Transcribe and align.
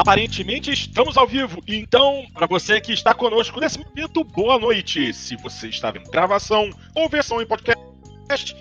Aparentemente 0.00 0.72
estamos 0.72 1.18
ao 1.18 1.26
vivo, 1.26 1.62
então, 1.68 2.26
para 2.32 2.46
você 2.46 2.80
que 2.80 2.90
está 2.90 3.12
conosco 3.12 3.60
nesse 3.60 3.78
momento, 3.78 4.24
boa 4.24 4.58
noite. 4.58 5.12
Se 5.12 5.36
você 5.36 5.68
está 5.68 5.90
vendo 5.90 6.10
gravação 6.10 6.70
ou 6.94 7.06
versão 7.06 7.42
em 7.42 7.46
podcast, 7.46 8.56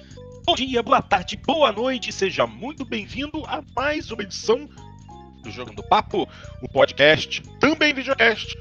bom 0.46 0.54
dia, 0.54 0.83
boa 0.83 1.02
tarde, 1.02 1.38
boa 1.38 1.71
noite, 1.71 2.12
seja 2.12 2.46
muito 2.46 2.83
bem-vindo 2.83 3.41
a 3.46 3.63
mais 3.73 4.12
uma 4.12 4.21
edição 4.21 4.67
do 5.42 5.49
Jogo 5.49 5.74
do 5.74 5.81
Papo, 5.81 6.28
o 6.62 6.67
podcast, 6.67 7.42
também 7.58 7.94
videocast, 7.94 8.53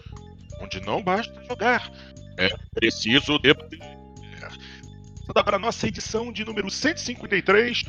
onde 0.61 0.81
não 0.81 1.03
basta 1.03 1.35
jogar, 1.49 1.91
é 2.39 2.49
preciso 2.73 3.41
debater. 3.41 3.81
Para 5.35 5.57
a 5.57 5.59
nossa 5.59 5.89
edição 5.89 6.33
de 6.33 6.45
número 6.45 6.71
153, 6.71 7.83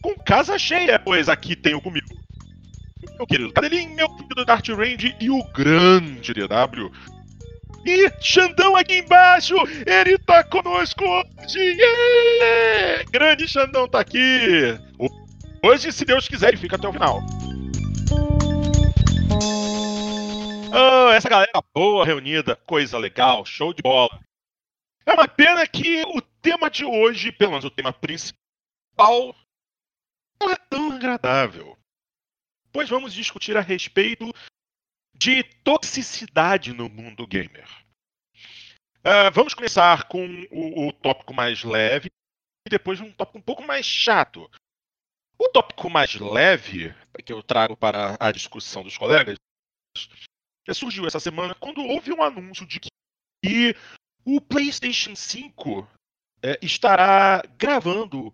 com 0.00 0.14
casa 0.14 0.56
cheia, 0.60 0.96
pois 0.96 1.28
aqui 1.28 1.56
tenho 1.56 1.80
comigo 1.80 2.22
meu 3.16 3.26
querido 3.26 3.52
Cadelinho, 3.52 3.94
meu 3.94 4.08
querido 4.08 4.44
Dart 4.44 4.68
Range 4.68 5.16
e 5.20 5.30
o 5.30 5.42
grande 5.52 6.32
DW. 6.32 6.90
E 7.84 8.10
Xandão 8.20 8.76
aqui 8.76 8.98
embaixo, 8.98 9.56
ele 9.86 10.16
tá 10.18 10.44
conosco 10.44 11.04
hoje! 11.04 11.58
Yeah! 11.58 13.04
Grande 13.10 13.48
Xandão 13.48 13.88
tá 13.88 14.00
aqui! 14.00 14.78
Hoje, 15.64 15.92
se 15.92 16.04
Deus 16.04 16.28
quiser, 16.28 16.48
ele 16.48 16.56
fica 16.56 16.76
até 16.76 16.88
o 16.88 16.92
final. 16.92 17.20
Oh, 20.74 21.10
essa 21.10 21.28
galera 21.28 21.52
boa 21.74 22.04
reunida, 22.04 22.56
coisa 22.56 22.98
legal, 22.98 23.44
show 23.44 23.74
de 23.74 23.82
bola. 23.82 24.20
É 25.04 25.12
uma 25.12 25.26
pena 25.26 25.66
que 25.66 26.02
o 26.02 26.20
tema 26.40 26.70
de 26.70 26.84
hoje, 26.84 27.32
pelo 27.32 27.50
menos 27.50 27.64
o 27.64 27.70
tema 27.70 27.92
principal, 27.92 29.34
não 30.40 30.50
é 30.50 30.56
tão 30.70 30.92
agradável 30.92 31.76
pois 32.72 32.88
vamos 32.88 33.12
discutir 33.12 33.56
a 33.56 33.60
respeito 33.60 34.32
de 35.14 35.44
toxicidade 35.62 36.72
no 36.72 36.88
mundo 36.88 37.26
gamer. 37.26 37.68
Uh, 39.00 39.30
vamos 39.32 39.52
começar 39.52 40.08
com 40.08 40.24
o, 40.50 40.88
o, 40.88 40.92
tópico 40.92 41.34
mais 41.34 41.62
leve 41.64 42.08
e 42.66 42.70
depois 42.70 43.00
um 43.00 43.12
tópico 43.12 43.38
um 43.38 43.42
pouco 43.42 43.62
mais 43.62 43.84
chato. 43.84 44.50
O 45.38 45.48
tópico 45.48 45.90
mais 45.90 46.14
leve 46.14 46.94
que 47.24 47.32
eu 47.32 47.42
trago 47.42 47.76
para 47.76 48.16
a 48.18 48.32
discussão 48.32 48.82
dos 48.82 48.96
colegas 48.96 49.36
surgiu 50.72 51.06
essa 51.06 51.18
semana 51.18 51.54
quando 51.54 51.82
houve 51.82 52.12
um 52.12 52.22
anúncio 52.22 52.64
de 52.64 52.80
que 52.80 53.76
o 54.24 54.40
PlayStation 54.40 55.16
5 55.16 55.88
é, 56.42 56.58
estará 56.62 57.42
gravando 57.58 58.32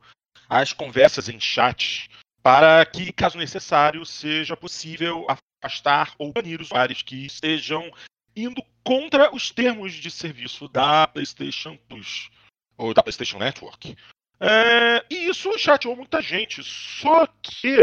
as 0.48 0.72
conversas 0.72 1.28
em 1.28 1.41
chat 1.41 2.09
para 2.42 2.84
que, 2.86 3.12
caso 3.12 3.39
necessário, 3.39 4.05
seja 4.05 4.56
possível 4.56 5.27
afastar 5.62 6.14
ou 6.19 6.33
banir 6.33 6.61
usuários 6.61 7.03
que 7.03 7.27
estejam 7.27 7.91
indo 8.34 8.62
contra 8.84 9.34
os 9.34 9.50
termos 9.50 9.92
de 9.92 10.11
serviço 10.11 10.69
da 10.69 11.06
PlayStation 11.09 11.77
Plus 11.89 12.31
ou 12.77 12.94
da 12.94 13.03
PlayStation 13.03 13.39
Network. 13.39 13.97
É, 14.41 15.05
e 15.11 15.28
isso 15.28 15.59
chateou 15.59 15.97
muita 15.97 16.22
gente. 16.22 16.62
Só 16.62 17.27
que 17.42 17.81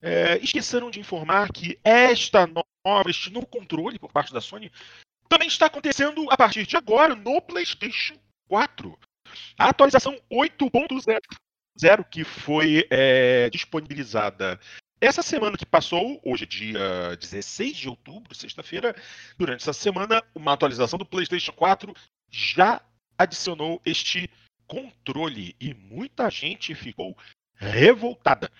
é, 0.00 0.38
esqueceram 0.38 0.90
de 0.90 1.00
informar 1.00 1.52
que 1.52 1.78
esta 1.82 2.46
nova, 2.46 3.10
este 3.10 3.30
novo 3.30 3.46
controle 3.46 3.98
por 3.98 4.12
parte 4.12 4.32
da 4.32 4.40
Sony 4.40 4.70
também 5.28 5.48
está 5.48 5.66
acontecendo 5.66 6.26
a 6.30 6.36
partir 6.36 6.66
de 6.66 6.76
agora 6.76 7.14
no 7.14 7.40
PlayStation 7.42 8.16
4. 8.48 8.98
A 9.58 9.68
atualização 9.68 10.18
8.0 10.30 11.18
Zero, 11.80 12.04
que 12.04 12.24
foi 12.24 12.86
é, 12.90 13.48
disponibilizada 13.48 14.60
essa 15.00 15.22
semana 15.22 15.56
que 15.56 15.64
passou, 15.64 16.20
hoje 16.22 16.44
é 16.44 16.46
dia 16.46 17.16
16 17.16 17.74
de 17.74 17.88
outubro, 17.88 18.34
sexta-feira, 18.34 18.94
durante 19.38 19.62
essa 19.62 19.72
semana, 19.72 20.22
uma 20.34 20.52
atualização 20.52 20.98
do 20.98 21.06
PlayStation 21.06 21.52
4 21.52 21.94
já 22.28 22.82
adicionou 23.16 23.80
este 23.82 24.28
controle 24.66 25.56
e 25.58 25.72
muita 25.72 26.28
gente 26.28 26.74
ficou 26.74 27.16
revoltada. 27.54 28.52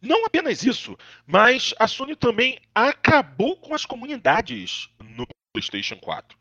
Não 0.00 0.24
apenas 0.24 0.62
isso, 0.62 0.96
mas 1.26 1.74
a 1.80 1.88
Sony 1.88 2.14
também 2.14 2.60
acabou 2.72 3.56
com 3.56 3.74
as 3.74 3.84
comunidades 3.84 4.88
no 5.00 5.26
PlayStation 5.52 5.96
4. 5.96 6.39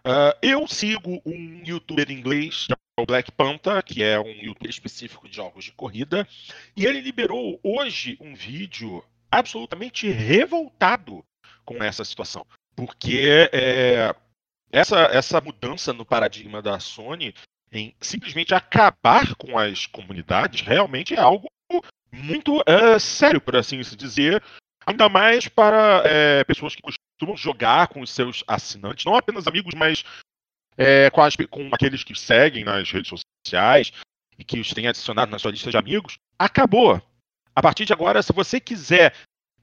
Uh, 0.00 0.32
eu 0.40 0.66
sigo 0.66 1.20
um 1.26 1.62
youtuber 1.64 2.10
inglês, 2.10 2.66
o 2.98 3.06
Black 3.06 3.30
Panther, 3.32 3.82
que 3.82 4.02
é 4.02 4.18
um 4.18 4.30
youtuber 4.30 4.70
específico 4.70 5.28
de 5.28 5.36
jogos 5.36 5.64
de 5.64 5.72
corrida, 5.72 6.26
e 6.76 6.86
ele 6.86 7.00
liberou 7.00 7.60
hoje 7.62 8.16
um 8.20 8.34
vídeo 8.34 9.04
absolutamente 9.30 10.08
revoltado 10.10 11.24
com 11.64 11.82
essa 11.82 12.04
situação. 12.04 12.46
Porque 12.74 13.48
é, 13.52 14.14
essa, 14.72 15.00
essa 15.12 15.40
mudança 15.40 15.92
no 15.92 16.04
paradigma 16.04 16.62
da 16.62 16.78
Sony 16.80 17.34
em 17.72 17.94
simplesmente 18.00 18.54
acabar 18.54 19.34
com 19.36 19.56
as 19.56 19.86
comunidades 19.86 20.62
realmente 20.62 21.14
é 21.14 21.20
algo 21.20 21.48
muito 22.12 22.62
é, 22.66 22.98
sério, 22.98 23.40
por 23.40 23.54
assim 23.54 23.82
se 23.82 23.94
dizer, 23.94 24.42
ainda 24.90 25.08
mais 25.08 25.48
para 25.48 26.02
é, 26.04 26.44
pessoas 26.44 26.74
que 26.74 26.82
costumam 26.82 27.36
jogar 27.36 27.88
com 27.88 28.00
os 28.00 28.10
seus 28.10 28.44
assinantes, 28.46 29.04
não 29.04 29.14
apenas 29.14 29.46
amigos, 29.46 29.74
mas 29.74 30.04
é, 30.76 31.10
com, 31.10 31.22
as, 31.22 31.34
com, 31.36 31.68
aqueles 31.72 32.04
que 32.04 32.14
seguem 32.14 32.64
nas 32.64 32.90
redes 32.90 33.12
sociais 33.44 33.92
e 34.38 34.44
que 34.44 34.58
os 34.58 34.70
têm 34.70 34.86
adicionado 34.86 35.30
na 35.30 35.38
sua 35.38 35.50
lista 35.50 35.70
de 35.70 35.76
amigos, 35.76 36.18
acabou. 36.38 37.00
A 37.54 37.62
partir 37.62 37.84
de 37.84 37.92
agora, 37.92 38.22
se 38.22 38.32
você 38.32 38.58
quiser 38.58 39.14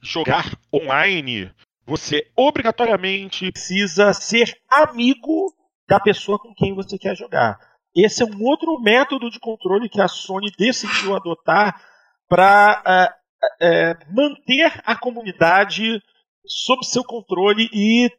jogar 0.02 0.52
online, 0.74 1.52
você 1.86 2.30
obrigatoriamente 2.36 3.52
precisa 3.52 4.14
ser 4.14 4.54
amigo 4.70 5.54
da 5.88 6.00
pessoa 6.00 6.38
com 6.38 6.54
quem 6.54 6.76
você 6.76 6.98
quer 6.98 7.16
jogar. 7.16 7.58
Esse 7.96 8.22
é 8.22 8.26
um 8.26 8.44
outro 8.44 8.80
método 8.80 9.30
de 9.32 9.40
controle 9.40 9.90
que 9.90 10.02
a 10.02 10.08
Sony 10.08 10.52
decidiu 10.58 11.16
adotar 11.16 11.82
para 12.30 13.17
é, 13.62 13.96
manter 14.10 14.82
a 14.86 14.96
comunidade 14.96 16.02
sob 16.46 16.86
seu 16.86 17.04
controle 17.04 17.70
e 17.74 18.10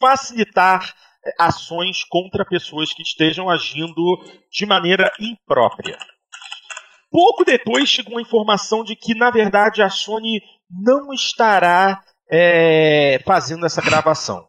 facilitar 0.00 0.94
é, 1.24 1.32
ações 1.38 2.04
contra 2.04 2.44
pessoas 2.44 2.92
que 2.92 3.02
estejam 3.02 3.48
agindo 3.48 4.02
de 4.50 4.66
maneira 4.66 5.10
imprópria. 5.20 5.98
Pouco 7.10 7.44
depois 7.44 7.88
chegou 7.88 8.18
a 8.18 8.22
informação 8.22 8.84
de 8.84 8.94
que, 8.94 9.14
na 9.14 9.30
verdade, 9.30 9.82
a 9.82 9.88
Sony 9.88 10.40
não 10.70 11.12
estará 11.12 12.02
é, 12.30 13.20
fazendo 13.24 13.64
essa 13.64 13.80
gravação. 13.80 14.46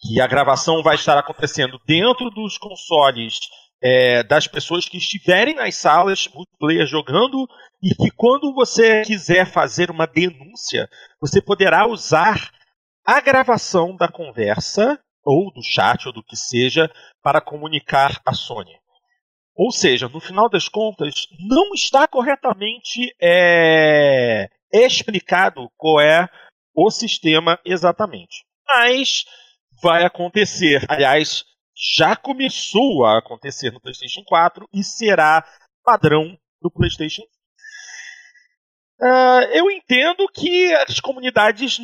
Que 0.00 0.20
a 0.20 0.26
gravação 0.26 0.82
vai 0.82 0.94
estar 0.94 1.18
acontecendo 1.18 1.78
dentro 1.86 2.30
dos 2.30 2.56
consoles 2.56 3.38
é, 3.82 4.22
das 4.22 4.46
pessoas 4.46 4.88
que 4.88 4.98
estiverem 4.98 5.54
nas 5.54 5.74
salas 5.74 6.28
multiplayer 6.34 6.86
jogando 6.86 7.48
e 7.82 7.94
que 7.94 8.10
quando 8.10 8.52
você 8.52 9.02
quiser 9.02 9.46
fazer 9.46 9.90
uma 9.90 10.06
denúncia, 10.06 10.88
você 11.20 11.40
poderá 11.40 11.86
usar 11.86 12.50
a 13.04 13.20
gravação 13.20 13.96
da 13.96 14.08
conversa, 14.08 14.98
ou 15.24 15.52
do 15.52 15.62
chat, 15.62 16.06
ou 16.06 16.12
do 16.12 16.22
que 16.22 16.36
seja, 16.36 16.90
para 17.22 17.40
comunicar 17.40 18.20
a 18.24 18.32
Sony. 18.32 18.78
Ou 19.54 19.70
seja, 19.70 20.08
no 20.08 20.20
final 20.20 20.48
das 20.48 20.68
contas, 20.68 21.26
não 21.38 21.74
está 21.74 22.06
corretamente 22.06 23.14
é, 23.20 24.48
explicado 24.72 25.70
qual 25.76 26.00
é 26.00 26.28
o 26.74 26.90
sistema 26.90 27.58
exatamente. 27.64 28.44
Mas 28.66 29.24
vai 29.82 30.04
acontecer. 30.04 30.84
Aliás, 30.88 31.44
já 31.96 32.14
começou 32.14 33.04
a 33.04 33.18
acontecer 33.18 33.70
no 33.72 33.80
PlayStation 33.80 34.22
4 34.26 34.68
e 34.72 34.84
será 34.84 35.44
padrão 35.82 36.38
do 36.60 36.70
PlayStation 36.70 37.22
Uh, 39.02 39.48
eu 39.54 39.70
entendo 39.70 40.28
que 40.28 40.74
as 40.74 41.00
comunidades, 41.00 41.80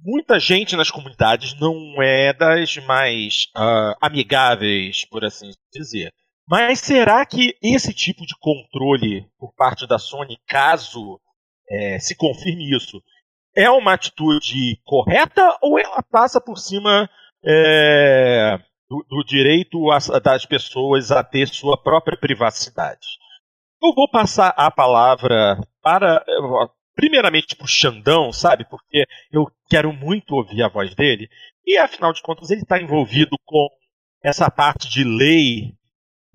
muita 0.00 0.40
gente 0.40 0.74
nas 0.74 0.90
comunidades 0.90 1.54
não 1.54 2.02
é 2.02 2.32
das 2.32 2.76
mais 2.78 3.44
uh, 3.56 3.94
amigáveis, 4.00 5.04
por 5.04 5.24
assim 5.24 5.52
dizer. 5.72 6.12
Mas 6.48 6.80
será 6.80 7.24
que 7.24 7.56
esse 7.62 7.94
tipo 7.94 8.26
de 8.26 8.34
controle 8.40 9.24
por 9.38 9.54
parte 9.54 9.86
da 9.86 9.98
Sony, 9.98 10.36
caso 10.48 11.20
é, 11.70 12.00
se 12.00 12.16
confirme 12.16 12.74
isso, 12.74 13.00
é 13.54 13.70
uma 13.70 13.92
atitude 13.92 14.80
correta 14.84 15.56
ou 15.62 15.78
ela 15.78 16.02
passa 16.02 16.40
por 16.40 16.56
cima 16.56 17.08
é, 17.44 18.58
do, 18.88 19.04
do, 19.08 19.24
direito 19.24 19.90
a, 19.90 19.98
das 20.18 20.46
pessoas 20.46 21.10
a 21.10 21.22
ter 21.22 21.48
sua 21.48 21.76
própria 21.76 22.16
privacidade? 22.16 23.06
Eu 23.82 23.94
vou 23.94 24.10
passar 24.10 24.52
a 24.56 24.70
palavra 24.70 25.60
para, 25.82 26.24
primeiramente, 26.94 27.54
para 27.54 27.64
o 27.64 27.68
Xandão, 27.68 28.32
sabe? 28.32 28.64
Porque 28.68 29.04
eu 29.30 29.46
quero 29.68 29.92
muito 29.92 30.34
ouvir 30.34 30.62
a 30.62 30.68
voz 30.68 30.94
dele. 30.94 31.28
E, 31.64 31.76
afinal 31.78 32.12
de 32.12 32.22
contas, 32.22 32.50
ele 32.50 32.62
está 32.62 32.80
envolvido 32.80 33.36
com 33.44 33.68
essa 34.22 34.50
parte 34.50 34.88
de 34.88 35.04
lei. 35.04 35.74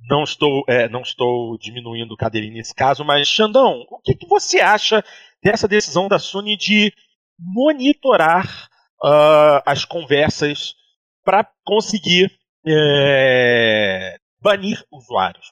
Não 0.10 0.24
estou, 0.24 0.64
é, 0.68 0.88
não 0.88 1.02
estou 1.02 1.58
diminuindo 1.58 2.14
o 2.14 2.18
Cadeirinho 2.18 2.54
nesse 2.54 2.74
caso, 2.74 3.04
mas, 3.04 3.28
Xandão, 3.28 3.86
o 3.90 4.00
que, 4.00 4.16
que 4.16 4.28
você 4.28 4.60
acha 4.60 5.04
dessa 5.42 5.68
decisão 5.68 6.08
da 6.08 6.20
Sony 6.20 6.56
de 6.58 6.94
monitorar 7.38 8.70
uh, 9.04 9.62
as 9.66 9.84
conversas 9.84 10.76
para 11.24 11.48
conseguir 11.66 12.32
é, 12.66 14.16
banir 14.42 14.84
usuários. 14.92 15.52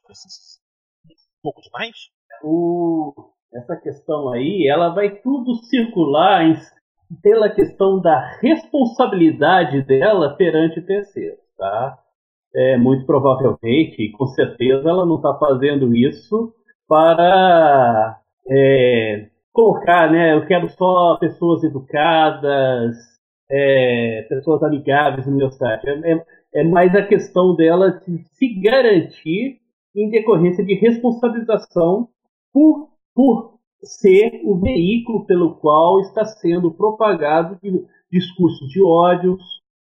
Um 1.06 1.42
pouco 1.44 1.62
demais? 1.62 1.96
O, 2.44 3.14
essa 3.54 3.76
questão 3.78 4.30
aí, 4.30 4.68
ela 4.68 4.90
vai 4.90 5.18
tudo 5.22 5.56
circular 5.66 6.46
em, 6.46 6.56
pela 7.22 7.50
questão 7.50 8.00
da 8.00 8.38
responsabilidade 8.42 9.82
dela 9.84 10.36
perante 10.36 10.82
terceiros, 10.82 11.40
tá? 11.58 11.98
É, 12.54 12.78
muito 12.78 13.06
provavelmente, 13.06 14.12
com 14.12 14.26
certeza, 14.28 14.90
ela 14.90 15.06
não 15.06 15.16
está 15.16 15.34
fazendo 15.36 15.96
isso 15.96 16.54
para 16.88 18.20
é, 18.50 19.30
colocar, 19.54 20.12
né? 20.12 20.34
Eu 20.34 20.46
quero 20.46 20.68
só 20.70 21.18
pessoas 21.18 21.64
educadas, 21.64 22.96
é, 23.52 24.26
pessoas 24.30 24.64
amigáveis 24.64 25.28
no 25.28 25.36
meu 25.36 25.52
site. 25.52 25.88
É, 25.88 26.14
é, 26.14 26.26
é 26.56 26.64
mais 26.64 26.96
a 26.96 27.06
questão 27.06 27.56
dela 27.56 27.92
de 27.92 28.24
se 28.34 28.62
garantir 28.62 29.60
em 29.96 30.10
decorrência 30.10 30.64
de 30.64 30.74
responsabilização 30.76 32.08
por, 32.54 32.90
por 33.14 33.60
ser 33.84 34.42
o 34.46 34.58
veículo 34.60 35.26
pelo 35.26 35.56
qual 35.56 36.00
está 36.00 36.24
sendo 36.24 36.72
propagado 36.72 37.60
de 37.62 37.86
discursos 38.12 38.70
de 38.70 38.82
ódios, 38.84 39.42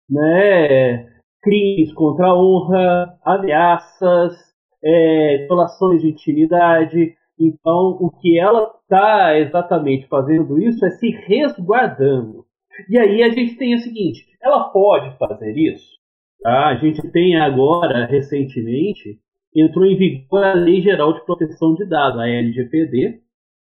né, 0.10 1.06
crimes 1.42 1.94
contra 1.94 2.28
a 2.28 2.36
honra, 2.38 3.18
ameaças, 3.24 4.36
é, 4.84 5.46
violações 5.48 6.02
de 6.02 6.10
intimidade. 6.10 7.16
Então, 7.40 7.98
o 8.00 8.10
que 8.10 8.40
ela 8.40 8.72
está 8.82 9.38
exatamente 9.38 10.08
fazendo 10.08 10.60
isso 10.60 10.86
é 10.86 10.92
se 10.92 11.10
resguardando. 11.10 12.47
E 12.90 12.98
aí 12.98 13.24
a 13.24 13.30
gente 13.30 13.56
tem 13.56 13.76
o 13.76 13.80
seguinte: 13.80 14.26
ela 14.42 14.66
pode 14.66 15.18
fazer 15.18 15.54
isso. 15.58 15.98
Tá? 16.42 16.68
A 16.68 16.76
gente 16.76 17.02
tem 17.12 17.36
agora, 17.36 18.06
recentemente, 18.06 19.20
entrou 19.56 19.86
em 19.86 19.98
vigor 19.98 20.44
a 20.44 20.54
Lei 20.54 20.82
Geral 20.82 21.14
de 21.14 21.26
Proteção 21.26 21.74
de 21.74 21.86
Dados, 21.86 22.20
a 22.20 22.28
LGPD, 22.28 23.20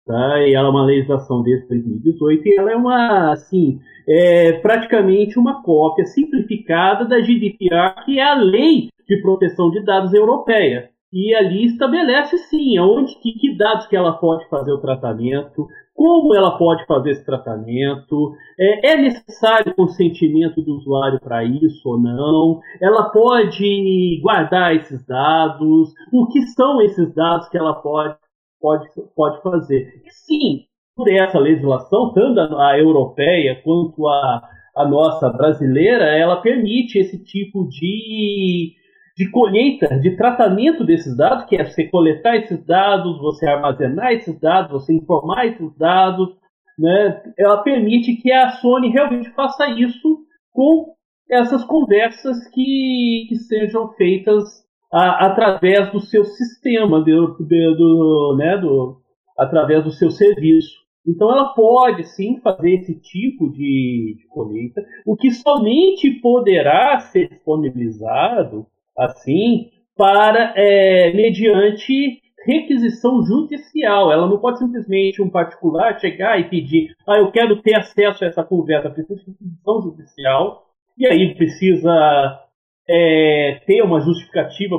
tá? 0.06 0.46
E 0.46 0.54
ela 0.54 0.68
é 0.68 0.70
uma 0.70 0.84
legislação 0.84 1.42
desde 1.42 1.68
2018 1.68 2.48
e 2.48 2.58
ela 2.58 2.72
é 2.72 2.76
uma, 2.76 3.32
assim, 3.32 3.78
é 4.08 4.52
praticamente 4.54 5.38
uma 5.38 5.62
cópia 5.62 6.06
simplificada 6.06 7.04
da 7.04 7.20
GDPR, 7.20 8.04
que 8.04 8.18
é 8.18 8.24
a 8.24 8.34
Lei 8.34 8.88
de 9.06 9.20
Proteção 9.20 9.70
de 9.70 9.84
Dados 9.84 10.14
Europeia 10.14 10.91
e 11.12 11.34
ali 11.34 11.66
estabelece 11.66 12.38
sim 12.38 12.78
aonde 12.78 13.14
que, 13.16 13.32
que, 13.32 13.56
dados 13.56 13.86
que 13.86 13.94
ela 13.94 14.14
pode 14.14 14.48
fazer 14.48 14.72
o 14.72 14.80
tratamento, 14.80 15.66
como 15.94 16.34
ela 16.34 16.56
pode 16.56 16.86
fazer 16.86 17.10
esse 17.10 17.24
tratamento, 17.24 18.34
é, 18.58 18.92
é 18.92 18.96
necessário 18.96 19.74
consentimento 19.74 20.62
do 20.62 20.76
usuário 20.76 21.20
para 21.20 21.44
isso 21.44 21.86
ou 21.86 22.00
não, 22.00 22.60
ela 22.80 23.10
pode 23.10 24.20
guardar 24.22 24.74
esses 24.74 25.04
dados, 25.06 25.92
o 26.12 26.26
que 26.28 26.40
são 26.48 26.80
esses 26.80 27.14
dados 27.14 27.48
que 27.48 27.58
ela 27.58 27.74
pode, 27.74 28.16
pode, 28.58 28.88
pode 29.14 29.42
fazer. 29.42 30.02
E, 30.06 30.10
sim, 30.10 30.64
por 30.96 31.10
essa 31.12 31.38
legislação, 31.38 32.12
tanto 32.14 32.40
a 32.56 32.78
europeia 32.78 33.60
quanto 33.62 34.08
a, 34.08 34.42
a 34.76 34.88
nossa 34.88 35.28
brasileira, 35.28 36.04
ela 36.06 36.40
permite 36.40 36.98
esse 36.98 37.22
tipo 37.22 37.68
de 37.68 38.74
de 39.22 39.30
colheita, 39.30 40.00
de 40.00 40.16
tratamento 40.16 40.84
desses 40.84 41.16
dados, 41.16 41.44
que 41.44 41.56
é 41.56 41.64
você 41.64 41.86
coletar 41.86 42.36
esses 42.36 42.64
dados, 42.66 43.20
você 43.20 43.46
armazenar 43.46 44.12
esses 44.12 44.38
dados, 44.40 44.72
você 44.72 44.92
informar 44.92 45.46
esses 45.46 45.76
dados, 45.76 46.28
né? 46.76 47.22
Ela 47.38 47.62
permite 47.62 48.16
que 48.16 48.32
a 48.32 48.50
Sony 48.50 48.88
realmente 48.88 49.30
faça 49.30 49.68
isso 49.70 50.18
com 50.52 50.92
essas 51.30 51.62
conversas 51.64 52.48
que, 52.48 53.26
que 53.28 53.36
sejam 53.36 53.92
feitas 53.92 54.44
a, 54.92 55.26
através 55.26 55.92
do 55.92 56.00
seu 56.00 56.24
sistema, 56.24 57.00
do, 57.00 57.36
do, 57.38 58.36
né, 58.36 58.58
do, 58.58 59.00
através 59.38 59.84
do 59.84 59.92
seu 59.92 60.10
serviço. 60.10 60.82
Então 61.06 61.30
ela 61.30 61.54
pode 61.54 62.04
sim 62.04 62.40
fazer 62.40 62.74
esse 62.74 63.00
tipo 63.00 63.50
de, 63.52 64.16
de 64.18 64.26
colheita, 64.28 64.82
o 65.06 65.16
que 65.16 65.30
somente 65.30 66.10
poderá 66.20 66.98
ser 66.98 67.28
disponibilizado 67.28 68.66
assim 68.96 69.70
para 69.96 70.54
é, 70.56 71.12
mediante 71.12 72.20
requisição 72.44 73.24
judicial. 73.24 74.12
Ela 74.12 74.26
não 74.26 74.38
pode 74.38 74.58
simplesmente 74.58 75.22
um 75.22 75.30
particular 75.30 75.98
chegar 76.00 76.40
e 76.40 76.48
pedir, 76.48 76.94
ah, 77.08 77.18
eu 77.18 77.30
quero 77.30 77.60
ter 77.62 77.76
acesso 77.76 78.24
a 78.24 78.26
essa 78.26 78.44
conversa, 78.44 78.90
precisa 78.90 79.20
de 79.20 79.30
requisição 79.30 79.82
judicial, 79.82 80.66
e 80.98 81.06
aí 81.06 81.34
precisa 81.34 82.40
é, 82.88 83.60
ter 83.66 83.82
uma 83.82 84.00
justificativa 84.00 84.76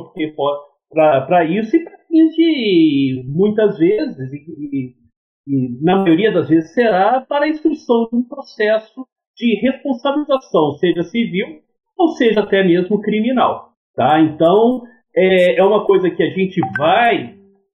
para 0.90 1.46
isso 1.46 1.76
e 1.76 1.86
fins 2.08 2.36
de 2.36 3.24
muitas 3.28 3.78
vezes, 3.78 4.32
e, 4.34 4.96
e, 5.48 5.84
na 5.84 5.98
maioria 5.98 6.32
das 6.32 6.48
vezes 6.48 6.74
será 6.74 7.22
para 7.22 7.46
a 7.46 7.50
instrução 7.50 8.08
de 8.12 8.18
um 8.18 8.24
processo 8.24 9.06
de 9.36 9.56
responsabilização, 9.62 10.72
seja 10.74 11.04
civil 11.04 11.62
ou 11.98 12.10
seja 12.10 12.42
até 12.42 12.64
mesmo 12.64 13.02
criminal. 13.02 13.73
Tá? 13.96 14.20
Então, 14.20 14.84
é, 15.16 15.60
é 15.60 15.64
uma 15.64 15.86
coisa 15.86 16.10
que 16.10 16.24
a 16.24 16.30
gente 16.30 16.60
vai 16.78 17.36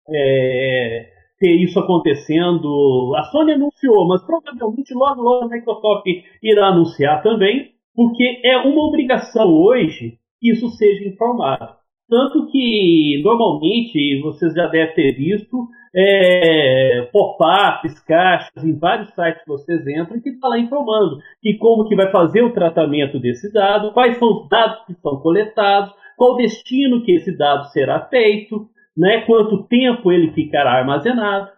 é, 0.09 1.09
ter 1.39 1.55
isso 1.55 1.79
acontecendo. 1.79 3.13
A 3.17 3.23
Sony 3.23 3.53
anunciou, 3.53 4.07
mas 4.07 4.23
provavelmente 4.25 4.93
logo, 4.93 5.21
logo 5.21 5.45
a 5.45 5.49
Microsoft 5.49 6.05
irá 6.41 6.67
anunciar 6.67 7.21
também, 7.21 7.71
porque 7.93 8.41
é 8.43 8.57
uma 8.57 8.87
obrigação 8.87 9.53
hoje 9.53 10.17
que 10.39 10.51
isso 10.51 10.69
seja 10.69 11.07
informado. 11.07 11.75
Tanto 12.07 12.47
que, 12.51 13.21
normalmente, 13.23 14.21
vocês 14.21 14.53
já 14.53 14.67
devem 14.67 14.93
ter 14.93 15.13
visto 15.13 15.67
é, 15.95 17.07
pop-ups, 17.11 17.99
caixas, 18.01 18.63
em 18.63 18.77
vários 18.77 19.09
sites 19.15 19.41
que 19.41 19.47
vocês 19.47 19.87
entram, 19.87 20.19
que 20.21 20.29
está 20.29 20.49
lá 20.49 20.59
informando 20.59 21.17
que 21.41 21.55
como 21.55 21.87
que 21.87 21.95
vai 21.95 22.11
fazer 22.11 22.43
o 22.43 22.53
tratamento 22.53 23.17
desse 23.17 23.51
dado, 23.51 23.93
quais 23.93 24.17
são 24.17 24.27
os 24.27 24.49
dados 24.49 24.85
que 24.85 24.93
são 25.01 25.17
coletados, 25.21 25.93
qual 26.17 26.35
destino 26.35 27.03
que 27.03 27.13
esse 27.13 27.35
dado 27.37 27.65
será 27.69 28.07
feito, 28.07 28.67
né, 28.95 29.21
quanto 29.21 29.67
tempo 29.67 30.11
ele 30.11 30.31
ficará 30.31 30.73
armazenado, 30.79 31.49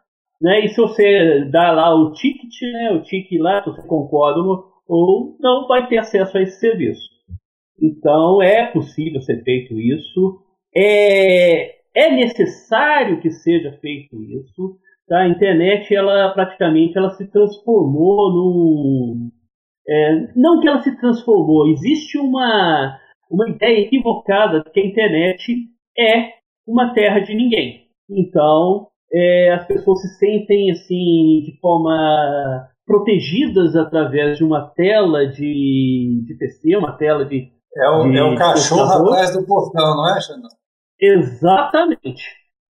né, 0.41 0.65
e 0.65 0.69
se 0.69 0.77
você 0.77 1.45
dá 1.51 1.71
lá 1.71 1.95
o 1.95 2.11
ticket, 2.11 2.61
né, 2.73 2.91
o 2.91 3.01
ticket 3.01 3.39
lá, 3.39 3.63
você 3.63 3.81
concorda 3.87 4.39
ou 4.87 5.35
não, 5.39 5.67
vai 5.67 5.87
ter 5.87 5.97
acesso 5.97 6.37
a 6.37 6.41
esse 6.41 6.59
serviço. 6.59 7.07
Então 7.81 8.41
é 8.41 8.67
possível 8.67 9.21
ser 9.21 9.43
feito 9.43 9.79
isso, 9.79 10.41
é, 10.75 11.77
é 11.95 12.11
necessário 12.11 13.19
que 13.19 13.29
seja 13.31 13.71
feito 13.81 14.21
isso. 14.21 14.77
Tá? 15.07 15.19
A 15.19 15.29
internet, 15.29 15.93
ela 15.95 16.29
praticamente, 16.33 16.97
ela 16.97 17.11
se 17.11 17.25
transformou 17.31 18.31
num, 18.33 19.31
é, 19.87 20.27
não 20.35 20.59
que 20.59 20.67
ela 20.67 20.81
se 20.81 20.95
transformou, 20.99 21.67
existe 21.69 22.17
uma 22.17 22.99
uma 23.29 23.49
ideia 23.49 23.79
equivocada 23.79 24.61
de 24.61 24.71
que 24.71 24.79
a 24.79 24.85
internet 24.85 25.55
é 25.97 26.33
uma 26.67 26.93
terra 26.93 27.19
de 27.19 27.33
ninguém. 27.35 27.87
Então, 28.09 28.87
é, 29.11 29.53
as 29.53 29.65
pessoas 29.65 30.01
se 30.01 30.19
sentem 30.19 30.71
assim 30.71 31.43
de 31.45 31.57
forma 31.61 32.67
protegidas 32.85 33.75
através 33.75 34.37
de 34.37 34.43
uma 34.43 34.69
tela 34.69 35.27
de, 35.27 36.23
de 36.25 36.35
PC, 36.37 36.77
uma 36.77 36.93
tela 36.93 37.25
de. 37.25 37.51
É 37.75 37.89
o, 37.89 38.09
de 38.09 38.17
é 38.17 38.23
o 38.23 38.35
cachorro 38.35 39.09
atrás 39.09 39.33
do 39.33 39.45
portão, 39.45 39.95
não 39.95 40.15
é, 40.15 40.21
Xandão? 40.21 40.49
Exatamente. 40.99 42.23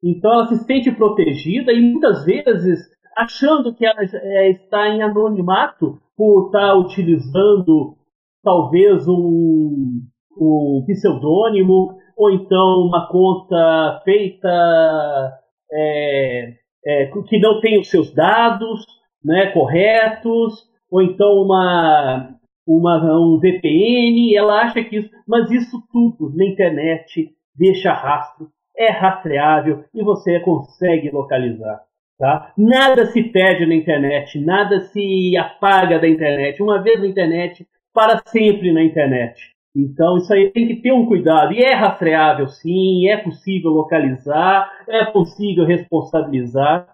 Então 0.03 0.33
ela 0.33 0.47
se 0.49 0.65
sente 0.65 0.91
protegida 0.91 1.73
e 1.73 1.81
muitas 1.81 2.25
vezes 2.25 2.81
achando 3.17 3.75
que 3.75 3.85
ela 3.85 4.03
é, 4.03 4.51
está 4.51 4.89
em 4.89 5.03
anonimato 5.03 5.99
por 6.17 6.47
estar 6.47 6.75
utilizando 6.75 7.97
talvez 8.43 9.07
um, 9.09 10.01
um 10.39 10.85
pseudônimo, 10.87 11.97
ou 12.17 12.31
então 12.31 12.87
uma 12.87 13.09
conta 13.09 14.01
feita 14.05 14.49
é, 15.73 16.55
é, 16.85 17.07
que 17.29 17.39
não 17.39 17.61
tem 17.61 17.81
os 17.81 17.89
seus 17.89 18.13
dados 18.15 18.85
né, 19.25 19.47
corretos, 19.53 20.69
ou 20.91 21.03
então 21.03 21.43
uma, 21.43 22.35
uma, 22.67 23.19
um 23.19 23.39
VPN, 23.39 24.35
ela 24.37 24.63
acha 24.63 24.83
que 24.83 24.97
isso, 24.97 25.11
mas 25.27 25.51
isso 25.51 25.83
tudo 25.93 26.35
na 26.37 26.45
internet 26.45 27.31
deixa 27.55 27.93
rastro, 27.93 28.49
é 28.77 28.91
rastreável 28.91 29.85
e 29.95 30.03
você 30.03 30.41
consegue 30.41 31.11
localizar. 31.11 31.81
Tá? 32.19 32.53
Nada 32.57 33.07
se 33.07 33.23
perde 33.23 33.65
na 33.65 33.75
internet, 33.75 34.39
nada 34.39 34.81
se 34.81 35.35
apaga 35.39 35.99
da 35.99 36.07
internet. 36.07 36.63
Uma 36.63 36.83
vez 36.83 37.01
na 37.01 37.07
internet, 37.07 37.67
para 37.95 38.21
sempre 38.27 38.73
na 38.73 38.83
internet. 38.83 39.41
Então 39.75 40.17
isso 40.17 40.33
aí 40.33 40.51
tem 40.51 40.67
que 40.67 40.77
ter 40.77 40.93
um 40.93 41.07
cuidado. 41.07 41.53
E 41.53 41.63
é 41.63 41.75
rastreável, 41.75 42.49
sim, 42.49 43.09
é 43.09 43.17
possível 43.19 43.71
localizar, 43.71 44.71
é 44.89 45.05
possível 45.07 45.65
responsabilizar. 45.65 46.89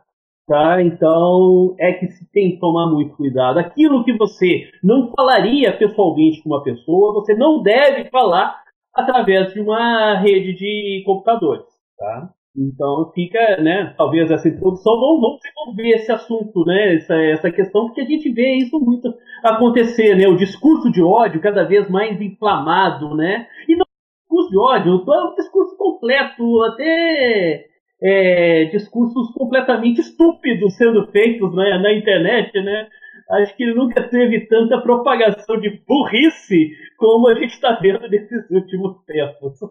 Tá? 0.46 0.80
Então 0.80 1.74
é 1.78 1.92
que 1.92 2.06
se 2.08 2.30
tem 2.30 2.52
que 2.52 2.60
tomar 2.60 2.86
muito 2.88 3.16
cuidado. 3.16 3.58
Aquilo 3.58 4.04
que 4.04 4.16
você 4.16 4.70
não 4.82 5.10
falaria 5.10 5.76
pessoalmente 5.76 6.40
com 6.42 6.50
uma 6.50 6.62
pessoa, 6.62 7.14
você 7.14 7.34
não 7.34 7.62
deve 7.62 8.08
falar 8.10 8.62
através 8.94 9.52
de 9.52 9.60
uma 9.60 10.14
rede 10.18 10.54
de 10.54 11.02
computadores. 11.04 11.66
Tá? 11.98 12.30
Então 12.56 13.12
fica, 13.14 13.60
né, 13.60 13.92
talvez 13.98 14.30
essa 14.30 14.48
introdução, 14.48 14.98
vamos, 14.98 15.20
vamos 15.20 15.40
desenvolver 15.40 15.96
esse 15.96 16.10
assunto, 16.10 16.64
né, 16.64 16.94
essa, 16.94 17.14
essa 17.14 17.50
questão, 17.50 17.86
porque 17.86 18.00
a 18.00 18.06
gente 18.06 18.32
vê 18.32 18.54
isso 18.56 18.80
muito 18.80 19.12
acontecer, 19.44 20.16
né, 20.16 20.26
o 20.26 20.36
discurso 20.36 20.90
de 20.90 21.02
ódio 21.02 21.40
cada 21.40 21.64
vez 21.64 21.88
mais 21.90 22.18
inflamado, 22.18 23.14
né, 23.14 23.46
e 23.68 23.76
não 23.76 23.84
discurso 24.22 24.50
de 24.50 24.58
ódio, 24.58 25.12
é 25.12 25.24
um 25.24 25.34
discurso 25.34 25.76
completo, 25.76 26.62
até 26.64 27.66
é, 28.02 28.64
discursos 28.72 29.32
completamente 29.34 30.00
estúpidos 30.00 30.76
sendo 30.76 31.06
feitos 31.08 31.54
né, 31.54 31.78
na 31.78 31.92
internet, 31.92 32.58
né, 32.62 32.88
acho 33.32 33.54
que 33.54 33.66
nunca 33.66 34.02
teve 34.08 34.46
tanta 34.46 34.80
propagação 34.80 35.60
de 35.60 35.78
burrice 35.86 36.70
como 36.96 37.28
a 37.28 37.34
gente 37.34 37.52
está 37.52 37.72
vendo 37.82 38.08
nesses 38.08 38.50
últimos 38.50 39.04
tempos. 39.04 39.58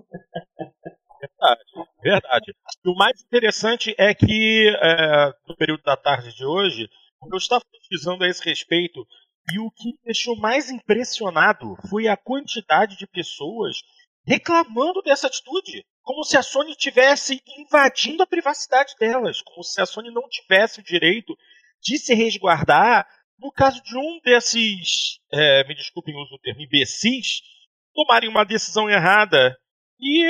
Verdade, 1.27 1.61
verdade. 2.01 2.55
E 2.85 2.89
o 2.89 2.95
mais 2.95 3.21
interessante 3.21 3.95
é 3.97 4.13
que, 4.13 4.69
é, 4.81 5.33
no 5.47 5.55
período 5.55 5.83
da 5.83 5.97
tarde 5.97 6.33
de 6.35 6.45
hoje, 6.45 6.89
eu 7.31 7.37
estava 7.37 7.63
pesquisando 7.71 8.23
a 8.23 8.27
esse 8.27 8.43
respeito 8.43 9.05
e 9.51 9.59
o 9.59 9.71
que 9.71 9.89
me 9.89 9.99
deixou 10.03 10.35
mais 10.37 10.69
impressionado 10.69 11.75
foi 11.89 12.07
a 12.07 12.17
quantidade 12.17 12.97
de 12.97 13.07
pessoas 13.07 13.77
reclamando 14.25 15.01
dessa 15.01 15.27
atitude. 15.27 15.85
Como 16.01 16.23
se 16.23 16.37
a 16.37 16.43
Sony 16.43 16.71
estivesse 16.71 17.41
invadindo 17.57 18.23
a 18.23 18.27
privacidade 18.27 18.95
delas. 18.99 19.41
Como 19.41 19.63
se 19.63 19.81
a 19.81 19.85
Sony 19.85 20.11
não 20.11 20.27
tivesse 20.29 20.79
o 20.79 20.83
direito 20.83 21.35
de 21.81 21.97
se 21.97 22.13
resguardar 22.13 23.07
no 23.39 23.51
caso 23.51 23.81
de 23.83 23.97
um 23.97 24.19
desses, 24.23 25.19
é, 25.31 25.67
me 25.67 25.75
desculpem 25.75 26.15
o 26.15 26.21
uso 26.21 26.31
do 26.31 26.39
termo, 26.39 26.61
imbecis, 26.61 27.41
tomarem 27.93 28.29
uma 28.29 28.45
decisão 28.45 28.89
errada 28.89 29.57
e 29.99 30.27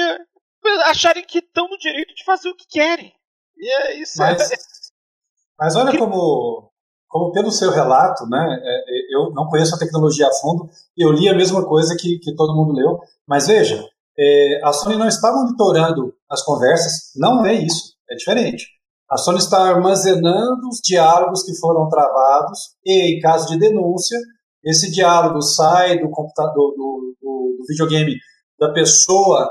acharem 0.86 1.26
que 1.26 1.40
estão 1.40 1.68
no 1.68 1.78
direito 1.78 2.14
de 2.14 2.24
fazer 2.24 2.50
o 2.50 2.56
que 2.56 2.68
querem. 2.68 3.14
E 3.58 3.70
é 3.70 4.00
isso. 4.00 4.18
Mas, 4.18 4.52
é... 4.52 4.56
mas 5.58 5.76
olha 5.76 5.98
como, 5.98 6.72
como 7.08 7.32
pelo 7.32 7.52
seu 7.52 7.72
relato, 7.72 8.26
né, 8.28 8.60
é, 8.62 8.78
é, 8.88 9.16
eu 9.16 9.32
não 9.32 9.48
conheço 9.48 9.76
a 9.76 9.80
tecnologia 9.80 10.28
a 10.28 10.34
fundo, 10.34 10.70
eu 10.98 11.12
li 11.12 11.30
a 11.30 11.36
mesma 11.36 11.66
coisa 11.66 11.96
que, 12.00 12.20
que 12.20 12.36
todo 12.36 12.56
mundo 12.56 12.74
leu, 12.74 13.00
mas 13.28 13.48
veja, 13.48 13.84
é, 14.18 14.62
a 14.64 14.72
Sony 14.72 14.96
não 14.96 15.08
está 15.08 15.32
monitorando 15.32 16.14
as 16.30 16.44
conversas, 16.44 17.12
não 17.16 17.46
é 17.46 17.54
isso, 17.54 17.94
é 18.10 18.16
diferente. 18.16 18.66
A 19.10 19.18
Sony 19.18 19.38
está 19.38 19.70
armazenando 19.70 20.68
os 20.68 20.80
diálogos 20.84 21.44
que 21.44 21.56
foram 21.60 21.88
travados 21.90 22.60
e, 22.84 23.18
em 23.18 23.20
caso 23.20 23.48
de 23.48 23.60
denúncia, 23.60 24.18
esse 24.64 24.92
diálogo 24.92 25.42
sai 25.42 26.00
do 26.00 26.10
computador, 26.10 26.72
do, 26.72 27.16
do, 27.22 27.58
do 27.60 27.66
videogame 27.68 28.16
da 28.60 28.74
pessoa 28.74 29.48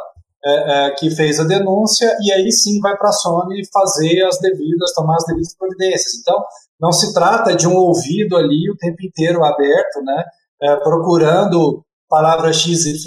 é, 0.46 0.86
é, 0.86 0.90
que 0.90 1.10
fez 1.10 1.40
a 1.40 1.44
denúncia 1.44 2.14
e 2.20 2.32
aí 2.32 2.52
sim 2.52 2.78
vai 2.80 2.96
para 2.96 3.08
a 3.08 3.12
Sony 3.12 3.62
fazer 3.72 4.22
as 4.24 4.38
devidas, 4.38 4.92
tomar 4.92 5.16
as 5.16 5.24
devidas 5.24 5.56
providências. 5.56 6.14
Então, 6.20 6.42
não 6.80 6.92
se 6.92 7.14
trata 7.14 7.56
de 7.56 7.66
um 7.66 7.74
ouvido 7.74 8.36
ali 8.36 8.70
o 8.70 8.76
tempo 8.76 8.98
inteiro 9.02 9.42
aberto, 9.44 10.02
né, 10.02 10.24
é, 10.62 10.76
procurando 10.76 11.82
palavra 12.08 12.52
XYZ 12.52 13.04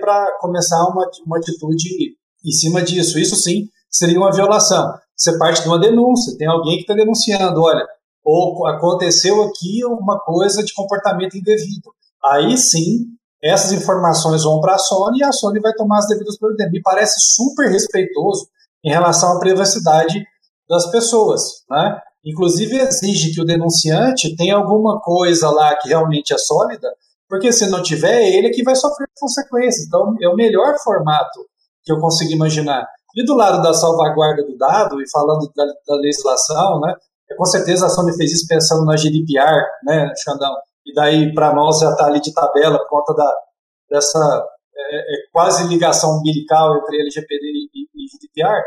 para 0.00 0.38
começar 0.40 0.84
uma, 0.84 1.08
uma 1.26 1.38
atitude 1.38 2.16
em 2.44 2.52
cima 2.52 2.82
disso. 2.82 3.18
Isso 3.18 3.36
sim 3.36 3.68
seria 3.90 4.18
uma 4.18 4.32
violação. 4.32 4.92
Você 5.16 5.38
parte 5.38 5.62
de 5.62 5.68
uma 5.68 5.78
denúncia, 5.78 6.36
tem 6.36 6.46
alguém 6.46 6.76
que 6.76 6.82
está 6.82 6.94
denunciando, 6.94 7.62
olha, 7.62 7.86
ou 8.22 8.66
aconteceu 8.66 9.42
aqui 9.42 9.84
uma 9.84 10.18
coisa 10.20 10.62
de 10.62 10.74
comportamento 10.74 11.36
indevido. 11.36 11.90
Aí 12.24 12.56
sim 12.56 13.06
essas 13.44 13.72
informações 13.72 14.42
vão 14.42 14.60
para 14.60 14.74
a 14.74 14.78
Sony 14.78 15.18
e 15.18 15.24
a 15.24 15.32
Sony 15.32 15.60
vai 15.60 15.74
tomar 15.74 15.98
as 15.98 16.08
devidas 16.08 16.38
providências. 16.38 16.72
Me 16.72 16.80
parece 16.80 17.20
super 17.34 17.70
respeitoso 17.70 18.48
em 18.82 18.90
relação 18.90 19.36
à 19.36 19.38
privacidade 19.38 20.24
das 20.68 20.90
pessoas, 20.90 21.42
né? 21.68 22.00
Inclusive 22.24 22.78
exige 22.78 23.34
que 23.34 23.42
o 23.42 23.44
denunciante 23.44 24.34
tenha 24.34 24.56
alguma 24.56 24.98
coisa 25.00 25.50
lá 25.50 25.76
que 25.76 25.88
realmente 25.88 26.32
é 26.32 26.38
sólida, 26.38 26.88
porque 27.28 27.52
se 27.52 27.68
não 27.68 27.82
tiver, 27.82 28.22
é 28.22 28.36
ele 28.36 28.48
que 28.48 28.62
vai 28.62 28.74
sofrer 28.74 29.08
consequências. 29.18 29.86
Então 29.86 30.16
é 30.22 30.28
o 30.28 30.34
melhor 30.34 30.74
formato 30.82 31.40
que 31.82 31.92
eu 31.92 32.00
consigo 32.00 32.32
imaginar. 32.32 32.88
E 33.14 33.24
do 33.26 33.34
lado 33.34 33.62
da 33.62 33.74
salvaguarda 33.74 34.42
do 34.42 34.56
dado, 34.56 35.02
e 35.02 35.10
falando 35.10 35.50
da, 35.54 35.64
da 35.86 35.96
legislação, 35.96 36.80
né, 36.80 36.94
com 37.36 37.44
certeza 37.44 37.86
a 37.86 37.90
Sony 37.90 38.16
fez 38.16 38.32
isso 38.32 38.46
pensando 38.48 38.86
na 38.86 38.96
GDPR, 38.96 39.62
né, 39.84 40.10
Xandão? 40.16 40.54
E 40.86 40.92
daí 40.94 41.34
para 41.34 41.54
nós 41.54 41.78
já 41.78 41.90
está 41.90 42.06
ali 42.06 42.20
de 42.20 42.32
tabela 42.32 42.78
por 42.78 42.88
conta 42.88 43.14
da, 43.14 43.32
dessa 43.90 44.46
é, 44.76 44.96
é, 44.96 45.16
quase 45.32 45.66
ligação 45.68 46.18
umbilical 46.18 46.76
entre 46.76 47.00
LGPD 47.00 47.46
e, 47.74 47.84
e 47.94 48.06
GDPR. 48.08 48.62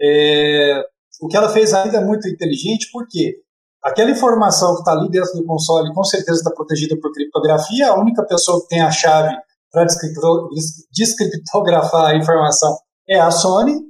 É, 0.00 0.82
o 1.20 1.28
que 1.28 1.36
ela 1.36 1.48
fez 1.48 1.74
ainda 1.74 1.98
é 1.98 2.04
muito 2.04 2.28
inteligente, 2.28 2.88
porque 2.92 3.36
aquela 3.82 4.10
informação 4.10 4.74
que 4.74 4.80
está 4.80 4.92
ali 4.92 5.10
dentro 5.10 5.32
do 5.34 5.44
console 5.44 5.92
com 5.92 6.04
certeza 6.04 6.38
está 6.38 6.50
protegida 6.50 6.96
por 7.00 7.12
criptografia, 7.12 7.88
a 7.88 7.98
única 7.98 8.24
pessoa 8.24 8.60
que 8.62 8.68
tem 8.68 8.80
a 8.80 8.90
chave 8.90 9.34
para 9.70 9.86
descriptografar 10.92 12.10
a 12.10 12.16
informação 12.16 12.76
é 13.08 13.18
a 13.18 13.30
Sony, 13.30 13.80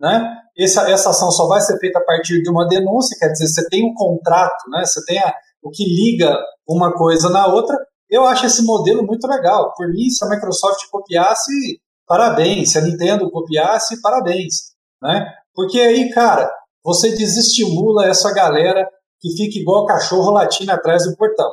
né? 0.00 0.38
Essa, 0.56 0.90
essa 0.90 1.10
ação 1.10 1.30
só 1.30 1.46
vai 1.48 1.60
ser 1.60 1.78
feita 1.78 1.98
a 1.98 2.04
partir 2.04 2.42
de 2.42 2.50
uma 2.50 2.66
denúncia, 2.68 3.16
quer 3.18 3.28
dizer, 3.28 3.48
você 3.48 3.68
tem 3.68 3.84
um 3.84 3.94
contrato, 3.94 4.68
né? 4.70 4.84
Você 4.84 5.02
tem 5.04 5.18
a, 5.18 5.34
o 5.62 5.70
que 5.70 5.84
liga 5.84 6.36
uma 6.68 6.92
coisa 6.92 7.30
na 7.30 7.46
outra. 7.46 7.76
Eu 8.10 8.26
acho 8.26 8.46
esse 8.46 8.62
modelo 8.64 9.02
muito 9.04 9.26
legal. 9.26 9.72
Por 9.74 9.88
mim, 9.88 10.10
se 10.10 10.24
a 10.24 10.28
Microsoft 10.28 10.88
copiasse, 10.90 11.80
parabéns. 12.06 12.72
Se 12.72 12.78
a 12.78 12.82
Nintendo 12.82 13.30
copiasse, 13.30 14.00
parabéns. 14.02 14.72
Né? 15.00 15.26
Porque 15.54 15.80
aí, 15.80 16.10
cara, 16.10 16.50
você 16.84 17.14
desestimula 17.14 18.06
essa 18.06 18.32
galera 18.32 18.88
que 19.20 19.30
fica 19.36 19.58
igual 19.58 19.86
cachorro 19.86 20.32
latindo 20.32 20.72
atrás 20.72 21.04
do 21.04 21.16
portão. 21.16 21.52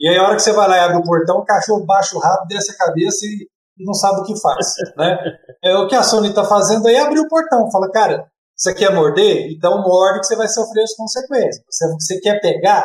E 0.00 0.08
aí, 0.08 0.16
a 0.16 0.24
hora 0.24 0.34
que 0.34 0.42
você 0.42 0.52
vai 0.52 0.68
lá 0.68 0.76
e 0.76 0.80
abre 0.80 0.96
o 0.96 1.02
portão, 1.02 1.38
o 1.38 1.44
cachorro 1.44 1.84
baixa 1.84 2.16
o 2.16 2.20
rabo, 2.20 2.46
desce 2.48 2.72
a 2.72 2.76
cabeça 2.76 3.24
e, 3.26 3.48
não 3.78 3.94
sabe 3.94 4.20
o 4.20 4.24
que 4.24 4.40
faz. 4.40 4.66
né? 4.96 5.16
É, 5.62 5.76
o 5.76 5.86
que 5.86 5.94
a 5.94 6.02
Sony 6.02 6.28
está 6.28 6.44
fazendo 6.44 6.86
aí 6.88 6.94
é 6.94 7.00
abrir 7.00 7.20
o 7.20 7.28
portão. 7.28 7.70
Fala, 7.70 7.90
cara, 7.90 8.26
você 8.56 8.74
quer 8.74 8.94
morder? 8.94 9.50
Então 9.52 9.82
morde 9.82 10.20
que 10.20 10.26
você 10.26 10.36
vai 10.36 10.48
sofrer 10.48 10.82
as 10.82 10.94
consequências. 10.94 11.64
Você, 11.68 11.88
você 11.94 12.20
quer 12.20 12.40
pegar? 12.40 12.84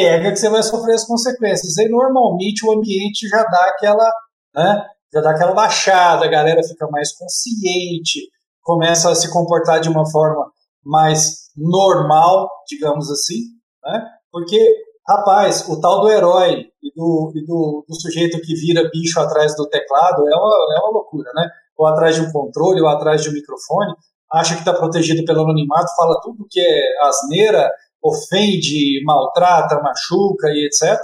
Pega 0.00 0.30
que 0.30 0.36
você 0.36 0.48
vai 0.48 0.62
sofrer 0.62 0.94
as 0.94 1.04
consequências. 1.04 1.76
E 1.76 1.88
normalmente 1.88 2.66
o 2.66 2.72
ambiente 2.72 3.28
já 3.28 3.42
dá 3.44 3.64
aquela, 3.66 4.10
né, 4.54 4.86
já 5.12 5.20
dá 5.20 5.30
aquela 5.30 5.52
baixada, 5.52 6.24
a 6.24 6.30
galera 6.30 6.62
fica 6.62 6.88
mais 6.90 7.12
consciente, 7.16 8.28
começa 8.62 9.10
a 9.10 9.14
se 9.14 9.30
comportar 9.30 9.80
de 9.80 9.88
uma 9.88 10.08
forma 10.10 10.50
mais 10.84 11.50
normal, 11.56 12.48
digamos 12.66 13.10
assim, 13.10 13.40
né? 13.84 14.06
Porque, 14.32 14.58
rapaz, 15.06 15.68
o 15.68 15.80
tal 15.80 16.00
do 16.00 16.10
herói 16.10 16.66
e 16.82 16.92
do, 16.94 17.32
e 17.34 17.44
do, 17.44 17.84
do 17.86 18.00
sujeito 18.00 18.40
que 18.40 18.54
vira 18.54 18.88
bicho 18.90 19.20
atrás 19.20 19.54
do 19.56 19.68
teclado 19.68 20.26
é 20.26 20.34
uma, 20.36 20.76
é 20.76 20.80
uma 20.80 20.92
loucura, 20.92 21.30
né? 21.34 21.48
Ou 21.76 21.86
atrás 21.86 22.14
de 22.14 22.22
um 22.22 22.32
controle, 22.32 22.80
ou 22.80 22.88
atrás 22.88 23.22
de 23.22 23.28
um 23.28 23.32
microfone, 23.32 23.92
acha 24.32 24.54
que 24.54 24.60
está 24.60 24.72
protegido 24.72 25.24
pelo 25.24 25.42
anonimato, 25.42 25.94
fala 25.96 26.20
tudo 26.22 26.46
que 26.48 26.60
é 26.60 27.02
asneira, 27.02 27.70
ofende, 28.02 29.02
maltrata, 29.04 29.80
machuca 29.80 30.48
e 30.48 30.66
etc. 30.66 30.98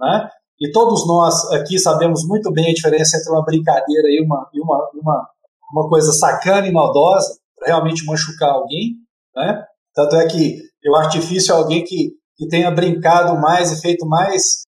Né? 0.00 0.28
E 0.60 0.70
todos 0.72 1.06
nós 1.06 1.52
aqui 1.52 1.78
sabemos 1.78 2.26
muito 2.26 2.52
bem 2.52 2.70
a 2.70 2.74
diferença 2.74 3.16
entre 3.16 3.30
uma 3.30 3.44
brincadeira 3.44 4.08
e 4.08 4.22
uma, 4.24 4.48
e 4.52 4.60
uma, 4.60 4.90
uma, 4.94 5.28
uma 5.72 5.88
coisa 5.88 6.12
sacana 6.12 6.66
e 6.66 6.72
maldosa, 6.72 7.38
realmente 7.64 8.04
machucar 8.04 8.50
alguém. 8.50 8.96
Né? 9.34 9.64
Tanto 9.94 10.16
é 10.16 10.26
que 10.26 10.58
eu 10.82 10.94
acho 10.96 11.18
difícil 11.18 11.54
alguém 11.54 11.84
que, 11.84 12.12
que 12.36 12.48
tenha 12.48 12.70
brincado 12.70 13.38
mais 13.40 13.72
e 13.72 13.80
feito 13.80 14.06
mais, 14.06 14.62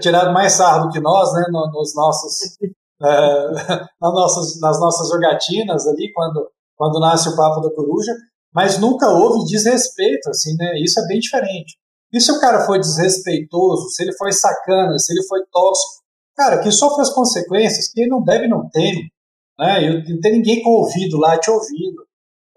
tirado 0.00 0.32
mais 0.32 0.54
sarro 0.54 0.86
do 0.86 0.90
que 0.90 1.00
nós, 1.00 1.32
né, 1.32 1.44
nos 1.50 1.94
nossos, 1.94 2.56
é, 3.02 3.50
nas, 4.00 4.12
nossas, 4.12 4.60
nas 4.60 4.80
nossas 4.80 5.08
jogatinas 5.08 5.86
ali, 5.86 6.12
quando, 6.12 6.48
quando 6.76 7.00
nasce 7.00 7.28
o 7.28 7.36
Papo 7.36 7.60
da 7.60 7.74
Coruja, 7.74 8.12
mas 8.54 8.78
nunca 8.78 9.08
houve 9.08 9.44
desrespeito, 9.44 10.30
assim, 10.30 10.54
né? 10.56 10.80
Isso 10.82 10.98
é 11.00 11.06
bem 11.06 11.18
diferente. 11.18 11.76
E 12.12 12.20
se 12.20 12.32
o 12.32 12.40
cara 12.40 12.64
foi 12.64 12.78
desrespeitoso, 12.78 13.88
se 13.90 14.02
ele 14.02 14.16
foi 14.16 14.32
sacana, 14.32 14.98
se 14.98 15.12
ele 15.12 15.26
foi 15.26 15.40
tóxico, 15.52 16.02
cara, 16.36 16.62
que 16.62 16.70
sofre 16.70 17.02
as 17.02 17.12
consequências, 17.12 17.92
que 17.92 18.00
ele 18.00 18.10
não 18.10 18.22
deve, 18.22 18.48
não 18.48 18.68
tem. 18.70 19.10
Né? 19.58 19.88
Eu, 19.88 20.14
não 20.14 20.20
tem 20.20 20.32
ninguém 20.32 20.62
com 20.62 20.70
ouvido 20.70 21.18
lá 21.18 21.38
te 21.38 21.50
ouvindo. 21.50 22.06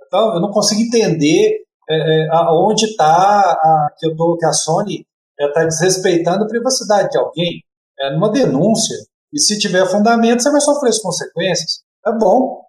Então, 0.05 0.33
eu 0.35 0.41
não 0.41 0.51
consigo 0.51 0.81
entender 0.81 1.63
é, 1.89 1.95
é 1.95 2.27
aonde 2.31 2.85
está 2.85 3.91
que, 3.97 4.07
que 4.09 4.45
a 4.45 4.53
Sony 4.53 5.05
está 5.39 5.65
desrespeitando 5.65 6.45
a 6.45 6.47
privacidade 6.47 7.09
de 7.09 7.17
alguém. 7.17 7.61
É 7.99 8.13
numa 8.13 8.31
denúncia. 8.31 8.95
E 9.33 9.39
se 9.39 9.57
tiver 9.59 9.85
fundamento, 9.85 10.41
você 10.41 10.51
vai 10.51 10.61
sofrer 10.61 10.89
as 10.89 10.99
consequências. 10.99 11.81
É 12.05 12.11
bom, 12.17 12.61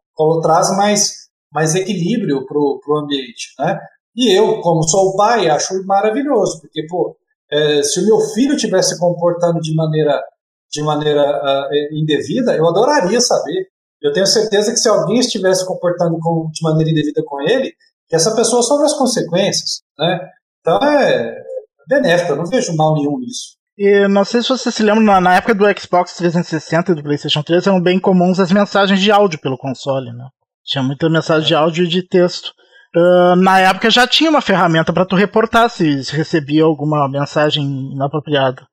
traz 0.43 0.76
mais 0.76 1.22
mais 1.52 1.75
equilíbrio 1.75 2.44
para 2.47 2.59
o 2.59 2.97
ambiente. 2.97 3.54
Né? 3.59 3.78
E 4.16 4.37
eu, 4.37 4.61
como 4.61 4.82
sou 4.88 5.16
pai, 5.16 5.49
acho 5.49 5.85
maravilhoso, 5.87 6.61
porque, 6.61 6.87
pô, 6.87 7.16
é, 7.50 7.82
se 7.82 8.00
o 8.00 8.04
meu 8.06 8.18
filho 8.35 8.54
estivesse 8.54 8.94
se 8.94 9.00
comportando 9.00 9.61
de 9.61 9.75
maneira, 9.75 10.23
de 10.71 10.82
maneira 10.82 11.23
uh, 11.23 11.94
indevida, 11.94 12.56
eu 12.56 12.66
adoraria 12.66 13.21
saber. 13.21 13.68
Eu 14.00 14.12
tenho 14.12 14.26
certeza 14.26 14.73
que 14.73 14.78
se 14.78 14.88
alguém 14.88 15.18
estivesse 15.18 15.61
se 15.61 15.66
comportando 15.66 16.18
com, 16.18 16.49
de 16.50 16.62
maneira 16.62 16.90
indevida 16.90 17.23
com 17.25 17.40
ele, 17.42 17.73
que 18.09 18.16
essa 18.16 18.35
pessoa 18.35 18.62
sofre 18.62 18.87
as 18.87 18.94
consequências, 18.94 19.82
né? 19.99 20.18
Então 20.61 20.78
é 20.78 21.42
benéfico, 21.88 22.32
eu 22.32 22.37
não 22.37 22.47
vejo 22.47 22.75
mal 22.75 22.94
nenhum 22.94 23.18
nisso. 23.18 23.56
E 23.76 24.06
não 24.09 24.25
sei 24.25 24.42
se 24.42 24.49
você 24.49 24.71
se 24.71 24.82
lembra, 24.82 25.21
na 25.21 25.37
época 25.37 25.54
do 25.54 25.64
Xbox 25.78 26.14
360 26.16 26.92
e 26.92 26.94
do 26.94 27.02
PlayStation 27.02 27.42
3 27.42 27.66
eram 27.66 27.80
bem 27.80 27.99
comuns 27.99 28.40
as 28.40 28.52
mensagens 28.52 29.00
de 29.00 29.11
áudio 29.11 29.40
pelo 29.40 29.59
console, 29.59 30.12
né? 30.12 30.26
Tinha 30.64 30.83
muita 30.83 31.09
mensagem 31.09 31.47
de 31.47 31.54
áudio 31.54 31.85
e 31.85 31.88
de 31.88 32.02
texto. 32.02 32.52
Uh, 32.95 33.35
na 33.37 33.59
época 33.59 33.90
já 33.90 34.07
tinha 34.07 34.28
uma 34.28 34.42
ferramenta 34.42 34.92
para 34.92 35.07
tu 35.07 35.16
reportar 35.16 35.71
se, 35.71 36.04
se, 36.04 36.14
recebia 36.14 36.64
alguma 36.64 37.09
mensagem 37.09 37.64
inapropriada. 37.92 38.66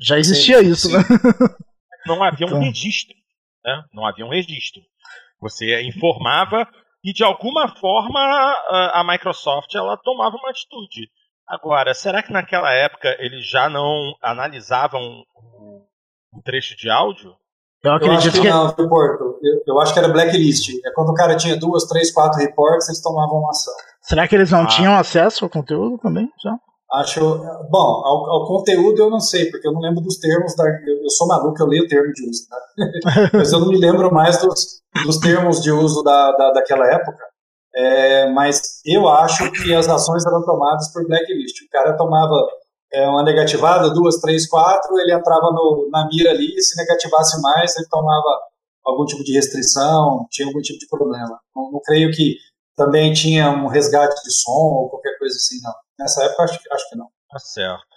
Já 0.00 0.18
existia 0.18 0.58
sim, 0.58 0.70
isso, 0.70 0.88
sim. 0.88 0.96
né? 0.96 1.02
Não 2.06 2.22
havia 2.22 2.46
então. 2.46 2.58
um 2.58 2.62
registro, 2.62 3.14
né? 3.64 3.82
Não 3.92 4.06
havia 4.06 4.24
um 4.24 4.30
registro. 4.30 4.82
Você 5.40 5.82
informava 5.82 6.68
e 7.02 7.12
de 7.12 7.24
alguma 7.24 7.68
forma 7.76 8.20
a, 8.20 9.00
a 9.00 9.04
Microsoft 9.04 9.74
ela 9.74 9.96
tomava 9.96 10.36
uma 10.36 10.50
atitude. 10.50 11.08
Agora, 11.46 11.94
será 11.94 12.22
que 12.22 12.32
naquela 12.32 12.72
época 12.72 13.16
eles 13.20 13.48
já 13.48 13.68
não 13.68 14.14
analisavam 14.20 15.22
o, 15.34 16.42
trecho 16.44 16.76
de 16.76 16.90
áudio? 16.90 17.34
Eu 17.84 17.92
acredito 17.92 18.12
eu 18.12 18.16
acho 18.16 18.32
que, 18.32 18.40
que... 18.40 18.82
não, 18.82 18.88
Porto. 18.88 19.38
Eu, 19.42 19.62
eu, 19.66 19.80
acho 19.80 19.92
que 19.92 19.98
era 19.98 20.08
blacklist. 20.08 20.70
É 20.84 20.90
quando 20.92 21.10
o 21.10 21.14
cara 21.14 21.36
tinha 21.36 21.58
duas, 21.58 21.84
três, 21.84 22.12
quatro 22.12 22.40
reports, 22.40 22.88
eles 22.88 23.00
tomavam 23.00 23.38
uma 23.38 23.50
ação. 23.50 23.72
Será 24.02 24.26
que 24.26 24.34
eles 24.34 24.50
não 24.50 24.62
ah. 24.62 24.66
tinham 24.66 24.96
acesso 24.96 25.44
ao 25.44 25.50
conteúdo 25.50 25.98
também? 25.98 26.28
Já? 26.42 26.56
Acho. 26.92 27.20
Bom, 27.70 28.02
ao, 28.04 28.30
ao, 28.30 28.46
conteúdo 28.46 29.00
eu 29.00 29.10
não 29.10 29.20
sei, 29.20 29.50
porque 29.50 29.66
eu 29.66 29.72
não 29.72 29.80
lembro 29.80 30.00
dos 30.00 30.18
termos. 30.18 30.54
Da, 30.54 30.64
eu, 30.64 31.02
eu 31.02 31.10
sou 31.10 31.26
maluco, 31.26 31.60
eu 31.60 31.66
leio 31.66 31.84
o 31.84 31.88
termo 31.88 32.12
de 32.12 32.28
uso. 32.28 32.42
Tá? 32.48 33.30
Mas 33.34 33.52
eu 33.52 33.60
não 33.60 33.68
me 33.68 33.78
lembro 33.78 34.12
mais 34.12 34.40
dos, 34.40 34.80
dos 35.04 35.18
termos 35.18 35.60
de 35.60 35.70
uso 35.70 36.02
da, 36.02 36.32
da, 36.32 36.52
daquela 36.52 36.86
época. 36.86 37.24
É, 37.78 38.32
mas 38.32 38.80
eu 38.86 39.06
acho 39.06 39.52
que 39.52 39.74
as 39.74 39.86
ações 39.86 40.24
eram 40.24 40.42
tomadas 40.46 40.90
por 40.94 41.06
blacklist. 41.06 41.60
O 41.60 41.70
cara 41.70 41.94
tomava 41.94 42.34
é, 42.92 43.08
uma 43.08 43.22
negativada, 43.22 43.92
duas, 43.92 44.20
três, 44.20 44.48
quatro, 44.48 44.98
ele 44.98 45.12
entrava 45.12 45.50
no, 45.52 45.88
na 45.90 46.06
mira 46.08 46.30
ali, 46.30 46.54
e 46.54 46.62
se 46.62 46.76
negativasse 46.76 47.40
mais, 47.40 47.76
ele 47.76 47.88
tomava 47.88 48.40
algum 48.84 49.04
tipo 49.04 49.24
de 49.24 49.32
restrição, 49.32 50.26
tinha 50.30 50.46
algum 50.46 50.60
tipo 50.60 50.78
de 50.78 50.86
problema. 50.88 51.40
Não, 51.54 51.72
não 51.72 51.80
creio 51.84 52.10
que 52.12 52.36
também 52.76 53.12
tinha 53.12 53.50
um 53.50 53.66
resgate 53.66 54.22
de 54.22 54.32
som 54.32 54.50
ou 54.50 54.90
qualquer 54.90 55.18
coisa 55.18 55.34
assim, 55.34 55.60
não. 55.62 55.72
Nessa 55.98 56.24
época, 56.24 56.44
acho, 56.44 56.60
acho 56.72 56.88
que 56.88 56.96
não. 56.96 57.06
Tá 57.30 57.38
certo. 57.38 57.96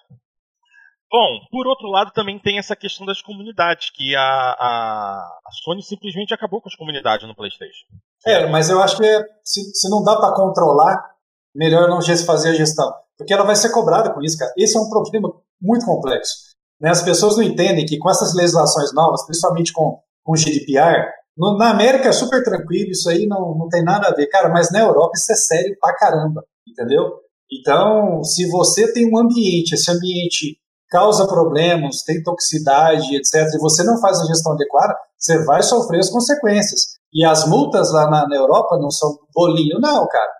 Bom, 1.11 1.39
por 1.51 1.65
outro 1.65 1.87
lado, 1.87 2.11
também 2.11 2.37
tem 2.37 2.59
essa 2.59 2.75
questão 2.75 3.03
das 3.03 3.19
comunidades, 3.21 3.89
que 3.89 4.15
a, 4.15 4.21
a, 4.21 5.39
a 5.43 5.51
Sony 5.63 5.81
simplesmente 5.81 6.33
acabou 6.33 6.61
com 6.61 6.69
as 6.69 6.75
comunidades 6.75 7.27
no 7.27 7.35
PlayStation. 7.35 7.87
É, 8.25 8.45
mas 8.45 8.69
eu 8.69 8.79
acho 8.79 8.97
que 8.97 9.25
se, 9.43 9.61
se 9.73 9.89
não 9.89 10.03
dá 10.03 10.17
para 10.17 10.35
controlar, 10.35 11.15
melhor 11.55 11.89
não 11.89 11.99
fazer 12.25 12.49
a 12.49 12.53
gestão. 12.53 12.93
Porque 13.19 13.33
ela 13.33 13.43
vai 13.43 13.55
ser 13.57 13.69
cobrada 13.71 14.13
com 14.13 14.21
isso, 14.21 14.37
cara. 14.37 14.53
Esse 14.57 14.77
é 14.77 14.79
um 14.79 14.89
problema 14.89 15.29
muito 15.61 15.85
complexo. 15.85 16.35
Né? 16.79 16.89
As 16.89 17.01
pessoas 17.01 17.35
não 17.35 17.43
entendem 17.43 17.85
que 17.85 17.99
com 17.99 18.09
essas 18.09 18.33
legislações 18.33 18.93
novas, 18.93 19.25
principalmente 19.25 19.73
com, 19.73 19.99
com 20.23 20.31
o 20.31 20.37
GDPR, 20.37 21.05
no, 21.37 21.57
na 21.57 21.71
América 21.71 22.07
é 22.07 22.13
super 22.13 22.41
tranquilo, 22.43 22.91
isso 22.91 23.09
aí 23.09 23.27
não, 23.27 23.57
não 23.57 23.67
tem 23.67 23.83
nada 23.83 24.07
a 24.07 24.13
ver. 24.13 24.27
Cara, 24.27 24.47
mas 24.47 24.71
na 24.71 24.79
Europa 24.79 25.11
isso 25.15 25.31
é 25.33 25.35
sério 25.35 25.75
pra 25.81 25.95
caramba, 25.95 26.45
entendeu? 26.65 27.03
Então, 27.51 28.23
se 28.23 28.49
você 28.49 28.91
tem 28.93 29.11
um 29.11 29.17
ambiente, 29.17 29.73
esse 29.73 29.91
ambiente 29.91 30.57
causa 30.89 31.27
problemas, 31.27 32.03
tem 32.03 32.23
toxicidade, 32.23 33.15
etc., 33.15 33.53
e 33.53 33.59
você 33.59 33.83
não 33.83 33.99
faz 33.99 34.19
a 34.19 34.25
gestão 34.25 34.53
adequada, 34.53 34.95
você 35.17 35.43
vai 35.43 35.61
sofrer 35.61 35.99
as 35.99 36.09
consequências. 36.09 36.97
E 37.13 37.25
as 37.25 37.47
multas 37.47 37.91
lá 37.91 38.09
na, 38.09 38.27
na 38.27 38.35
Europa 38.35 38.77
não 38.79 38.89
são 38.89 39.17
bolinho, 39.33 39.79
não, 39.79 40.07
cara. 40.07 40.31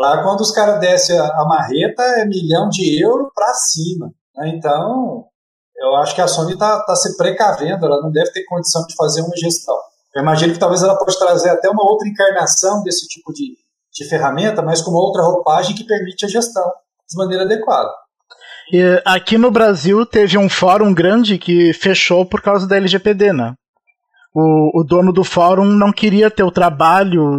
Lá, 0.00 0.22
quando 0.22 0.40
os 0.40 0.50
caras 0.50 0.80
descem 0.80 1.18
a, 1.18 1.44
marreta, 1.44 2.02
é 2.02 2.24
milhão 2.24 2.70
de 2.70 3.04
euro 3.04 3.30
para 3.34 3.52
cima. 3.52 4.10
Né? 4.34 4.48
Então, 4.56 5.26
eu 5.76 5.94
acho 5.96 6.14
que 6.14 6.22
a 6.22 6.26
Sony 6.26 6.54
está 6.54 6.82
tá 6.86 6.96
se 6.96 7.18
precavendo, 7.18 7.84
ela 7.84 8.00
não 8.00 8.10
deve 8.10 8.32
ter 8.32 8.44
condição 8.44 8.86
de 8.86 8.94
fazer 8.94 9.20
uma 9.20 9.36
gestão. 9.36 9.76
Eu 10.14 10.22
imagino 10.22 10.54
que 10.54 10.58
talvez 10.58 10.82
ela 10.82 10.96
pode 10.96 11.18
trazer 11.18 11.50
até 11.50 11.68
uma 11.68 11.84
outra 11.84 12.08
encarnação 12.08 12.82
desse 12.82 13.06
tipo 13.08 13.30
de, 13.30 13.58
de 13.92 14.08
ferramenta, 14.08 14.62
mas 14.62 14.80
com 14.80 14.90
uma 14.90 15.02
outra 15.02 15.22
roupagem 15.22 15.76
que 15.76 15.84
permite 15.84 16.24
a 16.24 16.28
gestão 16.30 16.64
de 17.06 17.18
maneira 17.18 17.44
adequada. 17.44 17.90
E 18.72 19.02
aqui 19.04 19.36
no 19.36 19.50
Brasil 19.50 20.06
teve 20.06 20.38
um 20.38 20.48
fórum 20.48 20.94
grande 20.94 21.36
que 21.36 21.74
fechou 21.74 22.24
por 22.24 22.40
causa 22.40 22.66
da 22.66 22.76
LGPD, 22.78 23.34
né? 23.34 23.52
O, 24.34 24.80
o 24.80 24.82
dono 24.82 25.12
do 25.12 25.24
fórum 25.24 25.66
não 25.66 25.92
queria 25.92 26.30
ter 26.30 26.44
o 26.44 26.52
trabalho 26.52 27.36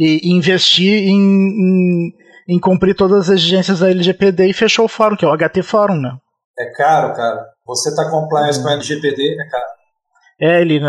e, 0.00 0.34
investir 0.34 1.08
em, 1.08 1.18
em, 1.18 2.12
em, 2.48 2.58
cumprir 2.58 2.94
todas 2.94 3.28
as 3.28 3.28
exigências 3.28 3.80
da 3.80 3.90
LGPD 3.90 4.46
e 4.46 4.54
fechou 4.54 4.86
o 4.86 4.88
fórum, 4.88 5.16
que 5.16 5.24
é 5.24 5.28
o 5.28 5.36
HT 5.36 5.62
Fórum, 5.62 6.00
né? 6.00 6.16
É 6.58 6.72
caro, 6.72 7.14
cara. 7.14 7.44
Você 7.66 7.94
tá 7.94 8.10
compliance 8.10 8.58
hum. 8.58 8.62
com 8.62 8.68
a 8.70 8.72
LGPD, 8.72 9.22
é 9.22 9.50
caro. 9.50 9.64
É, 10.40 10.60
ele, 10.62 10.80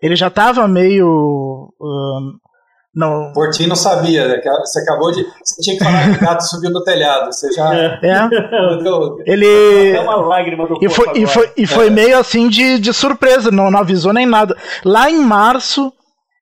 ele 0.00 0.14
já 0.14 0.28
estava 0.28 0.68
meio 0.68 1.68
um, 1.80 2.38
não. 2.94 3.32
Portinho 3.32 3.68
não 3.68 3.76
sabia, 3.76 4.26
né? 4.26 4.40
Você 4.64 4.80
acabou 4.80 5.12
de. 5.12 5.24
Você 5.44 5.62
tinha 5.62 5.78
que 5.78 5.84
falar 5.84 6.04
que 6.04 6.18
o 6.18 6.26
gato 6.26 6.42
subiu 6.42 6.70
no 6.70 6.82
telhado. 6.82 7.32
Você 7.32 7.52
já. 7.52 7.72
É. 7.74 8.00
é. 8.02 8.28
Ele. 9.26 9.92
É 9.92 10.00
uma 10.00 10.16
lágrima 10.16 10.66
do 10.66 10.76
e 10.82 10.88
foi, 10.88 11.06
e 11.14 11.26
foi, 11.26 11.52
e 11.56 11.66
foi 11.66 11.86
é. 11.86 11.90
meio 11.90 12.18
assim 12.18 12.48
de, 12.48 12.80
de 12.80 12.92
surpresa, 12.92 13.50
não, 13.50 13.70
não 13.70 13.78
avisou 13.78 14.12
nem 14.12 14.26
nada. 14.26 14.56
Lá 14.84 15.08
em 15.08 15.20
março, 15.20 15.92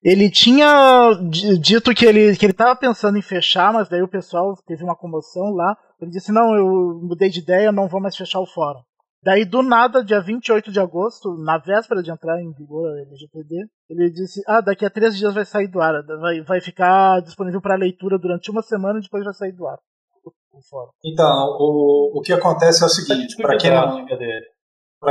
ele 0.02 0.30
tinha 0.30 1.12
dito 1.60 1.94
que 1.94 2.06
ele 2.06 2.36
que 2.36 2.46
ele 2.46 2.52
estava 2.52 2.76
pensando 2.76 3.18
em 3.18 3.22
fechar, 3.22 3.72
mas 3.72 3.88
daí 3.88 4.02
o 4.02 4.08
pessoal 4.08 4.54
teve 4.66 4.84
uma 4.84 4.96
comoção 4.96 5.50
lá. 5.54 5.76
Ele 6.00 6.10
disse: 6.10 6.30
Não, 6.30 6.54
eu 6.54 7.00
mudei 7.02 7.28
de 7.28 7.40
ideia, 7.40 7.72
não 7.72 7.88
vou 7.88 8.00
mais 8.00 8.16
fechar 8.16 8.40
o 8.40 8.46
fórum. 8.46 8.80
Daí, 9.22 9.44
do 9.44 9.62
nada, 9.62 10.04
dia 10.04 10.20
28 10.20 10.70
de 10.70 10.78
agosto, 10.78 11.36
na 11.38 11.58
véspera 11.58 12.02
de 12.02 12.10
entrar 12.10 12.40
em 12.40 12.52
vigor 12.52 12.88
a 12.88 13.00
LGPD, 13.00 13.66
ele 13.90 14.10
disse: 14.10 14.40
Ah, 14.46 14.60
daqui 14.60 14.84
a 14.84 14.90
três 14.90 15.16
dias 15.16 15.34
vai 15.34 15.44
sair 15.44 15.66
do 15.66 15.80
ar. 15.80 16.04
Vai, 16.20 16.40
vai 16.42 16.60
ficar 16.60 17.20
disponível 17.20 17.60
para 17.60 17.74
leitura 17.74 18.16
durante 18.18 18.50
uma 18.50 18.62
semana 18.62 19.00
e 19.00 19.02
depois 19.02 19.24
vai 19.24 19.34
sair 19.34 19.52
do 19.52 19.66
ar. 19.66 19.78
Então, 21.04 21.56
o, 21.58 22.18
o 22.18 22.22
que 22.22 22.32
acontece 22.32 22.84
é 22.84 22.86
o 22.86 22.88
seguinte: 22.88 23.36
para 23.36 23.58
quem, 23.58 23.70
não, 23.70 24.06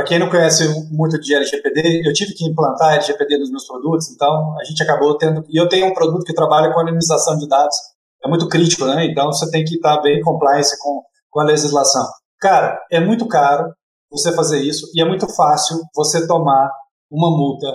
quem 0.06 0.18
não 0.18 0.28
conhece 0.28 0.68
muito 0.90 1.18
de 1.20 1.34
LGPD, 1.34 2.02
eu 2.06 2.12
tive 2.12 2.34
que 2.34 2.44
implantar 2.46 2.94
LGPD 2.94 3.38
nos 3.38 3.50
meus 3.50 3.66
produtos, 3.66 4.10
então 4.10 4.54
a 4.58 4.64
gente 4.64 4.82
acabou 4.82 5.16
tendo. 5.16 5.44
E 5.48 5.60
eu 5.60 5.68
tenho 5.68 5.86
um 5.86 5.94
produto 5.94 6.24
que 6.24 6.34
trabalha 6.34 6.72
com 6.72 6.80
anonimização 6.80 7.36
de 7.36 7.48
dados. 7.48 7.76
É 8.24 8.28
muito 8.28 8.48
crítico, 8.48 8.84
né? 8.84 9.06
Então 9.06 9.26
você 9.26 9.50
tem 9.50 9.64
que 9.64 9.76
estar 9.76 10.00
bem 10.00 10.20
compliance 10.20 10.78
com, 10.80 11.02
com 11.30 11.40
a 11.40 11.44
legislação. 11.44 12.06
Cara, 12.40 12.78
é 12.90 13.00
muito 13.00 13.26
caro, 13.26 13.72
você 14.10 14.32
fazer 14.32 14.60
isso 14.60 14.86
e 14.94 15.00
é 15.00 15.04
muito 15.04 15.28
fácil 15.34 15.78
você 15.94 16.26
tomar 16.26 16.70
uma 17.10 17.30
multa 17.30 17.66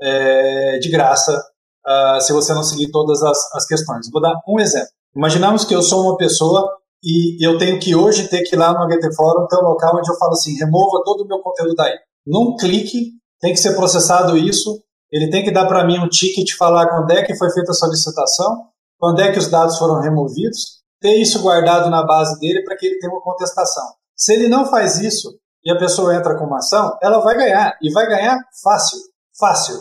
é, 0.00 0.78
de 0.78 0.90
graça 0.90 1.42
uh, 1.86 2.20
se 2.20 2.32
você 2.32 2.52
não 2.54 2.62
seguir 2.62 2.90
todas 2.90 3.22
as, 3.22 3.38
as 3.54 3.66
questões. 3.66 4.10
Vou 4.10 4.20
dar 4.20 4.34
um 4.48 4.58
exemplo. 4.58 4.88
Imaginamos 5.14 5.64
que 5.64 5.74
eu 5.74 5.82
sou 5.82 6.02
uma 6.02 6.16
pessoa 6.16 6.66
e 7.02 7.44
eu 7.44 7.58
tenho 7.58 7.80
que 7.80 7.94
hoje 7.94 8.28
ter 8.28 8.42
que 8.42 8.54
ir 8.54 8.58
lá 8.58 8.72
no 8.72 8.86
HT 8.86 9.14
Fórum 9.14 9.46
ter 9.46 9.56
um 9.56 9.68
local 9.68 9.96
onde 9.96 10.10
eu 10.10 10.16
falo 10.16 10.32
assim, 10.32 10.56
remova 10.56 11.02
todo 11.04 11.22
o 11.24 11.26
meu 11.26 11.40
conteúdo 11.40 11.74
daí. 11.74 11.94
Num 12.26 12.56
clique, 12.56 13.12
tem 13.40 13.52
que 13.52 13.60
ser 13.60 13.74
processado 13.74 14.36
isso, 14.36 14.80
ele 15.10 15.28
tem 15.28 15.42
que 15.44 15.50
dar 15.50 15.66
para 15.66 15.84
mim 15.84 15.98
um 15.98 16.08
ticket, 16.08 16.56
falar 16.56 16.88
quando 16.88 17.10
é 17.10 17.24
que 17.24 17.36
foi 17.36 17.50
feita 17.50 17.72
a 17.72 17.74
solicitação, 17.74 18.68
quando 18.98 19.20
é 19.20 19.32
que 19.32 19.38
os 19.38 19.48
dados 19.48 19.78
foram 19.78 20.00
removidos, 20.00 20.82
ter 21.00 21.16
isso 21.16 21.42
guardado 21.42 21.90
na 21.90 22.06
base 22.06 22.38
dele 22.38 22.62
para 22.62 22.76
que 22.76 22.86
ele 22.86 22.98
tenha 22.98 23.12
uma 23.12 23.20
contestação. 23.20 23.84
Se 24.16 24.32
ele 24.32 24.48
não 24.48 24.66
faz 24.66 25.00
isso, 25.00 25.28
e 25.64 25.70
a 25.70 25.78
pessoa 25.78 26.14
entra 26.14 26.36
com 26.36 26.44
uma 26.44 26.58
ação, 26.58 26.96
ela 27.02 27.20
vai 27.20 27.36
ganhar. 27.36 27.76
E 27.80 27.90
vai 27.92 28.06
ganhar 28.06 28.38
fácil. 28.62 28.98
Fácil. 29.38 29.76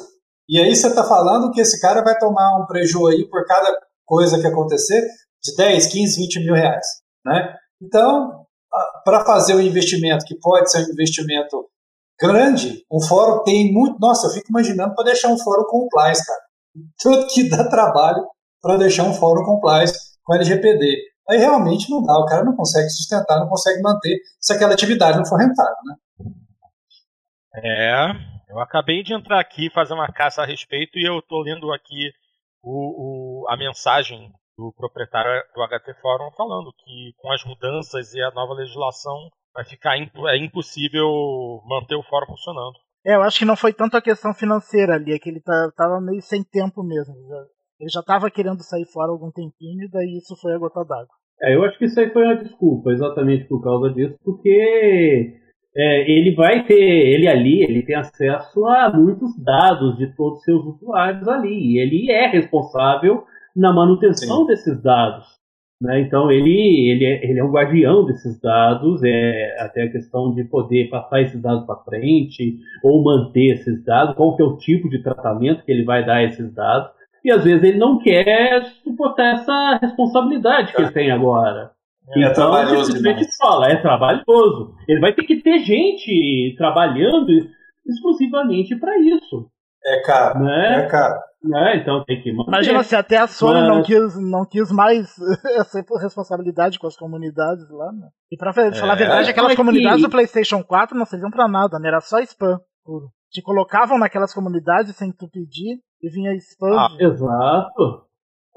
E 0.48 0.60
aí 0.60 0.76
você 0.76 0.88
está 0.88 1.04
falando 1.04 1.52
que 1.52 1.62
esse 1.62 1.80
cara 1.80 2.04
vai 2.04 2.18
tomar 2.18 2.58
um 2.62 2.66
prejuízo 2.66 3.08
aí 3.08 3.28
por 3.30 3.46
cada 3.46 3.74
coisa 4.06 4.40
que 4.40 4.48
acontecer 4.48 5.02
de 5.44 5.56
10, 5.56 5.88
15, 5.88 6.18
20 6.18 6.40
mil 6.46 6.54
reais. 6.54 6.86
Né? 7.26 7.56
Então, 7.82 8.46
para 9.04 9.26
fazer 9.26 9.56
um 9.56 9.62
investimento 9.62 10.26
que 10.26 10.36
pode 10.36 10.72
ser 10.72 10.86
um 10.86 10.92
investimento 10.92 11.68
grande, 12.20 12.86
um 12.92 13.02
fórum 13.02 13.44
tem 13.44 13.72
muito. 13.74 13.98
Nossa, 14.00 14.28
eu 14.28 14.32
fico 14.32 14.50
imaginando 14.50 14.96
para 14.96 15.06
deixar 15.06 15.30
um 15.30 15.38
fórum 15.38 15.66
compliance, 15.66 16.26
cara. 16.26 16.42
Tudo 17.02 17.28
que 17.28 17.50
dá 17.50 17.68
trabalho 17.68 18.26
para 18.62 18.78
deixar 18.78 19.04
um 19.04 19.14
fórum 19.14 19.44
compliance 19.44 19.94
com 20.24 20.36
LGPD. 20.36 21.12
Aí 21.30 21.38
realmente 21.38 21.90
não 21.90 22.04
dá, 22.04 22.18
o 22.18 22.26
cara 22.26 22.44
não 22.44 22.56
consegue 22.56 22.90
sustentar, 22.90 23.40
não 23.40 23.48
consegue 23.48 23.82
manter 23.82 24.20
se 24.40 24.54
aquela 24.54 24.74
atividade 24.74 25.18
não 25.18 25.26
for 25.26 25.38
rentável, 25.38 25.76
né? 25.86 25.96
É, 27.54 28.12
eu 28.50 28.60
acabei 28.60 29.04
de 29.04 29.14
entrar 29.14 29.40
aqui 29.40 29.70
fazer 29.70 29.94
uma 29.94 30.12
caça 30.12 30.42
a 30.42 30.46
respeito 30.46 30.98
e 30.98 31.08
eu 31.08 31.20
estou 31.20 31.42
lendo 31.42 31.72
aqui 31.74 32.12
o, 32.64 33.44
o, 33.44 33.50
a 33.50 33.58
mensagem 33.58 34.32
do 34.62 34.72
proprietário 34.78 35.42
do 35.56 35.64
HT 35.66 36.00
Forum 36.00 36.30
falando 36.38 36.72
que 36.78 37.14
com 37.18 37.32
as 37.32 37.44
mudanças 37.44 38.14
e 38.14 38.22
a 38.22 38.30
nova 38.32 38.54
legislação 38.54 39.16
vai 39.54 39.66
ficar 39.66 39.98
é 39.98 40.38
impossível 40.38 41.10
manter 41.66 41.96
o 41.96 42.04
fórum 42.04 42.28
funcionando. 42.28 42.78
É, 43.04 43.16
eu 43.16 43.24
acho 43.24 43.40
que 43.40 43.46
não 43.46 43.56
foi 43.56 43.74
tanto 43.74 43.98
a 43.98 44.02
questão 44.02 44.34
financeira 44.34 44.94
ali, 44.94 45.14
é 45.14 45.18
que 45.18 45.28
ele 45.28 45.42
tá, 45.42 45.72
tava 45.76 46.00
meio 46.00 46.22
sem 46.22 46.44
tempo 46.44 46.84
mesmo. 46.84 47.16
Ele 47.80 47.90
já 47.90 48.02
estava 48.02 48.30
querendo 48.30 48.62
sair 48.62 48.86
fora 48.86 49.12
algum 49.12 49.32
tempinho 49.32 49.86
e 49.86 49.90
daí 49.90 50.18
isso 50.18 50.40
foi 50.40 50.54
a 50.54 50.60
gota 50.60 50.86
d'água. 50.86 51.16
É, 51.42 51.56
eu 51.56 51.64
acho 51.64 51.80
que 51.80 51.86
isso 51.86 52.00
aí 52.00 52.12
foi 52.12 52.24
uma 52.24 52.36
desculpa, 52.36 52.92
exatamente 52.92 53.46
por 53.46 53.64
causa 53.64 53.90
disso, 53.90 54.16
porque 54.24 55.34
é, 55.76 56.12
ele 56.12 56.36
vai 56.36 56.64
ter, 56.68 56.76
ele 56.76 57.28
ali, 57.28 57.64
ele 57.64 57.84
tem 57.84 57.96
acesso 57.96 58.64
a 58.68 58.92
muitos 58.96 59.36
dados 59.44 59.98
de 59.98 60.16
todos 60.16 60.38
os 60.38 60.44
seus 60.44 60.64
usuários 60.64 61.28
ali, 61.28 61.74
e 61.74 61.80
ele 61.80 62.12
é 62.12 62.28
responsável 62.28 63.24
na 63.56 63.74
manutenção 63.74 64.42
Sim. 64.42 64.48
desses 64.48 64.82
dados. 64.82 65.26
Né? 65.82 66.02
Então 66.02 66.32
ele, 66.32 66.92
ele, 66.92 67.06
é, 67.06 67.26
ele 67.26 67.40
é 67.40 67.44
um 67.44 67.52
guardião 67.52 68.06
desses 68.06 68.40
dados, 68.40 69.02
é 69.04 69.56
até 69.60 69.84
a 69.84 69.92
questão 69.92 70.34
de 70.34 70.44
poder 70.44 70.90
passar 70.90 71.22
esses 71.22 71.42
dados 71.42 71.66
para 71.66 71.84
frente 71.84 72.60
ou 72.84 73.04
manter 73.04 73.56
esses 73.56 73.84
dados, 73.84 74.16
qual 74.16 74.36
que 74.36 74.44
é 74.44 74.46
o 74.46 74.58
tipo 74.58 74.88
de 74.90 75.02
tratamento 75.02 75.64
que 75.66 75.72
ele 75.72 75.84
vai 75.84 76.06
dar 76.06 76.18
a 76.18 76.24
esses 76.24 76.54
dados. 76.54 76.92
E 77.26 77.32
às 77.32 77.44
vezes 77.44 77.64
ele 77.64 77.80
não 77.80 77.98
quer 77.98 78.64
suportar 78.84 79.34
essa 79.34 79.80
responsabilidade 79.82 80.74
que 80.74 80.82
ele 80.82 80.92
tem 80.92 81.12
agora. 81.12 81.72
É, 82.10 82.28
então, 82.28 82.56
é 82.58 82.84
simplesmente 82.84 83.28
fala, 83.38 83.72
é 83.72 83.76
trabalhoso. 83.78 84.76
Ele 84.88 85.00
vai 85.00 85.14
ter 85.14 85.24
que 85.24 85.38
ter 85.38 85.60
gente 85.60 86.56
trabalhando 86.58 87.28
exclusivamente 87.88 88.76
para 88.76 88.98
isso. 89.00 89.50
É 89.86 90.02
caro. 90.02 90.40
Né? 90.40 90.86
É 90.86 90.88
caro. 90.88 91.20
Né? 91.44 91.78
Então 91.78 92.04
tem 92.06 92.22
que 92.22 92.32
manter. 92.32 92.50
Imagina 92.50 92.84
se 92.84 92.96
até 92.96 93.18
a 93.18 93.28
Sony 93.28 93.62
Mas... 93.62 93.68
não, 93.68 93.84
quis, 93.84 94.16
não 94.32 94.46
quis 94.46 94.72
mais 94.72 95.16
essa 95.58 95.84
responsabilidade 96.00 96.78
com 96.78 96.86
as 96.86 96.96
comunidades 96.96 97.68
lá. 97.72 97.92
Né? 97.92 98.10
E 98.32 98.38
pra 98.38 98.52
é. 98.52 98.74
falar 98.74 98.94
a 98.94 98.96
verdade, 98.96 99.30
aquelas 99.32 99.56
comunidades 99.56 99.98
que... 99.98 100.08
do 100.08 100.12
PlayStation 100.12 100.64
4 100.64 100.98
não 100.98 101.06
serviam 101.06 101.32
pra 101.32 101.48
nada, 101.48 101.80
né? 101.80 101.88
Era 101.88 102.00
só 102.00 102.20
spam 102.20 102.60
puro. 102.84 103.10
Te 103.32 103.42
colocavam 103.42 103.98
naquelas 103.98 104.34
comunidades 104.34 104.96
sem 104.96 105.12
tu 105.12 105.28
pedir 105.30 105.80
e 106.02 106.10
vinha 106.10 106.36
spam. 106.36 106.78
Ah, 106.78 106.90
exato. 107.00 108.06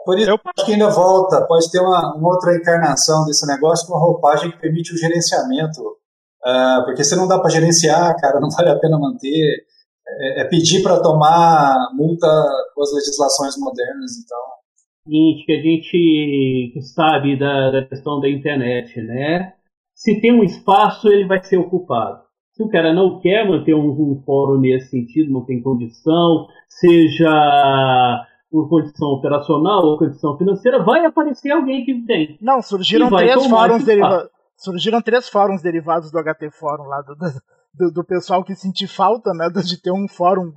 Por 0.04 0.18
isso, 0.18 0.30
eu 0.30 0.34
acho 0.34 0.66
que 0.66 0.72
ainda 0.72 0.90
volta, 0.90 1.46
pode 1.46 1.70
ter 1.70 1.80
uma, 1.80 2.14
uma, 2.14 2.34
outra 2.34 2.54
encarnação 2.54 3.24
desse 3.24 3.46
negócio 3.46 3.86
com 3.86 3.94
uma 3.94 4.04
roupagem 4.04 4.50
que 4.50 4.60
permite 4.60 4.92
o 4.92 4.98
gerenciamento. 4.98 5.80
Uh, 6.44 6.84
porque 6.84 7.02
se 7.02 7.16
não 7.16 7.26
dá 7.26 7.38
para 7.38 7.50
gerenciar, 7.50 8.14
cara, 8.20 8.38
não 8.40 8.50
vale 8.50 8.68
a 8.68 8.78
pena 8.78 8.98
manter. 8.98 9.64
É, 10.20 10.42
é 10.42 10.44
pedir 10.44 10.82
para 10.82 11.02
tomar 11.02 11.90
multa 11.94 12.26
com 12.74 12.82
as 12.82 12.92
legislações 12.94 13.56
modernas, 13.58 14.12
então. 14.22 14.38
Seguinte, 15.04 15.44
que 15.44 15.52
a 15.52 15.60
gente 15.60 16.80
sabe 16.94 17.38
da, 17.38 17.70
da 17.70 17.84
questão 17.84 18.20
da 18.20 18.28
internet, 18.28 19.00
né? 19.02 19.52
Se 19.94 20.20
tem 20.20 20.32
um 20.32 20.42
espaço, 20.42 21.08
ele 21.08 21.26
vai 21.26 21.42
ser 21.42 21.58
ocupado. 21.58 22.22
Se 22.52 22.62
o 22.62 22.68
cara 22.68 22.94
não 22.94 23.20
quer 23.20 23.48
manter 23.48 23.74
um, 23.74 23.90
um 23.90 24.22
fórum 24.24 24.60
nesse 24.60 24.90
sentido, 24.90 25.32
não 25.32 25.44
tem 25.44 25.60
condição, 25.60 26.46
seja 26.68 28.26
por 28.50 28.68
condição 28.68 29.08
operacional 29.08 29.84
ou 29.84 29.98
condição 29.98 30.38
financeira, 30.38 30.82
vai 30.82 31.04
aparecer 31.04 31.50
alguém 31.50 31.84
que 31.84 32.06
tem. 32.06 32.38
Não, 32.40 32.62
surgiram 32.62 33.10
três 33.10 33.46
fóruns 33.46 33.84
derivados. 33.84 34.30
Surgiram 34.56 35.02
três 35.02 35.28
fóruns 35.28 35.62
derivados 35.62 36.12
do 36.12 36.18
HT 36.22 36.50
Fórum 36.52 36.84
lá, 36.84 37.02
do, 37.02 37.16
do, 37.16 37.26
do 37.92 38.04
pessoal 38.04 38.44
que 38.44 38.54
sentiu 38.54 38.88
falta 38.88 39.32
né, 39.32 39.48
de 39.62 39.80
ter 39.80 39.90
um 39.90 40.06
fórum 40.08 40.52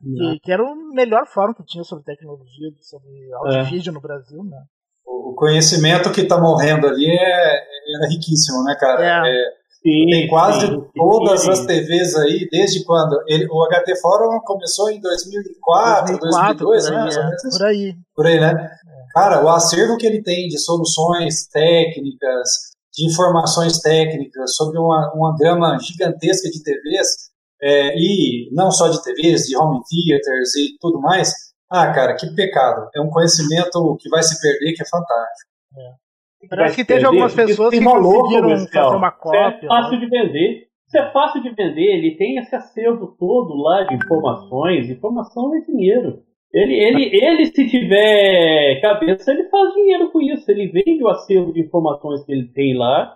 que, 0.00 0.40
que, 0.40 0.52
era 0.52 0.62
o 0.62 0.74
melhor 0.92 1.26
fórum 1.26 1.54
que 1.54 1.64
tinha 1.64 1.82
sobre 1.82 2.04
tecnologia, 2.04 2.70
sobre 2.82 3.08
áudio 3.34 3.58
e 3.58 3.60
é. 3.60 3.64
vídeo 3.64 3.92
no 3.92 4.00
Brasil, 4.00 4.42
né? 4.44 4.58
O 5.06 5.34
conhecimento 5.34 6.12
que 6.12 6.22
está 6.22 6.38
morrendo 6.38 6.86
ali 6.86 7.06
é, 7.08 7.56
é, 7.56 8.08
riquíssimo, 8.08 8.62
né, 8.64 8.76
cara? 8.78 9.26
É. 9.26 9.30
é 9.30 9.66
Sim, 9.86 10.06
tem 10.10 10.26
quase 10.26 10.66
sim, 10.66 10.84
todas 10.96 11.42
sim. 11.42 11.50
as 11.50 11.64
TVs 11.64 12.16
aí, 12.16 12.48
desde 12.50 12.84
quando? 12.84 13.22
Ele, 13.28 13.46
o 13.48 13.68
HT 13.68 14.00
Fórum 14.00 14.40
começou 14.40 14.90
em 14.90 15.00
2004, 15.00 16.18
2004 16.18 16.66
2002, 16.66 16.88
por 16.88 16.96
aí, 16.96 17.04
né? 17.04 17.36
É, 17.36 17.50
por 17.50 17.66
aí. 17.66 17.94
Por 18.16 18.26
aí, 18.26 18.40
né? 18.40 18.70
Cara, 19.14 19.44
o 19.44 19.48
acervo 19.48 19.96
que 19.96 20.06
ele 20.06 20.22
tem 20.24 20.48
de 20.48 20.58
soluções 20.58 21.46
técnicas, 21.46 22.74
de 22.96 23.06
informações 23.06 23.78
técnicas 23.80 24.56
sobre 24.56 24.78
uma, 24.78 25.12
uma 25.14 25.36
gama 25.36 25.76
gigantesca 25.78 26.48
de 26.48 26.62
TVs, 26.62 27.30
é, 27.60 27.94
e 27.96 28.48
não 28.52 28.70
só 28.70 28.88
de 28.88 29.02
TVs, 29.02 29.42
de 29.46 29.56
home 29.56 29.80
theaters 29.84 30.54
e 30.56 30.76
tudo 30.80 31.00
mais, 31.00 31.32
ah, 31.70 31.92
cara, 31.92 32.16
que 32.16 32.26
pecado. 32.34 32.88
É 32.94 33.00
um 33.00 33.10
conhecimento 33.10 33.96
que 34.00 34.08
vai 34.08 34.22
se 34.22 34.40
perder, 34.40 34.72
que 34.72 34.82
é 34.82 34.88
fantástico. 34.88 35.50
É. 35.76 36.06
Parece 36.48 36.76
que 36.76 36.84
teve 36.84 37.04
algumas 37.04 37.34
pessoas 37.34 37.70
que 37.70 37.82
conseguiram 37.82 38.66
fazer 38.68 38.96
uma 38.96 39.10
cópia. 39.10 39.66
É 39.66 39.66
fácil 39.66 39.92
né? 39.92 39.98
de 39.98 40.06
vender. 40.06 40.66
Isso 40.86 40.98
é 40.98 41.12
fácil 41.12 41.42
de 41.42 41.50
vender. 41.50 41.96
Ele 41.96 42.16
tem 42.16 42.38
esse 42.38 42.54
acervo 42.54 43.16
todo 43.18 43.54
lá 43.54 43.82
de 43.82 43.94
informações. 43.94 44.88
Informação 44.88 45.54
é 45.56 45.60
dinheiro. 45.60 46.22
Ele, 46.56 46.72
ele, 46.72 47.10
ele, 47.22 47.46
se 47.46 47.68
tiver 47.68 48.80
cabeça, 48.80 49.30
ele 49.30 49.46
faz 49.50 49.74
dinheiro 49.74 50.10
com 50.10 50.22
isso. 50.22 50.50
Ele 50.50 50.68
vende 50.68 51.04
o 51.04 51.08
acervo 51.08 51.52
de 51.52 51.60
informações 51.60 52.24
que 52.24 52.32
ele 52.32 52.48
tem 52.48 52.74
lá, 52.74 53.14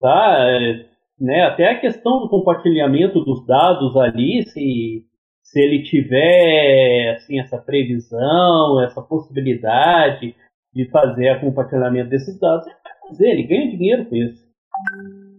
tá? 0.00 0.36
É, 0.40 0.86
né? 1.20 1.42
Até 1.44 1.70
a 1.70 1.78
questão 1.78 2.18
do 2.18 2.28
compartilhamento 2.28 3.20
dos 3.20 3.46
dados 3.46 3.96
ali, 3.96 4.42
se, 4.42 5.04
se 5.40 5.60
ele 5.60 5.84
tiver 5.84 7.14
assim, 7.14 7.38
essa 7.38 7.58
previsão, 7.58 8.82
essa 8.82 9.00
possibilidade, 9.00 10.34
de 10.74 10.90
fazer 10.90 11.36
o 11.36 11.40
compartilhamento 11.42 12.10
desses 12.10 12.40
dados, 12.40 12.66
ele 12.66 12.76
vai 12.82 13.08
fazer, 13.08 13.28
ele 13.28 13.42
ganha 13.44 13.70
dinheiro 13.70 14.06
com 14.06 14.16
isso. 14.16 14.42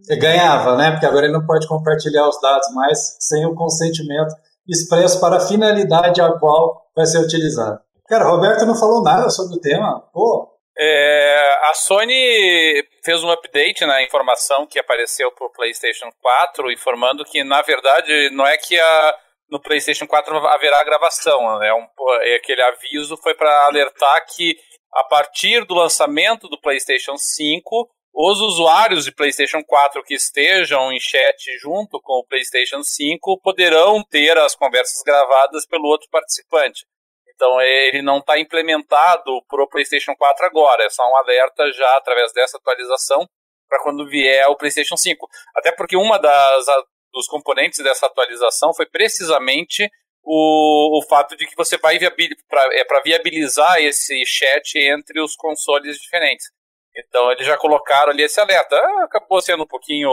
Você 0.01 0.15
ganhava, 0.17 0.77
né? 0.77 0.91
Porque 0.91 1.05
agora 1.05 1.25
ele 1.25 1.33
não 1.33 1.45
pode 1.45 1.67
compartilhar 1.67 2.29
os 2.29 2.39
dados 2.41 2.73
mais 2.73 3.17
sem 3.19 3.45
o 3.45 3.53
consentimento 3.53 4.33
expresso 4.71 5.19
para 5.19 5.37
a 5.37 5.47
finalidade 5.47 6.21
a 6.21 6.31
qual 6.39 6.85
vai 6.95 7.05
ser 7.05 7.19
utilizado. 7.19 7.79
Cara, 8.07 8.25
Roberto 8.25 8.65
não 8.65 8.75
falou 8.75 9.03
nada 9.03 9.29
sobre 9.29 9.57
o 9.57 9.61
tema. 9.61 10.01
Pô. 10.13 10.49
É, 10.77 11.69
a 11.69 11.73
Sony 11.73 12.83
fez 13.03 13.23
um 13.23 13.29
update 13.29 13.85
na 13.85 14.01
informação 14.01 14.65
que 14.65 14.79
apareceu 14.79 15.31
para 15.31 15.45
o 15.45 15.51
PlayStation 15.51 16.09
4, 16.21 16.71
informando 16.71 17.25
que, 17.25 17.43
na 17.43 17.61
verdade, 17.61 18.29
não 18.31 18.47
é 18.47 18.57
que 18.57 18.79
a, 18.79 19.15
no 19.49 19.61
PlayStation 19.61 20.07
4 20.07 20.37
haverá 20.47 20.83
gravação. 20.83 21.59
Né? 21.59 21.73
Um, 21.73 21.85
é 22.21 22.35
aquele 22.35 22.61
aviso 22.61 23.17
foi 23.17 23.35
para 23.35 23.65
alertar 23.65 24.25
que 24.35 24.55
a 24.93 25.03
partir 25.03 25.65
do 25.65 25.73
lançamento 25.73 26.47
do 26.47 26.59
PlayStation 26.59 27.17
5, 27.17 27.89
os 28.13 28.39
usuários 28.41 29.05
de 29.05 29.11
PlayStation 29.11 29.63
4 29.63 30.03
que 30.03 30.13
estejam 30.13 30.91
em 30.91 30.99
chat 30.99 31.57
junto 31.59 31.99
com 32.01 32.19
o 32.19 32.25
PlayStation 32.25 32.83
5 32.83 33.39
poderão 33.41 34.03
ter 34.03 34.37
as 34.37 34.55
conversas 34.55 35.01
gravadas 35.03 35.65
pelo 35.65 35.87
outro 35.87 36.09
participante. 36.09 36.85
Então 37.33 37.59
ele 37.61 38.01
não 38.01 38.19
está 38.19 38.37
implementado 38.39 39.41
para 39.47 39.63
o 39.63 39.67
PlayStation 39.67 40.15
4 40.15 40.45
agora, 40.45 40.83
é 40.83 40.89
só 40.89 41.03
um 41.03 41.17
alerta 41.17 41.71
já 41.73 41.97
através 41.97 42.31
dessa 42.33 42.57
atualização 42.57 43.27
para 43.67 43.81
quando 43.81 44.07
vier 44.07 44.47
o 44.47 44.57
PlayStation 44.57 44.97
5. 44.97 45.27
Até 45.55 45.71
porque 45.71 45.95
uma 45.95 46.19
das 46.19 46.65
dos 47.13 47.27
componentes 47.27 47.83
dessa 47.83 48.05
atualização 48.05 48.73
foi 48.73 48.85
precisamente 48.85 49.89
o, 50.23 50.99
o 50.99 51.07
fato 51.07 51.35
de 51.35 51.45
que 51.45 51.55
você 51.55 51.77
vai 51.77 51.99
para 51.99 52.69
é 52.73 53.01
viabilizar 53.03 53.79
esse 53.79 54.23
chat 54.25 54.77
entre 54.77 55.21
os 55.21 55.35
consoles 55.35 55.97
diferentes. 55.97 56.47
Então 56.95 57.31
eles 57.31 57.45
já 57.45 57.57
colocaram 57.57 58.11
ali 58.11 58.23
esse 58.23 58.39
alerta. 58.39 58.75
Ah, 58.75 59.03
acabou 59.05 59.41
sendo 59.41 59.63
um 59.63 59.67
pouquinho 59.67 60.09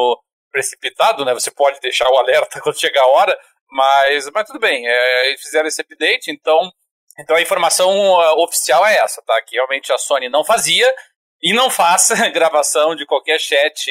precipitado, 0.50 1.24
né? 1.24 1.34
Você 1.34 1.50
pode 1.50 1.80
deixar 1.80 2.08
o 2.10 2.16
alerta 2.18 2.60
quando 2.62 2.80
chegar 2.80 3.02
a 3.02 3.08
hora, 3.08 3.38
mas, 3.70 4.30
mas 4.30 4.46
tudo 4.46 4.58
bem. 4.58 4.86
É, 4.86 5.28
eles 5.28 5.40
fizeram 5.40 5.68
esse 5.68 5.80
update, 5.80 6.30
então, 6.30 6.70
então 7.18 7.36
a 7.36 7.42
informação 7.42 7.90
uh, 7.90 8.42
oficial 8.42 8.86
é 8.86 8.96
essa, 8.96 9.22
tá? 9.22 9.40
Que 9.42 9.56
realmente 9.56 9.92
a 9.92 9.98
Sony 9.98 10.28
não 10.28 10.44
fazia 10.44 10.92
e 11.42 11.52
não 11.52 11.70
faça 11.70 12.14
gravação 12.30 12.94
de 12.94 13.06
qualquer 13.06 13.38
chat 13.38 13.90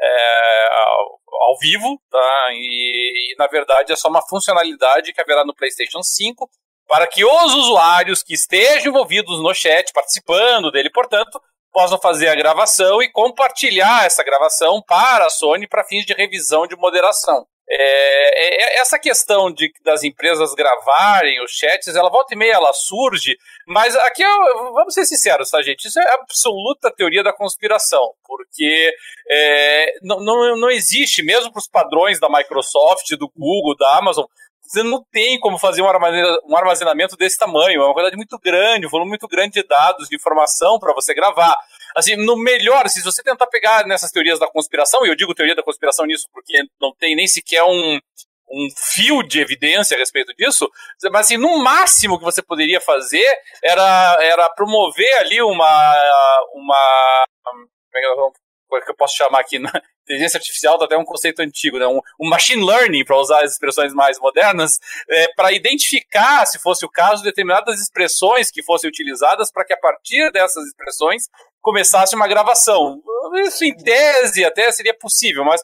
é, 0.00 0.68
ao 1.48 1.58
vivo, 1.58 2.00
tá? 2.10 2.48
E, 2.52 3.32
e, 3.32 3.36
na 3.38 3.46
verdade 3.46 3.92
é 3.92 3.96
só 3.96 4.08
uma 4.08 4.26
funcionalidade 4.26 5.12
que 5.12 5.20
haverá 5.20 5.44
no 5.44 5.54
PlayStation 5.54 6.02
5 6.02 6.48
para 6.88 7.06
que 7.06 7.24
os 7.24 7.54
usuários 7.54 8.22
que 8.22 8.34
estejam 8.34 8.90
envolvidos 8.90 9.40
no 9.42 9.54
chat, 9.54 9.92
participando 9.92 10.70
dele, 10.70 10.90
portanto, 10.90 11.40
possam 11.72 11.98
fazer 11.98 12.28
a 12.28 12.34
gravação 12.34 13.02
e 13.02 13.10
compartilhar 13.10 14.04
essa 14.04 14.22
gravação 14.22 14.82
para 14.86 15.26
a 15.26 15.30
Sony 15.30 15.66
para 15.66 15.84
fins 15.84 16.04
de 16.04 16.12
revisão 16.12 16.66
de 16.66 16.76
moderação. 16.76 17.46
É, 17.74 17.74
é, 17.74 18.76
é, 18.76 18.80
essa 18.80 18.98
questão 18.98 19.50
de, 19.50 19.72
das 19.82 20.02
empresas 20.04 20.52
gravarem 20.54 21.42
os 21.42 21.52
chats, 21.52 21.96
ela 21.96 22.10
volta 22.10 22.34
e 22.34 22.36
meia, 22.36 22.52
ela 22.52 22.72
surge, 22.74 23.34
mas 23.66 23.96
aqui, 23.96 24.22
vamos 24.74 24.92
ser 24.92 25.06
sinceros, 25.06 25.48
tá, 25.48 25.62
gente? 25.62 25.86
Isso 25.86 25.98
é 25.98 26.14
absoluta 26.14 26.92
teoria 26.94 27.22
da 27.22 27.32
conspiração, 27.32 28.12
porque 28.26 28.94
é, 29.30 29.94
não, 30.02 30.20
não, 30.20 30.56
não 30.56 30.70
existe, 30.70 31.22
mesmo 31.22 31.50
para 31.50 31.60
os 31.60 31.68
padrões 31.68 32.20
da 32.20 32.28
Microsoft, 32.28 33.08
do 33.12 33.30
Google, 33.34 33.76
da 33.78 33.96
Amazon, 33.96 34.26
você 34.72 34.82
não 34.82 35.04
tem 35.12 35.38
como 35.38 35.58
fazer 35.58 35.82
um 35.82 36.56
armazenamento 36.56 37.14
desse 37.14 37.36
tamanho. 37.36 37.82
É 37.82 37.84
uma 37.84 37.92
quantidade 37.92 38.16
muito 38.16 38.38
grande, 38.38 38.86
um 38.86 38.90
volume 38.90 39.10
muito 39.10 39.28
grande 39.28 39.60
de 39.60 39.68
dados, 39.68 40.08
de 40.08 40.16
informação 40.16 40.78
para 40.78 40.94
você 40.94 41.12
gravar. 41.12 41.54
Assim, 41.94 42.16
no 42.16 42.36
melhor, 42.38 42.88
se 42.88 43.02
você 43.02 43.22
tentar 43.22 43.46
pegar 43.48 43.86
nessas 43.86 44.10
teorias 44.10 44.38
da 44.38 44.48
conspiração, 44.48 45.04
e 45.04 45.10
eu 45.10 45.14
digo 45.14 45.34
teoria 45.34 45.54
da 45.54 45.62
conspiração 45.62 46.06
nisso 46.06 46.26
porque 46.32 46.62
não 46.80 46.94
tem 46.94 47.14
nem 47.14 47.26
sequer 47.26 47.62
um, 47.64 48.00
um 48.50 48.68
fio 48.94 49.22
de 49.22 49.40
evidência 49.40 49.94
a 49.94 50.00
respeito 50.00 50.32
disso, 50.34 50.70
mas 51.10 51.26
assim, 51.26 51.36
no 51.36 51.58
máximo 51.58 52.18
que 52.18 52.24
você 52.24 52.40
poderia 52.42 52.80
fazer 52.80 53.26
era, 53.62 54.16
era 54.22 54.48
promover 54.50 55.18
ali 55.20 55.42
uma. 55.42 55.94
uma 56.54 57.24
como 58.66 58.80
é 58.80 58.84
que 58.86 58.90
eu 58.90 58.96
posso 58.96 59.16
chamar 59.16 59.40
aqui? 59.40 59.58
Inteligência 60.04 60.38
artificial 60.38 60.78
tá 60.78 60.84
até 60.84 60.96
um 60.96 61.04
conceito 61.04 61.40
antigo, 61.40 61.78
né? 61.78 61.86
um, 61.86 62.00
um 62.20 62.28
machine 62.28 62.64
learning, 62.64 63.04
para 63.04 63.16
usar 63.16 63.44
as 63.44 63.52
expressões 63.52 63.94
mais 63.94 64.18
modernas, 64.18 64.78
é, 65.08 65.28
para 65.34 65.52
identificar, 65.52 66.44
se 66.46 66.58
fosse 66.58 66.84
o 66.84 66.90
caso, 66.90 67.22
determinadas 67.22 67.80
expressões 67.80 68.50
que 68.50 68.62
fossem 68.62 68.88
utilizadas 68.88 69.50
para 69.50 69.64
que 69.64 69.72
a 69.72 69.78
partir 69.78 70.30
dessas 70.32 70.66
expressões 70.66 71.28
começasse 71.60 72.14
uma 72.16 72.26
gravação. 72.26 73.00
Isso 73.46 73.64
em 73.64 73.74
tese 73.74 74.44
até 74.44 74.70
seria 74.72 74.92
possível, 74.92 75.44
mas 75.44 75.62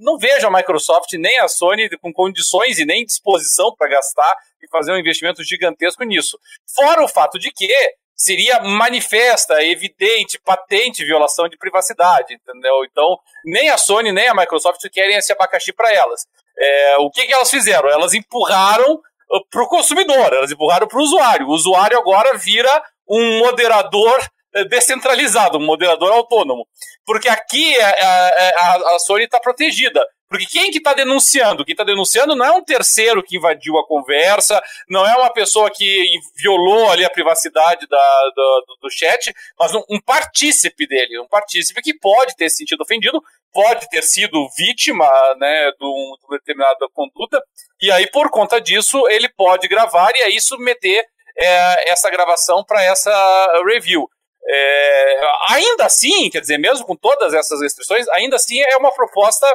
não 0.00 0.18
vejo 0.18 0.46
a 0.46 0.50
Microsoft 0.50 1.12
nem 1.14 1.38
a 1.38 1.48
Sony 1.48 1.88
com 1.98 2.12
condições 2.12 2.78
e 2.78 2.84
nem 2.84 3.06
disposição 3.06 3.74
para 3.76 3.88
gastar 3.88 4.36
e 4.60 4.68
fazer 4.68 4.92
um 4.92 4.98
investimento 4.98 5.42
gigantesco 5.44 6.02
nisso. 6.04 6.38
Fora 6.74 7.02
o 7.02 7.08
fato 7.08 7.38
de 7.38 7.52
que 7.52 7.72
seria 8.16 8.60
manifesta, 8.60 9.62
evidente, 9.62 10.40
patente 10.40 11.04
violação 11.04 11.48
de 11.48 11.58
privacidade, 11.58 12.34
entendeu? 12.34 12.84
Então, 12.90 13.18
nem 13.44 13.68
a 13.68 13.76
Sony 13.76 14.10
nem 14.10 14.26
a 14.26 14.34
Microsoft 14.34 14.80
querem 14.90 15.16
esse 15.16 15.32
abacaxi 15.32 15.72
para 15.72 15.92
elas. 15.92 16.26
É, 16.58 16.96
o 17.00 17.10
que, 17.10 17.26
que 17.26 17.32
elas 17.32 17.50
fizeram? 17.50 17.90
Elas 17.90 18.14
empurraram 18.14 18.94
uh, 18.94 19.46
para 19.50 19.62
o 19.62 19.68
consumidor, 19.68 20.32
elas 20.32 20.50
empurraram 20.50 20.88
para 20.88 20.98
o 20.98 21.02
usuário. 21.02 21.46
O 21.46 21.52
usuário 21.52 21.98
agora 21.98 22.36
vira 22.38 22.82
um 23.08 23.38
moderador 23.40 24.18
eh, 24.54 24.64
descentralizado, 24.64 25.58
um 25.58 25.66
moderador 25.66 26.10
autônomo. 26.12 26.66
Porque 27.04 27.28
aqui 27.28 27.78
a, 27.80 27.88
a, 27.88 28.94
a 28.96 28.98
Sony 29.00 29.24
está 29.24 29.38
protegida. 29.38 30.04
Porque 30.28 30.46
quem 30.46 30.70
que 30.70 30.78
está 30.78 30.92
denunciando? 30.92 31.64
Quem 31.64 31.72
está 31.72 31.84
denunciando 31.84 32.34
não 32.34 32.44
é 32.44 32.50
um 32.50 32.64
terceiro 32.64 33.22
que 33.22 33.36
invadiu 33.36 33.78
a 33.78 33.86
conversa, 33.86 34.60
não 34.88 35.06
é 35.06 35.14
uma 35.16 35.32
pessoa 35.32 35.70
que 35.70 36.04
violou 36.36 36.90
ali 36.90 37.04
a 37.04 37.10
privacidade 37.10 37.86
da, 37.86 38.30
do, 38.34 38.78
do, 38.82 38.90
chat, 38.90 39.32
mas 39.58 39.74
um, 39.74 39.82
um 39.88 40.00
partícipe 40.00 40.86
dele, 40.86 41.20
um 41.20 41.28
partícipe 41.28 41.80
que 41.80 41.96
pode 41.98 42.34
ter 42.36 42.50
se 42.50 42.56
sentido 42.56 42.82
ofendido, 42.82 43.22
pode 43.52 43.88
ter 43.88 44.02
sido 44.02 44.48
vítima 44.56 45.08
né, 45.38 45.70
de, 45.70 45.78
de 45.78 46.26
uma 46.26 46.38
determinada 46.38 46.86
conduta, 46.92 47.40
e 47.80 47.90
aí 47.90 48.10
por 48.10 48.30
conta 48.30 48.60
disso 48.60 49.08
ele 49.08 49.28
pode 49.28 49.68
gravar 49.68 50.14
e 50.16 50.22
aí 50.22 50.40
submeter 50.40 51.04
é, 51.38 51.90
essa 51.90 52.10
gravação 52.10 52.64
para 52.64 52.82
essa 52.82 53.62
review. 53.64 54.08
É, 54.48 55.20
ainda 55.50 55.86
assim, 55.86 56.30
quer 56.30 56.40
dizer, 56.40 56.58
mesmo 56.58 56.86
com 56.86 56.96
todas 56.96 57.34
essas 57.34 57.60
restrições, 57.60 58.08
ainda 58.10 58.36
assim 58.36 58.60
é 58.60 58.76
uma 58.76 58.92
proposta 58.92 59.46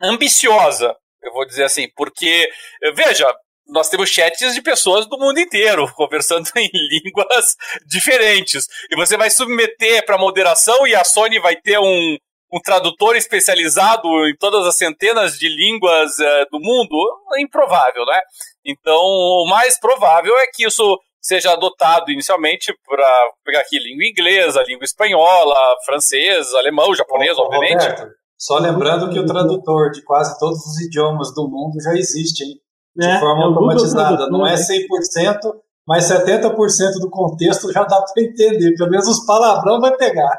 ambiciosa, 0.00 0.94
eu 1.22 1.32
vou 1.32 1.46
dizer 1.46 1.64
assim, 1.64 1.88
porque, 1.96 2.48
veja, 2.94 3.26
nós 3.68 3.88
temos 3.88 4.10
chats 4.10 4.54
de 4.54 4.62
pessoas 4.62 5.06
do 5.06 5.18
mundo 5.18 5.40
inteiro 5.40 5.90
conversando 5.94 6.48
em 6.56 6.70
línguas 6.72 7.56
diferentes. 7.86 8.66
E 8.90 8.96
você 8.96 9.16
vai 9.16 9.30
submeter 9.30 10.04
para 10.04 10.18
moderação 10.18 10.86
e 10.86 10.94
a 10.94 11.04
Sony 11.04 11.40
vai 11.40 11.56
ter 11.56 11.78
um, 11.78 12.16
um 12.52 12.60
tradutor 12.60 13.16
especializado 13.16 14.08
em 14.28 14.36
todas 14.36 14.66
as 14.66 14.76
centenas 14.76 15.36
de 15.38 15.48
línguas 15.48 16.12
uh, 16.18 16.46
do 16.50 16.60
mundo? 16.60 16.96
É 17.34 17.40
improvável, 17.40 18.04
né? 18.06 18.20
Então, 18.64 19.02
o 19.02 19.46
mais 19.48 19.78
provável 19.78 20.36
é 20.38 20.46
que 20.52 20.64
isso 20.66 20.98
seja 21.20 21.52
adotado 21.52 22.12
inicialmente 22.12 22.72
para 22.86 23.30
pegar 23.44 23.60
aqui 23.60 23.80
língua 23.80 24.04
inglesa, 24.04 24.62
língua 24.62 24.84
espanhola, 24.84 25.58
francês, 25.84 26.54
alemão, 26.54 26.94
japonês, 26.94 27.36
obviamente. 27.36 27.82
Roberto, 27.82 28.25
só 28.38 28.58
lembrando 28.58 29.10
que 29.10 29.18
o 29.18 29.26
tradutor 29.26 29.90
de 29.90 30.02
quase 30.02 30.38
todos 30.38 30.58
os 30.58 30.80
idiomas 30.80 31.34
do 31.34 31.48
mundo 31.48 31.80
já 31.82 31.94
existe, 31.94 32.44
hein? 32.44 32.54
De 32.94 33.06
é, 33.06 33.18
forma 33.18 33.44
automatizada. 33.44 34.28
Não 34.28 34.46
é 34.46 34.54
100%, 34.54 35.54
mas 35.86 36.04
70% 36.10 36.52
do 37.00 37.08
contexto 37.08 37.72
já 37.72 37.84
dá 37.84 38.02
para 38.02 38.22
entender. 38.22 38.74
Pelo 38.76 38.90
menos 38.90 39.06
os 39.06 39.24
palavrão 39.24 39.80
vai 39.80 39.96
pegar. 39.96 40.30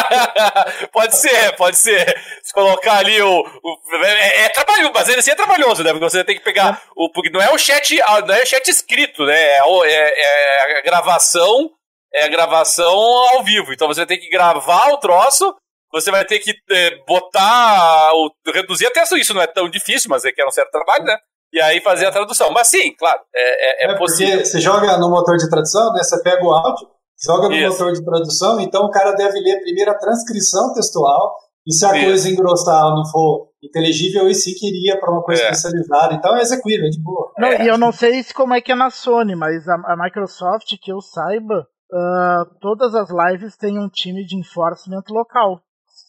pode 0.92 1.16
ser, 1.16 1.54
pode 1.56 1.76
ser. 1.76 2.16
Se 2.42 2.52
colocar 2.52 2.98
ali 2.98 3.20
o. 3.20 3.40
o 3.40 4.04
é, 4.04 4.44
é, 4.44 4.48
trabalhoso, 4.48 4.92
mas 4.94 5.08
ainda 5.08 5.20
assim 5.20 5.30
é 5.30 5.36
trabalhoso, 5.36 5.84
né? 5.84 5.90
Porque 5.90 6.08
você 6.08 6.24
tem 6.24 6.36
que 6.36 6.44
pegar. 6.44 6.74
É. 6.74 6.90
O, 6.96 7.10
porque 7.12 7.30
não 7.30 7.40
é 7.40 7.52
o 7.52 7.58
chat, 7.58 8.00
ah, 8.02 8.20
não 8.22 8.34
é 8.34 8.42
o 8.42 8.46
chat 8.46 8.66
escrito, 8.68 9.24
né? 9.24 9.34
É, 9.34 9.60
é, 9.86 10.74
é 10.74 10.78
a 10.78 10.82
gravação. 10.82 11.70
É 12.14 12.24
a 12.24 12.28
gravação 12.28 12.94
ao 13.34 13.44
vivo. 13.44 13.72
Então 13.72 13.86
você 13.86 14.06
tem 14.06 14.18
que 14.18 14.30
gravar 14.30 14.90
o 14.92 14.98
troço. 14.98 15.54
Você 16.00 16.10
vai 16.10 16.24
ter 16.24 16.38
que 16.38 16.54
é, 16.70 17.04
botar. 17.06 18.10
O, 18.14 18.30
reduzir 18.52 18.86
até 18.86 19.02
isso, 19.18 19.34
não 19.34 19.42
é 19.42 19.46
tão 19.46 19.68
difícil, 19.68 20.08
mas 20.10 20.24
é 20.24 20.32
que 20.32 20.40
é 20.40 20.46
um 20.46 20.50
certo 20.50 20.70
trabalho, 20.70 21.04
né? 21.04 21.16
e 21.52 21.60
aí 21.60 21.80
fazer 21.80 22.06
a 22.06 22.12
tradução. 22.12 22.50
Mas 22.52 22.68
sim, 22.68 22.94
claro, 22.98 23.20
é, 23.34 23.84
é, 23.84 23.90
é, 23.90 23.92
é 23.92 23.98
possível. 23.98 24.44
Você 24.44 24.60
joga 24.60 24.98
no 24.98 25.10
motor 25.10 25.36
de 25.36 25.48
tradução, 25.48 25.92
né? 25.92 26.02
Você 26.02 26.22
pega 26.22 26.44
o 26.44 26.52
áudio, 26.52 26.86
joga 27.24 27.48
no 27.48 27.54
Isso. 27.54 27.70
motor 27.70 27.92
de 27.92 28.04
tradução, 28.04 28.60
então 28.60 28.84
o 28.84 28.90
cara 28.90 29.12
deve 29.12 29.40
ler 29.40 29.60
primeiro 29.60 29.90
a 29.90 29.98
transcrição 29.98 30.72
textual, 30.74 31.34
e 31.66 31.72
se 31.72 31.84
a 31.86 31.96
Isso. 31.96 32.06
coisa 32.06 32.28
engrossar 32.28 32.82
não 32.94 33.04
for 33.10 33.48
inteligível, 33.62 34.28
e 34.28 34.34
sim 34.34 34.52
que 34.52 34.68
iria 34.68 35.00
para 35.00 35.10
uma 35.10 35.22
coisa 35.22 35.42
é. 35.42 35.50
especializada. 35.50 36.14
Então 36.14 36.36
é 36.36 36.42
execuível, 36.42 36.86
é 36.86 36.90
de 36.90 37.02
boa. 37.02 37.32
Não, 37.38 37.48
e 37.48 37.66
eu 37.66 37.78
não 37.78 37.90
sei 37.90 38.22
como 38.34 38.54
é 38.54 38.60
que 38.60 38.72
é 38.72 38.74
na 38.74 38.90
Sony, 38.90 39.34
mas 39.34 39.66
a, 39.68 39.74
a 39.74 39.96
Microsoft, 39.96 40.68
que 40.80 40.92
eu 40.92 41.00
saiba, 41.00 41.66
uh, 41.92 42.58
todas 42.60 42.94
as 42.94 43.08
lives 43.10 43.56
têm 43.56 43.78
um 43.78 43.88
time 43.88 44.24
de 44.24 44.36
enforcement 44.36 45.04
local, 45.08 45.60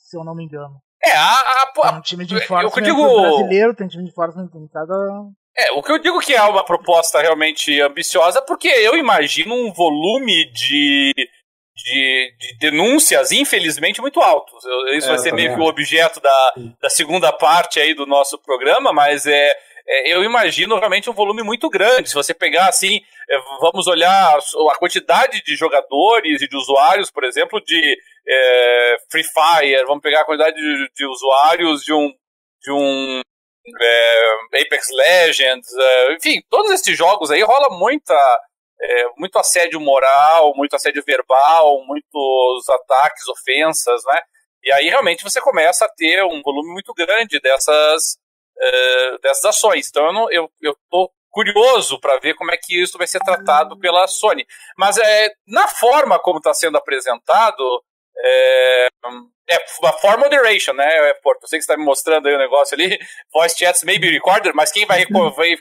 se 0.08 0.17
eu 0.17 0.24
não 0.24 0.34
me 0.34 0.46
engano. 0.46 0.82
É, 1.04 1.12
a, 1.12 1.34
a, 1.34 1.72
a, 1.84 1.89
tem 1.89 1.98
um 2.00 2.02
time 2.02 2.26
de 2.26 2.36
enforcement 2.36 2.72
eu 2.76 2.84
digo... 2.84 3.22
brasileiro, 3.22 3.76
tem 3.76 3.86
um 3.86 3.89
time 3.89 4.04
de 4.04 4.10
enforcement 4.10 4.50
em 4.56 4.67
cada. 4.67 4.93
É, 5.58 5.72
o 5.74 5.84
que 5.84 5.91
eu 5.91 6.00
digo 6.00 6.20
que 6.20 6.34
é 6.34 6.41
uma 6.43 6.63
proposta 6.63 7.20
realmente 7.22 7.80
ambiciosa, 7.82 8.41
porque 8.41 8.67
eu 8.67 8.96
imagino 8.96 9.54
um 9.54 9.74
volume 9.74 10.52
de, 10.52 11.13
de, 11.76 12.36
de 12.39 12.58
denúncias, 12.60 13.32
infelizmente, 13.32 14.02
muito 14.02 14.22
alto. 14.22 14.56
Isso 14.93 15.08
é, 15.08 15.10
vai 15.10 15.20
ser 15.20 15.34
meio 15.34 15.54
que 15.54 15.60
o 15.60 15.65
objeto 15.65 16.22
da, 16.22 16.54
da 16.82 16.89
segunda 16.89 17.34
parte 17.34 17.80
aí 17.80 17.93
do 17.93 18.06
nosso 18.06 18.38
programa, 18.39 18.93
mas 18.93 19.26
é, 19.26 19.52
é, 19.88 20.13
eu 20.13 20.23
imagino 20.23 20.78
realmente 20.78 21.10
um 21.10 21.13
volume 21.13 21.43
muito 21.43 21.69
grande. 21.69 22.10
Se 22.10 22.15
você 22.15 22.34
pegar 22.34 22.67
assim, 22.67 23.00
é, 23.30 23.38
vamos 23.62 23.88
olhar 23.88 24.38
a 24.38 24.78
quantidade 24.78 25.41
de 25.43 25.56
jogadores 25.56 26.41
e 26.41 26.47
de 26.47 26.58
usuários, 26.58 27.10
por 27.10 27.23
exemplo, 27.23 27.62
de 27.63 27.97
é, 28.28 28.95
Free 29.10 29.23
Fire, 29.23 29.86
vamos 29.86 30.02
pegar 30.02 30.21
a 30.21 30.26
quantidade 30.26 30.58
de, 30.58 30.89
de 30.93 31.06
usuários 31.06 31.84
de 31.84 31.93
um, 31.93 32.12
de 32.62 32.71
um 32.71 33.21
é, 33.82 34.62
Apex 34.62 34.88
Legends, 34.91 35.67
é, 35.73 36.13
enfim, 36.15 36.41
todos 36.50 36.71
esses 36.71 36.97
jogos 36.97 37.32
aí 37.32 37.41
rola 37.41 37.69
muita. 37.78 38.13
É, 38.80 39.06
muito 39.17 39.39
assédio 39.39 39.80
moral, 39.80 40.54
muito 40.56 40.76
assédio 40.76 41.04
verbal, 41.04 41.84
muitos 41.88 42.69
ataques, 42.69 43.28
ofensas, 43.28 44.04
né? 44.06 44.21
E 44.63 44.71
aí 44.71 44.88
realmente 44.88 45.23
você 45.23 45.41
começa 45.41 45.84
a 45.84 45.89
ter 45.89 46.23
um 46.23 46.43
volume 46.43 46.73
muito 46.73 46.93
grande 46.93 47.39
dessas, 47.39 48.19
uh, 48.58 49.20
dessas 49.22 49.46
ações. 49.46 49.88
Então 49.89 50.06
eu, 50.06 50.13
não, 50.13 50.32
eu, 50.32 50.50
eu 50.62 50.76
tô 50.89 51.12
curioso 51.30 52.00
para 52.00 52.20
ver 52.20 52.34
como 52.34 52.52
é 52.52 52.58
que 52.58 52.82
isso 52.82 52.98
vai 52.98 53.06
ser 53.06 53.20
tratado 53.20 53.78
pela 53.80 54.08
Sony. 54.08 54.46
Mas 54.78 54.98
é, 54.98 55.30
na 55.48 55.67
forma 55.67 56.20
como 56.20 56.39
está 56.39 56.54
sendo 56.54 56.78
apresentado, 56.78 57.84
é, 58.20 58.88
é 59.50 59.56
a 59.86 59.93
form 59.93 60.20
moderation, 60.20 60.74
né? 60.74 61.13
Porto, 61.22 61.43
eu 61.43 61.48
sei 61.48 61.60
que 61.60 61.65
você 61.65 61.72
está 61.72 61.78
me 61.78 61.86
mostrando 61.86 62.28
aí 62.28 62.34
o 62.34 62.39
negócio 62.39 62.76
ali, 62.76 62.98
voice 63.32 63.58
chats 63.58 63.84
may 63.84 64.00
be 64.00 64.10
recorded, 64.10 64.54
mas 64.56 64.72
quem 64.72 64.86
vai, 64.86 65.06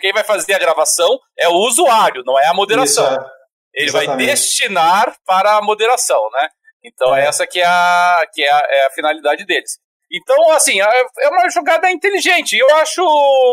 quem 0.00 0.12
vai 0.12 0.24
fazer 0.24 0.54
a 0.54 0.58
gravação 0.58 1.18
é 1.38 1.48
o 1.48 1.54
usuário, 1.54 2.22
não 2.24 2.38
é 2.38 2.46
a 2.46 2.54
moderação. 2.54 3.06
Isso, 3.06 3.20
é. 3.20 3.36
Ele 3.74 3.88
Exatamente. 3.88 4.16
vai 4.16 4.26
destinar 4.26 5.16
para 5.26 5.58
a 5.58 5.62
moderação, 5.62 6.30
né? 6.32 6.48
Então 6.82 7.14
é. 7.14 7.26
essa 7.26 7.46
que 7.46 7.60
é 7.60 7.66
a, 7.66 8.26
que 8.32 8.42
é 8.42 8.50
a, 8.50 8.66
é 8.70 8.86
a 8.86 8.90
finalidade 8.90 9.44
deles. 9.44 9.78
Então, 10.10 10.52
assim, 10.52 10.80
é, 10.80 11.06
é 11.20 11.28
uma 11.28 11.48
jogada 11.50 11.90
inteligente. 11.90 12.56
Eu 12.56 12.76
acho 12.76 13.02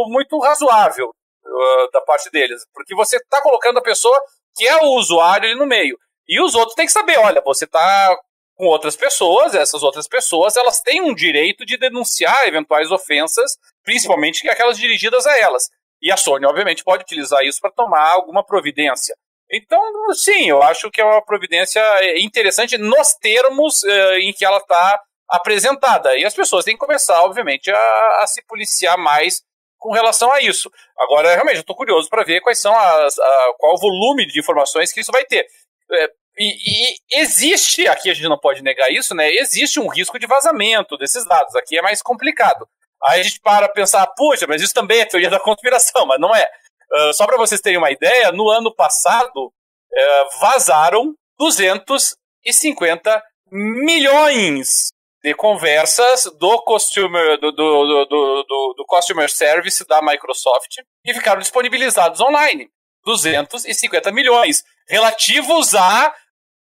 muito 0.09 0.39
razoável 0.39 1.07
uh, 1.07 1.91
da 1.91 2.01
parte 2.01 2.29
deles. 2.29 2.65
Porque 2.73 2.95
você 2.95 3.17
está 3.17 3.41
colocando 3.41 3.79
a 3.79 3.83
pessoa 3.83 4.19
que 4.55 4.67
é 4.67 4.77
o 4.77 4.95
usuário 4.97 5.49
ali 5.49 5.57
no 5.57 5.65
meio. 5.65 5.97
E 6.27 6.41
os 6.41 6.55
outros 6.55 6.75
têm 6.75 6.85
que 6.85 6.91
saber, 6.91 7.17
olha, 7.17 7.41
você 7.41 7.65
está 7.65 8.17
com 8.55 8.65
outras 8.65 8.95
pessoas, 8.95 9.55
essas 9.55 9.81
outras 9.81 10.07
pessoas, 10.07 10.55
elas 10.55 10.79
têm 10.79 11.01
um 11.01 11.13
direito 11.13 11.65
de 11.65 11.75
denunciar 11.75 12.47
eventuais 12.47 12.91
ofensas, 12.91 13.57
principalmente 13.83 14.47
aquelas 14.47 14.77
dirigidas 14.77 15.25
a 15.25 15.37
elas. 15.39 15.69
E 16.01 16.11
a 16.11 16.17
Sony, 16.17 16.45
obviamente, 16.45 16.83
pode 16.83 17.03
utilizar 17.03 17.43
isso 17.43 17.59
para 17.59 17.71
tomar 17.71 18.11
alguma 18.11 18.45
providência. 18.45 19.15
Então, 19.51 19.81
sim, 20.13 20.49
eu 20.49 20.61
acho 20.61 20.89
que 20.91 21.01
é 21.01 21.03
uma 21.03 21.23
providência 21.23 21.81
interessante 22.19 22.77
nos 22.77 23.13
termos 23.15 23.83
uh, 23.83 24.13
em 24.19 24.33
que 24.33 24.45
ela 24.45 24.57
está 24.57 24.99
apresentada. 25.29 26.15
E 26.17 26.25
as 26.25 26.33
pessoas 26.33 26.65
têm 26.65 26.75
que 26.75 26.79
começar, 26.79 27.21
obviamente, 27.23 27.71
a, 27.71 28.19
a 28.21 28.27
se 28.27 28.45
policiar 28.45 28.97
mais 28.97 29.41
com 29.77 29.91
relação 29.91 30.31
a 30.31 30.39
isso. 30.39 30.71
Agora, 30.97 31.33
realmente, 31.33 31.57
eu 31.57 31.61
estou 31.61 31.75
curioso 31.75 32.09
para 32.09 32.23
ver 32.23 32.39
quais 32.41 32.59
são 32.59 32.73
as, 32.75 33.19
a, 33.19 33.53
qual 33.57 33.75
o 33.75 33.79
volume 33.79 34.25
de 34.25 34.39
informações 34.39 34.93
que 34.93 35.01
isso 35.01 35.11
vai 35.11 35.25
ter. 35.25 35.45
É, 35.91 36.09
e, 36.37 36.91
e, 36.93 37.19
existe, 37.19 37.85
aqui 37.87 38.09
a 38.09 38.13
gente 38.13 38.29
não 38.29 38.39
pode 38.39 38.63
negar 38.63 38.89
isso, 38.89 39.13
né? 39.13 39.29
Existe 39.29 39.79
um 39.79 39.89
risco 39.89 40.17
de 40.17 40.25
vazamento 40.25 40.97
desses 40.97 41.25
dados. 41.25 41.55
Aqui 41.55 41.77
é 41.77 41.81
mais 41.81 42.01
complicado. 42.01 42.67
Aí 43.05 43.19
a 43.19 43.23
gente 43.23 43.41
para 43.41 43.67
pensar, 43.67 44.07
puxa, 44.15 44.47
mas 44.47 44.61
isso 44.61 44.73
também 44.73 45.01
é 45.01 45.05
teoria 45.05 45.29
da 45.29 45.39
conspiração, 45.39 46.05
mas 46.05 46.19
não 46.19 46.33
é. 46.33 46.49
Uh, 46.91 47.13
só 47.13 47.25
para 47.25 47.37
vocês 47.37 47.59
terem 47.59 47.77
uma 47.77 47.91
ideia, 47.91 48.31
no 48.31 48.49
ano 48.49 48.73
passado 48.73 49.47
uh, 49.47 50.39
vazaram 50.39 51.13
250 51.37 53.21
milhões 53.51 54.92
de 55.23 55.33
conversas 55.33 56.25
do 56.37 56.61
customer, 56.63 57.39
do, 57.39 57.51
do, 57.53 58.05
do, 58.05 58.73
do, 58.77 58.85
customer 58.85 59.29
service 59.31 59.87
da 59.87 60.01
Microsoft 60.01 60.75
que 61.03 61.13
ficaram 61.13 61.39
disponibilizados 61.39 62.19
online. 62.19 62.69
250 63.05 64.11
milhões, 64.11 64.63
relativos 64.87 65.73
a 65.75 66.13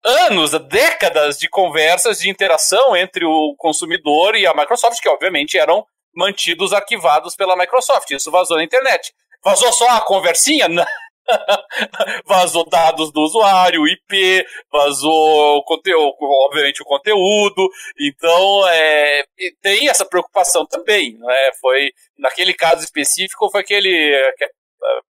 anos, 0.04 0.54
a 0.54 0.58
décadas 0.58 1.38
de 1.38 1.48
conversas, 1.48 2.20
de 2.20 2.30
interação 2.30 2.96
entre 2.96 3.24
o 3.24 3.54
consumidor 3.56 4.36
e 4.36 4.46
a 4.46 4.54
Microsoft, 4.54 5.00
que 5.00 5.08
obviamente 5.08 5.58
eram 5.58 5.84
mantidos 6.14 6.72
arquivados 6.72 7.34
pela 7.34 7.56
Microsoft. 7.56 8.10
Isso 8.10 8.30
vazou 8.30 8.56
na 8.56 8.64
internet. 8.64 9.12
Vazou 9.42 9.72
só 9.72 9.88
a 9.90 10.00
conversinha? 10.00 10.68
Não. 10.68 10.84
vazou 12.26 12.68
dados 12.68 13.12
do 13.12 13.20
usuário, 13.20 13.86
IP, 13.86 14.46
vazou 14.70 15.58
o 15.58 15.64
conteúdo, 15.64 16.16
obviamente 16.20 16.82
o 16.82 16.86
conteúdo. 16.86 17.68
Então, 18.00 18.68
é, 18.68 19.24
tem 19.62 19.88
essa 19.88 20.04
preocupação 20.04 20.66
também. 20.66 21.16
Né? 21.18 21.50
Foi, 21.60 21.90
naquele 22.18 22.54
caso 22.54 22.84
específico, 22.84 23.50
foi 23.50 23.60
aquele 23.60 24.14
é, 24.14 24.32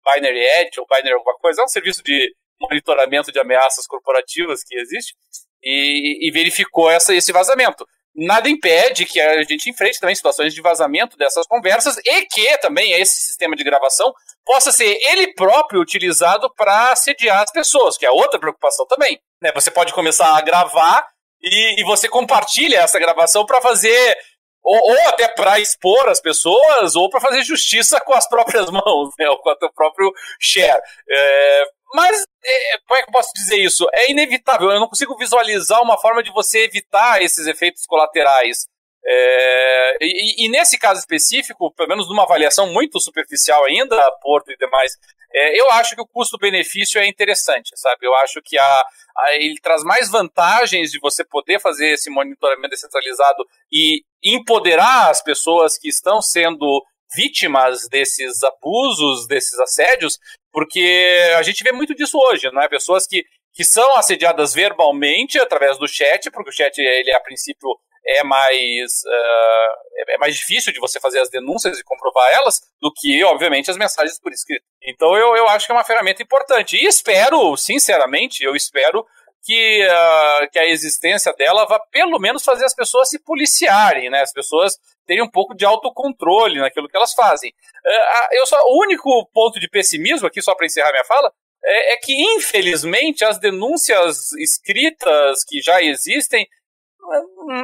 Binary 0.04 0.44
Edge 0.60 0.80
ou 0.80 0.86
Binary 0.86 1.14
alguma 1.14 1.36
coisa, 1.38 1.62
é 1.62 1.64
um 1.64 1.68
serviço 1.68 2.02
de 2.02 2.34
monitoramento 2.60 3.32
de 3.32 3.40
ameaças 3.40 3.86
corporativas 3.86 4.62
que 4.64 4.76
existe 4.76 5.14
e, 5.62 6.28
e 6.28 6.30
verificou 6.30 6.90
essa, 6.90 7.14
esse 7.14 7.32
vazamento 7.32 7.86
nada 8.14 8.48
impede 8.48 9.04
que 9.04 9.20
a 9.20 9.42
gente 9.42 9.68
enfrente 9.68 9.98
também 9.98 10.14
situações 10.14 10.54
de 10.54 10.62
vazamento 10.62 11.16
dessas 11.16 11.46
conversas 11.46 11.96
e 12.04 12.26
que 12.26 12.58
também 12.58 12.92
esse 12.92 13.20
sistema 13.20 13.56
de 13.56 13.64
gravação 13.64 14.12
possa 14.44 14.70
ser 14.70 14.96
ele 15.08 15.34
próprio 15.34 15.80
utilizado 15.80 16.52
para 16.54 16.92
assediar 16.92 17.42
as 17.42 17.50
pessoas, 17.50 17.96
que 17.96 18.06
é 18.06 18.10
outra 18.10 18.38
preocupação 18.38 18.86
também. 18.86 19.18
Né? 19.42 19.50
Você 19.54 19.70
pode 19.70 19.92
começar 19.92 20.36
a 20.36 20.40
gravar 20.40 21.06
e, 21.42 21.80
e 21.80 21.84
você 21.84 22.08
compartilha 22.08 22.78
essa 22.78 22.98
gravação 22.98 23.44
para 23.44 23.60
fazer 23.60 24.16
ou, 24.64 24.90
ou, 24.90 25.08
até 25.08 25.28
para 25.28 25.60
expor 25.60 26.08
as 26.08 26.20
pessoas, 26.20 26.96
ou 26.96 27.10
para 27.10 27.20
fazer 27.20 27.42
justiça 27.42 28.00
com 28.00 28.14
as 28.14 28.26
próprias 28.28 28.70
mãos, 28.72 29.10
né, 29.18 29.28
ou 29.28 29.38
com 29.38 29.50
o 29.50 29.72
próprio 29.72 30.10
share. 30.40 30.80
É, 31.10 31.64
mas, 31.92 32.24
é, 32.44 32.78
como 32.86 32.98
é 32.98 33.02
que 33.02 33.08
eu 33.08 33.12
posso 33.12 33.30
dizer 33.34 33.56
isso? 33.56 33.86
É 33.92 34.10
inevitável, 34.10 34.70
eu 34.70 34.80
não 34.80 34.88
consigo 34.88 35.16
visualizar 35.16 35.82
uma 35.82 35.98
forma 35.98 36.22
de 36.22 36.32
você 36.32 36.64
evitar 36.64 37.22
esses 37.22 37.46
efeitos 37.46 37.86
colaterais. 37.86 38.66
É, 39.06 39.96
e, 40.00 40.46
e, 40.46 40.48
nesse 40.48 40.78
caso 40.78 40.98
específico, 40.98 41.70
pelo 41.74 41.90
menos 41.90 42.08
numa 42.08 42.22
avaliação 42.22 42.72
muito 42.72 42.98
superficial 42.98 43.62
ainda, 43.64 43.96
Porto 44.22 44.50
e 44.50 44.56
demais, 44.56 44.92
é, 45.32 45.60
eu 45.60 45.70
acho 45.72 45.94
que 45.94 46.00
o 46.00 46.06
custo-benefício 46.06 46.98
é 47.00 47.06
interessante, 47.06 47.70
sabe? 47.74 48.06
Eu 48.06 48.14
acho 48.16 48.40
que 48.42 48.56
a, 48.56 48.84
a, 49.16 49.34
ele 49.34 49.60
traz 49.60 49.82
mais 49.82 50.08
vantagens 50.08 50.90
de 50.90 50.98
você 51.00 51.24
poder 51.24 51.60
fazer 51.60 51.88
esse 51.88 52.08
monitoramento 52.08 52.70
descentralizado 52.70 53.44
e 53.70 54.02
empoderar 54.22 55.10
as 55.10 55.22
pessoas 55.22 55.76
que 55.76 55.88
estão 55.88 56.22
sendo 56.22 56.82
vítimas 57.14 57.88
desses 57.88 58.42
abusos, 58.42 59.26
desses 59.26 59.58
assédios, 59.58 60.18
porque 60.52 61.32
a 61.36 61.42
gente 61.42 61.62
vê 61.62 61.72
muito 61.72 61.94
disso 61.94 62.16
hoje, 62.16 62.50
não 62.50 62.62
é? 62.62 62.68
Pessoas 62.68 63.06
que, 63.06 63.24
que 63.52 63.64
são 63.64 63.96
assediadas 63.96 64.54
verbalmente 64.54 65.38
através 65.38 65.78
do 65.78 65.86
chat, 65.86 66.30
porque 66.30 66.50
o 66.50 66.52
chat, 66.52 66.78
ele 66.78 67.12
a 67.12 67.20
princípio 67.20 67.68
é 68.06 68.22
mais, 68.22 69.02
uh, 69.06 70.10
é 70.10 70.18
mais 70.18 70.36
difícil 70.36 70.72
de 70.72 70.80
você 70.80 71.00
fazer 71.00 71.20
as 71.20 71.30
denúncias 71.30 71.78
e 71.78 71.84
comprovar 71.84 72.28
elas 72.34 72.60
do 72.80 72.92
que, 72.92 73.22
obviamente, 73.24 73.70
as 73.70 73.76
mensagens 73.76 74.20
por 74.20 74.32
escrito. 74.32 74.64
Então 74.82 75.16
eu, 75.16 75.36
eu 75.36 75.48
acho 75.48 75.66
que 75.66 75.72
é 75.72 75.74
uma 75.74 75.84
ferramenta 75.84 76.22
importante. 76.22 76.76
E 76.76 76.86
espero, 76.86 77.56
sinceramente, 77.56 78.44
eu 78.44 78.54
espero 78.54 79.06
que, 79.42 79.86
uh, 79.86 80.50
que 80.50 80.58
a 80.58 80.66
existência 80.66 81.32
dela 81.34 81.66
vá 81.66 81.78
pelo 81.90 82.18
menos 82.18 82.42
fazer 82.42 82.64
as 82.64 82.74
pessoas 82.74 83.10
se 83.10 83.22
policiarem, 83.22 84.10
né? 84.10 84.22
As 84.22 84.32
pessoas 84.32 84.74
terem 85.06 85.22
um 85.22 85.30
pouco 85.30 85.54
de 85.54 85.64
autocontrole 85.66 86.60
naquilo 86.60 86.88
que 86.88 86.96
elas 86.96 87.12
fazem. 87.12 87.50
Uh, 87.50 88.28
eu 88.32 88.46
só, 88.46 88.58
o 88.66 88.82
único 88.82 89.28
ponto 89.32 89.60
de 89.60 89.68
pessimismo 89.68 90.26
aqui, 90.26 90.40
só 90.40 90.54
para 90.54 90.66
encerrar 90.66 90.92
minha 90.92 91.04
fala, 91.04 91.30
é, 91.64 91.94
é, 91.94 91.96
que 91.96 92.12
infelizmente 92.36 93.24
as 93.24 93.38
denúncias 93.38 94.32
escritas 94.32 95.44
que 95.44 95.60
já 95.62 95.82
existem 95.82 96.46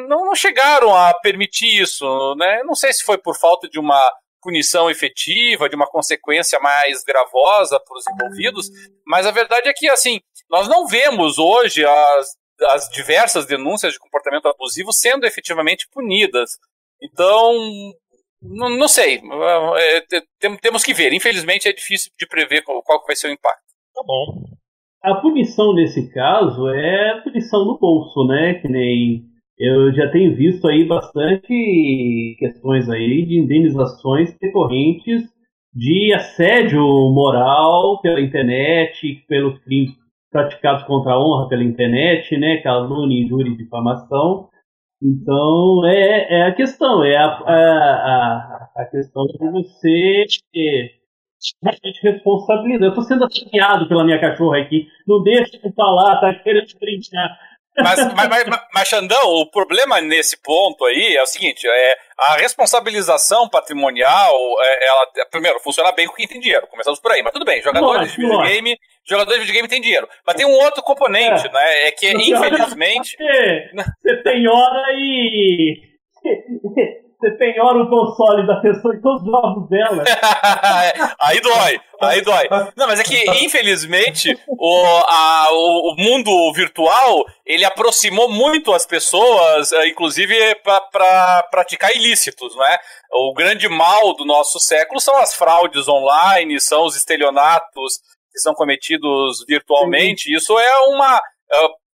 não, 0.09 0.25
não 0.27 0.35
chegaram 0.35 0.95
a 0.95 1.13
permitir 1.15 1.83
isso, 1.83 2.35
né? 2.37 2.63
Não 2.65 2.75
sei 2.75 2.93
se 2.93 3.05
foi 3.05 3.19
por 3.19 3.39
falta 3.39 3.69
de 3.69 3.79
uma 3.79 4.11
punição 4.43 4.91
efetiva, 4.91 5.69
de 5.69 5.77
uma 5.77 5.87
consequência 5.87 6.59
mais 6.61 7.05
gravosa 7.05 7.79
para 7.79 7.97
os 7.97 8.05
envolvidos, 8.09 8.71
mas 9.07 9.27
a 9.27 9.31
verdade 9.31 9.69
é 9.69 9.73
que, 9.73 9.89
assim, 9.89 10.21
nós 10.51 10.67
não 10.67 10.87
vemos 10.87 11.39
hoje 11.39 11.85
as, 11.85 12.37
as 12.71 12.89
diversas 12.89 13.47
denúncias 13.47 13.93
de 13.93 13.99
comportamento 13.99 14.49
abusivo 14.49 14.93
sendo 14.93 15.27
efetivamente 15.27 15.87
punidas. 15.93 16.53
Então, 17.03 17.53
não, 18.43 18.71
não 18.71 18.89
sei, 18.89 19.21
é, 19.79 20.57
temos 20.61 20.83
que 20.83 20.95
ver. 20.95 21.13
Infelizmente 21.13 21.69
é 21.69 21.73
difícil 21.73 22.11
de 22.19 22.27
prever 22.27 22.63
qual, 22.63 22.83
qual 22.83 23.05
vai 23.07 23.15
ser 23.15 23.29
o 23.29 23.33
impacto. 23.33 23.65
Tá 23.95 24.03
bom. 24.05 24.51
A 25.03 25.15
punição 25.15 25.75
nesse 25.75 26.13
caso 26.13 26.69
é 26.69 27.21
punição 27.23 27.65
no 27.65 27.79
bolso, 27.79 28.27
né? 28.27 28.55
Que 28.55 28.69
nem 28.69 29.30
eu 29.61 29.93
já 29.93 30.11
tenho 30.11 30.35
visto 30.35 30.67
aí 30.67 30.87
bastante 30.87 32.35
questões 32.39 32.89
aí 32.89 33.27
de 33.27 33.39
indenizações 33.39 34.35
decorrentes 34.41 35.29
de 35.75 36.15
assédio 36.15 36.81
moral 36.81 38.01
pela 38.01 38.23
internet, 38.23 39.23
pelos 39.29 39.59
crimes 39.61 39.91
praticados 40.33 40.85
contra 40.85 41.13
a 41.13 41.21
honra 41.21 41.49
pela 41.49 41.63
internet, 41.63 42.37
né, 42.39 42.63
calúnia, 42.63 43.23
injúria 43.23 43.51
e 43.51 43.57
difamação. 43.57 44.49
Então, 45.03 45.87
é, 45.87 46.41
é 46.41 46.43
a 46.47 46.55
questão, 46.55 47.05
é 47.05 47.17
a, 47.17 47.27
a, 47.27 48.71
a, 48.77 48.85
questão 48.91 49.27
de 49.27 49.39
você 49.39 50.25
ter 50.53 51.01
responsabilidade. 52.03 52.85
Eu 52.85 52.89
estou 52.91 53.05
sendo 53.05 53.25
assassiado 53.25 53.89
pela 53.89 54.05
minha 54.05 54.21
cachorra 54.21 54.59
aqui, 54.59 54.87
não 55.07 55.23
deixa 55.23 55.59
de 55.59 55.73
falar, 55.75 56.21
tá 56.21 56.35
querendo 56.35 56.67
brincar. 56.79 57.50
Mas, 57.79 58.15
mas, 58.15 58.29
mas, 58.29 58.45
mas, 58.75 58.89
Xandão, 58.89 59.29
o 59.35 59.51
problema 59.51 60.01
nesse 60.01 60.37
ponto 60.43 60.85
aí 60.85 61.17
é 61.17 61.23
o 61.23 61.27
seguinte: 61.27 61.67
é, 61.67 61.99
a 62.19 62.37
responsabilização 62.37 63.49
patrimonial, 63.49 64.35
é, 64.61 64.87
ela, 64.89 65.07
primeiro, 65.31 65.61
funciona 65.61 65.93
bem 65.93 66.07
com 66.07 66.15
quem 66.15 66.27
tem 66.27 66.41
dinheiro. 66.41 66.67
Começamos 66.67 67.01
por 67.01 67.13
aí, 67.13 67.23
mas 67.23 67.33
tudo 67.33 67.45
bem, 67.45 67.63
jogadores 67.63 68.13
de 68.13 68.17
videogame, 68.21 68.77
jogadores 69.09 69.41
de 69.41 69.47
videogame 69.47 69.69
têm 69.69 69.81
dinheiro. 69.81 70.09
Mas 70.27 70.37
tem 70.37 70.47
um 70.47 70.59
outro 70.59 70.83
componente, 70.83 71.47
é. 71.47 71.53
né? 71.53 71.87
É 71.87 71.91
que, 71.93 72.11
infelizmente. 72.11 73.17
Você 74.03 74.23
tem 74.23 74.49
hora 74.49 74.93
e. 74.95 75.81
Você 77.21 77.33
penhora 77.33 77.83
o 77.83 77.91
console 77.91 78.47
da 78.47 78.57
pessoa 78.63 78.95
e 78.95 79.03
todos 79.03 79.21
os 79.21 79.29
jogos 79.29 79.69
dela. 79.69 80.03
aí 81.21 81.39
dói, 81.43 81.81
aí 82.01 82.23
dói. 82.23 82.49
Não, 82.75 82.87
mas 82.87 82.99
é 82.99 83.05
que, 83.05 83.45
infelizmente, 83.45 84.35
o, 84.49 84.87
a, 85.07 85.49
o, 85.53 85.97
mundo 85.99 86.31
virtual, 86.55 87.27
ele 87.45 87.67
aproximou 87.67 88.31
muito 88.31 88.73
as 88.73 88.87
pessoas, 88.87 89.71
eh, 89.71 89.89
inclusive 89.89 90.35
para 90.91 91.43
praticar 91.51 91.95
ilícitos, 91.95 92.57
né? 92.57 92.79
O 93.13 93.35
grande 93.35 93.69
mal 93.69 94.15
do 94.15 94.25
nosso 94.25 94.59
século 94.59 94.99
são 94.99 95.15
as 95.19 95.35
fraudes 95.35 95.89
online, 95.89 96.59
são 96.59 96.87
os 96.87 96.97
estelionatos 96.97 97.99
que 98.33 98.41
são 98.41 98.55
cometidos 98.55 99.45
virtualmente. 99.47 100.35
Isso 100.35 100.59
é 100.59 100.79
uma... 100.87 101.21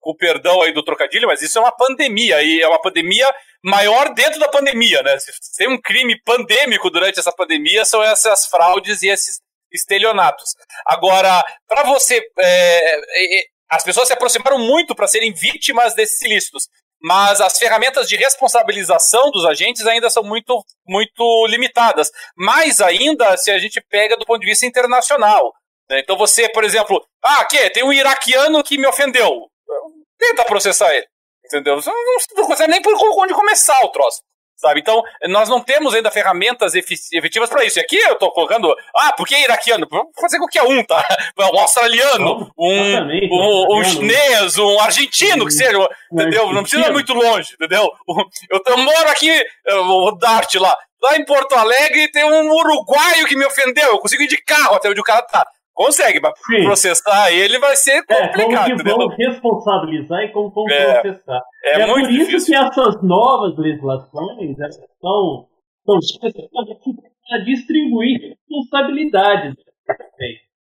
Com 0.01 0.15
perdão 0.17 0.63
aí 0.63 0.73
do 0.73 0.83
trocadilho, 0.83 1.29
mas 1.29 1.43
isso 1.43 1.59
é 1.59 1.61
uma 1.61 1.77
pandemia, 1.77 2.43
e 2.43 2.63
é 2.63 2.67
uma 2.67 2.81
pandemia 2.81 3.29
maior 3.63 4.15
dentro 4.15 4.41
da 4.41 4.49
pandemia, 4.49 5.03
né? 5.03 5.19
Se 5.19 5.57
tem 5.59 5.69
um 5.69 5.81
crime 5.81 6.19
pandêmico 6.23 6.91
durante 6.91 7.19
essa 7.19 7.33
pandemia, 7.33 7.85
são 7.85 8.03
essas 8.03 8.47
fraudes 8.47 9.03
e 9.03 9.09
esses 9.09 9.41
estelionatos. 9.73 10.55
Agora, 10.87 11.45
para 11.69 11.85
você. 11.85 12.23
É, 12.39 12.99
é, 12.99 13.43
as 13.71 13.85
pessoas 13.85 14.09
se 14.09 14.13
aproximaram 14.13 14.59
muito 14.59 14.97
para 14.97 15.07
serem 15.07 15.33
vítimas 15.33 15.95
desses 15.95 16.21
ilícitos, 16.23 16.67
mas 17.01 17.41
as 17.41 17.57
ferramentas 17.57 18.09
de 18.09 18.17
responsabilização 18.17 19.31
dos 19.31 19.47
agentes 19.47 19.87
ainda 19.87 20.11
são 20.11 20.25
muito, 20.25 20.61
muito 20.87 21.47
limitadas. 21.47 22.11
Mais 22.37 22.81
ainda 22.81 23.37
se 23.37 23.51
a 23.51 23.59
gente 23.59 23.81
pega 23.89 24.17
do 24.17 24.27
ponto 24.27 24.41
de 24.41 24.47
vista 24.47 24.67
internacional. 24.67 25.53
Né? 25.89 26.01
Então 26.01 26.17
você, 26.17 26.49
por 26.49 26.65
exemplo, 26.65 27.01
ah, 27.23 27.45
que 27.45 27.71
tem 27.71 27.85
um 27.85 27.93
iraquiano 27.93 28.63
que 28.63 28.77
me 28.77 28.87
ofendeu. 28.87 29.49
Tenta 30.21 30.45
processar 30.45 30.93
ele. 30.95 31.07
Entendeu? 31.47 31.77
Você 31.81 31.91
não, 31.91 31.97
não 32.37 32.47
consegue 32.47 32.71
nem 32.71 32.83
por 32.83 32.95
onde 32.95 33.35
começar 33.35 33.79
o 33.85 33.89
troço. 33.89 34.21
sabe? 34.57 34.79
Então, 34.81 35.03
nós 35.29 35.49
não 35.49 35.61
temos 35.61 35.95
ainda 35.95 36.11
ferramentas 36.11 36.75
efetivas 36.75 37.49
para 37.49 37.65
isso. 37.65 37.79
E 37.79 37.83
aqui 37.83 37.97
eu 37.97 38.15
tô 38.17 38.31
colocando, 38.31 38.73
ah, 38.95 39.13
por 39.17 39.27
que 39.27 39.35
iraquiano? 39.35 39.87
Vamos 39.91 40.13
fazer 40.21 40.39
qualquer 40.39 40.63
um, 40.63 40.85
tá? 40.85 41.03
Um 41.41 41.59
australiano, 41.59 42.53
um, 42.57 42.97
um, 43.33 43.79
um 43.79 43.85
chinês, 43.85 44.59
um 44.59 44.79
argentino, 44.79 45.47
que 45.47 45.53
seja, 45.53 45.89
entendeu? 46.13 46.53
Não 46.53 46.63
precisa 46.63 46.87
ir 46.87 46.93
muito 46.93 47.15
longe, 47.15 47.55
entendeu? 47.55 47.91
Eu, 48.51 48.61
eu 48.67 48.77
moro 48.79 49.09
aqui, 49.09 49.43
o 49.69 50.13
Dart 50.13 50.55
lá, 50.57 50.77
lá 51.03 51.17
em 51.17 51.25
Porto 51.25 51.55
Alegre 51.55 52.11
tem 52.13 52.25
um 52.25 52.51
uruguaio 52.53 53.27
que 53.27 53.37
me 53.37 53.47
ofendeu, 53.47 53.89
eu 53.89 53.99
consigo 53.99 54.23
ir 54.23 54.27
de 54.29 54.37
carro 54.43 54.75
até 54.75 54.89
onde 54.91 55.01
o 55.01 55.05
cara 55.05 55.23
tá. 55.23 55.47
Consegue, 55.81 56.21
mas 56.21 56.35
Sim. 56.45 56.65
processar 56.65 57.33
ele 57.33 57.59
vai 57.59 57.75
ser 57.75 58.05
complicado. 58.05 58.71
É, 58.71 58.77
como 58.77 58.77
que 58.77 58.85
vão 58.85 59.09
responsabilizar 59.09 60.23
e 60.25 60.29
como 60.29 60.51
vão 60.51 60.69
é, 60.69 61.01
processar. 61.01 61.41
É, 61.65 61.81
é 61.81 61.87
por 61.87 62.03
difícil. 62.03 62.37
isso 62.37 62.47
que 62.47 62.55
essas 62.55 63.03
novas 63.03 63.57
legislações 63.57 64.59
estão, 64.59 65.47
estão 65.89 65.99
para 67.27 67.39
distribuir 67.47 68.37
responsabilidades. 68.51 69.55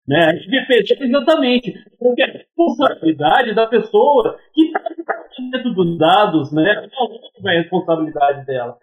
Né? 0.08 0.26
A 0.26 0.36
gente 0.36 0.52
defende 0.52 1.04
exatamente 1.04 1.74
porque 1.98 2.22
a 2.22 2.28
responsabilidade 2.28 3.56
da 3.56 3.66
pessoa 3.66 4.38
que 4.54 4.62
está 4.68 4.80
dentro 5.52 5.74
dos 5.74 5.98
dados, 5.98 6.54
né? 6.54 6.88
qual 6.96 7.10
é 7.52 7.58
a 7.58 7.62
responsabilidade 7.62 8.46
dela. 8.46 8.78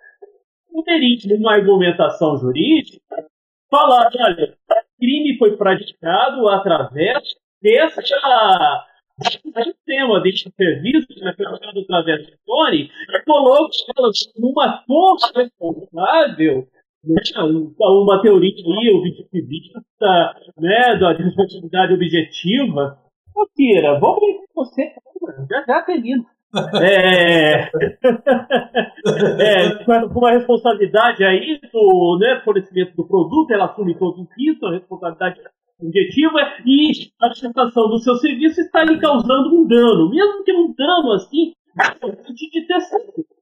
Poderia, 0.73 1.39
numa 1.39 1.55
argumentação 1.55 2.37
jurídica, 2.37 3.25
falar, 3.71 4.11
olha, 4.15 4.57
crime 4.99 5.39
foi 5.39 5.57
praticado 5.57 6.49
através 6.49 7.23
desse 7.63 8.03
sistema, 9.65 10.21
desse 10.21 10.51
serviço 10.57 11.07
que 11.09 11.21
foi 11.21 11.35
praticado 11.35 11.81
através 11.81 12.27
do 12.27 12.33
fone, 12.45 12.91
e 12.91 13.25
coloca 13.25 13.71
elas 13.97 14.33
numa 14.37 14.83
força 14.87 15.33
responsável 15.35 16.69
né, 17.05 17.23
uma 17.79 18.21
teoria 18.21 18.97
objetivista, 18.97 19.79
né, 20.59 20.97
da 20.99 21.13
responsabilidade 21.13 21.95
objetiva. 21.95 22.99
Ô, 23.35 23.47
Kira, 23.55 23.99
vamos 23.99 24.21
ver 24.21 24.35
com 24.53 24.65
você, 24.65 24.93
já 25.49 25.65
já 25.67 25.83
termino. 25.83 26.25
É, 26.83 27.71
é, 29.41 29.85
com 29.85 30.19
uma 30.19 30.31
responsabilidade 30.31 31.25
aí 31.25 31.61
do 31.73 32.19
né, 32.21 32.41
fornecimento 32.45 32.97
do 32.97 33.07
produto, 33.07 33.51
ela 33.53 33.67
assume 33.67 33.99
todo 33.99 34.23
o 34.23 34.29
risco, 34.39 34.67
a 34.67 34.73
responsabilidade 34.73 35.41
objetiva 35.81 36.39
e 36.65 36.91
a 37.21 37.29
prestação 37.29 37.89
do 37.89 37.99
seu 37.99 38.15
serviço 38.17 38.61
está 38.61 38.85
lhe 38.85 38.99
causando 38.99 39.55
um 39.55 39.67
dano, 39.67 40.09
mesmo 40.09 40.45
que 40.45 40.53
um 40.53 40.75
dano 40.75 41.13
assim, 41.13 41.53
de 42.35 42.67
ter 42.67 42.79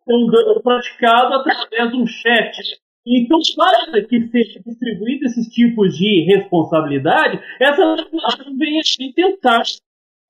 é 0.06 0.14
um 0.14 0.26
dano 0.26 0.60
praticado 0.62 1.34
através 1.34 1.90
de 1.90 1.96
um 1.96 2.06
chat. 2.06 2.80
Então, 3.06 3.38
para 3.54 4.02
que 4.02 4.28
seja 4.28 4.60
distribuído 4.66 5.26
esses 5.26 5.46
tipos 5.48 5.96
de 5.96 6.24
responsabilidade, 6.24 7.38
essa 7.60 7.96
vem 8.56 8.80
a 8.80 8.82
tentar 9.14 9.62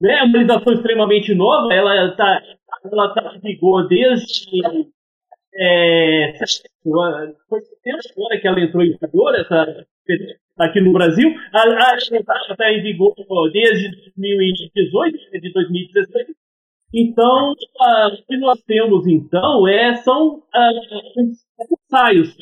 né, 0.01 0.19
é 0.19 0.23
uma 0.25 0.33
legislação 0.39 0.73
extremamente 0.73 1.35
nova, 1.35 1.73
ela 1.73 2.11
está 2.11 2.43
ela 2.85 3.15
tá 3.15 3.35
em 3.37 3.41
vigor 3.41 3.89
desde. 3.89 4.63
É, 5.57 6.33
foi 7.49 7.61
setembro 7.61 8.01
agora 8.17 8.41
que 8.41 8.49
ela 8.49 8.61
entrou 8.61 8.83
em 8.83 8.97
vigor, 8.99 9.35
essa, 9.37 9.87
aqui 10.59 10.81
no 10.81 10.93
Brasil. 10.93 11.33
Ela 11.53 11.97
está 11.97 12.73
em 12.73 12.83
vigor 12.83 13.15
desde 13.53 13.91
2018, 14.17 15.41
de 15.41 15.53
2016. 15.53 16.27
Então, 16.97 17.53
o 17.53 18.27
que 18.27 18.37
nós 18.37 18.61
temos, 18.63 19.07
então, 19.07 19.67
é, 19.67 19.95
são 19.97 20.43
ensaios 21.19 22.37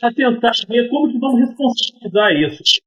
para 0.00 0.12
tentar 0.14 0.52
ver 0.68 0.88
como 0.88 1.12
que 1.12 1.18
vamos 1.18 1.40
responsabilizar 1.40 2.32
isso. 2.32 2.80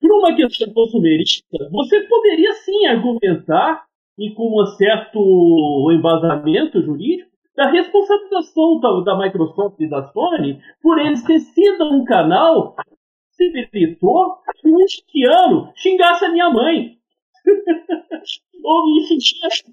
Por 0.00 0.12
uma 0.12 0.34
questão 0.34 0.72
consumerista, 0.72 1.68
você 1.70 2.00
poderia 2.02 2.52
sim 2.54 2.86
argumentar, 2.86 3.84
e 4.20 4.34
com 4.34 4.62
um 4.62 4.66
certo 4.66 5.90
embasamento 5.90 6.82
jurídico, 6.82 7.30
da 7.56 7.70
responsabilização 7.70 8.78
da, 8.78 9.00
da 9.00 9.18
Microsoft 9.18 9.80
e 9.80 9.88
da 9.88 10.06
Sony 10.12 10.60
por 10.82 10.98
eles 10.98 11.22
ter 11.24 11.40
sido 11.40 11.84
um 11.84 12.04
canal 12.04 12.76
permitou 13.70 14.36
que 14.60 14.68
um 14.68 14.76
haitiano 14.78 15.72
xingasse 15.74 16.26
a 16.26 16.30
minha 16.30 16.50
mãe. 16.50 16.98
Ou 18.62 18.94
me 18.94 19.02
xingasse. 19.06 19.64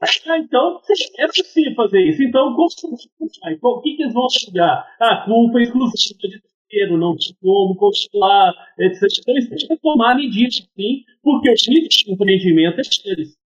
Ah, 0.00 0.38
então, 0.38 0.80
é 1.18 1.26
possível 1.26 1.74
fazer 1.74 2.00
isso. 2.02 2.22
Então, 2.22 2.56
o 2.56 3.80
que, 3.80 3.96
que 3.96 4.02
eles 4.02 4.14
vão 4.14 4.28
chegar? 4.30 4.86
A 5.00 5.24
culpa 5.24 5.60
exclusiva 5.60 6.18
de 6.22 6.96
não 6.96 7.16
tinha 7.16 7.36
como 7.40 7.74
controlar, 7.76 8.54
etc. 8.78 9.02
Então 9.20 9.34
eles 9.34 9.48
têm 9.48 9.68
que 9.68 9.76
tomar 9.78 10.14
medidas, 10.14 10.68
sim, 10.76 11.04
porque 11.22 11.50
os 11.50 11.66
níveis 11.66 11.94
de 11.94 12.12
empreendimento 12.12 12.80
é 12.80 12.82
deles. 13.04 13.36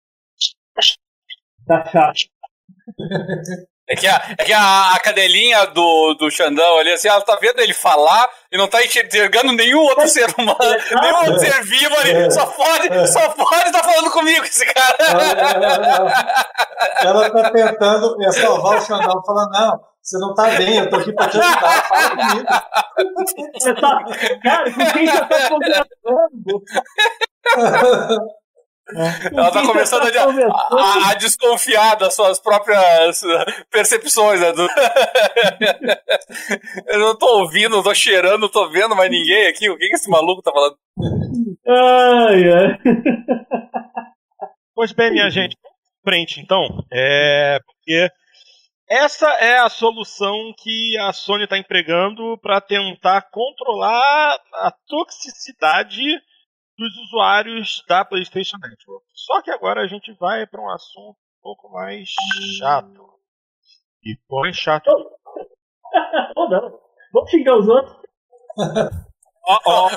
Tá 1.67 1.85
chato. 1.87 2.33
É 3.89 3.97
que, 3.97 4.07
a, 4.07 4.35
é 4.39 4.45
que 4.45 4.53
a, 4.53 4.95
a 4.95 5.01
cadelinha 5.01 5.67
do, 5.67 6.15
do 6.15 6.31
Xandão 6.31 6.79
ali, 6.79 6.93
assim, 6.93 7.09
ela 7.09 7.21
tá 7.21 7.37
vendo 7.41 7.61
ele 7.61 7.75
falar 7.75 8.27
e 8.51 8.57
não 8.57 8.69
tá 8.69 8.83
enxergando 8.83 9.53
nenhum 9.53 9.81
outro 9.81 10.09
ser 10.09 10.33
humano, 10.39 10.57
é, 10.63 10.95
nenhum 11.03 11.17
outro 11.17 11.39
ser 11.41 11.63
vivo 11.65 11.95
ali. 11.99 12.13
É, 12.13 12.31
só 12.31 12.47
pode, 12.47 12.89
é. 12.89 13.07
só 13.07 13.29
pode 13.31 13.67
estar 13.67 13.83
tá 13.83 13.89
falando 13.89 14.11
comigo 14.11 14.45
esse 14.45 14.65
cara. 14.65 14.97
Ela 17.03 17.29
tá 17.31 17.51
tentando 17.51 18.17
é, 18.23 18.33
salvar 18.33 18.79
o 18.79 18.81
Xandão, 18.81 19.23
falando, 19.27 19.51
não, 19.51 19.81
você 20.01 20.19
não 20.19 20.35
tá 20.35 20.45
bem, 20.51 20.79
eu 20.79 20.89
tô 20.89 20.97
aqui 20.97 21.13
pra 21.13 21.29
te 21.29 21.39
ajudar, 21.39 21.89
fala 21.89 22.11
comigo. 22.11 22.49
Você 23.55 23.75
tá, 23.75 24.05
cara, 24.43 24.73
com 24.73 24.87
quem 24.93 25.07
você 25.07 25.21
tá 25.27 25.49
conversando? 25.49 26.63
Ela 29.33 29.51
tá 29.51 29.63
começando 29.63 30.03
a, 30.05 30.09
a, 30.09 31.11
a, 31.11 31.15
desconfiar 31.15 31.97
das 31.97 32.15
suas 32.15 32.41
próprias 32.41 33.23
percepções. 33.71 34.41
Né? 34.41 34.49
eu 36.89 36.99
não 36.99 37.17
tô 37.17 37.41
ouvindo, 37.41 37.77
não 37.77 37.83
tô 37.83 37.95
cheirando, 37.95 38.43
não 38.43 38.49
tô 38.49 38.69
vendo 38.71 38.95
mais 38.95 39.11
ninguém 39.11 39.49
aqui. 39.49 39.71
O 39.71 39.77
que, 39.79 39.89
que 39.89 39.95
esse 39.95 40.11
maluco 40.11 40.43
tá 40.43 40.53
falando? 40.53 40.77
Ai, 41.67 42.53
ai. 42.53 42.79
Pois 44.75 44.93
bem, 44.93 45.13
minha 45.13 45.31
gente, 45.31 45.57
frente 46.05 46.41
então. 46.41 46.85
É. 46.93 47.59
Porque 47.65 48.09
essa 48.89 49.27
é 49.41 49.59
a 49.59 49.69
solução 49.69 50.53
que 50.59 50.99
a 50.99 51.13
Sony 51.13 51.45
está 51.45 51.57
empregando 51.57 52.37
para 52.43 52.61
tentar 52.61 53.23
controlar 53.31 54.39
a 54.55 54.71
toxicidade 54.87 56.03
dos 56.83 56.97
usuários 57.09 57.85
da 57.89 58.05
PlayStation 58.05 58.57
Network. 58.59 59.07
Só 59.15 59.41
que 59.43 59.51
agora 59.51 59.83
a 59.83 59.87
gente 59.87 60.13
vai 60.15 60.47
para 60.47 60.61
um 60.61 60.71
assunto 60.71 61.17
um 61.17 61.43
pouco 61.43 61.73
mais 61.73 62.09
chato. 62.59 63.13
E 64.05 64.17
põe 64.29 64.53
chato. 64.53 64.91
Oh, 66.37 66.49
não. 66.51 66.81
Vamos 67.13 67.31
xingar 67.31 67.57
os 67.57 67.69
outros. 67.69 67.97
oh, 68.59 69.59
oh. 69.67 69.89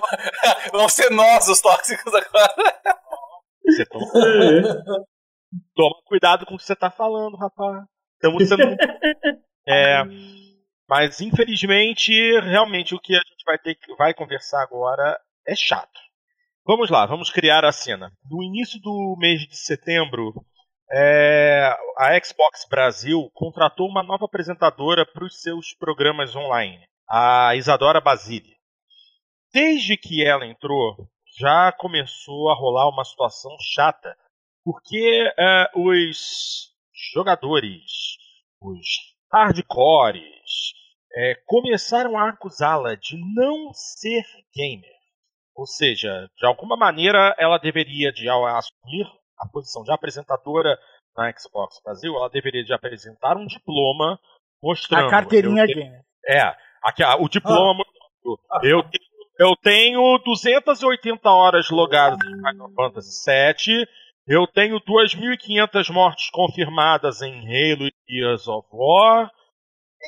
Vamos 0.71 0.93
ser 0.93 1.09
nós 1.09 1.47
os 1.47 1.59
tóxicos 1.59 2.13
agora. 2.13 2.81
Você 3.65 3.85
toma... 3.87 4.05
toma 5.75 5.95
cuidado 6.05 6.45
com 6.45 6.55
o 6.55 6.57
que 6.57 6.63
você 6.63 6.73
está 6.73 6.91
falando, 6.91 7.35
rapaz. 7.37 7.83
Estamos 8.15 8.47
sendo. 8.47 8.63
é, 9.67 10.03
mas 10.87 11.19
infelizmente, 11.21 12.11
realmente 12.41 12.93
o 12.93 12.99
que 12.99 13.13
a 13.13 13.19
gente 13.19 13.43
vai 13.45 13.57
ter 13.57 13.75
que 13.75 13.95
vai 13.95 14.13
conversar 14.13 14.61
agora 14.61 15.19
é 15.47 15.55
chato. 15.55 16.04
Vamos 16.67 16.89
lá, 16.89 17.05
vamos 17.05 17.29
criar 17.29 17.63
a 17.63 17.71
cena. 17.71 18.11
No 18.27 18.41
início 18.41 18.81
do 18.81 19.15
mês 19.19 19.41
de 19.41 19.55
setembro, 19.55 20.33
é, 20.91 21.69
a 21.95 22.19
Xbox 22.19 22.65
Brasil 22.67 23.29
contratou 23.35 23.87
uma 23.87 24.01
nova 24.01 24.25
apresentadora 24.25 25.05
para 25.05 25.23
os 25.23 25.39
seus 25.43 25.75
programas 25.75 26.35
online, 26.35 26.83
a 27.07 27.55
Isadora 27.55 28.01
Basile. 28.01 28.55
Desde 29.53 29.95
que 29.95 30.25
ela 30.25 30.43
entrou, 30.43 31.07
já 31.37 31.71
começou 31.71 32.49
a 32.49 32.55
rolar 32.55 32.89
uma 32.89 33.05
situação 33.05 33.55
chata, 33.61 34.17
porque 34.63 35.31
é, 35.37 35.69
os 35.75 36.71
jogadores, 37.13 38.17
os 38.59 38.87
hardcores, 39.31 40.73
é, 41.15 41.35
começaram 41.45 42.17
a 42.17 42.29
acusá-la 42.29 42.95
de 42.95 43.15
não 43.35 43.71
ser 43.71 44.25
gamer. 44.51 44.94
Ou 45.55 45.65
seja, 45.65 46.29
de 46.37 46.45
alguma 46.45 46.75
maneira 46.75 47.35
ela 47.37 47.57
deveria 47.57 48.11
de 48.11 48.27
assumir 48.29 49.07
a 49.39 49.47
posição 49.47 49.83
de 49.83 49.91
apresentadora 49.91 50.77
na 51.15 51.31
Xbox 51.31 51.79
Brasil, 51.83 52.13
ela 52.15 52.29
deveria 52.29 52.63
de 52.63 52.73
apresentar 52.73 53.37
um 53.37 53.45
diploma 53.45 54.19
mostrando. 54.61 55.07
A 55.07 55.09
carteirinha 55.09 55.65
gamer. 55.65 56.01
É, 56.27 56.41
a, 56.41 57.15
o 57.19 57.29
diploma 57.29 57.83
ah. 58.51 58.59
eu, 58.63 58.83
eu 59.39 59.55
tenho 59.61 60.17
280 60.25 61.29
horas 61.29 61.69
logadas 61.69 62.19
em 62.27 62.35
Final 62.35 62.71
Fantasy 62.73 63.31
VII 63.31 63.87
eu 64.27 64.47
tenho 64.47 64.79
2.500 64.81 65.93
mortes 65.93 66.29
confirmadas 66.31 67.21
em 67.21 67.41
Halo 67.41 67.87
e 67.87 67.93
Gears 68.09 68.47
of 68.47 68.67
War. 68.73 69.31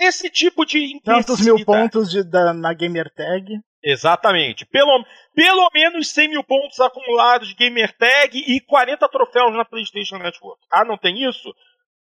esse 0.01 0.29
tipo 0.29 0.65
de 0.65 0.99
Tantos 1.01 1.39
mil 1.41 1.63
pontos 1.63 2.09
de, 2.09 2.23
da, 2.23 2.51
na 2.51 2.73
Gamer 2.73 3.13
Tag. 3.13 3.59
Exatamente. 3.89 4.65
Pelo, 4.65 5.05
pelo 5.33 5.69
menos 5.73 6.09
100 6.09 6.27
mil 6.27 6.43
pontos 6.43 6.77
acumulados 6.81 7.47
de 7.47 7.55
Gamer 7.55 7.95
Tag 7.97 8.38
e 8.38 8.59
40 8.59 9.07
troféus 9.07 9.53
na 9.53 9.63
PlayStation 9.63 10.17
Network. 10.17 10.61
Ah, 10.69 10.83
não 10.83 10.97
tem 10.97 11.23
isso? 11.23 11.55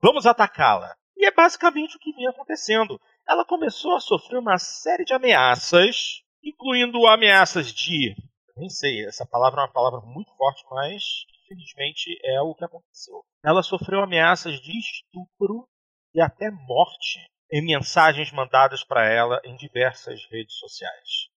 Vamos 0.01 0.25
atacá-la. 0.25 0.93
E 1.15 1.25
é 1.25 1.31
basicamente 1.31 1.95
o 1.95 1.99
que 1.99 2.11
vem 2.11 2.27
acontecendo. 2.27 2.99
Ela 3.25 3.45
começou 3.45 3.95
a 3.95 4.01
sofrer 4.01 4.39
uma 4.39 4.57
série 4.57 5.05
de 5.05 5.13
ameaças, 5.13 6.21
incluindo 6.43 7.07
ameaças 7.07 7.71
de. 7.71 8.15
Nem 8.57 8.67
sei, 8.67 9.05
essa 9.05 9.25
palavra 9.25 9.61
é 9.61 9.63
uma 9.63 9.71
palavra 9.71 10.01
muito 10.01 10.35
forte, 10.35 10.65
mas 10.69 11.01
infelizmente 11.45 12.19
é 12.21 12.41
o 12.41 12.53
que 12.53 12.65
aconteceu. 12.65 13.23
Ela 13.45 13.63
sofreu 13.63 14.01
ameaças 14.01 14.59
de 14.59 14.77
estupro 14.77 15.65
e 16.13 16.19
até 16.19 16.51
morte 16.51 17.25
em 17.49 17.65
mensagens 17.65 18.29
mandadas 18.33 18.83
para 18.83 19.07
ela 19.07 19.39
em 19.45 19.55
diversas 19.55 20.25
redes 20.29 20.55
sociais. 20.55 21.30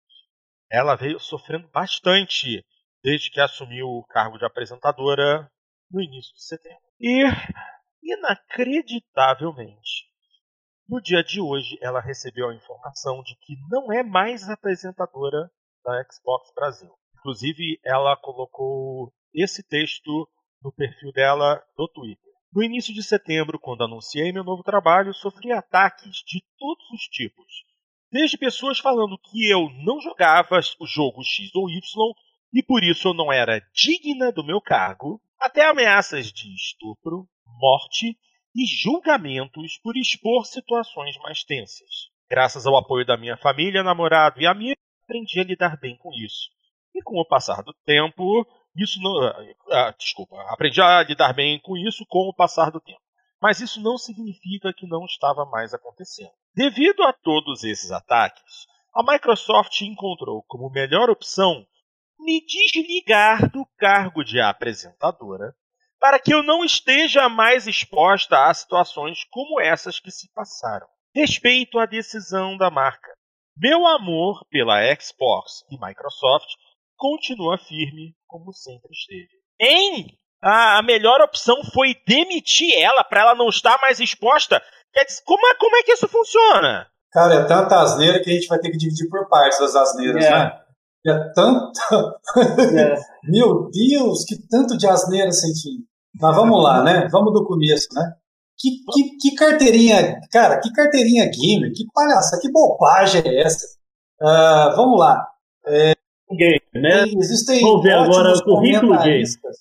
Ela 0.71 0.95
veio 0.95 1.19
sofrendo 1.19 1.67
bastante 1.69 2.65
desde 3.03 3.29
que 3.29 3.41
assumiu 3.41 3.87
o 3.87 4.05
cargo 4.05 4.37
de 4.37 4.45
apresentadora 4.45 5.51
no 5.91 6.01
início 6.01 6.33
de 6.33 6.43
setembro. 6.43 6.81
E 6.99 7.25
Inacreditavelmente, 8.03 10.09
no 10.89 10.99
dia 10.99 11.23
de 11.23 11.39
hoje 11.39 11.77
ela 11.81 12.01
recebeu 12.01 12.49
a 12.49 12.55
informação 12.55 13.21
de 13.21 13.35
que 13.35 13.55
não 13.69 13.91
é 13.91 14.01
mais 14.01 14.49
apresentadora 14.49 15.51
da 15.83 16.03
Xbox 16.11 16.51
Brasil. 16.55 16.91
Inclusive, 17.19 17.79
ela 17.85 18.17
colocou 18.17 19.13
esse 19.33 19.61
texto 19.61 20.27
no 20.63 20.73
perfil 20.73 21.11
dela 21.11 21.63
do 21.77 21.87
Twitter. 21.87 22.31
No 22.51 22.63
início 22.63 22.93
de 22.93 23.03
setembro, 23.03 23.59
quando 23.59 23.83
anunciei 23.83 24.31
meu 24.31 24.43
novo 24.43 24.63
trabalho, 24.63 25.13
sofri 25.13 25.51
ataques 25.51 26.23
de 26.25 26.43
todos 26.57 26.89
os 26.91 27.03
tipos. 27.03 27.63
Desde 28.11 28.37
pessoas 28.37 28.77
falando 28.77 29.17
que 29.17 29.49
eu 29.49 29.69
não 29.85 30.01
jogava 30.01 30.59
o 30.79 30.85
jogo 30.85 31.23
X 31.23 31.55
ou 31.55 31.69
Y 31.69 31.81
e 32.53 32.61
por 32.61 32.83
isso 32.83 33.07
eu 33.07 33.13
não 33.13 33.31
era 33.31 33.61
digna 33.73 34.31
do 34.31 34.43
meu 34.43 34.59
cargo, 34.59 35.21
até 35.39 35.65
ameaças 35.65 36.31
de 36.31 36.53
estupro, 36.53 37.25
morte 37.45 38.17
e 38.53 38.65
julgamentos 38.65 39.79
por 39.81 39.95
expor 39.95 40.45
situações 40.45 41.15
mais 41.23 41.43
tensas. 41.43 42.09
Graças 42.29 42.65
ao 42.65 42.75
apoio 42.77 43.05
da 43.05 43.15
minha 43.15 43.37
família, 43.37 43.83
namorado 43.83 44.41
e 44.41 44.45
amigo, 44.45 44.79
aprendi 45.03 45.39
a 45.39 45.43
lidar 45.43 45.79
bem 45.79 45.97
com 45.97 46.11
isso. 46.13 46.49
E 46.93 47.01
com 47.01 47.17
o 47.17 47.25
passar 47.25 47.63
do 47.63 47.73
tempo, 47.85 48.45
isso 48.75 49.01
não. 49.01 49.13
Ah, 49.69 49.93
desculpa, 49.97 50.35
aprendi 50.49 50.81
a 50.81 51.01
lidar 51.03 51.33
bem 51.33 51.59
com 51.61 51.77
isso 51.77 52.05
com 52.07 52.27
o 52.27 52.33
passar 52.33 52.71
do 52.71 52.81
tempo. 52.81 53.00
Mas 53.41 53.59
isso 53.59 53.81
não 53.81 53.97
significa 53.97 54.73
que 54.73 54.87
não 54.87 55.05
estava 55.05 55.45
mais 55.45 55.73
acontecendo. 55.73 56.31
Devido 56.53 57.01
a 57.03 57.11
todos 57.11 57.63
esses 57.63 57.91
ataques, 57.91 58.67
a 58.93 59.03
Microsoft 59.03 59.81
encontrou 59.81 60.43
como 60.47 60.69
melhor 60.69 61.09
opção 61.09 61.65
me 62.19 62.45
desligar 62.45 63.49
do 63.51 63.65
cargo 63.77 64.23
de 64.23 64.39
apresentadora 64.39 65.55
para 65.99 66.19
que 66.19 66.33
eu 66.33 66.43
não 66.43 66.63
esteja 66.63 67.29
mais 67.29 67.67
exposta 67.67 68.47
a 68.47 68.53
situações 68.53 69.23
como 69.31 69.59
essas 69.59 69.99
que 69.99 70.11
se 70.11 70.31
passaram. 70.33 70.87
Respeito 71.13 71.79
à 71.79 71.85
decisão 71.85 72.57
da 72.57 72.69
marca. 72.69 73.11
Meu 73.57 73.85
amor 73.85 74.45
pela 74.49 74.81
Xbox 74.95 75.63
e 75.69 75.77
Microsoft 75.79 76.47
continua 76.95 77.57
firme 77.57 78.15
como 78.27 78.53
sempre 78.53 78.91
esteve. 78.91 79.41
Em 79.59 80.17
a 80.41 80.81
melhor 80.81 81.21
opção 81.21 81.57
foi 81.73 81.95
demitir 82.07 82.73
ela 82.81 83.03
para 83.03 83.21
ela 83.21 83.35
não 83.35 83.49
estar 83.49 83.77
mais 83.81 83.99
exposta. 83.99 84.61
Quer 84.93 85.05
dizer, 85.05 85.21
como 85.25 85.45
é, 85.47 85.55
como 85.55 85.75
é 85.75 85.83
que 85.83 85.91
isso 85.93 86.07
funciona? 86.07 86.87
Cara, 87.11 87.35
é 87.35 87.43
tanta 87.43 87.79
asneira 87.79 88.21
que 88.21 88.29
a 88.29 88.33
gente 88.33 88.47
vai 88.47 88.59
ter 88.59 88.71
que 88.71 88.77
dividir 88.77 89.09
por 89.09 89.27
partes 89.27 89.59
as 89.59 89.75
asneiras, 89.75 90.23
é. 90.23 90.29
né? 90.29 90.61
É 91.05 91.33
tanto. 91.33 91.79
É. 92.77 92.95
Meu 93.29 93.69
Deus, 93.69 94.23
que 94.25 94.35
tanto 94.47 94.77
de 94.77 94.87
asneira 94.87 95.31
sem 95.31 95.51
fim. 95.55 95.85
Mas 96.19 96.35
vamos 96.35 96.61
lá, 96.61 96.83
né? 96.83 97.07
Vamos 97.11 97.33
do 97.33 97.45
começo, 97.45 97.87
né? 97.93 98.13
Que, 98.57 98.69
que, 98.93 99.17
que 99.17 99.35
carteirinha, 99.35 100.19
cara, 100.31 100.59
que 100.59 100.71
carteirinha 100.71 101.25
gamer, 101.25 101.71
que 101.73 101.85
palhaça, 101.93 102.39
que 102.39 102.51
bobagem 102.51 103.23
é 103.25 103.41
essa? 103.41 103.65
Uh, 104.21 104.75
vamos 104.75 104.99
lá. 104.99 105.27
É, 105.65 105.93
game, 106.35 106.61
né? 106.75 107.05
Existem 107.17 107.61
vamos 107.61 107.81
ver 107.81 107.93
agora 107.93 108.33
o 108.33 108.43
currículo 108.43 108.91
comentaristas, 108.91 109.57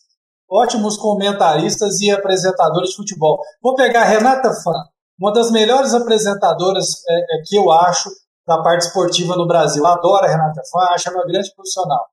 ótimos 0.51 0.97
comentaristas 0.97 2.01
e 2.01 2.11
apresentadores 2.11 2.91
de 2.91 2.97
futebol. 2.97 3.41
Vou 3.63 3.75
pegar 3.75 4.03
a 4.03 4.07
Renata 4.07 4.53
Fã, 4.53 4.73
uma 5.19 5.33
das 5.33 5.51
melhores 5.51 5.95
apresentadoras 5.95 7.03
é, 7.09 7.19
é, 7.19 7.43
que 7.47 7.57
eu 7.57 7.71
acho 7.71 8.11
da 8.47 8.63
parte 8.63 8.87
esportiva 8.87 9.37
no 9.37 9.47
Brasil. 9.47 9.87
Adoro 9.87 10.25
a 10.25 10.29
Renata 10.29 10.63
Fã, 10.73 10.81
acho 10.91 11.09
ela 11.09 11.19
uma 11.19 11.27
grande 11.27 11.55
profissional. 11.55 12.07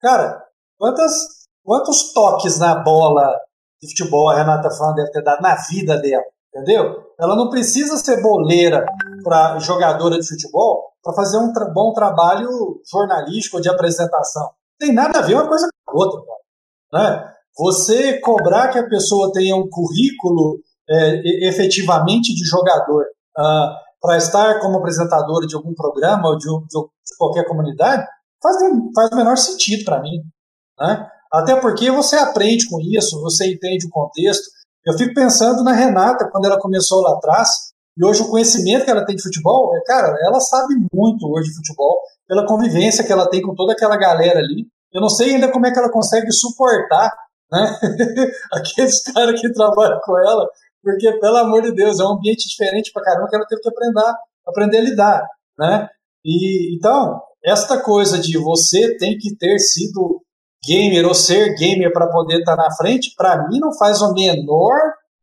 Cara, 0.00 0.42
quantas, 0.78 1.12
quantos 1.64 2.12
toques 2.12 2.58
na 2.58 2.76
bola 2.76 3.38
de 3.80 3.88
futebol 3.88 4.30
a 4.30 4.36
Renata 4.36 4.70
Fã 4.70 4.94
deve 4.94 5.10
ter 5.10 5.22
dado 5.22 5.42
na 5.42 5.56
vida 5.56 5.98
dela, 5.98 6.24
entendeu? 6.48 7.12
Ela 7.20 7.36
não 7.36 7.50
precisa 7.50 7.96
ser 7.98 8.22
boleira 8.22 8.86
para 9.22 9.58
jogadora 9.58 10.18
de 10.18 10.26
futebol 10.26 10.92
para 11.02 11.14
fazer 11.14 11.36
um 11.36 11.52
tra 11.52 11.66
bom 11.66 11.92
trabalho 11.92 12.80
jornalístico 12.90 13.60
de 13.60 13.68
apresentação. 13.68 14.50
Tem 14.78 14.92
nada 14.94 15.18
a 15.18 15.22
ver 15.22 15.34
uma 15.34 15.48
coisa 15.48 15.68
com 15.84 15.92
a 15.92 16.04
outra, 16.04 16.20
cara. 16.24 16.40
Né? 16.92 17.34
Você 17.58 18.18
cobrar 18.20 18.68
que 18.68 18.78
a 18.78 18.88
pessoa 18.88 19.32
tenha 19.32 19.54
um 19.56 19.68
currículo 19.68 20.58
é, 20.88 21.48
efetivamente 21.48 22.34
de 22.34 22.44
jogador 22.44 23.02
uh, 23.02 23.40
ah, 23.40 23.78
para 24.00 24.16
estar 24.16 24.60
como 24.60 24.78
apresentadora 24.78 25.46
de 25.46 25.54
algum 25.54 25.74
programa 25.74 26.28
ou 26.28 26.36
de, 26.36 26.46
de, 26.46 26.80
de 26.80 27.16
qualquer 27.16 27.46
comunidade 27.46 28.04
faz, 28.42 28.56
faz 28.94 29.10
o 29.12 29.16
menor 29.16 29.36
sentido 29.36 29.84
para 29.84 30.00
mim. 30.00 30.22
Né? 30.78 31.08
Até 31.32 31.56
porque 31.60 31.90
você 31.90 32.16
aprende 32.16 32.68
com 32.68 32.80
isso, 32.80 33.20
você 33.20 33.52
entende 33.52 33.86
o 33.86 33.90
contexto. 33.90 34.44
Eu 34.84 34.98
fico 34.98 35.14
pensando 35.14 35.62
na 35.62 35.72
Renata, 35.72 36.28
quando 36.30 36.46
ela 36.46 36.58
começou 36.58 37.00
lá 37.00 37.12
atrás, 37.12 37.48
e 37.96 38.04
hoje 38.04 38.22
o 38.22 38.28
conhecimento 38.28 38.84
que 38.84 38.90
ela 38.90 39.04
tem 39.04 39.14
de 39.14 39.22
futebol, 39.22 39.76
é, 39.76 39.80
cara, 39.84 40.16
ela 40.26 40.40
sabe 40.40 40.74
muito 40.92 41.26
hoje 41.28 41.50
de 41.50 41.56
futebol, 41.56 41.98
pela 42.26 42.46
convivência 42.46 43.04
que 43.04 43.12
ela 43.12 43.28
tem 43.28 43.40
com 43.40 43.54
toda 43.54 43.72
aquela 43.72 43.96
galera 43.96 44.40
ali. 44.40 44.66
Eu 44.92 45.00
não 45.00 45.08
sei 45.08 45.34
ainda 45.34 45.50
como 45.50 45.66
é 45.66 45.72
que 45.72 45.78
ela 45.78 45.90
consegue 45.90 46.30
suportar 46.32 47.10
né? 47.52 47.78
aqueles 48.52 49.02
caras 49.02 49.40
que 49.40 49.52
trabalham 49.52 50.00
com 50.02 50.18
ela, 50.18 50.48
porque, 50.82 51.12
pelo 51.20 51.36
amor 51.36 51.62
de 51.62 51.72
Deus, 51.72 52.00
é 52.00 52.04
um 52.04 52.14
ambiente 52.14 52.48
diferente 52.48 52.90
pra 52.92 53.02
caramba 53.02 53.28
que 53.28 53.36
ela 53.36 53.46
teve 53.46 53.60
que 53.60 53.68
aprender, 53.68 54.14
aprender 54.46 54.78
a 54.78 54.80
lidar. 54.80 55.28
Né? 55.56 55.88
E, 56.24 56.74
então, 56.76 57.20
esta 57.44 57.80
coisa 57.80 58.18
de 58.18 58.36
você 58.38 58.96
tem 58.96 59.16
que 59.18 59.36
ter 59.36 59.58
sido 59.58 60.22
gamer 60.64 61.06
ou 61.06 61.14
ser 61.14 61.54
gamer 61.56 61.92
para 61.92 62.08
poder 62.08 62.38
estar 62.38 62.56
tá 62.56 62.62
na 62.64 62.74
frente, 62.74 63.14
para 63.16 63.48
mim 63.48 63.58
não 63.58 63.72
faz 63.76 64.00
o 64.00 64.12
menor, 64.12 64.74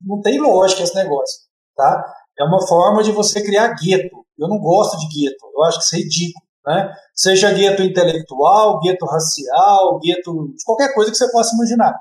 não 0.02 0.22
tem 0.22 0.40
lógica 0.40 0.84
esse 0.84 0.96
negócio, 0.96 1.42
tá? 1.76 2.14
É 2.38 2.44
uma 2.44 2.66
forma 2.68 3.04
de 3.04 3.12
você 3.12 3.42
criar 3.42 3.76
gueto. 3.76 4.26
Eu 4.38 4.48
não 4.48 4.60
gosto 4.60 4.98
de 4.98 5.08
gueto, 5.08 5.46
eu 5.54 5.64
acho 5.64 5.80
que 5.80 5.84
isso 5.86 5.96
é 5.96 6.00
ridículo, 6.00 6.46
né? 6.66 6.94
Seja 7.14 7.54
gueto 7.54 7.84
intelectual, 7.84 8.80
gueto 8.80 9.06
racial, 9.06 10.00
gueto 10.00 10.54
qualquer 10.66 10.94
coisa 10.94 11.12
que 11.12 11.18
você 11.18 11.30
possa 11.32 11.56
imaginar, 11.56 11.94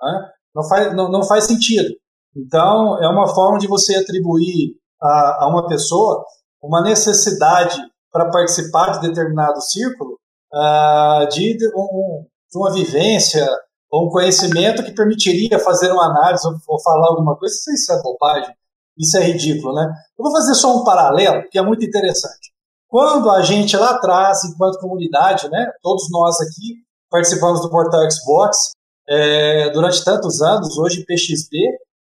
né? 0.00 0.30
Não 0.54 0.66
faz, 0.68 0.94
não, 0.94 1.10
não 1.10 1.22
faz 1.22 1.44
sentido. 1.44 1.94
Então, 2.36 3.02
é 3.02 3.08
uma 3.08 3.26
forma 3.34 3.58
de 3.58 3.66
você 3.66 3.96
atribuir 3.96 4.76
a, 5.00 5.44
a 5.44 5.48
uma 5.48 5.66
pessoa 5.66 6.24
uma 6.62 6.82
necessidade 6.82 7.80
para 8.10 8.30
participar 8.30 8.92
de 8.92 9.08
determinado 9.08 9.60
círculo 9.60 10.18
uh, 10.52 11.28
de 11.28 11.56
um, 11.74 12.26
de 12.50 12.58
uma 12.58 12.72
vivência 12.72 13.46
ou 13.90 14.06
um 14.06 14.10
conhecimento 14.10 14.82
que 14.82 14.94
permitiria 14.94 15.58
fazer 15.58 15.92
uma 15.92 16.06
análise 16.06 16.46
ou, 16.46 16.54
ou 16.68 16.82
falar 16.82 17.08
alguma 17.08 17.36
coisa, 17.36 17.54
isso 17.54 17.92
é 17.92 18.02
bobagem, 18.02 18.54
isso 18.98 19.16
é 19.16 19.20
ridículo, 19.20 19.74
né? 19.74 19.84
Eu 20.18 20.24
vou 20.24 20.32
fazer 20.32 20.54
só 20.54 20.76
um 20.76 20.84
paralelo, 20.84 21.48
que 21.50 21.58
é 21.58 21.62
muito 21.62 21.84
interessante. 21.84 22.52
Quando 22.88 23.30
a 23.30 23.42
gente 23.42 23.76
lá 23.76 23.90
atrás, 23.90 24.44
enquanto 24.44 24.80
comunidade, 24.80 25.48
né, 25.50 25.70
todos 25.82 26.08
nós 26.10 26.40
aqui 26.40 26.76
participamos 27.10 27.60
do 27.60 27.70
portal 27.70 28.00
Xbox 28.10 28.70
é, 29.08 29.70
durante 29.70 30.04
tantos 30.04 30.40
anos, 30.42 30.76
hoje 30.78 31.04
PXB, 31.04 31.56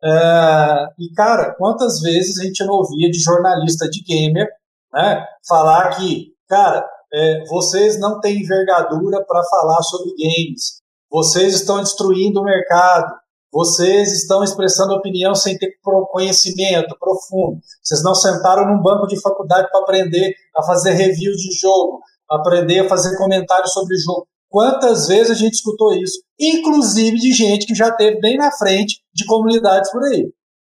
é, 0.04 0.88
e 1.00 1.14
cara, 1.14 1.54
quantas 1.56 2.02
vezes 2.02 2.40
a 2.40 2.44
gente 2.44 2.64
não 2.66 2.74
ouvia 2.74 3.10
de 3.10 3.20
jornalista 3.20 3.88
de 3.88 4.04
gamer 4.04 4.48
né, 4.94 5.26
falar 5.48 5.96
que, 5.96 6.34
cara, 6.48 6.88
é, 7.14 7.46
vocês 7.46 8.00
não 8.00 8.20
têm 8.20 8.42
envergadura 8.42 9.24
para 9.26 9.44
falar 9.44 9.82
sobre 9.84 10.12
games, 10.12 10.82
vocês 11.10 11.56
estão 11.56 11.80
destruindo 11.80 12.40
o 12.40 12.44
mercado, 12.44 13.14
vocês 13.52 14.14
estão 14.14 14.44
expressando 14.44 14.94
opinião 14.94 15.36
sem 15.36 15.58
ter 15.58 15.74
conhecimento 16.10 16.96
profundo, 16.98 17.60
vocês 17.84 18.02
não 18.02 18.16
sentaram 18.16 18.66
num 18.66 18.82
banco 18.82 19.08
de 19.08 19.20
faculdade 19.20 19.70
para 19.70 19.82
aprender 19.82 20.34
a 20.56 20.64
fazer 20.64 20.94
review 20.94 21.34
de 21.34 21.52
jogo, 21.60 22.00
aprender 22.30 22.80
a 22.80 22.90
fazer 22.90 23.16
comentários 23.18 23.74
sobre 23.74 23.98
jogo. 23.98 24.26
Quantas 24.52 25.08
vezes 25.08 25.32
a 25.32 25.34
gente 25.34 25.54
escutou 25.54 25.94
isso? 25.94 26.22
Inclusive 26.38 27.16
de 27.18 27.32
gente 27.32 27.66
que 27.66 27.74
já 27.74 27.88
esteve 27.88 28.20
bem 28.20 28.36
na 28.36 28.52
frente 28.52 29.02
de 29.14 29.26
comunidades 29.26 29.90
por 29.90 30.04
aí. 30.04 30.30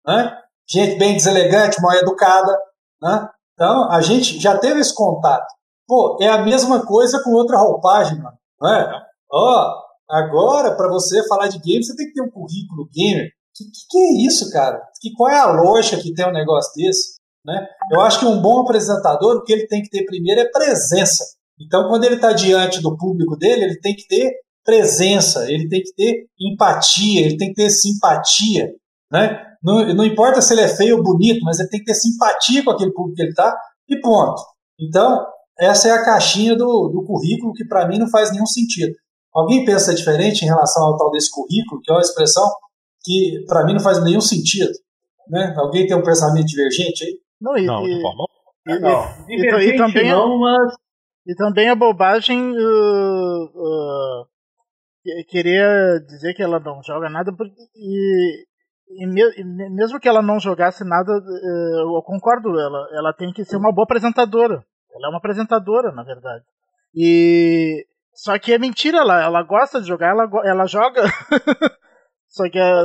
Né? 0.05 0.37
Gente 0.69 0.99
bem 0.99 1.15
deselegante, 1.15 1.81
mal 1.81 1.93
educada, 1.95 2.55
né? 3.01 3.27
Então, 3.53 3.91
a 3.91 3.99
gente 3.99 4.39
já 4.39 4.57
teve 4.59 4.79
esse 4.79 4.93
contato. 4.93 5.47
Pô, 5.87 6.17
é 6.21 6.27
a 6.27 6.43
mesma 6.43 6.85
coisa 6.85 7.21
com 7.23 7.31
outra 7.31 7.57
roupagem, 7.57 8.19
mano. 8.19 8.37
Não 8.61 8.73
é? 8.73 9.01
Ó, 9.31 9.73
agora, 10.07 10.75
para 10.75 10.87
você 10.89 11.27
falar 11.27 11.47
de 11.47 11.59
game, 11.59 11.83
você 11.83 11.95
tem 11.95 12.07
que 12.07 12.13
ter 12.13 12.21
um 12.21 12.29
currículo 12.29 12.87
gamer. 12.93 13.27
Que, 13.55 13.63
que, 13.65 13.87
que 13.89 13.97
é 13.97 14.27
isso, 14.27 14.51
cara? 14.51 14.81
Que, 15.01 15.11
qual 15.13 15.31
é 15.31 15.39
a 15.39 15.51
lógica 15.51 16.01
que 16.01 16.13
tem 16.13 16.27
um 16.27 16.31
negócio 16.33 16.71
desse? 16.75 17.19
Né? 17.43 17.67
Eu 17.91 18.01
acho 18.01 18.19
que 18.19 18.25
um 18.25 18.39
bom 18.39 18.61
apresentador, 18.61 19.35
o 19.35 19.43
que 19.43 19.51
ele 19.51 19.67
tem 19.67 19.81
que 19.81 19.89
ter 19.89 20.05
primeiro 20.05 20.41
é 20.41 20.49
presença. 20.49 21.23
Então, 21.59 21.87
quando 21.87 22.03
ele 22.03 22.15
está 22.15 22.33
diante 22.33 22.81
do 22.81 22.97
público 22.97 23.35
dele, 23.37 23.65
ele 23.65 23.79
tem 23.79 23.95
que 23.95 24.07
ter 24.07 24.31
presença, 24.63 25.51
ele 25.51 25.67
tem 25.67 25.81
que 25.81 25.93
ter 25.93 26.25
empatia, 26.39 27.25
ele 27.25 27.37
tem 27.37 27.49
que 27.49 27.55
ter 27.55 27.69
simpatia. 27.69 28.69
Né? 29.11 29.39
Não, 29.61 29.93
não 29.93 30.05
importa 30.05 30.41
se 30.41 30.53
ele 30.53 30.61
é 30.61 30.67
feio 30.67 30.97
ou 30.97 31.03
bonito, 31.03 31.41
mas 31.43 31.59
ele 31.59 31.69
tem 31.69 31.79
que 31.79 31.85
ter 31.85 31.95
simpatia 31.95 32.63
com 32.63 32.71
aquele 32.71 32.91
público 32.91 33.15
que 33.15 33.21
ele 33.21 33.29
está 33.29 33.55
e 33.87 33.99
ponto. 33.99 34.41
Então, 34.79 35.25
essa 35.59 35.87
é 35.87 35.91
a 35.91 36.03
caixinha 36.03 36.55
do, 36.55 36.89
do 36.89 37.03
currículo 37.05 37.53
que 37.53 37.65
para 37.65 37.87
mim 37.87 37.99
não 37.99 38.09
faz 38.09 38.31
nenhum 38.31 38.45
sentido. 38.45 38.93
Alguém 39.33 39.65
pensa 39.65 39.93
diferente 39.93 40.43
em 40.43 40.47
relação 40.47 40.83
ao 40.83 40.97
tal 40.97 41.11
desse 41.11 41.29
currículo, 41.31 41.81
que 41.81 41.91
é 41.91 41.95
uma 41.95 42.01
expressão 42.01 42.43
que 43.03 43.43
para 43.47 43.65
mim 43.65 43.73
não 43.73 43.79
faz 43.79 44.03
nenhum 44.03 44.21
sentido? 44.21 44.71
Né? 45.27 45.53
Alguém 45.57 45.85
tem 45.85 45.95
um 45.95 46.03
pensamento 46.03 46.45
divergente 46.45 47.03
aí? 47.03 47.19
Não, 47.41 47.57
e, 47.57 47.65
não, 47.65 47.85
e, 47.85 48.01
forma... 48.01 48.25
e, 48.67 48.79
não. 48.79 49.05
E, 49.27 49.69
e, 49.69 49.77
também, 49.77 50.09
não, 50.09 50.39
mas... 50.39 50.73
e 51.25 51.35
também 51.35 51.69
a 51.69 51.75
bobagem 51.75 52.51
uh, 52.51 53.43
uh, 53.45 54.27
querer 55.29 56.05
dizer 56.05 56.33
que 56.33 56.43
ela 56.43 56.59
não 56.59 56.81
joga 56.83 57.09
nada 57.09 57.33
porque, 57.35 57.55
e, 57.75 58.45
e, 58.89 59.07
me, 59.07 59.21
mesmo 59.69 59.99
que 59.99 60.09
ela 60.09 60.21
não 60.21 60.39
jogasse 60.39 60.83
nada, 60.83 61.11
uh, 61.11 61.97
eu 61.97 62.01
concordo, 62.03 62.59
ela, 62.59 62.87
ela 62.91 63.13
tem 63.13 63.31
que 63.31 63.45
ser 63.45 63.57
uma 63.57 63.71
boa 63.71 63.85
apresentadora. 63.85 64.63
Ela 64.95 65.07
é 65.07 65.09
uma 65.09 65.17
apresentadora, 65.17 65.91
na 65.91 66.03
verdade. 66.03 66.43
E 66.95 67.85
só 68.13 68.37
que 68.37 68.53
é 68.53 68.57
mentira, 68.59 68.99
ela, 68.99 69.23
ela 69.23 69.43
gosta 69.43 69.81
de 69.81 69.87
jogar, 69.87 70.09
ela, 70.09 70.29
ela 70.45 70.67
joga. 70.67 71.01
só 72.29 72.47
que, 72.49 72.59
a... 72.59 72.83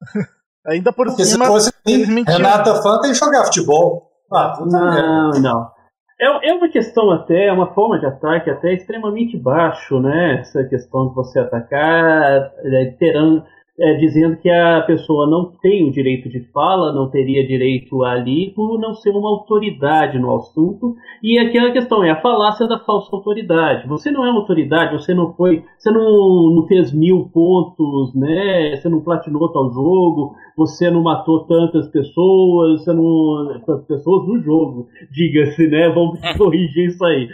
ainda 0.66 0.92
por 0.92 1.06
Porque 1.08 1.24
cima. 1.24 1.44
Se 1.44 1.50
fosse 1.50 1.72
assim, 1.84 2.22
Renata 2.22 2.82
Fã 2.82 3.00
tem 3.00 3.12
que 3.12 3.18
jogar 3.18 3.44
futebol. 3.44 4.10
Ah, 4.32 4.56
não, 4.60 5.30
não. 5.40 5.81
É, 6.20 6.50
é 6.50 6.54
uma 6.54 6.68
questão 6.68 7.10
até, 7.10 7.46
é 7.46 7.52
uma 7.52 7.72
forma 7.74 7.98
de 7.98 8.06
ataque 8.06 8.50
até 8.50 8.72
extremamente 8.74 9.36
baixo, 9.36 10.00
né? 10.00 10.40
Essa 10.40 10.64
questão 10.64 11.08
de 11.08 11.14
você 11.14 11.38
atacar 11.38 12.52
é, 12.64 12.94
terando, 12.98 13.44
é, 13.78 13.94
dizendo 13.94 14.36
que 14.36 14.50
a 14.50 14.82
pessoa 14.82 15.26
não 15.26 15.50
tem 15.62 15.88
o 15.88 15.90
direito 15.90 16.28
de 16.28 16.40
fala, 16.52 16.92
não 16.92 17.10
teria 17.10 17.46
direito 17.46 18.04
ali 18.04 18.52
por 18.54 18.78
não 18.78 18.94
ser 18.94 19.10
uma 19.10 19.30
autoridade 19.30 20.18
no 20.18 20.36
assunto. 20.36 20.94
E 21.22 21.38
aquela 21.38 21.72
questão 21.72 22.04
é 22.04 22.10
a 22.10 22.20
falácia 22.20 22.66
da 22.68 22.78
falsa 22.80 23.08
autoridade. 23.16 23.88
Você 23.88 24.10
não 24.10 24.26
é 24.26 24.30
uma 24.30 24.40
autoridade, 24.40 24.92
você 24.92 25.14
não 25.14 25.32
foi, 25.32 25.64
você 25.78 25.90
não, 25.90 26.54
não 26.54 26.66
fez 26.66 26.92
mil 26.92 27.30
pontos, 27.32 28.14
né? 28.14 28.76
Você 28.76 28.90
não 28.90 29.00
platinou 29.00 29.50
tal 29.50 29.72
jogo, 29.72 30.34
você 30.54 30.90
não 30.90 31.02
matou 31.02 31.46
tantas 31.46 31.88
pessoas, 31.88 32.84
você 32.84 32.92
não 32.92 33.58
tantas 33.64 33.86
pessoas 33.86 34.28
no 34.28 34.38
jogo, 34.42 34.86
diga-se, 35.10 35.66
né? 35.68 35.88
Vamos 35.88 36.20
corrigir 36.36 36.88
isso 36.88 37.02
aí. 37.06 37.26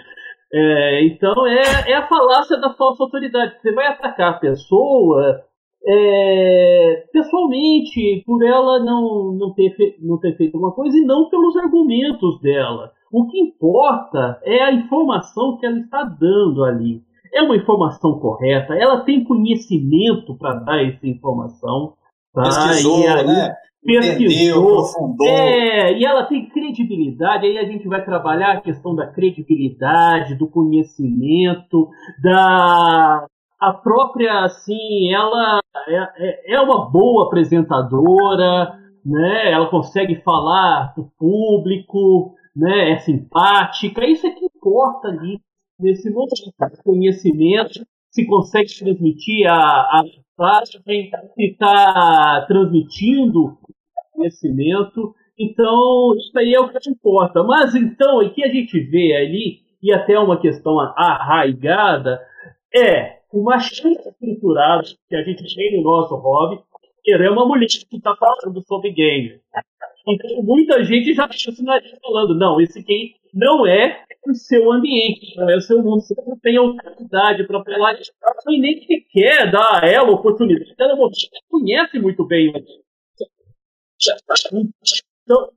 É, 0.54 1.04
então 1.04 1.46
é, 1.46 1.90
é 1.90 1.94
a 1.94 2.06
falácia 2.06 2.56
da 2.60 2.72
falsa 2.74 3.02
autoridade. 3.02 3.60
Você 3.60 3.72
vai 3.72 3.88
atacar 3.88 4.34
a 4.34 4.38
pessoa 4.38 5.48
é, 5.86 7.04
pessoalmente, 7.12 8.22
por 8.26 8.44
ela 8.44 8.84
não, 8.84 9.32
não, 9.32 9.54
ter, 9.54 9.74
não 10.00 10.18
ter 10.18 10.36
feito 10.36 10.58
uma 10.58 10.72
coisa 10.72 10.96
e 10.96 11.04
não 11.04 11.28
pelos 11.28 11.56
argumentos 11.56 12.40
dela. 12.40 12.92
O 13.12 13.26
que 13.26 13.38
importa 13.38 14.40
é 14.44 14.62
a 14.62 14.72
informação 14.72 15.56
que 15.58 15.66
ela 15.66 15.78
está 15.78 16.04
dando 16.04 16.64
ali. 16.64 17.02
É 17.32 17.42
uma 17.42 17.56
informação 17.56 18.18
correta, 18.18 18.74
ela 18.74 19.00
tem 19.00 19.24
conhecimento 19.24 20.36
para 20.38 20.54
dar 20.54 20.82
essa 20.82 21.06
informação. 21.06 21.94
Tá? 22.34 22.42
Pesquisou, 22.42 23.06
aí, 23.06 23.26
né? 23.26 23.54
Pesquisou, 23.84 24.84
é, 25.26 25.98
e 25.98 26.04
ela 26.04 26.24
tem 26.24 26.48
credibilidade, 26.48 27.46
aí 27.46 27.58
a 27.58 27.64
gente 27.64 27.86
vai 27.86 28.04
trabalhar 28.04 28.52
a 28.52 28.60
questão 28.60 28.94
da 28.94 29.06
credibilidade, 29.06 30.34
do 30.34 30.48
conhecimento, 30.48 31.88
da, 32.22 33.26
a 33.60 33.72
própria, 33.72 34.44
assim, 34.44 35.12
ela 35.12 35.60
é, 35.86 36.12
é, 36.16 36.54
é 36.54 36.60
uma 36.60 36.90
boa 36.90 37.26
apresentadora, 37.26 38.78
né? 39.04 39.52
Ela 39.52 39.68
consegue 39.68 40.16
falar 40.22 40.92
para 40.94 41.02
o 41.02 41.10
público, 41.18 42.34
né? 42.54 42.92
É 42.92 42.98
simpática. 42.98 44.04
Isso 44.06 44.26
é 44.26 44.30
que 44.30 44.44
importa 44.44 45.08
ali 45.08 45.40
nesse 45.78 46.10
momento. 46.10 46.52
Conhecimento, 46.84 47.86
se 48.10 48.26
consegue 48.26 48.68
transmitir 48.78 49.46
a, 49.46 49.54
a 49.54 50.02
mensagem, 50.02 51.10
se 51.34 51.44
está 51.44 52.44
transmitindo 52.46 53.58
conhecimento. 54.12 55.14
Então, 55.38 56.14
isso 56.16 56.36
aí 56.36 56.52
é 56.52 56.60
o 56.60 56.68
que 56.68 56.90
importa. 56.90 57.42
Mas 57.44 57.74
então, 57.74 58.18
o 58.18 58.34
que 58.34 58.44
a 58.44 58.48
gente 58.48 58.78
vê 58.80 59.14
ali, 59.14 59.60
e 59.80 59.92
até 59.92 60.18
uma 60.18 60.40
questão 60.40 60.78
arraigada, 60.80 62.20
é 62.74 63.17
o 63.32 63.42
machismo 63.42 63.92
estruturado 63.92 64.88
que 65.08 65.16
a 65.16 65.22
gente 65.22 65.54
tem 65.54 65.76
no 65.76 65.82
nosso 65.82 66.14
hobby, 66.16 66.62
é 67.06 67.30
uma 67.30 67.46
mulher 67.46 67.66
que 67.66 67.96
está 67.96 68.14
falando 68.16 68.62
sobre 68.66 68.92
game. 68.92 69.40
Então, 70.06 70.42
muita 70.42 70.84
gente 70.84 71.14
já 71.14 71.26
está 71.26 71.56
falando, 72.02 72.34
não, 72.34 72.60
esse 72.60 72.82
game 72.82 73.14
não 73.32 73.66
é 73.66 74.04
o 74.26 74.34
seu 74.34 74.72
ambiente, 74.72 75.36
não 75.36 75.48
é 75.48 75.56
o 75.56 75.60
seu 75.60 75.82
mundo, 75.82 76.00
você 76.00 76.14
não 76.26 76.38
tem 76.38 76.56
autoridade 76.56 77.46
para 77.46 77.64
falar 77.64 77.98
e 78.48 78.58
nem 78.58 78.86
quer 79.10 79.50
dar 79.50 79.82
a 79.82 79.86
ela 79.86 80.10
oportunidade. 80.10 80.74
Ela 80.78 80.96
conhece 81.50 81.98
muito 81.98 82.26
bem 82.26 82.48
o 82.48 82.52
Então, 85.24 85.50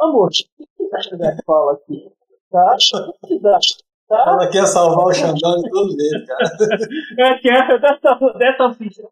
amor, 0.00 0.28
o 0.28 0.30
que 0.30 0.88
você 0.88 1.42
fala 1.44 1.72
aqui? 1.72 2.10
Tá? 2.50 2.76
O 3.22 3.26
que 3.26 3.38
você? 3.38 3.84
Tá? 4.08 4.24
Ela 4.26 4.50
quer 4.50 4.66
salvar 4.66 5.06
o 5.06 5.14
Xandão 5.14 5.56
de 5.56 5.70
todo 5.70 5.90
jeito, 5.90 6.26
cara. 6.26 6.50
É, 7.18 7.38
quer, 7.38 7.80
dessa, 7.80 8.14
dessa 8.38 8.72
ficha. 8.74 9.02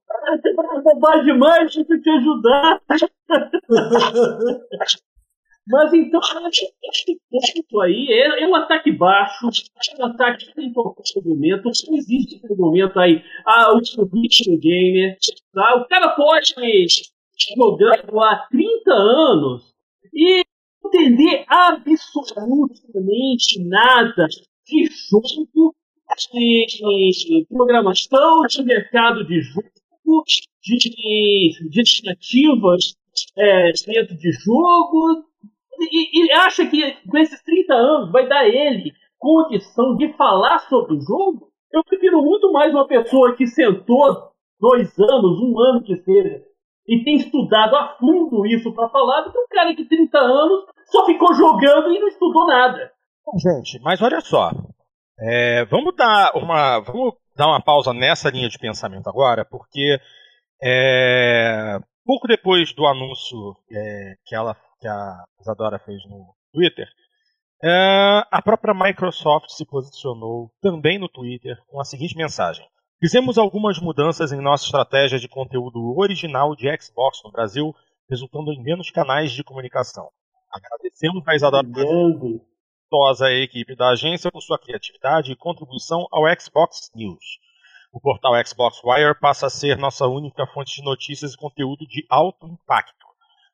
Bobagem 0.84 1.24
demais, 1.24 1.74
deixa 1.74 1.92
eu 1.92 2.02
te 2.02 2.10
ajudar. 2.10 2.80
Mas 5.64 5.94
então, 5.94 6.20
esse 6.20 7.20
ponto 7.30 7.80
aí 7.80 8.08
é, 8.10 8.42
é, 8.42 8.48
um 8.48 8.54
ataque 8.56 8.90
baixo, 8.90 9.46
é 9.46 10.02
um 10.02 10.06
ataque 10.06 10.52
sem 10.52 10.72
qualquer 10.72 11.04
argumento. 11.16 11.62
Não 11.64 11.70
existe 11.96 12.40
esse 12.44 12.56
momento 12.56 12.98
aí. 12.98 13.22
Ah, 13.46 13.72
o 13.72 13.78
ritmo 13.78 14.58
gamer. 14.58 15.16
Tá? 15.54 15.76
O 15.76 15.86
cara 15.86 16.08
pode 16.10 16.52
jogando 17.56 18.20
há 18.20 18.44
30 18.50 18.92
anos 18.92 19.72
e 20.12 20.42
entender 20.84 21.44
absolutamente 21.48 23.64
nada 23.64 24.26
de 24.66 24.88
jogo, 25.10 25.74
de 26.28 27.46
programação, 27.48 28.42
de 28.42 28.62
mercado 28.62 29.24
de 29.26 29.40
jogo, 29.40 30.24
de, 30.62 31.68
de 31.68 31.80
estimativas 31.80 32.94
é, 33.36 33.72
dentro 33.86 34.16
de 34.16 34.32
jogo, 34.32 35.24
e, 35.80 36.24
e, 36.24 36.32
acha 36.32 36.66
que 36.66 36.96
com 37.08 37.18
esses 37.18 37.42
30 37.42 37.74
anos 37.74 38.12
vai 38.12 38.28
dar 38.28 38.46
ele 38.46 38.92
condição 39.18 39.96
de 39.96 40.12
falar 40.14 40.58
sobre 40.60 40.94
o 40.94 41.00
jogo? 41.00 41.50
Eu 41.72 41.82
prefiro 41.84 42.22
muito 42.22 42.52
mais 42.52 42.72
uma 42.72 42.86
pessoa 42.86 43.34
que 43.34 43.46
sentou 43.46 44.32
dois 44.60 44.96
anos, 44.98 45.40
um 45.40 45.58
ano 45.58 45.82
que 45.82 45.96
seja, 45.96 46.42
e 46.86 47.02
tem 47.02 47.16
estudado 47.16 47.74
a 47.76 47.96
fundo 47.98 48.46
isso 48.46 48.72
para 48.74 48.88
falar, 48.88 49.22
do 49.22 49.32
que 49.32 49.38
um 49.38 49.46
cara 49.48 49.74
que 49.74 49.84
30 49.84 50.18
anos 50.18 50.64
só 50.86 51.06
ficou 51.06 51.34
jogando 51.34 51.92
e 51.92 51.98
não 51.98 52.08
estudou 52.08 52.46
nada. 52.46 52.92
Gente, 53.38 53.78
mas 53.80 54.00
olha 54.02 54.20
só. 54.20 54.50
É, 55.18 55.64
vamos 55.66 55.94
dar 55.96 56.32
uma 56.34 56.80
vamos 56.80 57.14
dar 57.36 57.46
uma 57.46 57.62
pausa 57.62 57.92
nessa 57.92 58.28
linha 58.30 58.48
de 58.48 58.58
pensamento 58.58 59.08
agora, 59.08 59.44
porque 59.44 59.98
é, 60.62 61.78
pouco 62.04 62.26
depois 62.26 62.72
do 62.72 62.86
anúncio 62.86 63.56
é, 63.70 64.14
que 64.24 64.34
ela 64.34 64.56
que 64.80 64.88
a 64.88 65.24
Isadora 65.40 65.78
fez 65.78 66.04
no 66.06 66.34
Twitter, 66.52 66.88
é, 67.62 68.22
a 68.30 68.42
própria 68.42 68.74
Microsoft 68.74 69.50
se 69.50 69.64
posicionou 69.64 70.50
também 70.60 70.98
no 70.98 71.08
Twitter 71.08 71.56
com 71.68 71.80
a 71.80 71.84
seguinte 71.84 72.16
mensagem: 72.16 72.66
Fizemos 73.00 73.38
algumas 73.38 73.78
mudanças 73.80 74.32
em 74.32 74.40
nossa 74.40 74.64
estratégia 74.64 75.18
de 75.18 75.28
conteúdo 75.28 75.96
original 75.98 76.54
de 76.56 76.68
Xbox 76.80 77.20
no 77.24 77.30
Brasil, 77.30 77.74
resultando 78.10 78.52
em 78.52 78.62
menos 78.62 78.90
canais 78.90 79.32
de 79.32 79.44
comunicação. 79.44 80.08
Agradecemos 80.52 81.26
a 81.26 81.34
Isadora 81.34 81.66
exitosa 82.92 83.26
a 83.26 83.32
equipe 83.32 83.74
da 83.74 83.88
agência 83.88 84.30
por 84.30 84.42
sua 84.42 84.58
criatividade 84.58 85.32
e 85.32 85.36
contribuição 85.36 86.06
ao 86.12 86.24
Xbox 86.38 86.90
News. 86.94 87.24
O 87.90 87.98
portal 87.98 88.34
Xbox 88.44 88.82
Wire 88.84 89.18
passa 89.18 89.46
a 89.46 89.50
ser 89.50 89.78
nossa 89.78 90.06
única 90.06 90.46
fonte 90.48 90.76
de 90.76 90.84
notícias 90.84 91.32
e 91.32 91.36
conteúdo 91.38 91.86
de 91.86 92.04
alto 92.10 92.46
impacto. 92.46 93.06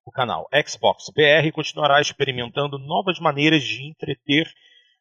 o 0.05 0.11
canal 0.11 0.49
Xbox 0.67 1.11
BR 1.15 1.53
continuará 1.53 2.01
experimentando 2.01 2.79
novas 2.79 3.21
maneiras 3.21 3.63
de 3.63 3.87
entreter 3.87 4.51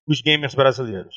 os 0.06 0.22
gamers 0.22 0.54
brasileiros. 0.54 1.16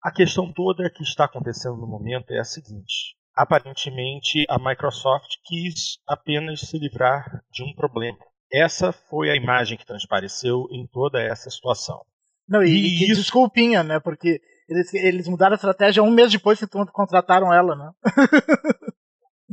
A 0.00 0.12
questão 0.12 0.52
toda 0.52 0.90
que 0.90 1.02
está 1.02 1.24
acontecendo 1.24 1.76
no 1.76 1.88
momento 1.88 2.30
é 2.30 2.38
a 2.38 2.44
seguinte: 2.44 3.16
aparentemente 3.34 4.44
a 4.48 4.58
Microsoft 4.58 5.38
quis 5.44 5.98
apenas 6.06 6.60
se 6.60 6.78
livrar 6.78 7.42
de 7.50 7.64
um 7.64 7.74
problema. 7.74 8.18
Essa 8.52 8.92
foi 8.92 9.30
a 9.30 9.36
imagem 9.36 9.76
que 9.76 9.86
transpareceu 9.86 10.68
em 10.70 10.86
toda 10.86 11.20
essa 11.20 11.50
situação. 11.50 12.04
Não, 12.48 12.62
e, 12.62 12.68
e 12.68 12.98
que 12.98 13.04
isso... 13.04 13.22
desculpinha, 13.22 13.82
né? 13.82 14.00
Porque 14.00 14.40
eles, 14.68 14.94
eles 14.94 15.28
mudaram 15.28 15.52
a 15.52 15.56
estratégia 15.56 16.02
um 16.02 16.10
mês 16.10 16.30
depois 16.30 16.58
que 16.58 16.66
contrataram 16.66 17.52
ela, 17.52 17.74
né? 17.74 17.90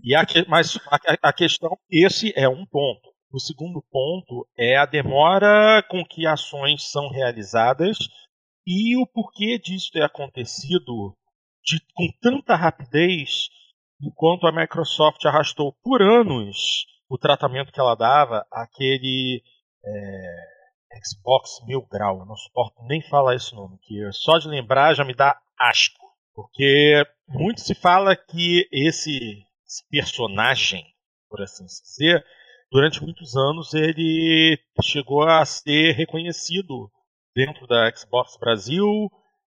e 0.03 0.15
a 0.15 0.25
que, 0.25 0.45
mas 0.47 0.77
a, 0.87 1.29
a 1.29 1.33
questão, 1.33 1.77
esse 1.89 2.33
é 2.35 2.47
um 2.47 2.65
ponto. 2.65 3.09
O 3.33 3.39
segundo 3.39 3.81
ponto 3.89 4.47
é 4.57 4.77
a 4.77 4.85
demora 4.85 5.81
com 5.89 6.03
que 6.03 6.27
ações 6.27 6.89
são 6.91 7.09
realizadas 7.09 7.97
e 8.67 8.97
o 9.01 9.07
porquê 9.07 9.57
disso 9.57 9.89
ter 9.91 10.03
acontecido 10.03 11.15
de, 11.63 11.79
com 11.93 12.07
tanta 12.21 12.55
rapidez, 12.55 13.47
enquanto 14.01 14.47
a 14.47 14.51
Microsoft 14.51 15.23
arrastou 15.25 15.73
por 15.81 16.01
anos 16.01 16.85
o 17.09 17.17
tratamento 17.17 17.71
que 17.71 17.79
ela 17.79 17.95
dava 17.95 18.45
àquele 18.51 19.41
é, 19.85 20.50
Xbox 21.03 21.63
Mil 21.65 21.81
Grau. 21.91 22.19
Eu 22.19 22.25
não 22.25 22.35
suporto 22.35 22.83
nem 22.83 23.01
falar 23.01 23.35
esse 23.35 23.53
nome, 23.55 23.77
que 23.81 24.11
só 24.11 24.37
de 24.37 24.47
lembrar 24.47 24.93
já 24.93 25.03
me 25.03 25.13
dá 25.13 25.39
asco. 25.59 25.99
Porque 26.33 27.03
muito 27.27 27.61
se 27.61 27.75
fala 27.75 28.15
que 28.15 28.67
esse, 28.71 29.43
esse 29.65 29.87
personagem, 29.89 30.85
por 31.29 31.41
assim 31.41 31.65
dizer, 31.65 32.25
durante 32.71 33.03
muitos 33.03 33.35
anos 33.35 33.73
ele 33.73 34.57
chegou 34.81 35.23
a 35.23 35.45
ser 35.45 35.91
reconhecido 35.93 36.89
dentro 37.35 37.67
da 37.67 37.93
Xbox 37.95 38.37
Brasil 38.37 38.87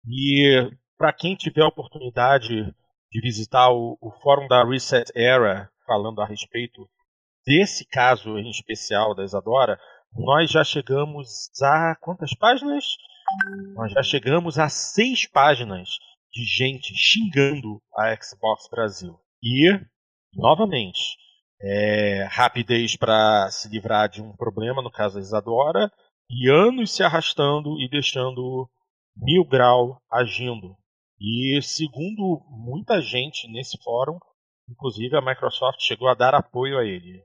e 0.07 0.71
para 0.97 1.13
quem 1.13 1.35
tiver 1.35 1.63
a 1.63 1.67
oportunidade 1.67 2.73
de 3.11 3.21
visitar 3.21 3.69
o, 3.71 3.97
o, 4.01 4.11
fórum 4.21 4.47
da 4.47 4.63
Reset 4.63 5.11
Era 5.15 5.69
falando 5.85 6.21
a 6.21 6.25
respeito 6.25 6.87
desse 7.45 7.85
caso 7.85 8.37
em 8.37 8.49
especial 8.49 9.15
da 9.15 9.23
Isadora, 9.23 9.79
nós 10.13 10.51
já 10.51 10.63
chegamos 10.63 11.49
a 11.61 11.95
quantas 11.95 12.33
páginas? 12.35 12.85
Nós 13.75 13.91
já 13.91 14.03
chegamos 14.03 14.57
a 14.57 14.69
seis 14.69 15.27
páginas 15.27 15.89
de 16.31 16.43
gente 16.43 16.93
xingando 16.95 17.81
a 17.95 18.15
Xbox 18.15 18.67
Brasil. 18.69 19.19
E, 19.41 19.69
novamente, 20.33 21.17
é, 21.61 22.27
rapidez 22.29 22.95
para 22.95 23.49
se 23.51 23.69
livrar 23.69 24.09
de 24.09 24.21
um 24.21 24.35
problema, 24.35 24.81
no 24.81 24.91
caso 24.91 25.15
da 25.15 25.21
Isadora, 25.21 25.91
e 26.29 26.49
anos 26.49 26.91
se 26.91 27.03
arrastando 27.03 27.79
e 27.79 27.89
deixando 27.89 28.69
Mil 29.15 29.45
Grau 29.45 30.01
agindo. 30.11 30.75
E 31.19 31.59
segundo 31.61 32.45
muita 32.49 33.01
gente 33.01 33.47
nesse 33.47 33.77
fórum, 33.83 34.17
inclusive 34.69 35.17
a 35.17 35.21
Microsoft 35.21 35.81
chegou 35.81 36.07
a 36.07 36.13
dar 36.13 36.33
apoio 36.33 36.77
a 36.77 36.85
ele. 36.85 37.23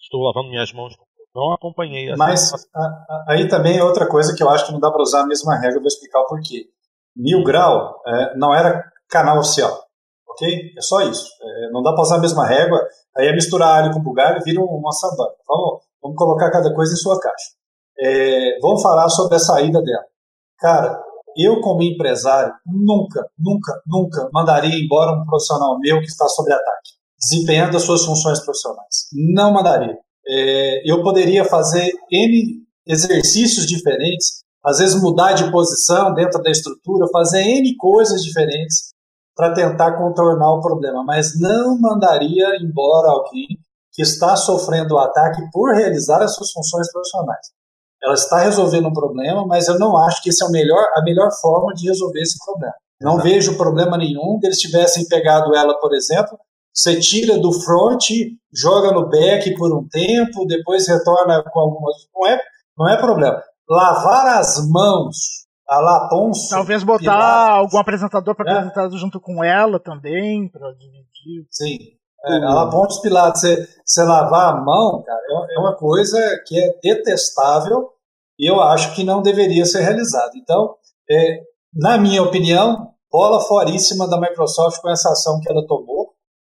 Estou 0.00 0.22
lavando 0.22 0.50
minhas 0.50 0.72
mãos, 0.72 0.94
não 1.34 1.52
acompanhei. 1.52 2.08
Essa 2.08 2.16
Mas 2.16 2.52
a, 2.74 2.80
a, 2.80 3.24
aí 3.28 3.48
também 3.48 3.78
é 3.78 3.84
outra 3.84 4.08
coisa 4.08 4.34
que 4.34 4.42
eu 4.42 4.50
acho 4.50 4.66
que 4.66 4.72
não 4.72 4.80
dá 4.80 4.90
para 4.90 5.02
usar 5.02 5.22
a 5.22 5.26
mesma 5.26 5.56
regra, 5.58 5.78
vou 5.78 5.86
explicar 5.86 6.20
o 6.20 6.26
porquê. 6.26 6.66
Mil 7.16 7.42
Grau 7.44 8.00
é, 8.06 8.36
não 8.36 8.54
era 8.54 8.84
canal 9.08 9.38
oficial 9.38 9.82
ok? 10.32 10.72
É 10.76 10.82
só 10.82 11.02
isso. 11.02 11.26
É, 11.40 11.70
não 11.70 11.82
dá 11.82 11.92
para 11.92 12.02
usar 12.02 12.16
a 12.16 12.20
mesma 12.20 12.46
régua, 12.46 12.80
aí 13.16 13.28
é 13.28 13.32
misturar 13.32 13.82
alho 13.82 13.92
com 13.92 14.02
bugalho 14.02 14.38
e 14.38 14.44
vira 14.44 14.60
uma 14.60 14.92
sambana. 14.92 15.32
Vamos, 15.46 15.82
vamos 16.02 16.16
colocar 16.16 16.50
cada 16.50 16.74
coisa 16.74 16.92
em 16.92 16.96
sua 16.96 17.18
caixa. 17.20 17.50
É, 17.98 18.58
vamos 18.60 18.82
falar 18.82 19.08
sobre 19.08 19.36
a 19.36 19.38
saída 19.38 19.80
dela. 19.82 20.04
Cara, 20.58 21.02
eu 21.36 21.60
como 21.60 21.82
empresário 21.82 22.52
nunca, 22.66 23.26
nunca, 23.38 23.80
nunca 23.86 24.28
mandaria 24.32 24.78
embora 24.78 25.12
um 25.12 25.24
profissional 25.24 25.78
meu 25.78 25.98
que 25.98 26.06
está 26.06 26.26
sob 26.28 26.52
ataque, 26.52 26.90
desempenhando 27.18 27.76
as 27.76 27.82
suas 27.82 28.04
funções 28.04 28.40
profissionais. 28.40 29.08
Não 29.34 29.52
mandaria. 29.52 29.96
É, 30.26 30.90
eu 30.90 31.02
poderia 31.02 31.44
fazer 31.44 31.92
N 32.10 32.62
exercícios 32.86 33.66
diferentes, 33.66 34.42
às 34.64 34.78
vezes 34.78 35.00
mudar 35.00 35.32
de 35.32 35.50
posição 35.50 36.14
dentro 36.14 36.42
da 36.42 36.50
estrutura, 36.50 37.06
fazer 37.12 37.42
N 37.42 37.76
coisas 37.76 38.22
diferentes 38.22 38.92
para 39.34 39.54
tentar 39.54 39.96
contornar 39.96 40.52
o 40.52 40.60
problema, 40.60 41.02
mas 41.04 41.38
não 41.40 41.78
mandaria 41.80 42.56
embora 42.60 43.10
alguém 43.10 43.46
que 43.92 44.02
está 44.02 44.36
sofrendo 44.36 44.94
o 44.94 44.98
ataque 44.98 45.42
por 45.52 45.74
realizar 45.74 46.22
as 46.22 46.34
suas 46.34 46.50
funções 46.52 46.90
profissionais. 46.90 47.46
Ela 48.02 48.14
está 48.14 48.38
resolvendo 48.38 48.88
um 48.88 48.92
problema, 48.92 49.46
mas 49.46 49.68
eu 49.68 49.78
não 49.78 49.96
acho 49.96 50.22
que 50.22 50.30
esse 50.30 50.42
é 50.42 50.46
o 50.46 50.50
melhor, 50.50 50.84
a 50.96 51.02
melhor 51.02 51.30
forma 51.40 51.72
de 51.74 51.86
resolver 51.86 52.20
esse 52.20 52.36
problema. 52.44 52.74
Não 53.00 53.18
vejo 53.18 53.56
problema 53.56 53.96
nenhum 53.96 54.38
que 54.40 54.46
eles 54.46 54.58
tivessem 54.58 55.06
pegado 55.08 55.54
ela, 55.54 55.78
por 55.78 55.94
exemplo, 55.94 56.38
você 56.72 56.98
tira 56.98 57.38
do 57.38 57.52
front, 57.52 58.10
joga 58.52 58.92
no 58.92 59.08
back 59.08 59.54
por 59.56 59.76
um 59.76 59.86
tempo, 59.88 60.46
depois 60.46 60.88
retorna 60.88 61.42
com 61.42 61.60
algumas. 61.60 61.96
Não 62.14 62.26
é, 62.26 62.40
não 62.78 62.88
é 62.88 62.96
problema. 62.96 63.42
Lavar 63.68 64.38
as 64.38 64.68
mãos 64.68 65.42
a 65.68 65.80
lá 65.80 66.08
Ponço. 66.08 66.50
Talvez 66.50 66.82
botar 66.82 67.50
algum 67.50 67.78
apresentador 67.78 68.34
para 68.34 68.50
é. 68.50 68.54
apresentar 68.54 68.90
junto 68.90 69.20
com 69.20 69.42
ela 69.42 69.78
também, 69.78 70.48
para 70.48 70.72
dividir. 70.72 71.46
Sim. 71.50 71.78
É, 72.24 72.36
a 72.36 72.54
lá 72.54 72.70
Ponço 72.70 73.02
Pilatos, 73.02 73.40
você, 73.40 73.68
você 73.84 74.02
lavar 74.04 74.54
a 74.54 74.60
mão, 74.60 75.02
cara, 75.02 75.20
é, 75.20 75.56
é 75.56 75.58
uma 75.58 75.74
coisa 75.76 76.18
que 76.46 76.58
é 76.58 76.78
detestável 76.82 77.90
e 78.38 78.50
eu 78.50 78.60
acho 78.60 78.94
que 78.94 79.02
não 79.02 79.22
deveria 79.22 79.64
ser 79.64 79.80
realizado. 79.80 80.32
Então, 80.36 80.74
é, 81.10 81.40
na 81.74 81.98
minha 81.98 82.22
opinião, 82.22 82.92
bola 83.10 83.40
foríssima 83.40 84.08
da 84.08 84.20
Microsoft 84.20 84.80
com 84.80 84.90
essa 84.90 85.10
ação 85.10 85.40
que 85.40 85.50
ela 85.50 85.66
tomou, 85.66 86.01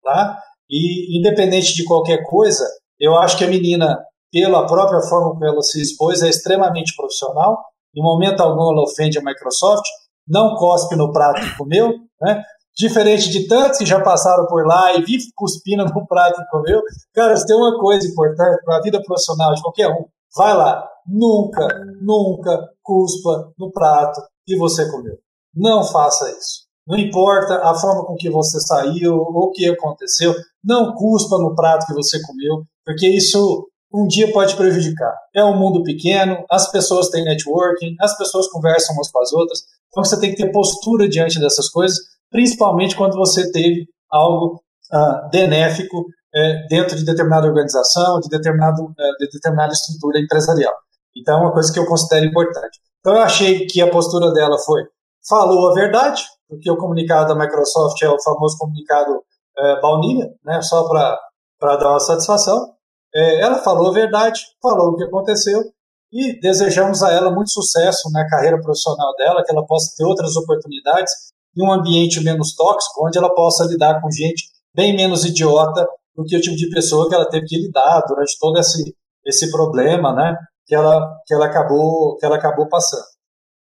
tá? 0.03 0.39
E 0.69 1.19
independente 1.19 1.75
de 1.75 1.85
qualquer 1.85 2.25
coisa, 2.25 2.65
eu 2.99 3.17
acho 3.17 3.37
que 3.37 3.45
a 3.45 3.49
menina, 3.49 3.99
pela 4.31 4.67
própria 4.67 5.01
forma 5.03 5.33
como 5.33 5.45
ela 5.45 5.63
se 5.63 5.81
expôs, 5.81 6.23
é 6.23 6.29
extremamente 6.29 6.95
profissional 6.97 7.59
em 7.95 8.03
momento 8.03 8.41
algum 8.41 8.73
ela 8.73 8.83
ofende 8.83 9.19
a 9.19 9.23
Microsoft, 9.23 9.85
não 10.27 10.55
cospe 10.55 10.97
no 10.97 11.13
prato 11.13 11.41
que 11.41 11.57
comeu, 11.57 11.91
né? 12.21 12.43
Diferente 12.75 13.29
de 13.29 13.47
tantos 13.47 13.79
que 13.79 13.85
já 13.85 14.01
passaram 14.01 14.47
por 14.47 14.67
lá 14.67 14.95
e 14.95 15.03
vive 15.03 15.27
cuspindo 15.37 15.85
no 15.85 16.07
prato 16.07 16.41
que 16.41 16.49
comeu. 16.49 16.81
Cara, 17.13 17.37
se 17.37 17.47
tem 17.47 17.55
uma 17.55 17.79
coisa 17.79 18.07
importante 18.09 18.65
para 18.65 18.77
a 18.79 18.81
vida 18.81 19.03
profissional 19.03 19.53
de 19.53 19.61
qualquer 19.61 19.89
um, 19.89 20.07
vai 20.35 20.57
lá, 20.57 20.89
nunca, 21.07 21.69
nunca 22.01 22.71
cuspa 22.83 23.53
no 23.59 23.71
prato 23.71 24.23
que 24.47 24.57
você 24.57 24.91
comeu. 24.91 25.19
Não 25.55 25.85
faça 25.85 26.31
isso. 26.31 26.62
Não 26.87 26.99
importa 26.99 27.55
a 27.63 27.75
forma 27.75 28.05
com 28.05 28.17
que 28.17 28.29
você 28.29 28.61
saiu 28.61 29.15
ou 29.15 29.45
o 29.45 29.51
que 29.53 29.69
aconteceu, 29.69 30.35
não 30.65 30.95
cuspa 30.95 31.39
no 31.39 31.55
prato 31.55 31.87
que 31.87 31.95
você 31.95 32.21
comeu, 32.23 32.65
porque 32.85 33.09
isso 33.09 33.69
um 33.95 34.07
dia 34.07 34.33
pode 34.33 34.57
prejudicar. 34.57 35.15
É 35.35 35.45
um 35.45 35.57
mundo 35.57 35.83
pequeno, 35.83 36.45
as 36.51 36.71
pessoas 36.71 37.09
têm 37.11 37.25
networking, 37.25 37.95
as 38.01 38.17
pessoas 38.17 38.49
conversam 38.49 38.95
umas 38.95 39.11
com 39.11 39.21
as 39.21 39.33
outras, 39.33 39.61
então 39.89 40.03
você 40.03 40.19
tem 40.19 40.31
que 40.31 40.43
ter 40.43 40.51
postura 40.51 41.09
diante 41.09 41.39
dessas 41.39 41.69
coisas, 41.69 41.99
principalmente 42.31 42.97
quando 42.97 43.15
você 43.17 43.53
teve 43.53 43.87
algo 44.11 44.63
uh, 44.93 45.31
benéfico 45.31 46.01
uh, 46.01 46.69
dentro 46.69 46.97
de 46.97 47.05
determinada 47.05 47.47
organização, 47.47 48.19
de, 48.21 48.29
determinado, 48.29 48.83
uh, 48.83 49.17
de 49.19 49.29
determinada 49.31 49.73
estrutura 49.73 50.19
empresarial. 50.19 50.75
Então 51.15 51.39
é 51.39 51.43
uma 51.43 51.53
coisa 51.53 51.71
que 51.71 51.79
eu 51.79 51.87
considero 51.87 52.25
importante. 52.25 52.81
Então 53.01 53.15
eu 53.15 53.23
achei 53.23 53.67
que 53.67 53.83
a 53.83 53.91
postura 53.91 54.33
dela 54.33 54.59
foi, 54.59 54.83
falou 55.29 55.71
a 55.71 55.75
verdade, 55.75 56.23
porque 56.49 56.71
o 56.71 56.77
comunicado 56.77 57.35
da 57.35 57.41
Microsoft 57.41 58.01
é 58.03 58.09
o 58.09 58.23
famoso 58.23 58.57
comunicado 58.59 59.13
uh, 59.13 59.81
baunilha, 59.81 60.29
né, 60.45 60.61
só 60.63 60.89
para 60.89 61.77
dar 61.77 61.91
uma 61.91 62.01
satisfação, 62.01 62.73
é, 63.15 63.41
ela 63.41 63.59
falou 63.59 63.91
a 63.91 63.93
verdade, 63.93 64.41
falou 64.63 64.93
o 64.93 64.97
que 64.97 65.05
aconteceu 65.05 65.63
e 66.11 66.39
desejamos 66.41 67.03
a 67.03 67.13
ela 67.13 67.31
muito 67.31 67.51
sucesso 67.51 68.11
na 68.11 68.27
carreira 68.29 68.61
profissional 68.61 69.15
dela, 69.17 69.43
que 69.45 69.53
ela 69.53 69.67
possa 69.67 69.95
ter 69.97 70.05
outras 70.05 70.35
oportunidades 70.37 71.13
em 71.57 71.63
um 71.63 71.73
ambiente 71.73 72.23
menos 72.23 72.55
tóxico, 72.55 73.07
onde 73.07 73.19
ela 73.19 73.35
possa 73.35 73.65
lidar 73.65 74.01
com 74.01 74.11
gente 74.11 74.45
bem 74.75 74.97
menos 74.97 75.25
idiota 75.25 75.87
do 76.17 76.25
que 76.25 76.37
o 76.37 76.41
tipo 76.41 76.57
de 76.57 76.71
pessoa 76.71 77.09
que 77.09 77.15
ela 77.15 77.29
teve 77.29 77.47
que 77.47 77.57
lidar 77.57 78.03
durante 78.07 78.39
todo 78.39 78.59
esse, 78.59 78.95
esse 79.27 79.51
problema, 79.51 80.15
né, 80.15 80.37
que 80.67 80.75
ela, 80.75 81.19
que 81.27 81.35
ela 81.35 81.47
acabou 81.47 82.17
que 82.17 82.25
ela 82.25 82.37
acabou 82.37 82.69
passando. 82.69 83.05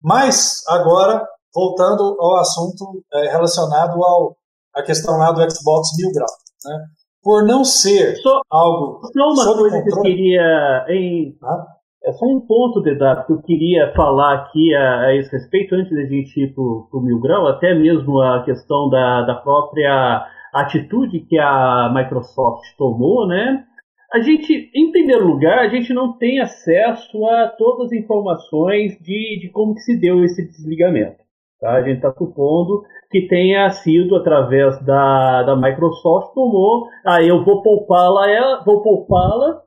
Mas 0.03 0.63
agora 0.69 1.27
voltando 1.55 2.17
ao 2.21 2.37
assunto 2.37 3.03
é, 3.13 3.31
relacionado 3.31 4.03
ao 4.03 4.37
a 4.75 4.83
questão 4.83 5.19
lá 5.19 5.33
do 5.33 5.41
Xbox 5.51 5.89
Mil 5.99 6.13
Grau, 6.13 6.29
né? 6.65 6.85
por 7.23 7.45
não 7.45 7.65
ser 7.65 8.17
só, 8.17 8.41
algo. 8.49 9.01
Só 9.13 9.33
uma 9.33 9.59
coisa 9.59 9.83
controle. 9.83 9.85
que 9.85 9.91
eu 9.91 10.03
queria. 10.03 10.87
Em, 10.89 11.37
ah? 11.43 11.67
É 12.03 12.13
só 12.13 12.25
um 12.25 12.41
ponto, 12.41 12.81
Dedato, 12.81 13.27
que 13.27 13.33
eu 13.33 13.43
queria 13.43 13.93
falar 13.95 14.35
aqui 14.37 14.75
a, 14.75 15.01
a 15.01 15.17
esse 15.17 15.31
respeito, 15.33 15.75
antes 15.75 15.95
da 15.95 16.05
gente 16.07 16.41
ir 16.41 16.55
para 16.55 16.63
o 16.63 17.03
Mil 17.03 17.21
Grau, 17.21 17.47
até 17.47 17.75
mesmo 17.75 18.21
a 18.23 18.43
questão 18.43 18.89
da, 18.89 19.23
da 19.23 19.35
própria 19.35 20.27
atitude 20.55 21.21
que 21.29 21.39
a 21.39 21.93
Microsoft 21.95 22.65
tomou, 22.79 23.27
né? 23.27 23.67
a 24.13 24.21
gente, 24.21 24.71
em 24.75 24.91
primeiro 24.91 25.27
lugar, 25.27 25.59
a 25.59 25.69
gente 25.69 25.95
não 25.95 26.17
tem 26.19 26.41
acesso 26.41 27.25
a 27.27 27.49
todas 27.49 27.87
as 27.87 27.93
informações 27.93 28.99
de, 29.01 29.39
de 29.41 29.49
como 29.53 29.75
que 29.75 29.81
se 29.81 29.97
deu 29.97 30.25
esse 30.25 30.45
desligamento. 30.49 31.20
Tá? 31.61 31.73
A 31.75 31.83
gente 31.83 31.97
está 31.97 32.13
supondo 32.13 32.83
que 33.11 33.27
tenha 33.29 33.69
sido 33.71 34.17
através 34.17 34.83
da, 34.85 35.43
da 35.43 35.57
Microsoft, 35.57 36.33
tomou, 36.33 36.87
aí 37.05 37.25
ah, 37.25 37.29
eu 37.29 37.45
vou 37.45 37.63
poupá-la, 37.63 38.63
vou 38.65 38.83
poupá-la 38.83 39.63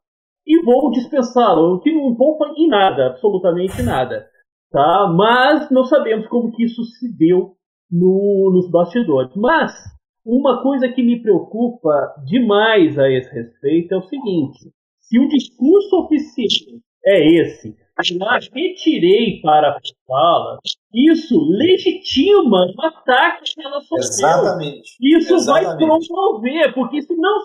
e 0.46 0.62
vou 0.64 0.92
dispensá-la, 0.92 1.62
o 1.62 1.80
que 1.80 1.94
não 1.94 2.16
poupa 2.16 2.52
em 2.58 2.68
nada, 2.68 3.08
absolutamente 3.08 3.82
nada. 3.84 4.26
Tá? 4.72 5.14
Mas 5.16 5.70
não 5.70 5.84
sabemos 5.84 6.28
como 6.28 6.52
que 6.52 6.64
isso 6.64 6.84
se 6.84 7.16
deu 7.16 7.56
no, 7.92 8.52
nos 8.52 8.72
bastidores. 8.72 9.32
Mas 9.36 9.72
uma 10.26 10.64
coisa 10.64 10.90
que 10.90 11.04
me 11.04 11.22
preocupa 11.22 12.16
demais 12.26 12.98
a 12.98 13.10
esse 13.10 13.32
respeito 13.32 13.94
é 13.94 13.98
o 13.98 14.08
seguinte: 14.08 14.72
se 15.00 15.20
o 15.20 15.28
discurso 15.28 16.04
oficial 16.04 16.80
é 17.06 17.42
esse, 17.42 17.76
mas 18.20 18.50
retirei 18.50 19.40
para 19.42 19.70
a 19.70 19.80
fala, 20.08 20.60
isso 20.94 21.40
legitima 21.50 22.66
o 22.76 22.82
ataque 22.86 23.54
que 23.54 23.64
ela 23.64 23.80
sofreu. 23.82 24.00
Exatamente. 24.00 24.92
Isso 25.00 25.36
Exatamente. 25.36 25.68
vai 25.68 25.78
promover, 25.78 26.74
porque 26.74 27.02
se 27.02 27.16
não 27.16 27.42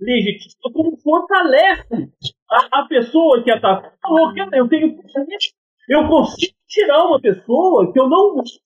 legitima, 0.00 0.72
como 0.72 0.96
fortalece 0.98 2.12
a, 2.50 2.80
a 2.80 2.86
pessoa 2.86 3.42
que 3.42 3.50
ataca. 3.50 3.92
Eu 4.52 4.68
tenho 4.68 4.96
eu 5.88 6.06
consigo 6.06 6.54
tirar 6.68 7.04
uma 7.06 7.20
pessoa 7.20 7.90
que 7.92 7.98
eu 7.98 8.08
não 8.08 8.34
gosto 8.34 8.60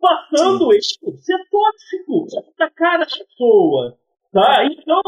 passando 0.00 0.70
Sim. 0.72 0.78
isso, 0.78 0.98
ser 1.22 1.38
tóxico, 1.48 2.26
atacar 2.50 3.02
a 3.02 3.06
pessoa. 3.06 3.96
Tá? 4.32 4.64
Então, 4.66 5.00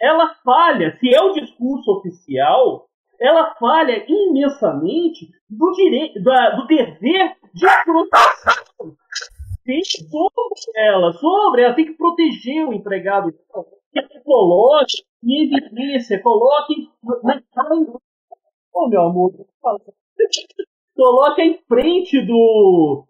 ela 0.00 0.34
falha, 0.44 0.98
se 0.98 1.14
é 1.14 1.22
o 1.22 1.32
discurso 1.32 1.90
oficial, 1.92 2.88
ela 3.22 3.54
falha 3.54 4.04
imensamente 4.08 5.30
do, 5.48 5.70
direito, 5.72 6.20
do 6.20 6.66
dever 6.66 7.36
de 7.54 7.66
proteção. 7.84 8.96
Tem 9.64 9.82
sobre 9.84 10.60
ela, 10.76 11.12
sobre 11.12 11.62
ela, 11.62 11.74
tem 11.74 11.86
que 11.86 11.92
proteger 11.92 12.66
o 12.66 12.72
empregado. 12.72 13.32
Que 13.92 14.20
coloque 14.24 15.04
em 15.22 15.44
evidência, 15.44 16.20
coloque 16.20 16.88
na 17.22 17.40
Oh, 18.74 18.88
meu 18.88 19.02
amor, 19.02 19.32
coloque 20.96 21.42
em 21.42 21.58
frente 21.68 22.26
do, 22.26 23.06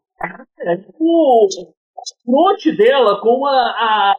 é, 0.61 0.85
o 0.99 1.49
fronte 2.25 2.77
dela 2.77 3.21
com 3.21 3.47
a, 3.47 3.53
a, 3.53 4.17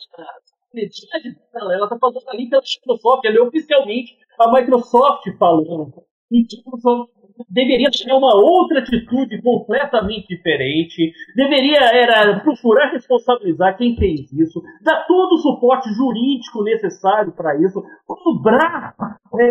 dela, 0.74 1.74
ela 1.74 1.86
está 1.86 1.98
falando 2.00 2.30
ali 2.30 2.50
pela 2.50 2.62
Microsoft, 2.62 3.26
ela 3.26 3.38
é 3.38 3.42
oficialmente 3.42 4.18
a 4.40 4.52
Microsoft 4.52 5.24
falando. 5.38 5.94
Então, 6.32 7.08
deveria 7.50 7.90
ter 7.92 8.12
uma 8.12 8.36
outra 8.36 8.80
atitude 8.80 9.42
completamente 9.42 10.28
diferente, 10.28 11.12
deveria 11.36 11.80
era 11.80 12.40
procurar 12.40 12.92
responsabilizar 12.92 13.78
quem 13.78 13.96
fez 13.96 14.32
isso, 14.34 14.62
dar 14.82 15.06
todo 15.06 15.34
o 15.34 15.38
suporte 15.38 15.90
jurídico 15.94 16.64
necessário 16.64 17.32
para 17.34 17.56
isso, 17.60 17.84
cobrar 18.08 18.96
é, 19.40 19.50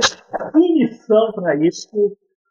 punição 0.51 1.33
para 1.33 1.57
isso, 1.57 1.89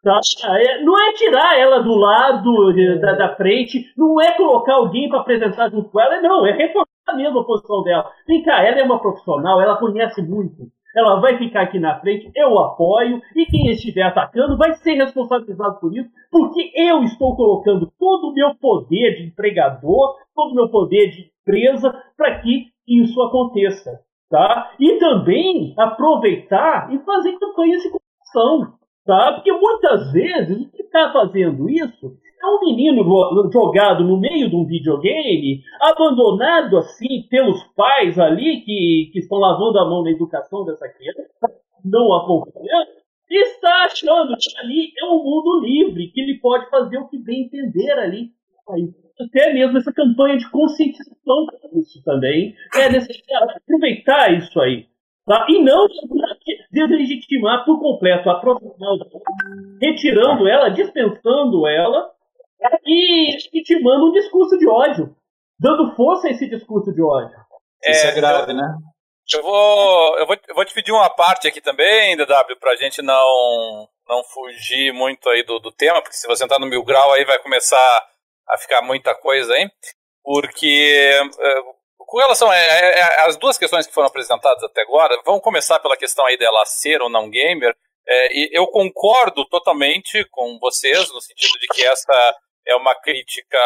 Tá? 0.02 0.18
É, 0.58 0.82
não 0.82 1.00
é 1.00 1.12
tirar 1.12 1.56
ela 1.56 1.80
do 1.80 1.94
lado 1.94 2.72
de, 2.72 2.98
da, 2.98 3.12
da, 3.12 3.36
frente, 3.36 3.84
não 3.96 4.20
é 4.20 4.36
colocar 4.36 4.74
alguém 4.74 5.08
para 5.08 5.20
apresentar 5.20 5.70
junto 5.70 5.88
com 5.90 6.00
ela, 6.00 6.20
não, 6.20 6.44
é 6.44 6.50
reforçar 6.56 6.91
a 7.08 7.44
posição 7.44 7.82
dela. 7.82 8.10
Vem 8.26 8.42
cá, 8.42 8.62
ela 8.62 8.80
é 8.80 8.84
uma 8.84 9.00
profissional, 9.00 9.60
ela 9.60 9.76
conhece 9.76 10.22
muito. 10.22 10.70
Ela 10.94 11.20
vai 11.20 11.38
ficar 11.38 11.62
aqui 11.62 11.78
na 11.78 11.98
frente, 12.00 12.30
eu 12.36 12.58
apoio, 12.58 13.20
e 13.34 13.46
quem 13.46 13.70
estiver 13.70 14.02
atacando 14.02 14.58
vai 14.58 14.74
ser 14.74 14.92
responsabilizado 14.94 15.80
por 15.80 15.96
isso, 15.96 16.10
porque 16.30 16.70
eu 16.74 17.02
estou 17.02 17.34
colocando 17.34 17.90
todo 17.98 18.28
o 18.28 18.34
meu 18.34 18.54
poder 18.56 19.16
de 19.16 19.26
empregador, 19.26 20.16
todo 20.34 20.52
o 20.52 20.54
meu 20.54 20.68
poder 20.68 21.10
de 21.10 21.30
empresa, 21.40 21.94
para 22.16 22.40
que 22.40 22.66
isso 22.86 23.20
aconteça. 23.22 24.00
Tá? 24.28 24.72
E 24.78 24.98
também 24.98 25.74
aproveitar 25.78 26.92
e 26.92 26.98
fazer 27.00 27.38
campanhas 27.38 27.82
de 27.82 27.90
corrupção. 27.90 28.78
Tá? 29.04 29.32
Porque 29.32 29.52
muitas 29.52 30.12
vezes 30.12 30.60
o 30.60 30.70
que 30.70 30.82
está 30.82 31.12
fazendo 31.12 31.68
isso 31.68 32.16
é 32.40 32.46
um 32.46 32.60
menino 32.60 33.04
jogado 33.52 34.04
no 34.04 34.18
meio 34.18 34.48
de 34.48 34.56
um 34.56 34.66
videogame, 34.66 35.62
abandonado 35.80 36.78
assim 36.78 37.26
pelos 37.28 37.62
pais 37.74 38.18
ali 38.18 38.62
que, 38.62 39.10
que 39.12 39.18
estão 39.20 39.38
lavando 39.38 39.78
a 39.78 39.88
mão 39.88 40.02
na 40.02 40.10
educação 40.10 40.64
dessa 40.64 40.88
criança, 40.88 41.52
não 41.84 42.12
acompanhando, 42.14 42.88
e 43.30 43.42
está 43.42 43.84
achando 43.84 44.36
que 44.36 44.58
ali 44.58 44.92
é 44.98 45.04
um 45.06 45.22
mundo 45.22 45.60
livre, 45.64 46.10
que 46.12 46.20
ele 46.20 46.38
pode 46.38 46.68
fazer 46.68 46.98
o 46.98 47.08
que 47.08 47.18
bem 47.18 47.44
entender 47.44 47.92
ali. 47.92 48.30
Até 49.20 49.52
mesmo 49.52 49.78
essa 49.78 49.92
campanha 49.92 50.36
de 50.36 50.50
conscientização 50.50 51.46
isso 51.74 52.02
também 52.04 52.54
é 52.74 52.90
necessário 52.90 53.50
aproveitar 53.56 54.32
isso 54.36 54.60
aí. 54.60 54.86
Tá? 55.26 55.46
E 55.48 55.62
não 55.62 55.86
deslegitimar 56.70 57.64
por 57.64 57.80
completo 57.80 58.28
a 58.28 58.40
profissional, 58.40 58.98
retirando 59.80 60.48
ela, 60.48 60.68
dispensando 60.68 61.66
ela 61.68 62.10
e 62.84 63.32
legitimando 63.32 64.08
um 64.08 64.12
discurso 64.12 64.58
de 64.58 64.68
ódio, 64.68 65.14
dando 65.58 65.94
força 65.94 66.26
a 66.26 66.30
esse 66.30 66.48
discurso 66.48 66.92
de 66.92 67.02
ódio. 67.02 67.36
Isso 67.84 68.06
é, 68.06 68.10
é 68.10 68.14
grave, 68.14 68.52
eu, 68.52 68.56
né? 68.56 68.74
Eu 69.32 69.42
vou, 69.42 70.18
eu, 70.18 70.26
vou, 70.26 70.36
eu 70.48 70.54
vou 70.54 70.64
dividir 70.64 70.92
uma 70.92 71.08
parte 71.08 71.46
aqui 71.46 71.60
também, 71.60 72.16
DW, 72.16 72.56
para 72.58 72.72
a 72.72 72.76
gente 72.76 73.00
não, 73.00 73.88
não 74.08 74.24
fugir 74.24 74.92
muito 74.92 75.28
aí 75.28 75.44
do, 75.44 75.60
do 75.60 75.70
tema, 75.70 76.02
porque 76.02 76.16
se 76.16 76.26
você 76.26 76.44
entrar 76.44 76.58
no 76.58 76.66
mil 76.66 76.84
grau 76.84 77.12
aí 77.12 77.24
vai 77.24 77.38
começar 77.38 78.08
a 78.48 78.58
ficar 78.58 78.82
muita 78.82 79.14
coisa 79.14 79.52
aí, 79.54 79.70
porque 80.22 81.20
eh, 81.40 81.62
com 82.12 82.18
relação 82.18 82.50
as 83.24 83.38
duas 83.38 83.56
questões 83.56 83.86
que 83.86 83.94
foram 83.94 84.06
apresentadas 84.06 84.62
até 84.62 84.82
agora, 84.82 85.18
vamos 85.24 85.40
começar 85.40 85.80
pela 85.80 85.96
questão 85.96 86.26
aí 86.26 86.36
dela 86.36 86.62
ser 86.66 87.00
ou 87.00 87.08
não 87.08 87.30
gamer. 87.30 87.74
É, 88.06 88.36
e 88.36 88.50
eu 88.52 88.66
concordo 88.66 89.48
totalmente 89.48 90.22
com 90.30 90.58
vocês 90.58 91.10
no 91.10 91.22
sentido 91.22 91.58
de 91.58 91.66
que 91.68 91.82
essa 91.86 92.36
é 92.66 92.76
uma 92.76 92.94
crítica 93.00 93.58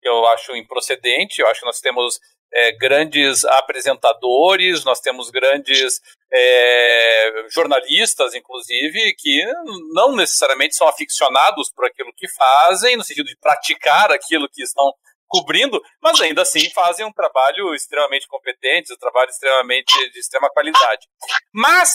que 0.00 0.08
eu 0.08 0.26
acho 0.28 0.56
improcedente. 0.56 1.42
Eu 1.42 1.46
acho 1.46 1.60
que 1.60 1.66
nós 1.66 1.80
temos 1.80 2.18
é, 2.54 2.72
grandes 2.72 3.44
apresentadores, 3.44 4.82
nós 4.82 5.00
temos 5.00 5.28
grandes 5.28 6.00
é, 6.32 7.44
jornalistas, 7.50 8.34
inclusive, 8.34 9.14
que 9.18 9.44
não 9.92 10.16
necessariamente 10.16 10.74
são 10.74 10.88
aficionados 10.88 11.70
por 11.70 11.84
aquilo 11.84 12.14
que 12.16 12.28
fazem, 12.28 12.96
no 12.96 13.04
sentido 13.04 13.26
de 13.26 13.36
praticar 13.36 14.10
aquilo 14.10 14.48
que 14.50 14.62
estão 14.62 14.90
cobrindo, 15.34 15.82
mas 16.00 16.20
ainda 16.20 16.42
assim 16.42 16.70
fazem 16.70 17.04
um 17.04 17.12
trabalho 17.12 17.74
extremamente 17.74 18.28
competente, 18.28 18.92
um 18.92 18.96
trabalho 18.96 19.28
extremamente 19.28 19.92
de 20.10 20.18
extrema 20.20 20.48
qualidade. 20.50 21.08
Mas, 21.52 21.92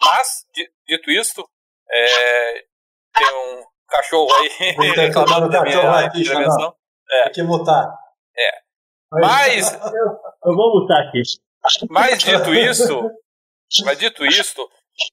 mas 0.00 0.46
dito 0.86 1.10
isto, 1.10 1.46
é, 1.90 2.64
tem 3.14 3.34
um 3.34 3.64
cachorro 3.86 4.32
aí 4.34 4.48
reclamando 4.96 5.48
da 5.52 5.62
minha 5.62 6.06
intervenção. 6.06 6.74
É. 7.10 7.22
Tem 7.24 7.32
que 7.32 7.42
mutar. 7.42 7.86
É. 8.36 8.50
Mas. 9.12 9.72
Eu 10.42 10.56
vou 10.56 10.80
mutar 10.80 11.06
aqui. 11.06 11.20
Mas 11.90 12.22
dito 12.22 12.54
isso, 12.54 13.10
mas 13.84 13.98
dito 13.98 14.24
isto, 14.24 14.66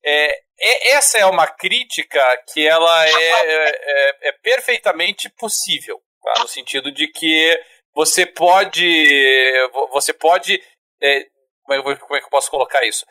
é, 0.05 0.31
é, 0.59 0.93
essa 0.93 1.17
é 1.17 1.25
uma 1.25 1.45
crítica 1.45 2.23
que 2.53 2.65
ela 2.65 3.05
é, 3.05 3.11
é, 3.11 4.29
é 4.29 4.31
perfeitamente 4.41 5.29
possível. 5.37 6.01
Tá? 6.27 6.41
No 6.41 6.47
sentido 6.47 6.91
de 6.91 7.07
que 7.07 7.63
você 7.93 8.25
pode. 8.25 9.53
Você 9.91 10.11
pode. 10.11 10.61
É, 11.01 11.25
como, 11.63 11.91
é, 11.91 11.95
como 11.95 12.15
é 12.15 12.19
que 12.19 12.25
eu 12.25 12.29
posso 12.29 12.51
colocar 12.51 12.85
isso? 12.85 13.05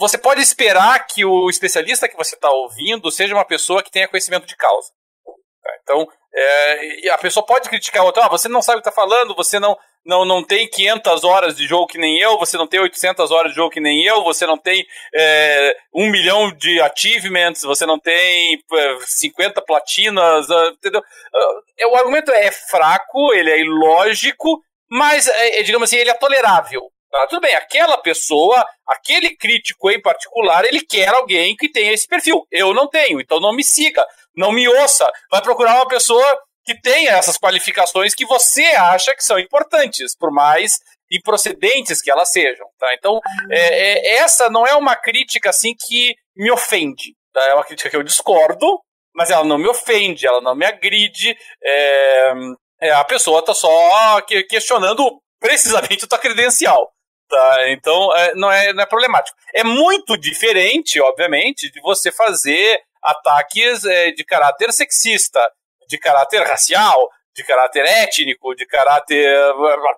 Você 0.00 0.18
pode 0.18 0.42
esperar 0.42 1.06
que 1.06 1.24
o 1.24 1.48
especialista 1.48 2.08
que 2.08 2.16
você 2.16 2.34
está 2.34 2.50
ouvindo 2.50 3.10
seja 3.10 3.34
uma 3.34 3.44
pessoa 3.44 3.82
que 3.82 3.90
tenha 3.90 4.08
conhecimento 4.08 4.46
de 4.46 4.56
causa. 4.56 4.90
Tá? 5.62 5.78
Então, 5.82 6.06
é, 6.34 7.08
a 7.10 7.18
pessoa 7.18 7.46
pode 7.46 7.68
criticar 7.68 8.02
o 8.02 8.06
outro, 8.06 8.22
ah, 8.22 8.28
você 8.28 8.48
não 8.48 8.60
sabe 8.60 8.78
o 8.78 8.82
que 8.82 8.88
está 8.88 8.94
falando, 9.00 9.34
você 9.34 9.58
não, 9.58 9.78
não, 10.08 10.24
não 10.24 10.42
tem 10.42 10.66
500 10.66 11.22
horas 11.22 11.54
de 11.54 11.66
jogo 11.66 11.86
que 11.86 11.98
nem 11.98 12.18
eu, 12.18 12.38
você 12.38 12.56
não 12.56 12.66
tem 12.66 12.80
800 12.80 13.30
horas 13.30 13.52
de 13.52 13.56
jogo 13.56 13.70
que 13.70 13.78
nem 13.78 14.02
eu, 14.06 14.24
você 14.24 14.46
não 14.46 14.56
tem 14.56 14.82
é, 15.14 15.76
um 15.94 16.10
milhão 16.10 16.50
de 16.50 16.80
achievements, 16.80 17.60
você 17.60 17.84
não 17.84 17.98
tem 17.98 18.58
50 19.06 19.60
é, 19.60 19.62
platinas, 19.62 20.50
ah, 20.50 20.72
entendeu? 20.74 21.02
Ah, 21.34 21.88
o 21.90 21.96
argumento 21.96 22.32
é 22.32 22.50
fraco, 22.50 23.34
ele 23.34 23.50
é 23.50 23.60
ilógico, 23.60 24.62
mas, 24.90 25.28
é, 25.28 25.60
é, 25.60 25.62
digamos 25.62 25.90
assim, 25.90 25.98
ele 25.98 26.10
é 26.10 26.14
tolerável. 26.14 26.80
Tá, 27.10 27.26
tudo 27.26 27.40
bem, 27.40 27.54
aquela 27.54 27.98
pessoa, 27.98 28.66
aquele 28.86 29.36
crítico 29.36 29.90
em 29.90 30.00
particular, 30.00 30.64
ele 30.64 30.80
quer 30.80 31.08
alguém 31.08 31.54
que 31.54 31.70
tenha 31.70 31.92
esse 31.92 32.06
perfil. 32.06 32.46
Eu 32.50 32.72
não 32.72 32.88
tenho, 32.88 33.20
então 33.20 33.40
não 33.40 33.52
me 33.54 33.64
siga 33.64 34.04
não 34.38 34.52
me 34.52 34.68
ouça. 34.68 35.10
Vai 35.30 35.42
procurar 35.42 35.74
uma 35.74 35.88
pessoa 35.88 36.24
que 36.68 36.78
tenha 36.82 37.12
essas 37.12 37.38
qualificações 37.38 38.14
que 38.14 38.26
você 38.26 38.62
acha 38.62 39.14
que 39.14 39.24
são 39.24 39.38
importantes, 39.38 40.14
por 40.14 40.30
mais 40.30 40.78
improcedentes 41.10 42.02
que 42.02 42.10
elas 42.10 42.30
sejam. 42.30 42.66
Tá? 42.78 42.92
Então, 42.92 43.18
é, 43.50 43.60
é, 43.60 44.16
essa 44.16 44.50
não 44.50 44.66
é 44.66 44.74
uma 44.74 44.94
crítica 44.94 45.48
assim 45.48 45.74
que 45.74 46.14
me 46.36 46.50
ofende. 46.50 47.14
Tá? 47.32 47.42
É 47.44 47.54
uma 47.54 47.64
crítica 47.64 47.88
que 47.88 47.96
eu 47.96 48.02
discordo, 48.02 48.78
mas 49.14 49.30
ela 49.30 49.44
não 49.44 49.56
me 49.56 49.66
ofende, 49.66 50.26
ela 50.26 50.42
não 50.42 50.54
me 50.54 50.66
agride. 50.66 51.34
É, 51.64 52.32
é, 52.82 52.90
a 52.90 53.04
pessoa 53.04 53.40
está 53.40 53.54
só 53.54 54.20
questionando 54.46 55.18
precisamente 55.40 56.04
a 56.04 56.08
tua 56.08 56.18
credencial. 56.18 56.92
Tá? 57.30 57.70
Então, 57.70 58.14
é, 58.14 58.34
não, 58.34 58.52
é, 58.52 58.74
não 58.74 58.82
é 58.82 58.86
problemático. 58.86 59.38
É 59.54 59.64
muito 59.64 60.18
diferente, 60.18 61.00
obviamente, 61.00 61.70
de 61.70 61.80
você 61.80 62.12
fazer 62.12 62.78
ataques 63.02 63.84
é, 63.84 64.10
de 64.10 64.22
caráter 64.22 64.70
sexista, 64.70 65.40
de 65.88 65.98
caráter 65.98 66.42
racial, 66.42 67.08
de 67.34 67.44
caráter 67.44 67.84
étnico, 67.84 68.54
de 68.54 68.66
caráter 68.66 69.32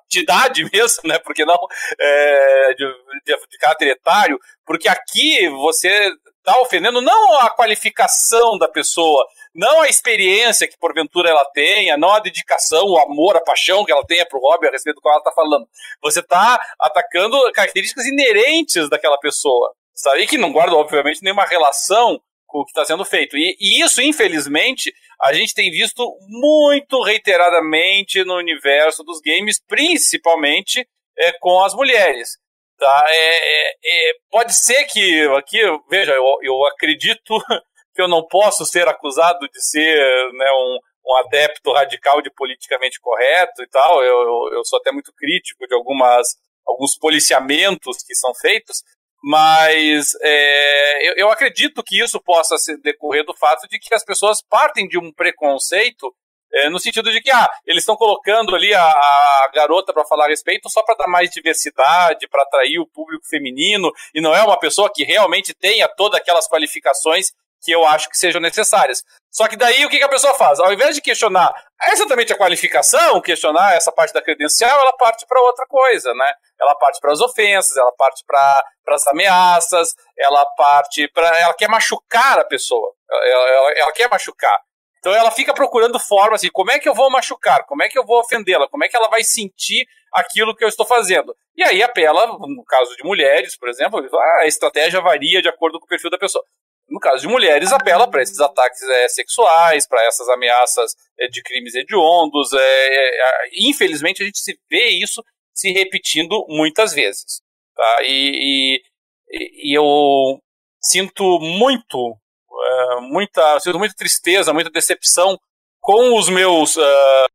de 0.08 0.20
idade 0.20 0.68
mesmo, 0.72 1.02
né? 1.08 1.18
Porque 1.18 1.44
não 1.44 1.58
é, 1.98 2.74
de, 2.74 2.86
de, 3.24 3.36
de, 3.48 3.58
caráter 3.58 3.88
etário, 3.88 4.38
porque 4.64 4.88
aqui 4.88 5.48
você 5.48 6.12
está 6.38 6.60
ofendendo 6.60 7.00
não 7.00 7.40
a 7.40 7.50
qualificação 7.50 8.58
da 8.58 8.68
pessoa, 8.68 9.26
não 9.54 9.80
a 9.80 9.88
experiência 9.88 10.68
que 10.68 10.78
porventura 10.78 11.30
ela 11.30 11.44
tenha, 11.46 11.96
não 11.96 12.12
a 12.12 12.20
dedicação, 12.20 12.86
o 12.86 12.98
amor, 12.98 13.36
a 13.36 13.40
paixão 13.40 13.84
que 13.84 13.92
ela 13.92 14.04
tenha 14.06 14.26
para 14.26 14.38
o 14.38 14.42
hobby 14.42 14.68
a 14.68 14.70
respeito 14.70 14.96
do 14.96 15.02
qual 15.02 15.14
ela 15.14 15.20
está 15.20 15.32
falando. 15.32 15.66
Você 16.02 16.20
está 16.20 16.60
atacando 16.80 17.38
características 17.52 18.06
inerentes 18.06 18.88
daquela 18.88 19.18
pessoa, 19.18 19.72
sabe? 19.94 20.22
E 20.22 20.26
que 20.26 20.38
não 20.38 20.52
guarda, 20.52 20.76
obviamente, 20.76 21.22
nenhuma 21.22 21.44
relação 21.44 22.20
com 22.50 22.60
o 22.60 22.64
que 22.64 22.70
está 22.70 22.84
sendo 22.84 23.04
feito. 23.04 23.36
E, 23.36 23.56
e, 23.60 23.82
isso, 23.82 24.02
infelizmente, 24.02 24.92
a 25.22 25.32
gente 25.32 25.54
tem 25.54 25.70
visto 25.70 26.16
muito 26.28 27.02
reiteradamente 27.02 28.24
no 28.24 28.36
universo 28.36 29.02
dos 29.04 29.20
games, 29.20 29.60
principalmente 29.66 30.86
é, 31.18 31.32
com 31.38 31.62
as 31.62 31.74
mulheres. 31.74 32.38
Tá? 32.78 33.06
É, 33.10 33.68
é, 33.68 33.70
é 33.84 34.12
pode 34.30 34.54
ser 34.54 34.84
que 34.86 35.22
aqui, 35.36 35.58
veja, 35.90 36.12
eu, 36.12 36.38
eu 36.42 36.64
acredito 36.64 37.38
que 37.94 38.00
eu 38.00 38.08
não 38.08 38.26
posso 38.26 38.64
ser 38.64 38.88
acusado 38.88 39.46
de 39.48 39.62
ser 39.62 40.32
né, 40.32 40.50
um, 40.52 40.78
um 41.06 41.16
adepto 41.18 41.72
radical 41.72 42.22
de 42.22 42.30
politicamente 42.30 42.98
correto 43.00 43.62
e 43.62 43.68
tal. 43.68 44.02
Eu, 44.02 44.22
eu, 44.22 44.50
eu, 44.54 44.64
sou 44.64 44.78
até 44.78 44.90
muito 44.90 45.12
crítico 45.12 45.66
de 45.66 45.74
algumas 45.74 46.28
alguns 46.66 46.96
policiamentos 46.96 47.98
que 48.06 48.14
são 48.14 48.32
feitos, 48.34 48.82
mas 49.22 50.12
é, 50.22 51.08
eu, 51.10 51.14
eu, 51.16 51.30
acredito 51.30 51.82
que 51.82 52.02
isso 52.02 52.20
possa 52.20 52.56
decorrer 52.82 53.24
do 53.24 53.36
fato 53.36 53.68
de 53.68 53.78
que 53.78 53.94
as 53.94 54.04
pessoas 54.04 54.42
partem 54.42 54.88
de 54.88 54.98
um 54.98 55.12
preconceito 55.12 56.14
é, 56.52 56.68
no 56.68 56.80
sentido 56.80 57.12
de 57.12 57.20
que 57.20 57.30
ah, 57.30 57.48
eles 57.64 57.82
estão 57.82 57.94
colocando 57.94 58.56
ali 58.56 58.74
a, 58.74 58.82
a 58.82 59.50
garota 59.54 59.92
para 59.92 60.04
falar 60.04 60.24
a 60.24 60.28
respeito 60.28 60.68
só 60.68 60.82
para 60.82 60.96
dar 60.96 61.06
mais 61.06 61.30
diversidade, 61.30 62.28
para 62.28 62.42
atrair 62.42 62.78
o 62.80 62.86
público 62.86 63.24
feminino, 63.28 63.90
e 64.12 64.20
não 64.20 64.34
é 64.34 64.42
uma 64.42 64.58
pessoa 64.58 64.90
que 64.92 65.04
realmente 65.04 65.54
tenha 65.54 65.86
todas 65.88 66.20
aquelas 66.20 66.48
qualificações 66.48 67.32
que 67.62 67.70
eu 67.70 67.84
acho 67.86 68.08
que 68.08 68.16
sejam 68.16 68.40
necessárias. 68.40 69.02
Só 69.30 69.46
que 69.46 69.56
daí 69.56 69.84
o 69.84 69.88
que, 69.88 69.98
que 69.98 70.04
a 70.04 70.08
pessoa 70.08 70.34
faz? 70.34 70.58
Ao 70.58 70.72
invés 70.72 70.94
de 70.94 71.00
questionar 71.00 71.54
exatamente 71.88 72.32
a 72.32 72.36
qualificação, 72.36 73.20
questionar 73.20 73.74
essa 73.74 73.92
parte 73.92 74.12
da 74.12 74.20
credencial, 74.20 74.78
ela 74.80 74.96
parte 74.96 75.24
para 75.26 75.40
outra 75.42 75.64
coisa, 75.66 76.12
né? 76.14 76.32
Ela 76.60 76.74
parte 76.74 77.00
para 77.00 77.12
as 77.12 77.20
ofensas, 77.20 77.76
ela 77.76 77.92
parte 77.92 78.24
para 78.26 78.64
as 78.88 79.06
ameaças, 79.06 79.94
ela 80.18 80.44
parte 80.56 81.06
para. 81.08 81.28
Ela 81.38 81.54
quer 81.54 81.68
machucar 81.68 82.40
a 82.40 82.44
pessoa. 82.44 82.92
Ela, 83.08 83.48
ela, 83.48 83.72
ela, 83.72 83.92
quer 83.92 84.10
machucar. 84.10 84.58
Então 84.98 85.14
ela 85.14 85.30
fica 85.30 85.54
procurando 85.54 85.98
formas 85.98 86.40
assim, 86.40 86.50
como 86.52 86.70
é 86.70 86.78
que 86.78 86.88
eu 86.88 86.94
vou 86.94 87.08
machucar? 87.08 87.64
Como 87.66 87.82
é 87.82 87.88
que 87.88 87.98
eu 87.98 88.04
vou 88.04 88.20
ofendê-la? 88.20 88.68
Como 88.68 88.84
é 88.84 88.88
que 88.88 88.96
ela 88.96 89.08
vai 89.08 89.22
sentir 89.22 89.86
aquilo 90.12 90.54
que 90.54 90.62
eu 90.62 90.68
estou 90.68 90.84
fazendo? 90.84 91.34
E 91.56 91.62
aí 91.62 91.82
apela, 91.82 92.26
no 92.26 92.64
caso 92.64 92.94
de 92.96 93.04
mulheres, 93.04 93.56
por 93.56 93.68
exemplo, 93.68 94.06
a 94.40 94.46
estratégia 94.46 95.00
varia 95.00 95.40
de 95.40 95.48
acordo 95.48 95.78
com 95.78 95.86
o 95.86 95.88
perfil 95.88 96.10
da 96.10 96.18
pessoa 96.18 96.44
no 96.90 96.98
caso 96.98 97.20
de 97.20 97.28
mulheres, 97.28 97.72
apela 97.72 98.10
para 98.10 98.22
esses 98.22 98.40
ataques 98.40 98.82
é, 98.82 99.08
sexuais, 99.08 99.86
para 99.86 100.04
essas 100.06 100.28
ameaças 100.28 100.92
é, 101.18 101.28
de 101.28 101.40
crimes 101.42 101.74
hediondos. 101.74 102.52
É, 102.52 102.58
é, 102.58 103.20
é, 103.20 103.48
infelizmente, 103.68 104.22
a 104.22 104.26
gente 104.26 104.40
se 104.40 104.58
vê 104.68 104.88
isso 104.88 105.22
se 105.54 105.70
repetindo 105.70 106.44
muitas 106.48 106.92
vezes. 106.92 107.42
Tá? 107.76 107.98
E, 108.02 108.82
e, 109.30 109.70
e 109.70 109.78
eu 109.78 110.40
sinto 110.82 111.38
muito, 111.38 112.16
é, 112.50 113.00
muita, 113.02 113.60
sinto 113.60 113.78
muita 113.78 113.94
tristeza, 113.94 114.52
muita 114.52 114.70
decepção 114.70 115.38
com 115.80 116.18
os 116.18 116.28
meus 116.28 116.76
uh, 116.76 117.26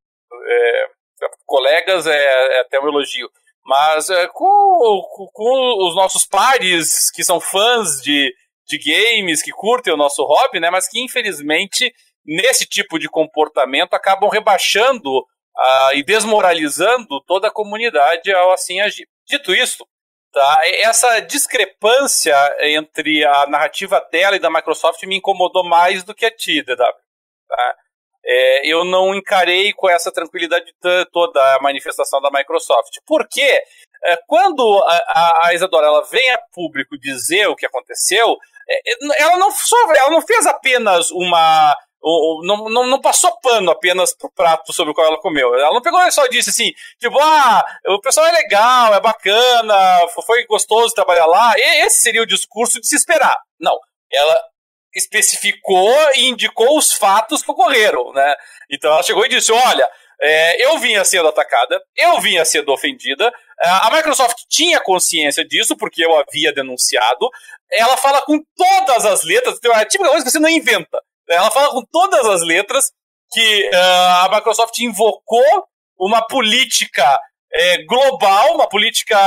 colegas, 1.48 2.06
é, 2.06 2.60
até 2.60 2.80
um 2.80 2.88
elogio, 2.88 3.28
mas 3.66 4.08
com, 4.34 5.02
com 5.34 5.88
os 5.88 5.96
nossos 5.96 6.26
pares 6.26 7.10
que 7.10 7.24
são 7.24 7.40
fãs 7.40 8.02
de 8.04 8.32
de 8.68 8.78
games, 8.78 9.42
que 9.42 9.52
curtem 9.52 9.94
o 9.94 9.98
nosso 9.98 10.24
hobby, 10.24 10.60
né, 10.60 10.70
mas 10.70 10.88
que 10.88 11.00
infelizmente 11.00 11.94
nesse 12.26 12.66
tipo 12.66 12.98
de 12.98 13.08
comportamento 13.08 13.94
acabam 13.94 14.30
rebaixando 14.30 15.10
uh, 15.20 15.94
e 15.94 16.04
desmoralizando 16.04 17.22
toda 17.26 17.48
a 17.48 17.54
comunidade 17.54 18.34
ao 18.34 18.52
assim 18.52 18.82
agir. 18.82 19.08
Dito 19.28 19.54
isso, 19.54 19.86
tá, 20.32 20.62
essa 20.82 21.20
discrepância 21.20 22.36
entre 22.62 23.24
a 23.24 23.48
narrativa 23.48 24.00
dela 24.12 24.36
e 24.36 24.40
da 24.40 24.50
Microsoft 24.50 25.02
me 25.04 25.18
incomodou 25.18 25.64
mais 25.64 26.04
do 26.04 26.16
que 26.16 26.26
a 26.26 26.32
ti, 26.32 26.62
DW. 26.64 26.76
Tá? 27.48 27.76
É, 28.28 28.68
eu 28.68 28.84
não 28.84 29.14
encarei 29.14 29.72
com 29.72 29.88
essa 29.88 30.12
tranquilidade 30.12 30.74
toda 31.12 31.56
a 31.56 31.62
manifestação 31.62 32.20
da 32.20 32.32
Microsoft. 32.32 32.98
Porque 33.06 33.42
é, 33.42 33.64
quando 34.28 34.84
a, 34.88 35.48
a, 35.48 35.54
Isadora 35.54 35.88
ela 35.88 36.04
vem 36.04 36.30
a 36.32 36.40
público 36.54 36.98
dizer 36.98 37.48
o 37.48 37.56
que 37.56 37.66
aconteceu, 37.66 38.38
é, 38.70 38.92
é, 38.92 39.22
ela 39.22 39.38
não, 39.38 39.52
só, 39.52 39.76
ela 39.94 40.12
não 40.12 40.22
fez 40.22 40.46
apenas 40.46 41.12
uma. 41.12 41.76
Não, 42.44 42.70
não, 42.70 42.86
não 42.86 43.02
passou 43.02 43.36
pano 43.42 43.72
apenas 43.72 44.16
pro 44.16 44.32
prato 44.32 44.72
sobre 44.72 44.92
o 44.92 44.94
qual 44.94 45.08
ela 45.08 45.20
comeu. 45.20 45.56
Ela 45.56 45.74
não 45.74 45.82
pegou 45.82 46.00
e 46.02 46.12
só 46.12 46.28
disse 46.28 46.52
assim, 46.52 46.72
tipo, 47.00 47.18
ah, 47.20 47.66
o 47.88 48.00
pessoal 48.00 48.28
é 48.28 48.32
legal, 48.32 48.94
é 48.94 49.02
bacana, 49.02 50.08
foi 50.24 50.46
gostoso 50.46 50.94
trabalhar 50.94 51.26
lá. 51.26 51.54
E 51.58 51.84
esse 51.84 52.02
seria 52.02 52.22
o 52.22 52.28
discurso 52.28 52.80
de 52.80 52.88
se 52.88 52.96
esperar. 52.96 53.36
Não. 53.60 53.76
Ela 54.14 54.36
especificou 54.96 55.94
e 56.16 56.28
indicou 56.28 56.78
os 56.78 56.94
fatos 56.94 57.42
que 57.42 57.52
ocorreram, 57.52 58.14
né? 58.14 58.36
Então 58.70 58.92
ela 58.92 59.04
chegou 59.04 59.26
e 59.26 59.30
disse: 59.30 59.52
olha, 59.52 59.90
é, 60.22 60.66
eu 60.66 60.78
vinha 60.80 61.04
sendo 61.04 61.28
atacada, 61.28 61.82
eu 61.96 62.20
vinha 62.22 62.44
sendo 62.46 62.72
ofendida, 62.72 63.32
é, 63.62 63.68
a 63.68 63.90
Microsoft 63.92 64.38
tinha 64.50 64.80
consciência 64.80 65.46
disso, 65.46 65.76
porque 65.78 66.04
eu 66.04 66.16
havia 66.18 66.54
denunciado. 66.54 67.30
Ela 67.72 67.98
fala 67.98 68.22
com 68.22 68.42
todas 68.56 69.06
as 69.06 69.24
letras, 69.24 69.60
é 69.64 69.76
a 69.76 69.86
típica 69.86 70.10
coisa 70.10 70.26
que 70.26 70.32
você 70.32 70.40
não 70.40 70.50
inventa. 70.50 71.02
Ela 71.30 71.50
fala 71.52 71.72
com 71.72 71.84
todas 71.92 72.26
as 72.26 72.42
letras 72.42 72.92
que 73.32 73.70
uh, 73.70 74.26
a 74.26 74.30
Microsoft 74.32 74.78
invocou 74.80 75.66
uma 75.98 76.26
política 76.28 77.06
é, 77.54 77.84
global, 77.86 78.56
uma 78.56 78.68
política 78.68 79.18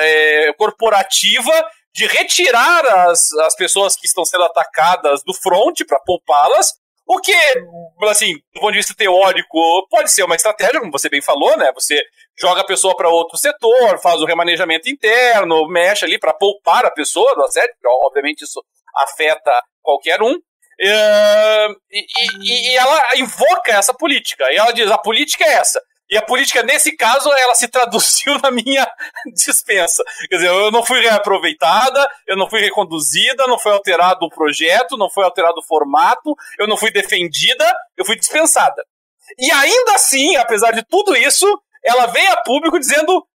é, 0.00 0.52
corporativa 0.54 1.52
de 1.94 2.06
retirar 2.06 2.84
as, 3.08 3.32
as 3.32 3.54
pessoas 3.56 3.96
que 3.96 4.06
estão 4.06 4.24
sendo 4.24 4.44
atacadas 4.44 5.22
do 5.24 5.32
front 5.32 5.78
para 5.86 6.00
poupá-las 6.00 6.72
o 7.06 7.20
que, 7.20 7.34
assim, 8.08 8.34
do 8.54 8.60
ponto 8.60 8.72
de 8.72 8.78
vista 8.78 8.94
teórico, 8.96 9.86
pode 9.90 10.10
ser 10.10 10.22
uma 10.22 10.36
estratégia, 10.36 10.80
como 10.80 10.92
você 10.92 11.08
bem 11.08 11.20
falou, 11.20 11.56
né? 11.56 11.70
Você 11.74 12.00
joga 12.38 12.62
a 12.62 12.66
pessoa 12.66 12.96
para 12.96 13.10
outro 13.10 13.36
setor, 13.36 13.98
faz 13.98 14.20
o 14.20 14.24
remanejamento 14.24 14.88
interno, 14.88 15.68
mexe 15.68 16.04
ali 16.04 16.18
para 16.18 16.32
poupar 16.32 16.86
a 16.86 16.90
pessoa 16.90 17.34
do 17.34 17.42
assédio, 17.42 17.74
obviamente 18.06 18.42
isso 18.42 18.64
afeta 18.96 19.52
qualquer 19.82 20.22
um. 20.22 20.34
E, 20.80 21.68
e, 21.92 22.72
e, 22.72 22.76
ela 22.76 23.16
invoca 23.16 23.72
essa 23.72 23.94
política. 23.94 24.44
E 24.50 24.56
ela 24.56 24.72
diz: 24.72 24.90
a 24.90 24.98
política 24.98 25.44
é 25.44 25.54
essa. 25.54 25.80
E 26.14 26.16
a 26.16 26.22
política, 26.22 26.62
nesse 26.62 26.96
caso, 26.96 27.28
ela 27.32 27.56
se 27.56 27.66
traduziu 27.66 28.38
na 28.38 28.48
minha 28.48 28.86
dispensa. 29.34 30.00
Quer 30.30 30.36
dizer, 30.36 30.46
eu 30.46 30.70
não 30.70 30.86
fui 30.86 31.00
reaproveitada, 31.00 32.08
eu 32.24 32.36
não 32.36 32.48
fui 32.48 32.60
reconduzida, 32.60 33.48
não 33.48 33.58
foi 33.58 33.72
alterado 33.72 34.24
o 34.24 34.30
projeto, 34.30 34.96
não 34.96 35.10
foi 35.10 35.24
alterado 35.24 35.58
o 35.58 35.66
formato, 35.66 36.32
eu 36.56 36.68
não 36.68 36.76
fui 36.76 36.92
defendida, 36.92 37.68
eu 37.96 38.04
fui 38.04 38.14
dispensada. 38.14 38.84
E 39.36 39.50
ainda 39.50 39.94
assim, 39.94 40.36
apesar 40.36 40.70
de 40.70 40.84
tudo 40.84 41.16
isso, 41.16 41.46
ela 41.84 42.06
vem 42.06 42.28
a 42.28 42.36
público 42.42 42.78
dizendo 42.78 43.26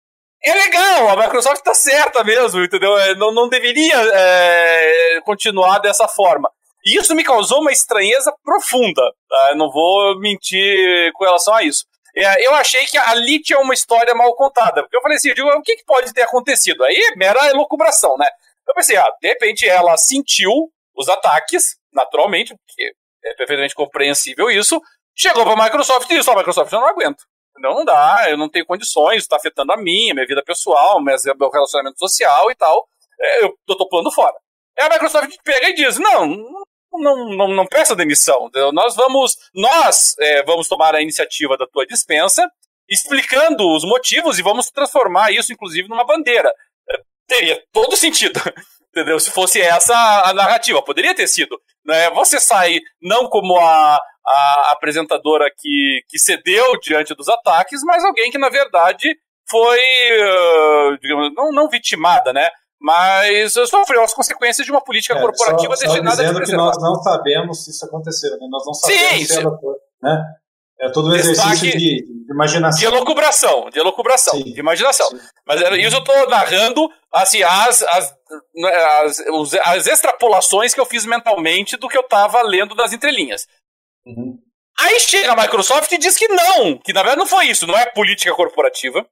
é 0.42 0.54
legal, 0.54 1.10
a 1.10 1.18
Microsoft 1.18 1.58
está 1.58 1.74
certa 1.74 2.24
mesmo, 2.24 2.64
entendeu? 2.64 2.98
É, 2.98 3.14
não, 3.16 3.34
não 3.34 3.50
deveria 3.50 3.94
é, 3.94 5.20
continuar 5.26 5.80
dessa 5.80 6.08
forma. 6.08 6.50
E 6.86 6.98
isso 6.98 7.14
me 7.14 7.26
causou 7.26 7.60
uma 7.60 7.74
estranheza 7.74 8.34
profunda. 8.42 9.02
Tá? 9.28 9.56
Não 9.58 9.70
vou 9.70 10.18
mentir 10.18 11.12
com 11.16 11.26
relação 11.26 11.54
a 11.54 11.62
isso. 11.62 11.89
É, 12.20 12.46
eu 12.46 12.54
achei 12.56 12.86
que 12.86 12.98
ali 12.98 13.42
tinha 13.42 13.60
uma 13.60 13.74
história 13.74 14.14
mal 14.14 14.36
contada. 14.36 14.82
Porque 14.82 14.98
eu 14.98 15.02
falei 15.02 15.18
assim, 15.18 15.30
eu 15.30 15.36
digo, 15.36 15.50
o 15.50 15.62
que, 15.62 15.78
que 15.78 15.86
pode 15.86 16.14
ter 16.14 16.24
acontecido? 16.24 16.84
Aí 16.84 16.96
é 16.96 17.16
mera 17.16 17.50
elucubração, 17.50 18.16
né? 18.18 18.28
Eu 18.68 18.74
pensei, 18.74 18.98
ah, 18.98 19.12
de 19.22 19.28
repente 19.28 19.68
ela 19.68 19.96
sentiu 19.98 20.52
os 20.96 21.08
ataques, 21.10 21.78
naturalmente, 21.94 22.56
porque 22.56 22.94
é 23.24 23.34
perfeitamente 23.36 23.74
compreensível 23.74 24.50
isso, 24.50 24.82
chegou 25.16 25.44
para 25.44 25.54
a 25.54 25.64
Microsoft 25.64 26.10
e 26.10 26.18
disse, 26.18 26.30
a 26.30 26.36
Microsoft, 26.36 26.72
eu 26.72 26.80
não 26.80 26.88
aguento. 26.88 27.24
Não, 27.58 27.74
não 27.74 27.86
dá, 27.86 28.28
eu 28.30 28.38
não 28.38 28.50
tenho 28.50 28.66
condições, 28.66 29.24
está 29.24 29.36
afetando 29.36 29.72
a 29.72 29.78
minha, 29.78 30.14
minha 30.14 30.26
vida 30.26 30.44
pessoal, 30.44 31.02
meu 31.02 31.16
relacionamento 31.50 32.00
social 32.00 32.50
e 32.52 32.56
tal. 32.56 32.88
É, 33.20 33.44
eu, 33.44 33.58
eu 33.68 33.78
tô 33.78 33.88
pulando 33.88 34.12
fora. 34.12 34.36
E 34.78 34.82
a 34.82 34.90
Microsoft 34.90 35.36
pega 35.44 35.70
e 35.70 35.74
diz: 35.74 36.00
não, 36.00 36.26
não, 36.26 36.64
não, 37.00 37.48
não 37.48 37.66
peça 37.66 37.96
demissão. 37.96 38.50
Nós 38.74 38.96
vamos, 38.96 39.38
nós 39.54 40.16
é, 40.20 40.44
vamos 40.44 40.68
tomar 40.68 40.96
a 40.96 41.02
iniciativa 41.02 41.58
da 41.58 41.68
tua 41.68 41.86
dispensa, 41.86 42.50
explicando 42.90 43.68
os 43.76 43.84
motivos 43.84 44.40
e 44.40 44.44
vamos 44.44 44.70
transformar 44.70 45.32
isso, 45.32 45.54
inclusive, 45.54 45.88
numa 45.88 46.06
bandeira. 46.06 46.52
É, 46.90 46.98
teria 47.28 47.64
todo 47.72 47.96
sentido. 47.96 48.40
Entendeu? 48.90 49.20
Se 49.20 49.30
fosse 49.30 49.62
essa 49.62 49.94
a 50.26 50.34
narrativa, 50.34 50.82
poderia 50.82 51.14
ter 51.14 51.28
sido. 51.28 51.60
Né? 51.86 52.10
Você 52.12 52.40
sai 52.40 52.80
não 53.00 53.30
como 53.30 53.58
a, 53.58 53.96
a 53.96 54.72
apresentadora 54.72 55.50
que, 55.56 56.02
que 56.08 56.18
cedeu 56.18 56.78
diante 56.80 57.14
dos 57.14 57.30
ataques, 57.30 57.82
mas 57.84 58.04
alguém 58.04 58.32
que, 58.32 58.38
na 58.38 58.50
verdade, 58.50 59.16
foi, 59.50 59.80
uh, 59.80 60.98
digamos, 61.00 61.32
não, 61.36 61.52
não 61.52 61.70
vitimada, 61.70 62.34
né? 62.34 62.50
Mas 62.80 63.54
sofreu 63.54 64.04
as 64.04 64.14
consequências 64.14 64.66
de 64.66 64.72
uma 64.72 64.82
política 64.82 65.16
é, 65.16 65.22
corporativa 65.22 65.76
só, 65.76 65.86
destinada 65.86 66.16
só 66.16 66.22
dizendo 66.22 66.40
a 66.40 66.46
que 66.46 66.54
nós 66.54 66.78
não 66.82 66.96
sabemos 66.96 67.66
se 67.66 67.72
isso 67.72 67.86
aconteceu, 67.86 68.32
né? 68.32 68.48
nós 68.50 68.66
não 68.66 68.74
sabemos 68.74 69.10
sim, 69.10 69.26
se 69.26 69.34
sim. 69.34 69.40
ela 69.42 69.58
foi, 69.60 69.76
né? 70.02 70.24
É 70.82 70.90
todo 70.90 71.10
um 71.10 71.14
exercício 71.14 71.78
de, 71.78 71.78
de, 71.78 72.06
imaginação. 72.32 72.80
De 72.80 72.86
elucubração, 72.86 73.70
de 73.70 73.80
elucubração, 73.80 74.34
sim, 74.36 74.46
de 74.46 74.60
imaginação. 74.62 75.08
Sim. 75.08 75.20
Mas 75.46 75.60
isso 75.60 75.98
eu 75.98 76.00
estou 76.00 76.30
narrando 76.30 76.90
assim, 77.14 77.44
as, 77.44 77.82
as, 77.82 78.16
as, 79.04 79.54
as, 79.66 79.88
extrapolações 79.88 80.74
que 80.74 80.80
eu 80.80 80.86
fiz 80.86 81.06
mentalmente 81.06 81.76
do 81.76 81.90
que 81.90 81.98
eu 81.98 82.02
estava 82.02 82.42
lendo 82.44 82.76
das 82.76 82.94
entrelinhas. 82.94 83.46
Uhum. 84.06 84.40
Aí 84.80 84.98
chega 85.02 85.34
a 85.34 85.36
Microsoft 85.36 85.92
e 85.92 85.98
diz 85.98 86.16
que 86.16 86.30
não, 86.30 86.78
que 86.78 86.94
na 86.94 87.02
verdade 87.02 87.20
não 87.20 87.28
foi 87.28 87.48
isso, 87.48 87.68
não 87.68 87.78
é 87.78 87.86
política 87.86 88.34
corporativa 88.34 89.06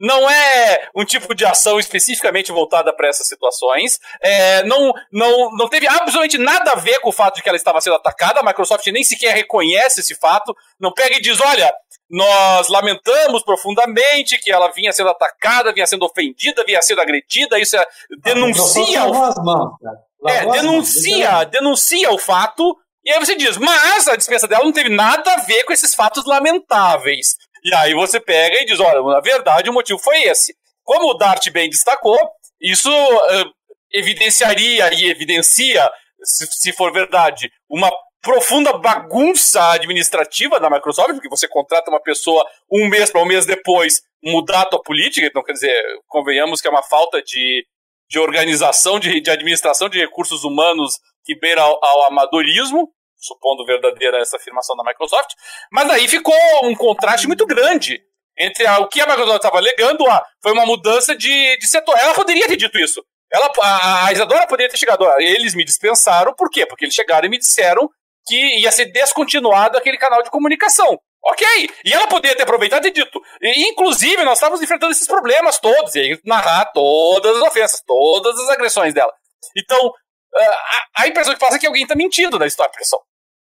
não 0.00 0.28
é 0.28 0.88
um 0.94 1.04
tipo 1.04 1.34
de 1.34 1.44
ação 1.44 1.78
especificamente 1.78 2.50
voltada 2.50 2.94
para 2.94 3.08
essas 3.08 3.26
situações. 3.28 3.98
É, 4.20 4.62
não, 4.64 4.92
não, 5.12 5.50
não 5.56 5.68
teve 5.68 5.86
absolutamente 5.86 6.38
nada 6.38 6.72
a 6.72 6.76
ver 6.76 7.00
com 7.00 7.10
o 7.10 7.12
fato 7.12 7.36
de 7.36 7.42
que 7.42 7.48
ela 7.48 7.56
estava 7.56 7.80
sendo 7.80 7.96
atacada. 7.96 8.40
A 8.40 8.44
Microsoft 8.44 8.86
nem 8.88 9.04
sequer 9.04 9.34
reconhece 9.34 10.00
esse 10.00 10.14
fato. 10.14 10.54
Não 10.80 10.92
pega 10.92 11.16
e 11.16 11.20
diz: 11.20 11.40
olha, 11.40 11.72
nós 12.10 12.68
lamentamos 12.68 13.42
profundamente 13.42 14.38
que 14.38 14.50
ela 14.50 14.70
vinha 14.70 14.92
sendo 14.92 15.10
atacada, 15.10 15.72
vinha 15.72 15.86
sendo 15.86 16.04
ofendida, 16.04 16.64
vinha 16.64 16.82
sendo 16.82 17.00
agredida. 17.00 17.58
Isso 17.58 17.76
é, 17.76 17.86
denuncia. 18.22 19.06
O, 19.06 20.28
é, 20.28 20.46
denuncia, 20.46 21.44
denuncia 21.44 22.10
o 22.10 22.18
fato. 22.18 22.76
E 23.04 23.10
aí 23.10 23.18
você 23.18 23.36
diz, 23.36 23.58
mas 23.58 24.08
a 24.08 24.16
dispensa 24.16 24.48
dela 24.48 24.64
não 24.64 24.72
teve 24.72 24.88
nada 24.88 25.34
a 25.34 25.40
ver 25.40 25.64
com 25.64 25.72
esses 25.72 25.94
fatos 25.94 26.24
lamentáveis. 26.24 27.36
E 27.64 27.74
aí 27.74 27.94
você 27.94 28.20
pega 28.20 28.60
e 28.60 28.66
diz: 28.66 28.78
olha, 28.78 29.02
na 29.02 29.20
verdade 29.20 29.70
o 29.70 29.72
motivo 29.72 29.98
foi 29.98 30.22
esse. 30.24 30.54
Como 30.82 31.10
o 31.10 31.14
Dart 31.14 31.50
bem 31.50 31.70
destacou, 31.70 32.18
isso 32.60 32.90
uh, 32.90 33.52
evidenciaria 33.92 34.92
e 34.92 35.08
evidencia, 35.10 35.90
se, 36.22 36.46
se 36.46 36.72
for 36.72 36.92
verdade, 36.92 37.50
uma 37.70 37.90
profunda 38.20 38.72
bagunça 38.78 39.72
administrativa 39.72 40.58
da 40.58 40.70
Microsoft, 40.70 41.12
porque 41.12 41.28
você 41.28 41.46
contrata 41.46 41.90
uma 41.90 42.00
pessoa 42.00 42.44
um 42.72 42.88
mês 42.88 43.10
para 43.10 43.22
um 43.22 43.26
mês 43.26 43.44
depois 43.44 44.02
mudar 44.22 44.62
a 44.62 44.66
tua 44.66 44.82
política, 44.82 45.26
então 45.26 45.44
quer 45.44 45.52
dizer, 45.52 45.74
convenhamos 46.08 46.60
que 46.60 46.66
é 46.66 46.70
uma 46.70 46.82
falta 46.82 47.22
de, 47.22 47.66
de 48.08 48.18
organização, 48.18 48.98
de, 48.98 49.20
de 49.20 49.30
administração 49.30 49.90
de 49.90 49.98
recursos 49.98 50.42
humanos 50.42 50.98
que 51.22 51.38
beira 51.38 51.60
ao, 51.60 51.78
ao 51.84 52.06
amadorismo, 52.06 52.90
supondo 53.24 53.64
verdadeira 53.64 54.18
essa 54.18 54.36
afirmação 54.36 54.76
da 54.76 54.84
Microsoft, 54.84 55.30
mas 55.72 55.90
aí 55.90 56.06
ficou 56.06 56.34
um 56.64 56.74
contraste 56.74 57.26
muito 57.26 57.46
grande 57.46 58.00
entre 58.38 58.66
a, 58.66 58.78
o 58.80 58.88
que 58.88 59.00
a 59.00 59.06
Microsoft 59.06 59.36
estava 59.36 59.58
alegando, 59.58 60.08
a, 60.08 60.24
foi 60.42 60.52
uma 60.52 60.66
mudança 60.66 61.16
de, 61.16 61.56
de 61.56 61.66
setor. 61.66 61.96
Ela 61.98 62.14
poderia 62.14 62.46
ter 62.46 62.56
dito 62.56 62.78
isso. 62.78 63.02
Ela, 63.32 63.50
a, 63.62 64.06
a 64.06 64.12
Isadora 64.12 64.46
poderia 64.46 64.70
ter 64.70 64.76
chegado. 64.76 65.04
Eles 65.18 65.54
me 65.54 65.64
dispensaram, 65.64 66.34
por 66.34 66.50
quê? 66.50 66.66
Porque 66.66 66.84
eles 66.84 66.94
chegaram 66.94 67.26
e 67.26 67.30
me 67.30 67.38
disseram 67.38 67.88
que 68.26 68.60
ia 68.60 68.70
ser 68.72 68.86
descontinuado 68.86 69.76
aquele 69.76 69.98
canal 69.98 70.22
de 70.22 70.30
comunicação. 70.30 70.98
Ok, 71.26 71.46
e 71.86 71.92
ela 71.92 72.06
poderia 72.06 72.36
ter 72.36 72.42
aproveitado 72.42 72.86
e 72.86 72.90
dito. 72.90 73.18
E, 73.40 73.70
inclusive, 73.70 74.22
nós 74.24 74.34
estávamos 74.34 74.62
enfrentando 74.62 74.92
esses 74.92 75.06
problemas 75.06 75.58
todos, 75.58 75.94
e 75.94 76.20
narrar 76.22 76.66
todas 76.66 77.36
as 77.36 77.42
ofensas, 77.42 77.82
todas 77.86 78.38
as 78.38 78.50
agressões 78.50 78.92
dela. 78.92 79.10
Então, 79.56 79.90
a, 80.36 81.02
a 81.02 81.08
impressão 81.08 81.32
que 81.32 81.40
passa 81.40 81.56
é 81.56 81.58
que 81.58 81.66
alguém 81.66 81.84
está 81.84 81.94
mentindo 81.94 82.38
na 82.38 82.46
história, 82.46 82.72
pessoal. 82.76 83.02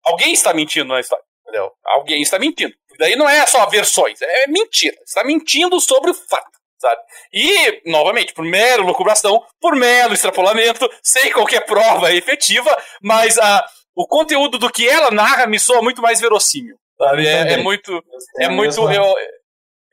Alguém 0.07 0.33
está 0.33 0.53
mentindo 0.53 0.93
na 0.93 0.99
história, 0.99 1.23
entendeu? 1.43 1.71
Alguém 1.85 2.21
está 2.21 2.39
mentindo. 2.39 2.73
Daí 2.99 3.15
não 3.15 3.29
é 3.29 3.45
só 3.45 3.65
versões, 3.67 4.21
é 4.21 4.47
mentira. 4.47 4.97
Está 5.05 5.23
mentindo 5.23 5.79
sobre 5.79 6.11
o 6.11 6.13
fato, 6.13 6.57
sabe? 6.79 7.01
E, 7.31 7.89
novamente, 7.89 8.33
por 8.33 8.43
mero 8.43 8.85
lucubração, 8.85 9.43
por 9.61 9.75
mero 9.75 10.13
extrapolamento, 10.13 10.89
sem 11.03 11.31
qualquer 11.31 11.65
prova 11.65 12.11
efetiva, 12.11 12.75
mas 13.01 13.37
a, 13.37 13.65
o 13.95 14.07
conteúdo 14.07 14.57
do 14.57 14.71
que 14.71 14.87
ela 14.87 15.11
narra 15.11 15.45
me 15.45 15.59
soa 15.59 15.81
muito 15.81 16.01
mais 16.01 16.19
verossímil. 16.19 16.75
Sabe? 16.97 17.27
É, 17.27 17.53
é 17.53 17.57
muito. 17.57 18.03
É 18.39 18.49
muito. 18.49 18.91
Eu, 18.91 19.15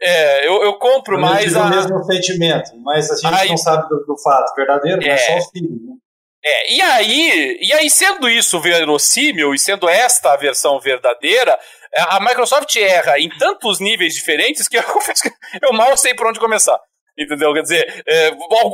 é, 0.00 0.48
eu, 0.48 0.62
eu 0.62 0.78
compro 0.78 1.16
eu 1.16 1.20
mais. 1.20 1.54
a... 1.54 1.66
o 1.66 1.70
mesmo 1.70 2.02
sentimento, 2.04 2.70
mas 2.82 3.10
a 3.10 3.16
gente 3.16 3.50
não 3.50 3.56
sabe 3.58 3.88
do, 3.88 4.04
do 4.06 4.18
fato 4.18 4.54
verdadeiro, 4.54 5.02
é, 5.02 5.08
é 5.08 5.16
só 5.16 5.36
os 5.38 5.50
filhos, 5.50 5.82
né? 5.82 5.94
É, 6.46 6.74
e 6.74 6.82
aí, 6.82 7.58
e 7.60 7.72
aí, 7.72 7.88
sendo 7.88 8.28
isso 8.28 8.60
verossímil 8.60 9.54
e 9.54 9.58
sendo 9.58 9.88
esta 9.88 10.34
a 10.34 10.36
versão 10.36 10.78
verdadeira, 10.78 11.58
é, 11.96 12.02
a 12.02 12.20
Microsoft 12.20 12.76
erra 12.76 13.18
em 13.18 13.30
tantos 13.30 13.80
níveis 13.80 14.14
diferentes 14.14 14.68
que 14.68 14.76
eu, 14.76 14.84
eu 15.62 15.72
mal 15.72 15.96
sei 15.96 16.14
por 16.14 16.26
onde 16.26 16.38
começar. 16.38 16.78
Entendeu? 17.16 17.54
Quer 17.54 17.62
dizer, 17.62 18.04
é, 18.08 18.32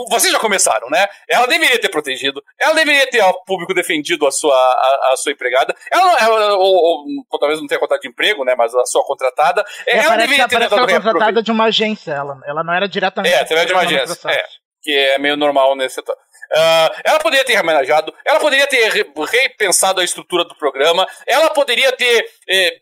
vocês 0.09 0.33
já 0.33 0.39
começaram, 0.39 0.89
né? 0.89 1.07
Ela 1.29 1.47
deveria 1.47 1.79
ter 1.79 1.91
protegido, 1.91 2.43
ela 2.59 2.75
deveria 2.75 3.07
ter 3.07 3.21
ao 3.21 3.45
público 3.45 3.75
defendido 3.75 4.27
a 4.27 4.31
sua, 4.31 4.57
a, 4.57 5.11
a 5.13 5.17
sua 5.19 5.33
empregada, 5.33 5.77
ela, 5.93 6.17
ela 6.19 6.57
ou, 6.57 6.75
ou, 6.75 7.39
talvez 7.39 7.61
não 7.61 7.67
tenha 7.69 7.79
contrato 7.79 8.01
de 8.01 8.09
emprego, 8.09 8.43
né? 8.43 8.55
Mas 8.57 8.75
a 8.75 8.87
sua 8.87 9.05
contratada. 9.05 9.63
É, 9.87 9.99
ela 9.99 10.17
deveria 10.17 10.49
ter 10.49 10.59
tentado 10.59 10.89
contratada 10.91 11.43
de 11.43 11.53
uma 11.53 11.67
agência, 11.67 12.13
ela, 12.13 12.41
ela 12.47 12.65
não 12.65 12.73
era 12.73 12.89
diretamente. 12.89 13.35
É, 13.35 13.41
através 13.41 13.67
de 13.67 13.75
uma 13.75 13.83
agência. 13.83 14.31
É, 14.31 14.43
que 14.83 14.97
é 14.97 15.19
meio 15.19 15.37
normal 15.37 15.77
nesse 15.77 15.97
setor. 15.97 16.17
Uh, 16.53 16.91
ela 17.05 17.19
poderia 17.21 17.45
ter 17.45 17.55
remanejado, 17.55 18.13
ela 18.27 18.41
poderia 18.41 18.67
ter 18.67 18.91
repensado 19.31 20.01
a 20.01 20.05
estrutura 20.05 20.45
do 20.45 20.57
programa, 20.57 21.07
ela 21.27 21.51
poderia 21.51 21.93
ter. 21.93 22.25
Eh, 22.49 22.81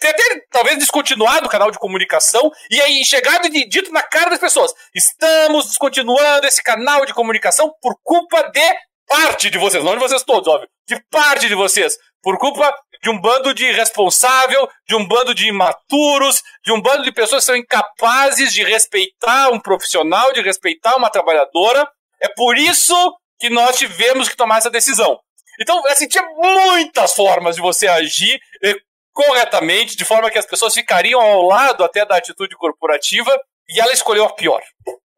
ter, 0.00 0.14
ter, 0.14 0.46
talvez 0.50 0.78
descontinuado 0.78 1.46
o 1.46 1.50
canal 1.50 1.70
de 1.70 1.78
comunicação 1.78 2.50
e 2.70 2.80
aí 2.80 3.04
chegado 3.04 3.46
e 3.46 3.68
dito 3.68 3.92
na 3.92 4.02
cara 4.02 4.30
das 4.30 4.38
pessoas: 4.38 4.72
estamos 4.94 5.66
descontinuando 5.66 6.46
esse 6.46 6.62
canal 6.62 7.04
de 7.04 7.12
comunicação 7.12 7.72
por 7.82 7.96
culpa 8.02 8.42
de 8.50 8.74
parte 9.06 9.50
de 9.50 9.58
vocês, 9.58 9.84
não 9.84 9.94
de 9.94 10.00
vocês 10.00 10.22
todos, 10.22 10.48
óbvio, 10.48 10.68
de 10.88 11.00
parte 11.10 11.48
de 11.48 11.54
vocês, 11.54 11.96
por 12.22 12.38
culpa 12.38 12.74
de 13.02 13.10
um 13.10 13.20
bando 13.20 13.54
de 13.54 13.66
irresponsável, 13.66 14.68
de 14.88 14.96
um 14.96 15.06
bando 15.06 15.34
de 15.34 15.48
imaturos, 15.48 16.42
de 16.64 16.72
um 16.72 16.80
bando 16.80 17.04
de 17.04 17.12
pessoas 17.12 17.42
que 17.42 17.46
são 17.46 17.56
incapazes 17.56 18.52
de 18.52 18.64
respeitar 18.64 19.50
um 19.50 19.60
profissional, 19.60 20.32
de 20.32 20.40
respeitar 20.40 20.96
uma 20.96 21.10
trabalhadora. 21.10 21.88
É 22.22 22.28
por 22.34 22.56
isso 22.56 22.94
que 23.38 23.50
nós 23.50 23.76
tivemos 23.76 24.28
que 24.28 24.36
tomar 24.36 24.58
essa 24.58 24.70
decisão. 24.70 25.18
Então, 25.60 25.82
assim, 25.86 26.08
tinha 26.08 26.24
muitas 26.24 27.14
formas 27.14 27.56
de 27.56 27.62
você 27.62 27.86
agir 27.86 28.38
eh, 28.62 28.74
corretamente, 29.12 29.96
de 29.96 30.04
forma 30.04 30.30
que 30.30 30.38
as 30.38 30.46
pessoas 30.46 30.74
ficariam 30.74 31.20
ao 31.20 31.42
lado 31.42 31.82
até 31.82 32.04
da 32.04 32.16
atitude 32.16 32.54
corporativa, 32.56 33.34
e 33.68 33.80
ela 33.80 33.92
escolheu 33.92 34.24
a 34.24 34.32
pior. 34.32 34.62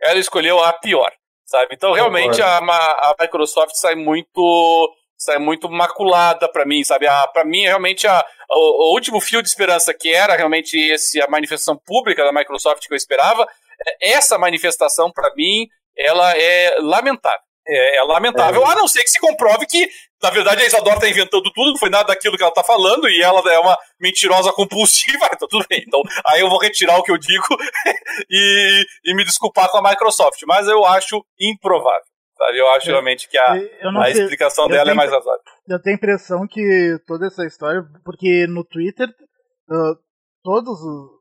Ela 0.01 0.19
escolheu 0.19 0.63
a 0.63 0.73
pior, 0.73 1.13
sabe? 1.45 1.75
Então, 1.75 1.93
realmente, 1.93 2.41
a, 2.41 2.59
a 2.59 3.17
Microsoft 3.21 3.75
sai 3.75 3.97
muito 3.97 4.95
sai 5.21 5.39
muito 5.39 5.69
maculada 5.69 6.49
para 6.49 6.65
mim, 6.65 6.85
sabe? 6.85 7.07
Para 7.33 7.45
mim, 7.45 7.63
realmente, 7.63 8.07
a, 8.07 8.25
o, 8.51 8.91
o, 8.91 8.95
último 8.95 9.21
fio 9.21 9.43
de 9.43 9.49
esperança 9.49 9.93
que 9.93 10.15
era 10.15 10.37
realmente 10.37 10.79
esse, 10.79 11.21
a 11.21 11.29
manifestação 11.29 11.77
pública 11.77 12.25
da 12.25 12.33
Microsoft 12.33 12.87
que 12.87 12.95
eu 12.95 12.97
esperava, 12.97 13.45
é, 13.85 14.13
essa 14.13 14.39
manifestação, 14.39 15.11
para 15.11 15.35
mim, 15.35 15.67
ela 15.99 16.37
é 16.37 16.77
lamentável. 16.81 17.49
É, 17.67 17.99
é 17.99 18.03
lamentável, 18.03 18.63
é. 18.63 18.73
a 18.73 18.75
não 18.75 18.89
ser 18.89 19.03
que 19.03 19.11
se 19.11 19.21
comprove 19.21 19.67
que, 19.67 19.89
na 20.23 20.31
verdade, 20.31 20.63
a 20.63 20.67
Isadora 20.67 20.97
está 20.97 21.09
inventando 21.09 21.53
tudo, 21.53 21.71
não 21.71 21.77
foi 21.77 21.91
nada 21.91 22.05
daquilo 22.05 22.35
que 22.35 22.43
ela 22.43 22.51
está 22.51 22.65
falando, 22.65 23.07
e 23.09 23.21
ela 23.21 23.41
é 23.53 23.59
uma 23.59 23.77
mentirosa 24.01 24.51
compulsiva, 24.53 25.29
então 25.33 25.47
tudo 25.49 25.67
bem. 25.69 25.85
Então, 25.87 26.01
aí 26.27 26.41
eu 26.41 26.49
vou 26.49 26.59
retirar 26.59 26.99
o 26.99 27.03
que 27.03 27.13
eu 27.13 27.19
digo 27.19 27.45
e, 28.31 28.85
e 29.05 29.15
me 29.15 29.23
desculpar 29.23 29.69
com 29.71 29.79
a 29.79 29.91
Microsoft, 29.91 30.41
mas 30.47 30.67
eu 30.67 30.85
acho 30.87 31.23
improvável. 31.39 32.09
Sabe? 32.39 32.59
Eu 32.59 32.69
acho 32.69 32.87
realmente 32.87 33.29
que 33.29 33.37
a, 33.37 33.53
a 33.53 34.11
explicação 34.11 34.69
dela 34.69 34.83
é 34.83 34.85
tenho, 34.85 34.93
é 34.93 34.97
mais 34.97 35.11
razoável. 35.11 35.43
Eu 35.69 35.83
tenho 35.83 35.97
a 35.97 35.99
impressão 35.99 36.47
que 36.49 36.97
toda 37.07 37.27
essa 37.27 37.45
história, 37.45 37.83
porque 38.05 38.47
no 38.47 38.65
Twitter, 38.65 39.09
uh, 39.09 39.99
todos 40.43 40.79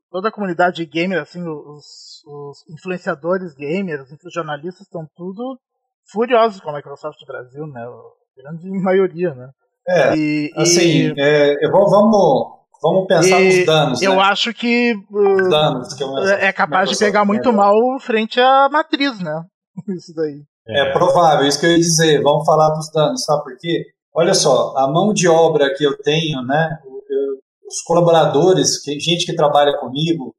toda 0.09 0.29
a 0.29 0.31
comunidade 0.31 0.85
gamer, 0.85 1.19
assim, 1.19 1.41
os, 1.41 1.85
os 2.27 2.63
influenciadores 2.69 3.53
gamers, 3.53 4.11
os 4.11 4.33
jornalistas 4.33 4.81
estão 4.81 5.07
tudo 5.15 5.57
furiosos 6.11 6.59
com 6.59 6.69
a 6.69 6.75
Microsoft 6.75 7.19
Brasil, 7.25 7.65
né? 7.67 7.81
A 7.81 8.41
grande 8.41 8.69
maioria, 8.83 9.33
né? 9.33 9.49
É, 9.87 10.17
e, 10.17 10.51
assim, 10.55 11.13
e... 11.13 11.13
É, 11.17 11.69
vamos, 11.69 12.11
vamos 12.81 13.07
pensar 13.07 13.39
nos 13.39 13.65
danos. 13.65 14.01
Eu 14.01 14.15
né? 14.15 14.21
acho 14.23 14.53
que, 14.53 14.93
uh, 15.09 15.49
danos 15.49 15.93
que 15.93 16.03
é 16.41 16.51
capaz 16.51 16.89
de 16.89 16.97
pegar 16.97 17.23
muito 17.23 17.53
mal 17.53 17.73
frente 18.01 18.39
à 18.39 18.67
matriz, 18.69 19.19
né? 19.19 19.43
Isso 19.95 20.13
daí. 20.13 20.43
É. 20.67 20.89
é 20.89 20.91
provável, 20.91 21.47
isso 21.47 21.61
que 21.61 21.65
eu 21.65 21.71
ia 21.71 21.77
dizer. 21.77 22.21
Vamos 22.21 22.45
falar 22.45 22.69
dos 22.71 22.91
danos, 22.91 23.23
sabe 23.23 23.41
por 23.41 23.57
quê? 23.57 23.85
Olha 24.13 24.33
só, 24.33 24.73
a 24.75 24.85
mão 24.91 25.13
de 25.13 25.25
obra 25.25 25.73
que 25.73 25.85
eu 25.85 25.97
tenho, 25.99 26.41
né? 26.41 26.77
os 27.67 27.81
colaboradores, 27.83 28.81
gente 28.99 29.25
que 29.25 29.35
trabalha 29.35 29.77
comigo 29.77 30.33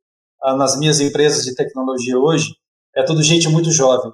nas 0.57 0.79
minhas 0.79 1.01
empresas 1.01 1.45
de 1.45 1.55
tecnologia 1.55 2.19
hoje, 2.19 2.49
é 2.95 3.05
tudo 3.05 3.23
gente 3.23 3.49
muito 3.49 3.71
jovem. 3.71 4.13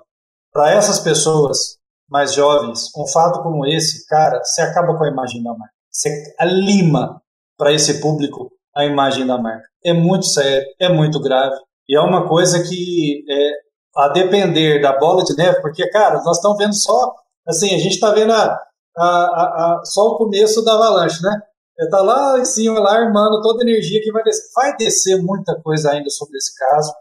Para 0.52 0.72
essas 0.72 1.00
pessoas 1.00 1.78
mais 2.08 2.34
jovens, 2.34 2.90
um 2.96 3.06
fato 3.06 3.42
como 3.42 3.66
esse, 3.66 4.06
cara, 4.06 4.42
você 4.42 4.62
acaba 4.62 4.96
com 4.96 5.04
a 5.04 5.08
imagem 5.08 5.42
da 5.42 5.50
marca. 5.50 5.74
Você 5.90 6.34
lima 6.42 7.20
para 7.56 7.72
esse 7.72 8.00
público 8.00 8.50
a 8.74 8.84
imagem 8.84 9.26
da 9.26 9.38
marca. 9.38 9.66
É 9.84 9.92
muito 9.92 10.26
sério, 10.26 10.66
é 10.80 10.88
muito 10.88 11.20
grave. 11.20 11.56
E 11.88 11.96
é 11.96 12.00
uma 12.00 12.26
coisa 12.28 12.62
que, 12.62 13.24
é, 13.28 13.50
a 13.96 14.08
depender 14.08 14.80
da 14.80 14.98
bola 14.98 15.22
de 15.22 15.36
neve, 15.36 15.60
porque, 15.60 15.88
cara, 15.90 16.22
nós 16.22 16.36
estamos 16.36 16.58
vendo 16.58 16.74
só, 16.74 17.14
assim, 17.46 17.74
a 17.74 17.78
gente 17.78 17.94
está 17.94 18.10
vendo 18.10 18.32
a, 18.32 18.58
a, 18.96 19.02
a, 19.02 19.80
só 19.84 20.02
o 20.08 20.16
começo 20.16 20.64
da 20.64 20.74
avalanche, 20.74 21.22
né? 21.22 21.40
Está 21.78 22.02
lá 22.02 22.38
em 22.38 22.44
cima, 22.44 22.78
lá 22.78 22.96
armando 22.98 23.42
toda 23.42 23.62
a 23.62 23.68
energia 23.68 24.00
que 24.00 24.12
vai 24.12 24.22
descer. 24.22 24.42
Vai 24.54 24.76
descer 24.76 25.22
muita 25.22 25.60
coisa 25.60 25.90
ainda 25.90 26.08
sobre 26.10 26.36
esse 26.36 26.54
caso, 26.56 26.92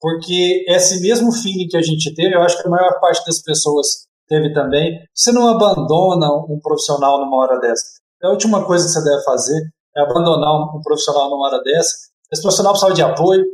porque 0.00 0.64
esse 0.68 1.00
mesmo 1.00 1.32
feeling 1.32 1.68
que 1.68 1.76
a 1.76 1.82
gente 1.82 2.12
teve, 2.14 2.34
eu 2.34 2.42
acho 2.42 2.60
que 2.60 2.66
a 2.66 2.70
maior 2.70 2.98
parte 3.00 3.24
das 3.24 3.40
pessoas 3.40 4.06
teve 4.28 4.52
também. 4.52 4.98
Você 5.14 5.32
não 5.32 5.48
abandona 5.48 6.26
um 6.48 6.58
profissional 6.60 7.20
numa 7.20 7.36
hora 7.36 7.58
dessa. 7.60 7.84
A 8.22 8.30
última 8.30 8.64
coisa 8.64 8.84
que 8.84 8.90
você 8.90 9.04
deve 9.04 9.22
fazer 9.22 9.60
é 9.96 10.02
abandonar 10.02 10.76
um 10.76 10.80
profissional 10.82 11.30
numa 11.30 11.46
hora 11.46 11.62
dessa. 11.62 11.94
Esse 12.32 12.42
profissional 12.42 12.72
precisa 12.72 12.94
de 12.94 13.02
apoio, 13.02 13.44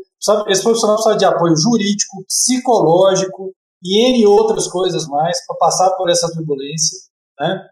esse 0.49 0.63
profissional 0.63 0.97
precisa 0.97 1.17
de 1.17 1.25
apoio 1.25 1.55
jurídico, 1.57 2.25
psicológico 2.27 3.53
e 3.83 4.11
N 4.11 4.27
outras 4.27 4.67
coisas 4.69 5.07
mais 5.07 5.45
para 5.47 5.57
passar 5.57 5.91
por 5.97 6.09
essa 6.09 6.33
turbulência. 6.33 6.99
Né? 7.39 7.67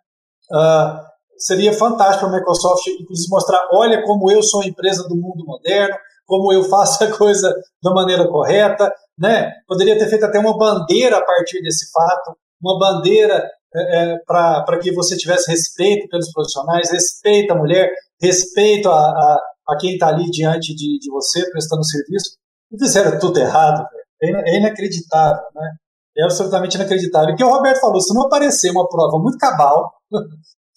Uh, 0.53 1.10
seria 1.41 1.73
fantástico 1.73 2.27
a 2.27 2.31
Microsoft, 2.31 2.87
inclusive, 2.87 3.29
mostrar: 3.31 3.61
olha 3.73 4.03
como 4.05 4.31
eu 4.31 4.43
sou 4.43 4.63
a 4.63 4.67
empresa 4.67 5.07
do 5.09 5.17
mundo 5.17 5.45
moderno, 5.45 5.97
como 6.27 6.53
eu 6.53 6.65
faço 6.65 7.03
a 7.03 7.11
coisa 7.11 7.53
da 7.83 7.93
maneira 7.93 8.29
correta. 8.29 8.93
Né? 9.19 9.53
Poderia 9.67 9.99
ter 9.99 10.09
feito 10.09 10.25
até 10.25 10.39
uma 10.39 10.57
bandeira 10.57 11.19
a 11.19 11.25
partir 11.25 11.61
desse 11.63 11.91
fato, 11.91 12.37
uma 12.63 12.79
bandeira 12.79 13.45
é, 13.75 14.13
é 14.13 14.19
para 14.27 14.79
que 14.81 14.93
você 14.93 15.17
tivesse 15.17 15.51
respeito 15.51 16.09
pelos 16.09 16.33
profissionais, 16.33 16.91
respeito 16.91 17.53
à 17.53 17.57
mulher, 17.57 17.91
respeito 18.21 18.89
a, 18.89 18.95
a, 18.95 19.41
a 19.69 19.77
quem 19.77 19.95
está 19.95 20.09
ali 20.09 20.31
diante 20.31 20.75
de, 20.75 20.99
de 20.99 21.11
você 21.11 21.49
prestando 21.51 21.85
serviço. 21.85 22.37
E 22.73 22.79
fizeram 22.79 23.19
tudo 23.19 23.39
errado, 23.39 23.87
é, 24.23 24.53
é 24.53 24.59
inacreditável, 24.59 25.43
né? 25.55 25.71
É 26.17 26.25
absolutamente 26.25 26.77
inacreditável. 26.77 27.31
E 27.31 27.37
que 27.37 27.45
o 27.45 27.49
Roberto 27.49 27.81
falou, 27.81 28.01
se 28.01 28.13
não 28.13 28.23
aparecer 28.23 28.71
uma 28.71 28.89
prova 28.89 29.19
muito 29.19 29.39
cabal, 29.39 29.93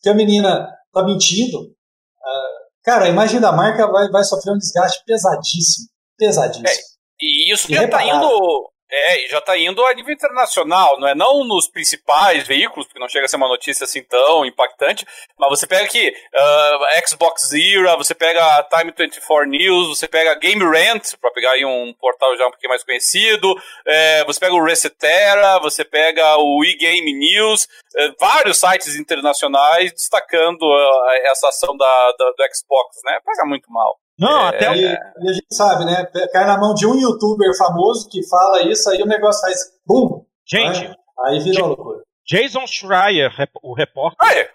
que 0.04 0.10
a 0.10 0.14
menina 0.14 0.70
está 0.88 1.04
mentindo, 1.04 1.62
uh, 1.62 2.84
cara, 2.84 3.06
a 3.06 3.10
imagem 3.10 3.40
da 3.40 3.54
marca 3.54 3.88
vai, 3.88 4.10
vai 4.10 4.24
sofrer 4.24 4.54
um 4.54 4.58
desgaste 4.58 5.02
pesadíssimo. 5.06 5.88
Pesadíssimo. 6.18 6.68
É, 6.68 6.74
e 7.22 7.54
isso 7.54 7.74
já 7.74 7.86
está 7.86 8.06
indo 8.06 8.70
é, 8.92 9.26
e 9.26 9.28
já 9.28 9.40
está 9.40 9.58
indo 9.58 9.84
a 9.86 9.94
nível 9.94 10.14
internacional, 10.14 11.00
não 11.00 11.08
é 11.08 11.16
não 11.16 11.44
nos 11.44 11.68
principais 11.68 12.48
veículos, 12.48 12.86
porque 12.86 13.00
não 13.00 13.10
chega 13.10 13.26
a 13.26 13.28
ser 13.28 13.38
uma 13.38 13.48
notícia 13.48 13.86
assim 13.86 14.04
tão 14.04 14.46
impactante, 14.46 15.06
mas 15.38 15.50
você 15.50 15.66
pega 15.66 15.86
aqui 15.86 16.10
uh, 16.10 17.08
Xbox 17.08 17.48
Zero, 17.48 17.98
você 17.98 18.14
pega 18.14 18.40
a 18.58 18.64
Time 18.64 18.94
24 18.96 19.46
News, 19.46 19.98
você 19.98 20.08
pega 20.08 20.36
Game 20.36 20.64
Rant, 20.64 21.16
para 21.20 21.32
pegar 21.32 21.52
aí 21.52 21.66
um 21.66 21.94
portal 22.00 22.38
já 22.38 22.46
um 22.46 22.52
pouquinho 22.52 22.70
mais 22.70 22.84
conhecido, 22.84 23.56
é, 23.88 24.24
você 24.26 24.40
pega 24.40 24.54
o 24.54 24.64
Resetera, 24.64 25.60
você 25.60 25.84
pega 25.84 26.38
o 26.38 26.64
eGame 26.64 27.14
News, 27.14 27.68
é, 27.96 28.12
vários 28.20 28.60
sites 28.60 28.96
internacionais 28.96 29.92
destacando 29.92 30.64
uh, 30.64 31.10
essa 31.32 31.48
ação 31.48 31.76
da, 31.76 32.12
da, 32.18 32.32
do 32.32 32.56
Xbox, 32.56 33.00
né? 33.06 33.20
Pega 33.26 33.46
muito 33.46 33.72
mal. 33.72 34.03
Não, 34.18 34.46
é, 34.46 34.50
até 34.50 34.76
e, 34.76 34.84
e, 34.84 35.30
a 35.30 35.34
gente 35.34 35.54
sabe, 35.54 35.86
né? 35.86 36.06
Cai 36.32 36.46
na 36.46 36.58
mão 36.58 36.74
de 36.74 36.86
um 36.86 36.96
youtuber 36.96 37.56
famoso 37.58 38.08
que 38.10 38.28
fala 38.28 38.64
isso, 38.64 38.90
aí 38.90 39.02
o 39.02 39.08
negócio 39.08 39.42
faz 39.42 39.60
bum! 39.86 40.24
Gente, 40.46 40.88
né? 40.88 40.96
aí 41.26 41.40
vira 41.40 41.66
loucura. 41.66 42.04
Jason 42.26 42.66
Schreier, 42.68 43.32
o 43.62 43.74
repórter, 43.74 44.18
ah, 44.22 44.34
é. 44.34 44.50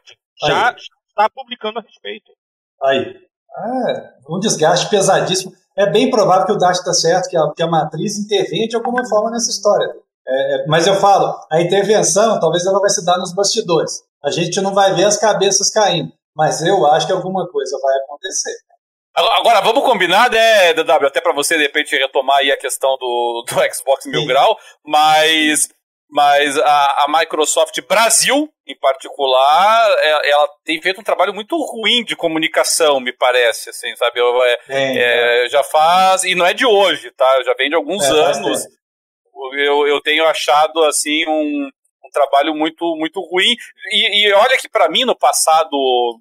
já 0.46 0.74
está 1.08 1.28
publicando 1.34 1.78
a 1.78 1.82
respeito. 1.82 2.30
Aí. 2.84 3.16
É, 3.58 4.10
um 4.28 4.38
desgaste 4.38 4.88
pesadíssimo. 4.88 5.52
É 5.76 5.88
bem 5.90 6.10
provável 6.10 6.46
que 6.46 6.52
o 6.52 6.58
Dash 6.58 6.78
está 6.78 6.92
certo, 6.92 7.28
que 7.28 7.36
a, 7.36 7.52
que 7.54 7.62
a 7.62 7.66
matriz 7.66 8.18
intervenha 8.18 8.68
de 8.68 8.76
alguma 8.76 9.06
forma 9.08 9.30
nessa 9.30 9.50
história. 9.50 9.86
É, 10.26 10.54
é, 10.54 10.66
mas 10.66 10.86
eu 10.86 10.94
falo, 10.96 11.34
a 11.50 11.60
intervenção 11.60 12.38
talvez 12.38 12.66
ela 12.66 12.80
vai 12.80 12.90
se 12.90 13.04
dar 13.04 13.18
nos 13.18 13.34
bastidores. 13.34 14.02
A 14.22 14.30
gente 14.30 14.60
não 14.60 14.74
vai 14.74 14.94
ver 14.94 15.04
as 15.04 15.16
cabeças 15.16 15.70
caindo, 15.70 16.12
mas 16.36 16.62
eu 16.62 16.86
acho 16.86 17.06
que 17.06 17.12
alguma 17.12 17.48
coisa 17.48 17.78
vai 17.80 17.96
acontecer. 17.98 18.54
Agora, 19.18 19.60
vamos 19.60 19.82
combinar, 19.84 20.30
né, 20.30 20.72
DW, 20.74 21.06
até 21.06 21.20
para 21.20 21.32
você, 21.32 21.56
de 21.56 21.64
repente, 21.64 21.96
retomar 21.96 22.38
aí 22.38 22.52
a 22.52 22.56
questão 22.56 22.96
do, 22.98 23.44
do 23.48 23.54
Xbox 23.74 24.06
Mil 24.06 24.24
Grau, 24.26 24.56
mas, 24.84 25.68
mas 26.08 26.56
a, 26.56 27.04
a, 27.04 27.06
Microsoft 27.08 27.80
Brasil, 27.82 28.48
em 28.66 28.78
particular, 28.78 29.90
é, 29.98 30.30
ela 30.30 30.48
tem 30.64 30.80
feito 30.80 31.00
um 31.00 31.04
trabalho 31.04 31.34
muito 31.34 31.56
ruim 31.56 32.04
de 32.04 32.14
comunicação, 32.14 33.00
me 33.00 33.12
parece, 33.12 33.70
assim, 33.70 33.94
sabe? 33.96 34.20
É, 34.20 34.58
é, 34.68 35.44
é, 35.44 35.48
já 35.48 35.64
faz, 35.64 36.22
e 36.22 36.36
não 36.36 36.46
é 36.46 36.54
de 36.54 36.64
hoje, 36.64 37.10
tá? 37.10 37.42
Já 37.44 37.54
vem 37.54 37.68
de 37.68 37.74
alguns 37.74 38.04
é, 38.04 38.10
anos. 38.10 38.62
Eu, 39.54 39.86
eu 39.86 40.00
tenho 40.00 40.24
achado, 40.26 40.84
assim, 40.84 41.28
um, 41.28 41.68
um 42.04 42.10
trabalho 42.12 42.54
muito, 42.54 42.84
muito 42.96 43.20
ruim. 43.20 43.54
E, 43.90 44.28
e 44.28 44.32
olha 44.32 44.56
que, 44.58 44.68
para 44.68 44.88
mim, 44.88 45.04
no 45.04 45.16
passado 45.16 46.20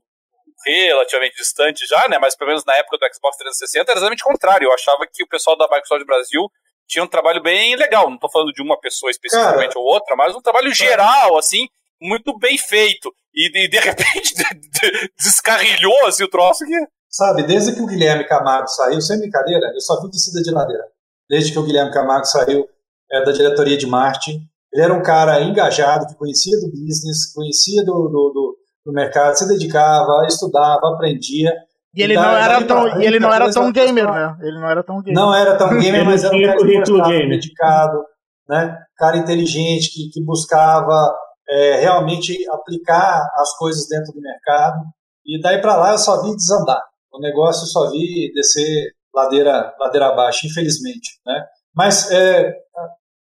relativamente 0.65 1.35
distante 1.35 1.85
já, 1.85 2.07
né? 2.09 2.17
Mas 2.19 2.35
pelo 2.35 2.49
menos 2.49 2.65
na 2.65 2.75
época 2.75 2.97
do 2.97 3.13
Xbox 3.13 3.37
360 3.37 3.91
era 3.91 3.99
exatamente 3.99 4.23
o 4.23 4.27
contrário. 4.27 4.65
Eu 4.65 4.73
achava 4.73 5.07
que 5.11 5.23
o 5.23 5.27
pessoal 5.27 5.57
da 5.57 5.65
Microsoft 5.65 6.05
Brasil 6.05 6.49
tinha 6.87 7.03
um 7.03 7.07
trabalho 7.07 7.41
bem 7.41 7.75
legal. 7.75 8.07
Não 8.07 8.15
estou 8.15 8.31
falando 8.31 8.53
de 8.53 8.61
uma 8.61 8.79
pessoa 8.79 9.09
especificamente 9.11 9.73
Cara, 9.73 9.79
ou 9.79 9.85
outra, 9.85 10.15
mas 10.15 10.35
um 10.35 10.41
trabalho 10.41 10.73
geral, 10.73 11.37
assim, 11.37 11.67
muito 12.01 12.37
bem 12.37 12.57
feito. 12.57 13.13
E, 13.33 13.65
e 13.65 13.69
de 13.69 13.79
repente 13.79 14.33
descarrilhou 15.17 16.05
assim, 16.07 16.23
o 16.23 16.29
troço 16.29 16.65
que. 16.65 16.75
Sabe, 17.09 17.43
desde 17.43 17.73
que 17.73 17.81
o 17.81 17.87
Guilherme 17.87 18.27
Camargo 18.27 18.67
saiu, 18.67 19.01
sem 19.01 19.17
brincadeira, 19.19 19.71
eu 19.73 19.79
só 19.79 19.99
vi 20.01 20.09
descida 20.09 20.41
de 20.41 20.51
ladeira. 20.51 20.83
Desde 21.29 21.51
que 21.51 21.59
o 21.59 21.63
Guilherme 21.63 21.91
Camargo 21.91 22.25
saiu 22.25 22.67
é, 23.11 23.23
da 23.23 23.31
diretoria 23.31 23.77
de 23.77 23.87
marketing, 23.87 24.41
ele 24.73 24.83
era 24.83 24.93
um 24.93 25.01
cara 25.01 25.41
engajado, 25.41 26.07
que 26.07 26.15
conhecia 26.15 26.59
do 26.59 26.69
business, 26.69 27.33
conhecia 27.33 27.83
do, 27.83 27.93
do, 28.09 28.31
do 28.33 28.56
no 28.87 28.93
mercado, 28.93 29.37
se 29.37 29.45
dedicava, 29.45 30.25
estudava, 30.25 30.93
aprendia. 30.93 31.53
E 31.93 32.01
ele, 32.01 32.15
não, 32.15 32.37
era 32.37 32.63
tão, 32.63 33.01
ele 33.01 33.19
não 33.19 33.33
era 33.33 33.51
tão 33.51 33.71
gamer, 33.71 34.05
né? 34.05 34.37
Ele 34.41 34.59
não 34.59 34.69
era 34.69 34.83
tão 34.83 35.01
gamer. 35.01 35.13
Não 35.13 35.35
era 35.35 35.57
tão 35.57 35.69
gamer, 35.77 36.05
mas 36.05 36.23
era 36.23 36.35
um 36.35 36.41
cara 36.41 36.57
que 36.57 36.79
gostava, 36.79 37.09
dedicado, 37.09 38.05
né? 38.47 38.77
Cara 38.95 39.17
inteligente, 39.17 39.91
que, 39.91 40.09
que 40.09 40.23
buscava 40.23 41.13
é, 41.49 41.81
realmente 41.81 42.37
aplicar 42.49 43.27
as 43.35 43.57
coisas 43.57 43.87
dentro 43.89 44.13
do 44.13 44.21
mercado. 44.21 44.79
E 45.25 45.41
daí 45.41 45.59
para 45.59 45.75
lá 45.75 45.91
eu 45.91 45.97
só 45.97 46.21
vi 46.21 46.33
desandar. 46.33 46.81
O 47.11 47.19
negócio 47.19 47.63
eu 47.63 47.67
só 47.67 47.89
vi 47.91 48.31
descer 48.33 48.91
ladeira, 49.13 49.73
ladeira 49.79 50.07
abaixo, 50.07 50.47
infelizmente, 50.47 51.19
né? 51.25 51.45
Mas 51.75 52.09
é, 52.11 52.53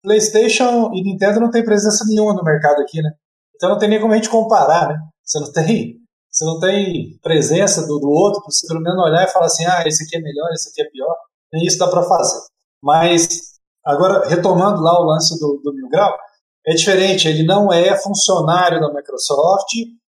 PlayStation 0.02 0.93
e 0.93 1.02
Nintendo 1.02 1.40
não 1.40 1.51
tem 1.51 1.64
presença 1.64 2.05
nenhuma 2.06 2.34
no 2.34 2.44
mercado 2.44 2.80
aqui, 2.80 3.02
né? 3.02 3.10
Então 3.56 3.70
não 3.70 3.78
tem 3.78 3.88
nem 3.88 4.01
como 4.01 4.12
a 4.12 4.16
gente 4.16 4.28
comparar, 4.28 4.88
né? 4.88 4.97
Você 5.27 5.40
não 5.40 5.53
tem, 5.53 5.97
você 6.31 6.44
não 6.44 6.61
tem 6.61 7.19
presença 7.20 7.86
do, 7.86 7.98
do 7.98 8.09
outro 8.09 8.40
para 8.43 8.51
você 8.53 8.66
pelo 8.69 8.81
menos 8.81 9.03
olhar 9.05 9.24
e 9.24 9.32
falar 9.32 9.47
assim, 9.47 9.66
ah, 9.66 9.82
esse 9.85 10.05
aqui 10.05 10.16
é 10.16 10.20
melhor, 10.20 10.48
esse 10.53 10.69
aqui 10.69 10.82
é 10.82 10.90
pior. 10.90 11.16
Nem 11.53 11.65
isso 11.65 11.78
dá 11.78 11.89
para 11.89 12.05
fazer. 12.05 12.40
Mas, 12.82 13.28
agora, 13.85 14.28
retomando 14.28 14.81
lá 14.81 15.01
o 15.01 15.05
lance 15.05 15.39
do, 15.40 15.61
do 15.65 15.74
Mil 15.74 15.89
Grau, 15.89 16.16
é 16.66 16.74
diferente, 16.74 17.28
ele 17.28 17.44
não 17.44 17.73
é 17.73 17.97
funcionário 17.97 18.81
da 18.81 18.93
Microsoft, 18.93 19.73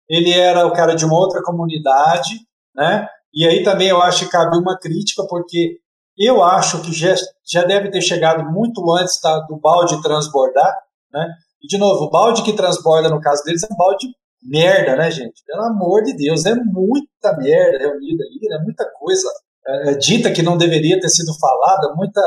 ele 0.09 0.31
era 0.31 0.65
o 0.65 0.73
cara 0.73 0.95
de 0.95 1.05
uma 1.05 1.17
outra 1.17 1.41
comunidade, 1.41 2.39
né? 2.75 3.07
E 3.33 3.47
aí 3.47 3.63
também 3.63 3.87
eu 3.87 4.01
acho 4.01 4.25
que 4.25 4.31
cabe 4.31 4.57
uma 4.57 4.77
crítica, 4.77 5.25
porque 5.27 5.79
eu 6.17 6.43
acho 6.43 6.81
que 6.83 6.93
já, 6.93 7.15
já 7.45 7.63
deve 7.63 7.89
ter 7.89 8.01
chegado 8.01 8.43
muito 8.51 8.91
antes 8.91 9.19
da, 9.19 9.39
do 9.39 9.57
balde 9.57 10.01
transbordar, 10.01 10.73
né? 11.11 11.27
E, 11.61 11.67
de 11.67 11.77
novo, 11.77 12.05
o 12.05 12.09
balde 12.09 12.43
que 12.43 12.53
transborda, 12.53 13.09
no 13.09 13.21
caso 13.21 13.43
deles, 13.43 13.63
é 13.63 13.73
um 13.73 13.75
balde 13.75 14.07
merda, 14.45 14.95
né, 14.95 15.09
gente? 15.11 15.43
Pelo 15.45 15.63
amor 15.63 16.03
de 16.03 16.15
Deus, 16.15 16.45
é 16.45 16.55
muita 16.55 17.37
merda 17.37 17.77
reunida 17.77 18.23
ali, 18.23 18.39
é 18.51 18.63
muita 18.63 18.85
coisa 18.99 19.27
é, 19.65 19.93
dita 19.95 20.31
que 20.31 20.41
não 20.41 20.57
deveria 20.57 20.99
ter 20.99 21.09
sido 21.09 21.31
falada, 21.39 21.93
muita, 21.95 22.21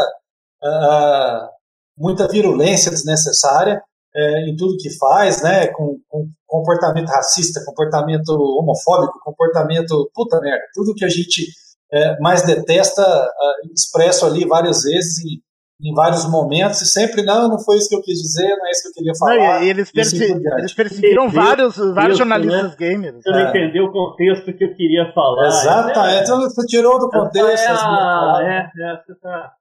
uh, 0.64 1.48
muita 1.96 2.28
virulência 2.28 2.90
desnecessária 2.90 3.82
é, 4.14 4.48
em 4.48 4.56
tudo 4.56 4.78
que 4.78 4.90
faz, 4.96 5.42
né? 5.42 5.68
Com, 5.68 5.98
com, 6.08 6.28
comportamento 6.46 7.08
racista, 7.08 7.62
comportamento 7.64 8.30
homofóbico, 8.30 9.20
comportamento 9.22 10.10
puta 10.14 10.40
merda, 10.40 10.62
tudo 10.72 10.94
que 10.94 11.04
a 11.04 11.08
gente 11.08 11.46
é, 11.92 12.18
mais 12.20 12.42
detesta 12.46 13.02
uh, 13.02 13.72
expresso 13.74 14.24
ali 14.24 14.46
várias 14.46 14.82
vezes 14.82 15.24
em, 15.24 15.40
em 15.80 15.92
vários 15.92 16.28
momentos, 16.28 16.80
e 16.80 16.86
sempre, 16.86 17.22
não, 17.22 17.48
não 17.48 17.58
foi 17.58 17.76
isso 17.76 17.88
que 17.88 17.96
eu 17.96 18.02
quis 18.02 18.18
dizer, 18.18 18.48
não 18.56 18.66
é 18.66 18.70
isso 18.70 18.82
que 18.82 18.88
eu 18.88 18.92
queria 18.94 19.12
falar. 19.18 19.60
Não, 19.60 19.62
eles, 19.62 19.92
perse 19.92 20.24
eles 20.24 20.72
perseguiram 20.72 21.28
vários, 21.28 21.76
vários 21.76 22.16
jornalistas 22.16 22.70
né? 22.70 22.76
gamers. 22.78 23.22
Você 23.22 23.30
não 23.30 23.38
é. 23.40 23.48
entendeu 23.50 23.84
o 23.84 23.92
contexto 23.92 24.52
que 24.54 24.64
eu 24.64 24.74
queria 24.74 25.12
falar. 25.12 25.48
Exatamente, 25.48 26.22
então 26.22 26.40
você 26.40 26.66
tirou 26.66 26.98
do 26.98 27.10
contexto. 27.10 27.70
É, 27.70 28.42
é, 28.42 28.92
é, 28.92 29.00
você 29.06 29.14
tá... 29.20 29.52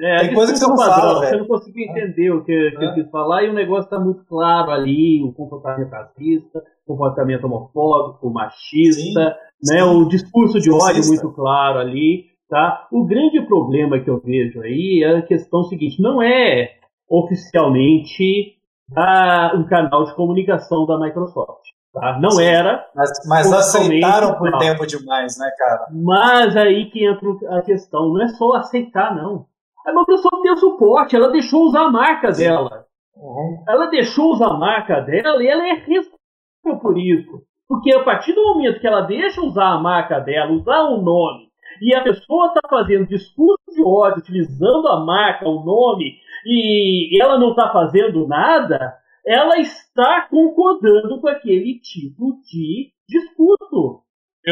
É, 0.00 0.20
Tem 0.20 0.34
coisa 0.34 0.52
que 0.52 0.58
você 0.58 0.66
não 0.66 0.76
padrão, 0.76 0.94
fala, 0.94 1.26
Você 1.26 1.36
não 1.36 1.46
conseguiu 1.46 1.84
entender 1.84 2.30
o 2.30 2.42
que, 2.42 2.70
que 2.70 2.84
eu 2.84 2.94
quis 2.94 3.10
falar 3.10 3.42
e 3.42 3.50
o 3.50 3.52
negócio 3.52 3.84
está 3.84 3.98
muito 3.98 4.24
claro 4.24 4.70
ali, 4.70 5.22
o 5.22 5.30
comportamento 5.32 5.90
racista, 5.90 6.62
o 6.86 6.92
comportamento 6.94 7.44
homofóbico, 7.44 8.30
machista, 8.30 9.00
sim, 9.02 9.14
né, 9.14 9.34
sim. 9.62 9.82
o 9.82 10.08
discurso 10.08 10.58
de 10.58 10.70
ódio 10.70 11.06
muito 11.06 11.30
claro 11.32 11.80
ali. 11.80 12.29
Tá? 12.50 12.88
O 12.90 13.06
grande 13.06 13.40
problema 13.46 14.00
que 14.00 14.10
eu 14.10 14.20
vejo 14.20 14.60
aí 14.60 15.04
é 15.04 15.18
a 15.18 15.22
questão 15.22 15.62
seguinte: 15.62 16.02
não 16.02 16.20
é 16.20 16.72
oficialmente 17.08 18.56
ah, 18.96 19.52
um 19.54 19.62
canal 19.68 20.04
de 20.04 20.14
comunicação 20.16 20.84
da 20.84 20.98
Microsoft. 20.98 21.62
Tá? 21.92 22.18
Não 22.20 22.30
Sim, 22.30 22.44
era. 22.44 22.84
Mas, 22.92 23.10
mas 23.28 23.52
aceitaram 23.52 24.36
por 24.36 24.50
não. 24.50 24.58
tempo 24.58 24.84
demais, 24.84 25.38
né, 25.38 25.48
cara? 25.56 25.86
Mas 25.92 26.56
aí 26.56 26.90
que 26.90 27.06
entra 27.06 27.28
a 27.56 27.62
questão: 27.62 28.08
não 28.08 28.20
é 28.20 28.28
só 28.30 28.54
aceitar, 28.54 29.14
não. 29.14 29.46
A 29.86 29.92
Microsoft 29.92 30.42
tem 30.42 30.52
o 30.52 30.56
suporte, 30.56 31.14
ela 31.14 31.30
deixou 31.30 31.66
usar 31.66 31.86
a 31.86 31.90
marca 31.90 32.32
Sim. 32.32 32.42
dela. 32.42 32.84
Uhum. 33.14 33.64
Ela 33.68 33.86
deixou 33.86 34.32
usar 34.32 34.48
a 34.48 34.58
marca 34.58 35.00
dela 35.00 35.40
e 35.40 35.46
ela 35.46 35.68
é 35.68 35.74
responsável 35.74 36.80
por 36.82 36.98
isso. 36.98 37.42
Porque 37.68 37.94
a 37.94 38.02
partir 38.02 38.32
do 38.32 38.42
momento 38.42 38.80
que 38.80 38.86
ela 38.88 39.02
deixa 39.02 39.40
usar 39.40 39.68
a 39.68 39.80
marca 39.80 40.18
dela, 40.18 40.50
usar 40.50 40.82
o 40.82 41.00
nome, 41.00 41.49
e 41.80 41.94
a 41.94 42.02
pessoa 42.02 42.48
está 42.48 42.68
fazendo 42.68 43.06
discurso 43.06 43.64
de 43.74 43.82
ódio, 43.82 44.18
utilizando 44.18 44.86
a 44.88 45.04
marca, 45.04 45.48
o 45.48 45.64
nome, 45.64 46.16
e 46.46 47.20
ela 47.22 47.38
não 47.38 47.50
está 47.50 47.72
fazendo 47.72 48.26
nada, 48.26 48.96
ela 49.26 49.58
está 49.58 50.26
concordando 50.28 51.20
com 51.20 51.28
aquele 51.28 51.78
tipo 51.80 52.40
de 52.42 52.92
discurso. 53.08 54.02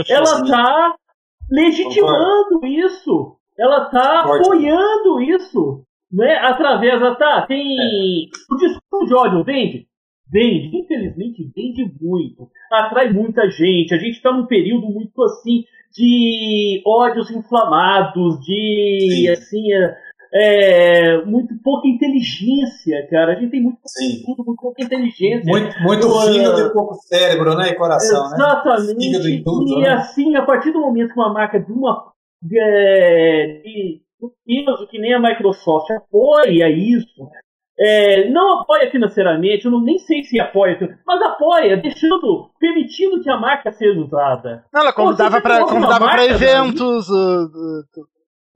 Ela 0.08 0.22
está 0.22 0.94
legitimando 1.50 2.64
isso. 2.64 3.36
Ela 3.58 3.84
está 3.84 4.20
apoiando 4.20 5.20
isso. 5.22 5.84
Né? 6.12 6.36
Através 6.38 7.00
da. 7.00 7.14
Tá, 7.16 7.46
tem. 7.46 7.76
É. 7.78 8.54
O 8.54 8.56
discurso 8.56 9.06
de 9.06 9.14
ódio 9.14 9.44
vende? 9.44 9.87
Vende. 10.30 10.76
Infelizmente, 10.76 11.50
vende 11.54 11.90
muito. 12.00 12.48
Atrai 12.70 13.12
muita 13.12 13.48
gente. 13.50 13.94
A 13.94 13.98
gente 13.98 14.16
está 14.16 14.32
num 14.32 14.46
período 14.46 14.86
muito 14.86 15.22
assim 15.22 15.64
de 15.92 16.82
ódios 16.86 17.30
inflamados, 17.30 18.40
de 18.40 19.08
Sim. 19.10 19.28
assim, 19.30 19.72
é, 19.72 19.96
é, 20.32 21.24
muito 21.24 21.54
pouca 21.62 21.88
inteligência, 21.88 23.06
cara. 23.10 23.32
A 23.32 23.40
gente 23.40 23.50
tem 23.50 23.62
muito 23.62 23.78
tudo, 24.26 24.44
muito 24.44 24.60
pouca 24.60 24.82
inteligência. 24.82 25.50
Muito, 25.50 25.74
muito 25.82 26.06
então, 26.06 26.20
fígado 26.20 26.60
e 26.60 26.72
pouco 26.72 26.94
cérebro, 26.94 27.56
né? 27.56 27.68
E 27.70 27.74
coração, 27.74 28.28
né? 28.30 28.36
exatamente. 28.36 29.36
né? 29.36 29.42
Tudo, 29.44 29.78
e 29.78 29.82
né? 29.82 29.90
assim, 29.90 30.36
a 30.36 30.42
partir 30.42 30.72
do 30.72 30.80
momento 30.80 31.12
que 31.12 31.18
uma 31.18 31.32
marca 31.32 31.58
de 31.58 31.72
uma 31.72 32.12
de, 32.42 32.60
de, 33.64 34.86
que 34.90 34.98
nem 34.98 35.14
a 35.14 35.20
Microsoft 35.20 35.90
apoia 35.90 36.70
isso, 36.70 37.28
é, 37.80 38.28
não 38.30 38.60
apoia 38.60 38.90
financeiramente, 38.90 39.64
eu 39.64 39.70
não, 39.70 39.80
nem 39.80 39.98
sei 39.98 40.24
se 40.24 40.40
apoia, 40.40 40.98
mas 41.06 41.22
apoia, 41.22 41.76
deixando, 41.76 42.50
permitindo 42.58 43.22
que 43.22 43.30
a 43.30 43.38
marca 43.38 43.70
seja 43.72 44.00
usada. 44.00 44.64
Não, 44.72 44.82
ela 44.82 44.92
convidava 44.92 45.40
para 45.40 46.26
eventos. 46.26 47.08
Uh, 47.08 47.44
uh, 47.44 48.06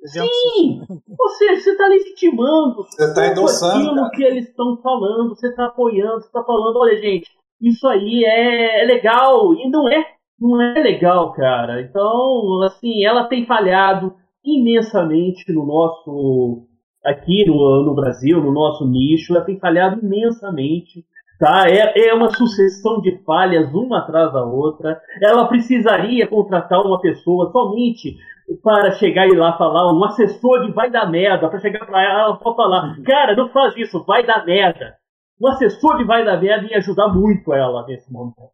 Sim! 0.05 0.81
Você 1.17 1.45
está 1.53 1.87
legitimando 1.87 2.83
você 2.83 3.05
está 3.05 3.29
endossando, 3.29 3.91
aquilo 3.91 4.11
que 4.11 4.25
eles 4.25 4.49
estão 4.49 4.77
falando, 4.83 5.37
você 5.37 5.49
está 5.49 5.67
apoiando, 5.67 6.21
você 6.21 6.27
está 6.27 6.43
falando, 6.43 6.77
olha 6.77 7.01
gente, 7.01 7.31
isso 7.61 7.87
aí 7.87 8.25
é, 8.25 8.83
é 8.83 8.85
legal, 8.85 9.55
e 9.55 9.71
não 9.71 9.89
é, 9.89 10.05
não 10.41 10.61
é 10.61 10.81
legal, 10.81 11.33
cara. 11.33 11.81
Então, 11.83 12.63
assim, 12.65 13.05
ela 13.05 13.29
tem 13.29 13.47
falhado 13.47 14.17
imensamente 14.45 15.53
no 15.53 15.65
nosso 15.65 16.67
aqui 17.05 17.45
no, 17.47 17.85
no 17.85 17.95
Brasil, 17.95 18.41
no 18.41 18.53
nosso 18.53 18.87
nicho, 18.87 19.35
ela 19.35 19.45
tem 19.45 19.59
falhado 19.59 20.01
imensamente. 20.03 21.05
Tá? 21.39 21.65
É, 21.69 22.09
é 22.09 22.15
uma 22.15 22.31
sucessão 22.31 23.01
de 23.01 23.19
falhas, 23.25 23.73
uma 23.75 23.99
atrás 23.99 24.33
da 24.33 24.45
outra. 24.45 25.01
Ela 25.21 25.49
precisaria 25.49 26.27
contratar 26.29 26.81
uma 26.81 27.01
pessoa 27.01 27.51
somente 27.51 28.17
para 28.63 28.93
chegar 28.93 29.27
e 29.27 29.37
lá 29.37 29.57
falar, 29.57 29.93
um 29.93 30.05
assessor 30.05 30.67
de 30.67 30.73
vai 30.73 30.91
dar 30.91 31.11
merda, 31.11 31.49
para 31.49 31.61
chegar 31.61 31.87
para 31.87 32.03
ela 32.03 32.39
e 32.39 32.45
falar, 32.45 32.97
cara, 33.05 33.35
não 33.35 33.49
faz 33.49 33.77
isso, 33.77 34.05
vai 34.05 34.25
dar 34.25 34.45
merda. 34.45 34.97
Um 35.41 35.49
assessor 35.49 35.97
de 35.97 36.05
vai 36.05 36.25
dar 36.25 36.41
merda 36.41 36.69
ia 36.69 36.79
ajudar 36.79 37.09
muito 37.09 37.53
ela 37.53 37.85
nesse 37.87 38.11
momento. 38.13 38.51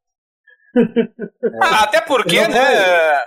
Ah, 1.60 1.84
até 1.84 2.00
porque, 2.00 2.46
né? 2.46 3.18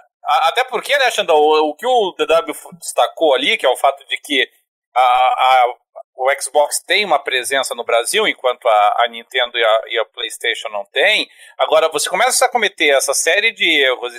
Até 0.47 0.63
porque, 0.65 0.95
né, 0.97 1.09
Xandão, 1.11 1.35
o, 1.35 1.69
o 1.69 1.75
que 1.75 1.85
o 1.85 2.15
DW 2.17 2.53
destacou 2.79 3.33
ali, 3.33 3.57
que 3.57 3.65
é 3.65 3.69
o 3.69 3.75
fato 3.75 4.05
de 4.07 4.17
que 4.17 4.47
a, 4.95 5.01
a, 5.01 5.73
o 6.15 6.41
Xbox 6.41 6.83
tem 6.85 7.03
uma 7.05 7.17
presença 7.17 7.73
no 7.73 7.83
Brasil, 7.83 8.27
enquanto 8.27 8.67
a, 8.67 8.95
a 8.99 9.07
Nintendo 9.09 9.57
e 9.57 9.63
a, 9.63 9.81
e 9.87 9.99
a, 9.99 10.05
PlayStation 10.05 10.69
não 10.69 10.85
tem. 10.91 11.27
Agora, 11.57 11.89
você 11.89 12.09
começa 12.09 12.45
a 12.45 12.49
cometer 12.49 12.89
essa 12.89 13.13
série 13.13 13.51
de 13.51 13.65
erros, 13.81 14.13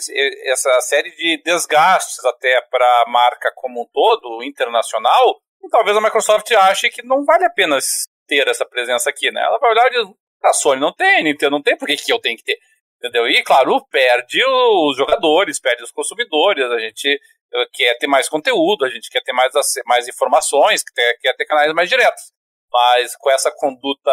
essa 0.46 0.80
série 0.80 1.10
de 1.10 1.42
desgastes 1.44 2.24
até 2.24 2.60
para 2.70 2.86
a 3.02 3.10
marca 3.10 3.52
como 3.54 3.82
um 3.82 3.86
todo, 3.92 4.42
internacional, 4.42 5.40
e 5.62 5.68
talvez 5.68 5.96
a 5.96 6.00
Microsoft 6.00 6.50
ache 6.52 6.90
que 6.90 7.02
não 7.02 7.24
vale 7.24 7.44
a 7.44 7.50
pena 7.50 7.78
ter 8.26 8.48
essa 8.48 8.64
presença 8.64 9.10
aqui, 9.10 9.30
né? 9.30 9.40
Ela 9.40 9.58
vai 9.58 9.70
olhar 9.70 9.86
e 9.86 9.90
diz, 9.90 10.14
a 10.42 10.52
Sony 10.52 10.80
não 10.80 10.92
tem, 10.92 11.20
a 11.20 11.22
Nintendo 11.22 11.52
não 11.52 11.62
tem, 11.62 11.76
por 11.76 11.86
que, 11.86 11.96
que 11.96 12.12
eu 12.12 12.20
tenho 12.20 12.36
que 12.36 12.44
ter? 12.44 12.58
Entendeu? 12.98 13.28
E, 13.28 13.42
claro, 13.42 13.84
perde 13.86 14.42
os 14.44 14.96
jogadores, 14.96 15.60
perde 15.60 15.82
os 15.82 15.90
consumidores, 15.90 16.64
a 16.70 16.78
gente 16.78 17.20
quer 17.72 17.96
ter 17.98 18.06
mais 18.06 18.28
conteúdo, 18.28 18.84
a 18.84 18.88
gente 18.88 19.10
quer 19.10 19.22
ter 19.22 19.32
mais, 19.32 19.52
mais 19.86 20.08
informações, 20.08 20.82
quer, 20.82 21.16
quer 21.20 21.36
ter 21.36 21.44
canais 21.44 21.72
mais 21.72 21.88
diretos. 21.88 22.32
Mas 22.70 23.16
com 23.16 23.30
essa 23.30 23.50
conduta 23.50 24.10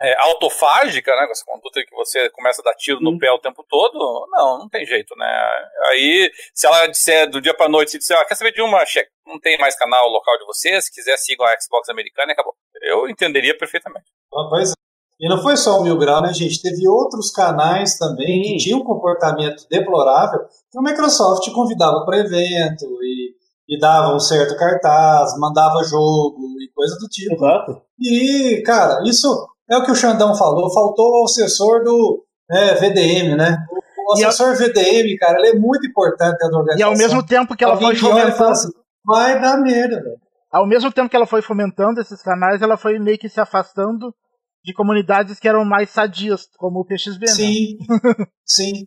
é, 0.00 0.14
autofágica, 0.22 1.14
né, 1.14 1.26
com 1.26 1.32
essa 1.32 1.44
conduta 1.44 1.80
que 1.84 1.94
você 1.94 2.28
começa 2.30 2.60
a 2.60 2.64
dar 2.64 2.74
tiro 2.74 3.00
no 3.00 3.10
hum. 3.10 3.18
pé 3.18 3.30
o 3.30 3.38
tempo 3.38 3.64
todo, 3.68 4.28
não, 4.30 4.58
não 4.58 4.68
tem 4.68 4.84
jeito, 4.84 5.14
né? 5.16 5.50
Aí, 5.90 6.30
se 6.52 6.66
ela 6.66 6.86
disser 6.86 7.30
do 7.30 7.40
dia 7.40 7.54
pra 7.54 7.68
noite, 7.68 7.92
se 7.92 7.98
disser, 7.98 8.18
ah, 8.18 8.24
quer 8.24 8.34
saber 8.34 8.52
de 8.52 8.60
uma, 8.60 8.84
check, 8.84 9.08
não 9.26 9.38
tem 9.40 9.56
mais 9.58 9.76
canal 9.76 10.08
local 10.08 10.36
de 10.38 10.44
você, 10.44 10.80
se 10.80 10.92
quiser 10.92 11.16
sigam 11.16 11.46
a 11.46 11.60
Xbox 11.60 11.88
americana 11.88 12.32
e 12.32 12.34
acabou. 12.34 12.54
Eu 12.82 13.08
entenderia 13.08 13.56
perfeitamente. 13.56 14.06
Ah, 14.34 14.46
pois 14.50 14.70
é. 14.72 14.83
E 15.20 15.28
não 15.28 15.40
foi 15.40 15.56
só 15.56 15.78
o 15.78 15.82
Mil 15.82 15.96
Grau, 15.96 16.22
né, 16.22 16.32
gente? 16.32 16.60
Teve 16.60 16.88
outros 16.88 17.30
canais 17.30 17.96
também 17.96 18.42
Sim. 18.42 18.50
que 18.50 18.56
tinham 18.56 18.80
um 18.80 18.84
comportamento 18.84 19.64
deplorável 19.70 20.40
que 20.70 20.78
a 20.78 20.82
Microsoft 20.82 21.48
convidava 21.52 22.04
para 22.04 22.18
evento 22.18 22.84
e, 23.02 23.32
e 23.68 23.78
dava 23.78 24.14
um 24.14 24.20
certo 24.20 24.56
cartaz, 24.56 25.38
mandava 25.38 25.84
jogo 25.84 26.38
e 26.60 26.68
coisa 26.74 26.96
do 26.98 27.06
tipo. 27.08 27.34
Exato. 27.34 27.80
E, 28.00 28.62
cara, 28.66 29.02
isso 29.04 29.28
é 29.70 29.76
o 29.76 29.84
que 29.84 29.92
o 29.92 29.94
Xandão 29.94 30.34
falou, 30.34 30.72
faltou 30.72 31.22
o 31.22 31.24
assessor 31.24 31.84
do 31.84 32.24
é, 32.50 32.74
VDM, 32.74 33.36
né? 33.36 33.64
O 34.08 34.12
assessor 34.14 34.50
a... 34.50 34.54
VDM, 34.54 35.16
cara, 35.18 35.38
ele 35.38 35.56
é 35.56 35.58
muito 35.58 35.86
importante 35.86 36.38
dentro 36.38 36.50
da 36.50 36.58
organização. 36.58 36.78
E 36.78 36.92
ao 36.92 36.98
mesmo 36.98 37.24
tempo 37.24 37.56
que 37.56 37.64
ela 37.64 37.74
Alguém 37.74 37.94
foi 37.94 38.10
fomentando... 38.10 38.50
Assim, 38.50 38.68
vai 39.06 39.40
dar 39.40 39.56
merda, 39.58 40.02
velho. 40.02 40.24
Ao 40.52 40.66
mesmo 40.66 40.92
tempo 40.92 41.08
que 41.08 41.16
ela 41.16 41.26
foi 41.26 41.40
fomentando 41.40 42.00
esses 42.00 42.22
canais, 42.22 42.62
ela 42.62 42.76
foi 42.76 42.98
meio 42.98 43.18
que 43.18 43.28
se 43.28 43.40
afastando 43.40 44.14
de 44.64 44.72
comunidades 44.72 45.38
que 45.38 45.46
eram 45.46 45.64
mais 45.64 45.90
sadias, 45.90 46.48
como 46.56 46.80
o 46.80 46.84
PXB. 46.84 47.26
Né? 47.26 47.32
Sim, 47.32 47.78
sim, 48.44 48.86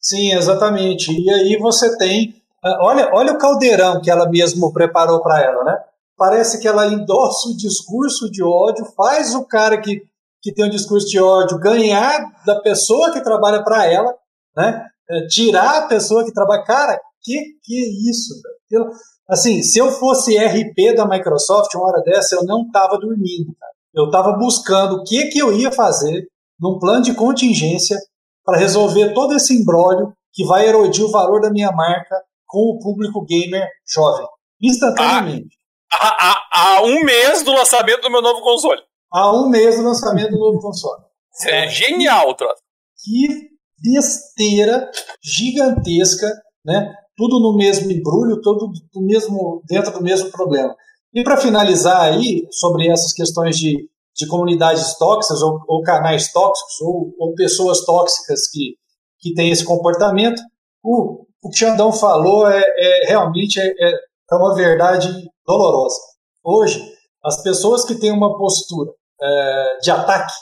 sim, 0.00 0.32
exatamente. 0.32 1.12
E 1.12 1.30
aí 1.30 1.56
você 1.58 1.96
tem, 1.96 2.34
ah, 2.62 2.78
olha, 2.82 3.08
olha 3.12 3.32
o 3.32 3.38
caldeirão 3.38 4.00
que 4.00 4.10
ela 4.10 4.28
mesmo 4.28 4.72
preparou 4.72 5.22
para 5.22 5.40
ela, 5.40 5.62
né? 5.62 5.78
Parece 6.16 6.60
que 6.60 6.66
ela 6.66 6.86
endossa 6.86 7.48
o 7.48 7.56
discurso 7.56 8.28
de 8.30 8.42
ódio, 8.42 8.84
faz 8.96 9.34
o 9.34 9.44
cara 9.44 9.80
que, 9.80 10.02
que 10.42 10.52
tem 10.52 10.64
um 10.64 10.70
discurso 10.70 11.06
de 11.06 11.20
ódio 11.20 11.58
ganhar 11.58 12.20
da 12.44 12.60
pessoa 12.60 13.12
que 13.12 13.22
trabalha 13.22 13.62
para 13.62 13.86
ela, 13.86 14.12
né? 14.56 14.86
É, 15.08 15.26
tirar 15.28 15.78
a 15.78 15.86
pessoa 15.86 16.24
que 16.24 16.32
trabalha. 16.32 16.64
Cara, 16.64 17.00
que 17.22 17.56
que 17.62 17.76
é 17.76 18.10
isso? 18.10 18.34
Velho? 18.70 18.90
Assim, 19.28 19.62
se 19.62 19.78
eu 19.78 19.90
fosse 19.92 20.36
RP 20.36 20.96
da 20.96 21.06
Microsoft, 21.06 21.72
uma 21.74 21.84
hora 21.84 22.02
dessa, 22.02 22.34
eu 22.34 22.44
não 22.44 22.68
tava 22.70 22.98
dormindo, 22.98 23.54
cara 23.58 23.72
eu 23.94 24.06
estava 24.06 24.32
buscando 24.32 24.96
o 24.96 25.04
que, 25.04 25.26
que 25.26 25.38
eu 25.38 25.52
ia 25.52 25.70
fazer 25.70 26.26
num 26.60 26.78
plano 26.78 27.02
de 27.02 27.14
contingência 27.14 27.96
para 28.44 28.58
resolver 28.58 29.12
todo 29.12 29.34
esse 29.34 29.54
embrólio 29.54 30.12
que 30.32 30.44
vai 30.44 30.66
erodir 30.66 31.04
o 31.04 31.10
valor 31.10 31.40
da 31.40 31.50
minha 31.50 31.70
marca 31.72 32.16
com 32.46 32.70
o 32.70 32.78
público 32.78 33.24
gamer 33.24 33.66
jovem, 33.86 34.26
instantaneamente. 34.60 35.56
Há, 35.92 36.30
há, 36.30 36.36
há 36.52 36.82
um 36.82 37.04
mês 37.04 37.42
do 37.42 37.52
lançamento 37.52 38.02
do 38.02 38.10
meu 38.10 38.22
novo 38.22 38.40
console. 38.40 38.80
Há 39.12 39.32
um 39.32 39.48
mês 39.48 39.76
do 39.76 39.82
lançamento 39.82 40.30
do 40.30 40.38
novo 40.38 40.58
console. 40.60 41.02
É, 41.46 41.66
é 41.66 41.68
genial, 41.68 42.34
troço. 42.34 42.62
Que 43.04 43.50
besteira 43.82 44.90
gigantesca, 45.22 46.30
né? 46.64 46.94
Tudo 47.16 47.40
no 47.40 47.56
mesmo 47.56 47.90
embrulho, 47.90 48.40
tudo 48.40 48.70
no 48.94 49.02
mesmo, 49.02 49.62
dentro 49.68 49.92
do 49.92 50.02
mesmo 50.02 50.30
problema. 50.30 50.74
E 51.14 51.22
para 51.22 51.36
finalizar 51.36 52.00
aí, 52.00 52.46
sobre 52.50 52.88
essas 52.90 53.12
questões 53.12 53.56
de, 53.56 53.88
de 54.16 54.26
comunidades 54.26 54.96
tóxicas 54.96 55.42
ou, 55.42 55.60
ou 55.68 55.82
canais 55.82 56.32
tóxicos 56.32 56.80
ou, 56.80 57.14
ou, 57.18 57.34
pessoas 57.34 57.84
tóxicas 57.84 58.48
que, 58.50 58.76
que 59.20 59.34
têm 59.34 59.50
esse 59.50 59.64
comportamento, 59.64 60.40
o, 60.82 61.26
o 61.42 61.50
que 61.50 61.58
Xandão 61.58 61.92
falou 61.92 62.48
é, 62.48 62.62
é 62.62 63.06
realmente 63.08 63.60
é, 63.60 63.66
é, 63.66 63.92
é 64.30 64.34
uma 64.34 64.54
verdade 64.54 65.08
dolorosa. 65.46 66.00
Hoje, 66.42 66.82
as 67.24 67.42
pessoas 67.42 67.84
que 67.84 67.94
têm 67.94 68.10
uma 68.10 68.36
postura 68.38 68.90
é, 69.20 69.78
de 69.82 69.90
ataque, 69.90 70.32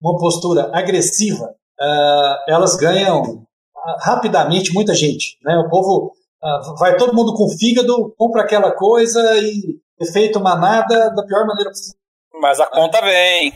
uma 0.00 0.16
postura 0.16 0.70
agressiva, 0.72 1.54
é, 1.80 2.52
elas 2.52 2.76
ganham 2.76 3.44
ah, 3.84 3.96
rapidamente 4.00 4.72
muita 4.72 4.94
gente. 4.94 5.38
Né? 5.42 5.56
O 5.58 5.68
povo 5.70 6.12
uh, 6.42 6.76
vai 6.76 6.96
todo 6.96 7.14
mundo 7.14 7.34
com 7.34 7.48
fígado, 7.48 8.14
compra 8.16 8.42
aquela 8.42 8.72
coisa 8.72 9.20
e 9.38 9.80
efeito 10.00 10.40
manada 10.40 11.10
da 11.10 11.24
pior 11.24 11.46
maneira 11.46 11.70
possível. 11.70 11.98
Mas 12.40 12.58
a 12.60 12.66
conta 12.66 13.00
vem. 13.02 13.52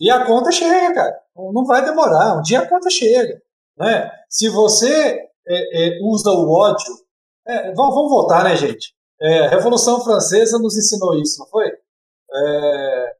E 0.00 0.10
a 0.10 0.24
conta 0.24 0.50
chega, 0.50 0.94
cara. 0.94 1.20
Não 1.36 1.64
vai 1.64 1.84
demorar. 1.84 2.38
Um 2.38 2.42
dia 2.42 2.60
a 2.60 2.68
conta 2.68 2.90
chega. 2.90 3.40
Né? 3.78 4.10
Se 4.28 4.48
você 4.48 5.28
é, 5.46 5.98
é, 5.98 5.98
usa 6.02 6.30
o 6.30 6.50
ódio. 6.50 7.04
É, 7.46 7.72
vamos, 7.74 7.94
vamos 7.94 8.10
voltar, 8.10 8.44
né, 8.44 8.56
gente? 8.56 8.94
É, 9.20 9.46
a 9.46 9.48
Revolução 9.50 10.02
Francesa 10.02 10.58
nos 10.58 10.76
ensinou 10.76 11.14
isso, 11.14 11.40
não 11.40 11.46
foi? 11.48 11.66
É, 11.66 13.16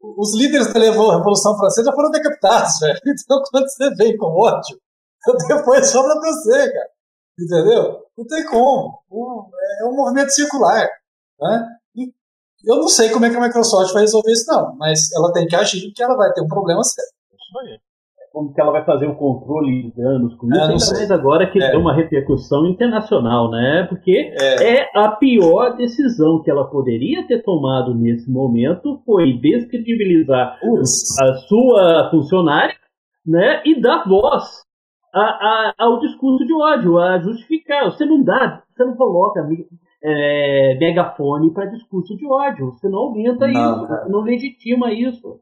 os 0.00 0.34
líderes 0.36 0.72
da 0.72 0.80
Revolução 0.80 1.56
Francesa 1.56 1.92
foram 1.92 2.10
decapitados, 2.10 2.78
velho. 2.80 2.98
Então, 3.06 3.42
quando 3.50 3.68
você 3.68 3.94
vem 3.94 4.16
com 4.16 4.26
ódio, 4.26 4.78
depois 5.48 5.90
sobra 5.90 6.18
pra 6.20 6.30
você, 6.30 6.72
cara. 6.72 6.90
Entendeu? 7.38 8.04
Não 8.16 8.26
tem 8.26 8.44
como. 8.46 9.00
É 9.80 9.84
um 9.84 9.94
movimento 9.94 10.30
circular. 10.30 10.88
Né? 11.40 11.77
Eu 12.64 12.76
não 12.76 12.88
sei 12.88 13.10
como 13.10 13.24
é 13.24 13.30
que 13.30 13.36
a 13.36 13.40
Microsoft 13.40 13.92
vai 13.92 14.02
resolver 14.02 14.32
isso, 14.32 14.50
não. 14.50 14.76
Mas 14.76 15.12
ela 15.16 15.32
tem 15.32 15.46
que 15.46 15.56
agir 15.56 15.86
porque 15.86 16.02
ela 16.02 16.16
vai 16.16 16.32
ter 16.32 16.42
um 16.42 16.48
problema 16.48 16.82
sério. 16.82 17.10
Isso 17.32 17.58
aí 17.60 17.78
como 18.38 18.52
que 18.52 18.60
ela 18.60 18.70
vai 18.70 18.84
fazer 18.84 19.06
o 19.06 19.16
controle 19.16 19.82
de 19.82 19.96
danos 19.96 20.34
com 20.36 20.46
isso, 20.46 20.60
ainda 20.60 20.94
mais 20.94 21.10
agora 21.10 21.50
que 21.50 21.60
é. 21.60 21.70
tem 21.70 21.80
uma 21.80 21.94
repercussão 21.94 22.66
internacional, 22.66 23.50
né? 23.50 23.86
Porque 23.88 24.32
é. 24.40 24.80
é. 24.80 24.90
a 24.94 25.08
pior 25.10 25.76
decisão 25.76 26.40
que 26.42 26.50
ela 26.50 26.68
poderia 26.70 27.26
ter 27.26 27.42
tomado 27.42 27.94
nesse 27.94 28.30
momento 28.30 29.00
foi 29.04 29.32
descredibilizar 29.40 30.56
a 31.20 31.34
sua 31.48 32.08
funcionária, 32.10 32.76
né? 33.26 33.62
E 33.64 33.80
dar 33.80 34.04
voz 34.06 34.44
a, 35.12 35.20
a, 35.20 35.74
ao 35.78 35.98
discurso 35.98 36.46
de 36.46 36.54
ódio, 36.54 36.98
a 36.98 37.18
justificar. 37.18 37.86
Você 37.86 38.04
não 38.04 38.22
dá, 38.22 38.62
você 38.72 38.84
não 38.84 38.94
coloca 38.94 39.42
é, 40.02 40.76
megafone 40.78 41.52
para 41.52 41.66
discurso 41.66 42.16
de 42.16 42.26
ódio, 42.26 42.72
você 42.72 42.88
não 42.88 42.98
aumenta 42.98 43.46
não, 43.48 43.84
isso, 43.84 44.10
não 44.10 44.20
legitima 44.20 44.92
isso. 44.92 45.40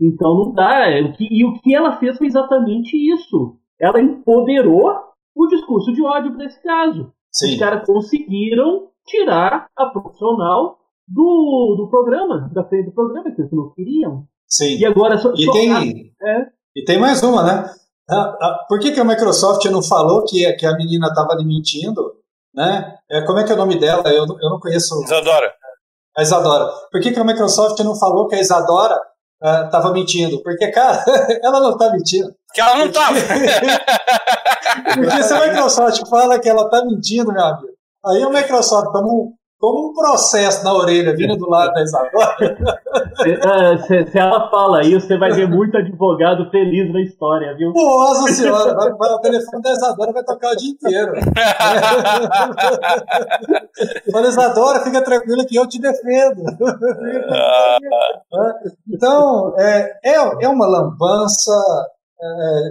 Então 0.00 0.34
não 0.34 0.52
dá. 0.52 0.90
E 1.18 1.44
o 1.44 1.58
que 1.60 1.74
ela 1.74 1.98
fez 1.98 2.16
foi 2.18 2.26
exatamente 2.26 2.96
isso. 2.96 3.56
Ela 3.80 4.00
empoderou 4.00 4.92
o 5.34 5.46
discurso 5.46 5.92
de 5.92 6.02
ódio 6.02 6.34
para 6.34 6.44
esse 6.44 6.62
caso. 6.62 7.12
Sim. 7.32 7.52
Os 7.52 7.58
caras 7.58 7.86
conseguiram 7.86 8.88
tirar 9.06 9.68
a 9.76 9.86
profissional 9.86 10.78
do, 11.08 11.76
do 11.76 11.88
programa, 11.88 12.50
da 12.52 12.64
frente 12.64 12.86
do 12.86 12.92
programa, 12.92 13.30
que 13.30 13.40
eles 13.40 13.52
não 13.52 13.70
queriam. 13.70 14.24
Sim. 14.46 14.78
E 14.78 14.84
agora 14.84 15.16
só, 15.18 15.32
e, 15.32 15.44
só 15.44 15.52
tem, 15.52 16.12
é. 16.22 16.46
e 16.76 16.84
tem 16.84 16.98
mais 16.98 17.22
uma, 17.22 17.42
né? 17.42 17.70
por 18.68 18.78
que, 18.78 18.92
que 18.92 19.00
a 19.00 19.04
Microsoft 19.04 19.64
não 19.66 19.82
falou 19.82 20.24
que, 20.24 20.50
que 20.52 20.64
a 20.64 20.76
menina 20.76 21.08
estava 21.08 21.36
mentindo? 21.44 22.15
Né? 22.56 22.94
É, 23.10 23.20
como 23.22 23.38
é 23.38 23.44
que 23.44 23.52
é 23.52 23.54
o 23.54 23.58
nome 23.58 23.78
dela? 23.78 24.02
Eu, 24.08 24.24
eu 24.24 24.50
não 24.50 24.58
conheço. 24.58 25.02
Isadora. 25.04 25.52
A 26.16 26.22
Isadora. 26.22 26.72
Por 26.90 27.00
que, 27.00 27.12
que 27.12 27.20
a 27.20 27.24
Microsoft 27.24 27.78
não 27.80 27.94
falou 27.94 28.26
que 28.26 28.34
a 28.34 28.40
Isadora 28.40 28.98
estava 29.66 29.90
uh, 29.90 29.92
mentindo? 29.92 30.42
Porque, 30.42 30.68
cara, 30.68 31.04
ela 31.44 31.60
não 31.60 31.72
está 31.72 31.90
mentindo. 31.92 32.32
Que 32.54 32.60
ela 32.62 32.78
não 32.78 32.86
estava. 32.86 33.14
Porque 34.94 35.22
se 35.22 35.34
a 35.34 35.46
Microsoft 35.46 36.08
fala 36.08 36.38
que 36.38 36.48
ela 36.48 36.62
está 36.62 36.82
mentindo, 36.84 37.30
meu 37.30 37.44
amigo, 37.44 37.68
aí 38.06 38.22
a 38.22 38.30
Microsoft 38.30 38.90
toma 38.92 39.06
um, 39.06 39.34
como 39.58 39.90
um 39.90 39.94
processo 39.94 40.62
na 40.62 40.74
orelha 40.74 41.16
vindo 41.16 41.36
do 41.36 41.48
lado 41.48 41.72
da 41.72 41.82
Isadora. 41.82 42.36
se, 43.86 44.04
se, 44.10 44.18
ela 44.18 44.50
fala 44.50 44.82
isso, 44.84 45.06
você 45.06 45.16
vai 45.16 45.32
ver 45.32 45.48
muito 45.48 45.76
advogado 45.76 46.50
feliz 46.50 46.92
na 46.92 47.00
história, 47.00 47.54
viu? 47.56 47.72
Nossa 47.72 48.32
senhora, 48.34 48.74
vai, 48.74 48.92
vai, 48.92 49.10
o 49.10 49.20
telefone 49.20 49.62
da 49.62 49.72
Isadora 49.72 50.12
vai 50.12 50.24
tocar 50.24 50.52
o 50.52 50.56
dia 50.56 50.70
inteiro. 50.70 51.12
Fala, 54.12 54.28
Isadora, 54.28 54.80
fica 54.80 55.02
tranquila 55.02 55.44
que 55.46 55.56
eu 55.56 55.66
te 55.66 55.80
defendo. 55.80 56.42
então, 58.88 59.54
é, 59.58 59.98
é, 60.04 60.44
é 60.44 60.48
uma 60.48 60.66
lambança. 60.66 61.52
É, 62.20 62.70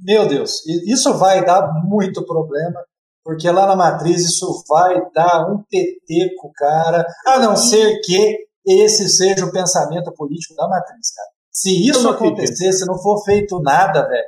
meu 0.00 0.26
Deus, 0.28 0.64
isso 0.66 1.14
vai 1.14 1.44
dar 1.44 1.72
muito 1.84 2.24
problema 2.24 2.80
porque 3.28 3.50
lá 3.50 3.66
na 3.66 3.76
matriz 3.76 4.24
isso 4.24 4.64
vai 4.66 5.02
dar 5.12 5.52
um 5.52 5.62
PT 5.64 6.34
cara, 6.56 7.06
a 7.26 7.38
não 7.38 7.54
ser 7.54 8.00
que 8.00 8.38
esse 8.66 9.06
seja 9.06 9.44
o 9.44 9.52
pensamento 9.52 10.10
político 10.12 10.54
da 10.54 10.66
matriz, 10.66 11.12
cara. 11.14 11.28
Se 11.52 11.86
isso 11.86 12.08
acontecer, 12.08 12.72
se 12.72 12.86
não 12.86 12.96
for 12.98 13.22
feito 13.24 13.60
nada, 13.60 14.08
velho, 14.08 14.24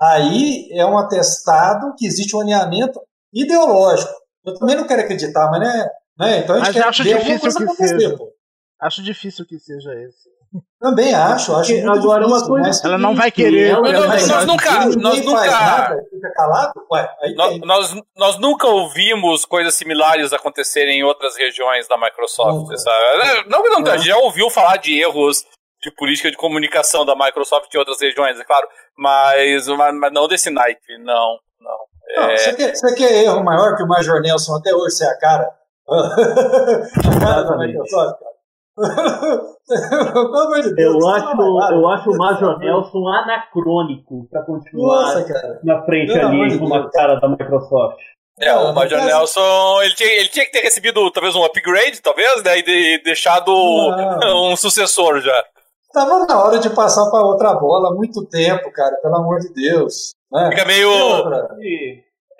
aí 0.00 0.66
é 0.72 0.86
um 0.86 0.96
atestado 0.96 1.94
que 1.94 2.06
existe 2.06 2.34
um 2.34 2.40
alinhamento 2.40 2.98
ideológico. 3.34 4.14
Eu 4.46 4.54
também 4.54 4.76
não 4.76 4.86
quero 4.86 5.02
acreditar, 5.02 5.50
mas 5.50 5.60
né, 5.60 5.90
né 6.18 6.38
então 6.38 6.56
a 6.56 6.58
gente 6.60 6.68
mas 6.68 6.74
quer 6.74 6.88
acho 6.88 7.04
ver 7.04 7.18
difícil 7.18 7.66
que 7.66 7.76
seja. 7.76 8.16
Acho 8.80 9.02
difícil 9.02 9.46
que 9.46 9.58
seja 9.58 9.92
esse. 9.92 10.37
Também 10.80 11.12
acho, 11.12 11.56
acho 11.56 11.72
que 11.72 11.80
agora 11.80 12.24
difícil, 12.24 12.46
uma 12.46 12.62
coisa. 12.62 12.86
Ela 12.86 12.98
não 12.98 13.14
vai 13.14 13.32
querer. 13.32 13.70
Ela, 13.70 13.88
ela 13.88 14.06
nós, 14.06 14.28
nós 14.28 14.46
nunca, 14.46 14.86
nós 14.96 15.24
nunca, 15.24 15.46
nada, 15.46 15.96
fica 16.08 16.30
calado, 16.34 16.72
ué, 16.92 17.10
nós, 17.34 17.58
nós, 17.60 18.02
nós, 18.16 18.38
nunca 18.38 18.68
ouvimos 18.68 19.44
coisas 19.44 19.74
similares 19.74 20.32
acontecerem 20.32 21.00
em 21.00 21.02
outras 21.02 21.36
regiões 21.36 21.88
da 21.88 21.98
Microsoft, 21.98 22.70
não, 22.70 22.76
sabe? 22.78 23.48
Não 23.48 23.62
não, 23.64 23.92
a 23.92 23.96
gente 23.96 24.06
já 24.06 24.16
ouviu 24.18 24.48
falar 24.50 24.76
de 24.76 24.96
erros 25.00 25.44
de 25.82 25.90
política 25.96 26.30
de 26.30 26.36
comunicação 26.36 27.04
da 27.04 27.16
Microsoft 27.16 27.74
em 27.74 27.78
outras 27.78 28.00
regiões, 28.00 28.38
é 28.38 28.44
claro, 28.44 28.68
mas, 28.96 29.66
mas 29.66 30.12
não 30.12 30.28
desse 30.28 30.48
naipe, 30.48 30.96
não, 30.98 31.38
não. 31.60 31.78
não 32.16 32.30
é... 32.30 32.36
você, 32.36 32.52
quer, 32.54 32.76
você 32.76 32.94
quer 32.94 33.24
erro 33.24 33.42
maior 33.42 33.76
que 33.76 33.82
o 33.82 33.88
Major 33.88 34.20
Nelson 34.20 34.56
até 34.56 34.72
hoje 34.72 34.94
ser 34.94 35.06
a 35.06 35.18
cara? 35.18 35.50
a 35.88 37.20
cara 37.20 37.42
da 37.42 37.56
Microsoft, 37.58 38.20
cara. 38.20 38.37
Eu 40.78 41.08
acho, 41.08 41.42
eu 41.72 41.88
acho 41.88 42.10
o 42.10 42.16
Major 42.16 42.58
Nelson 42.58 43.08
anacrônico 43.08 44.28
para 44.30 44.42
continuar 44.44 45.14
Nossa, 45.14 45.60
na 45.64 45.82
frente 45.84 46.12
ali 46.12 46.58
com 46.58 46.66
uma 46.66 46.88
cara 46.90 47.16
da 47.20 47.28
Microsoft. 47.28 47.98
É, 48.40 48.54
o 48.54 48.72
Major 48.72 49.04
Nelson, 49.04 49.82
ele 49.82 49.94
tinha, 49.94 50.12
ele 50.20 50.28
tinha 50.28 50.44
que 50.44 50.52
ter 50.52 50.60
recebido 50.60 51.10
talvez 51.10 51.34
um 51.34 51.44
upgrade, 51.44 52.00
talvez, 52.00 52.42
né? 52.44 52.58
E 52.58 52.62
de, 52.62 53.02
deixado 53.02 53.50
não. 53.50 54.52
um 54.52 54.56
sucessor 54.56 55.20
já. 55.20 55.44
Tava 55.92 56.24
na 56.26 56.44
hora 56.44 56.58
de 56.58 56.70
passar 56.70 57.10
para 57.10 57.24
outra 57.24 57.54
bola 57.54 57.88
há 57.88 57.94
muito 57.94 58.24
tempo, 58.26 58.70
cara, 58.72 58.94
pelo 59.02 59.16
amor 59.16 59.40
de 59.40 59.52
Deus. 59.52 60.14
Né? 60.30 60.50
Fica 60.50 60.64
meio. 60.66 60.90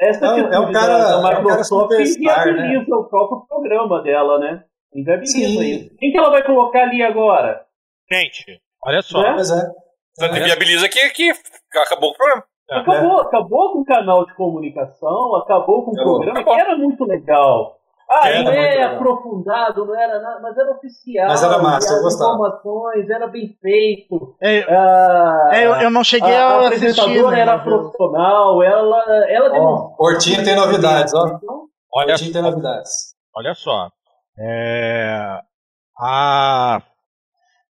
Essa 0.01 0.27
é, 0.27 0.41
é 0.55 0.61
um 0.61 0.71
cara, 0.71 1.21
da 1.21 1.41
Microsoft 1.41 1.91
é 1.93 2.03
um 2.03 2.25
cara 2.25 2.53
né? 2.53 2.85
o 2.89 3.05
próprio 3.05 3.45
programa 3.49 4.01
dela, 4.01 4.39
né? 4.39 4.63
Inviabiliza 4.95 5.65
isso. 5.65 5.97
Quem 5.99 6.11
que 6.11 6.19
ela 6.19 6.31
vai 6.31 6.43
colocar 6.45 6.83
ali 6.83 7.03
agora? 7.03 7.65
Gente, 8.11 8.61
olha 8.85 9.03
só. 9.03 9.23
Né? 9.23 9.33
Pois 9.35 9.51
é. 9.51 9.71
Então, 10.19 10.37
inviabiliza 10.37 10.89
que, 10.89 11.11
que 11.11 11.33
acabou 11.77 12.11
o 12.11 12.15
programa. 12.15 12.45
É. 12.71 12.79
Acabou, 12.79 13.21
acabou 13.21 13.73
com 13.73 13.79
o 13.81 13.85
canal 13.85 14.27
de 14.27 14.35
comunicação, 14.35 15.37
acabou 15.37 15.85
com 15.85 15.93
o 15.93 15.95
programa, 15.95 16.41
acabou. 16.41 16.55
que 16.55 16.61
era 16.61 16.77
muito 16.77 17.05
legal. 17.05 17.79
Ah, 18.11 18.29
era 18.31 18.43
não 18.43 18.53
é 18.53 18.83
aprofundado, 18.85 19.85
não 19.85 19.95
era 19.95 20.19
nada, 20.21 20.41
mas 20.41 20.57
era 20.57 20.73
oficial. 20.73 21.29
Mas 21.29 21.43
era 21.43 21.59
massa, 21.59 21.95
eu 21.95 22.03
gostava. 22.03 22.33
informações, 22.33 23.11
era 23.11 23.27
bem 23.27 23.55
feito. 23.61 24.35
É, 24.41 24.61
ah, 24.61 25.49
é, 25.53 25.67
eu, 25.67 25.75
eu, 25.75 25.91
não 25.91 26.03
cheguei 26.03 26.35
a, 26.35 26.47
a, 26.47 26.53
a 26.53 26.67
apresentadora 26.67 27.37
né, 27.37 27.41
era 27.41 27.59
profissional, 27.59 28.63
ela, 28.63 29.29
ela 29.29 29.61
oh, 29.61 29.95
Hortinho 29.99 30.43
tem 30.43 30.57
novidades, 30.57 31.13
ó. 31.15 31.39
Olha, 31.93 32.13
Hortinho 32.13 32.33
tem 32.33 32.43
novidades. 32.43 33.15
Olha 33.37 33.55
só, 33.55 33.91
é, 34.41 35.41
a. 35.99 36.83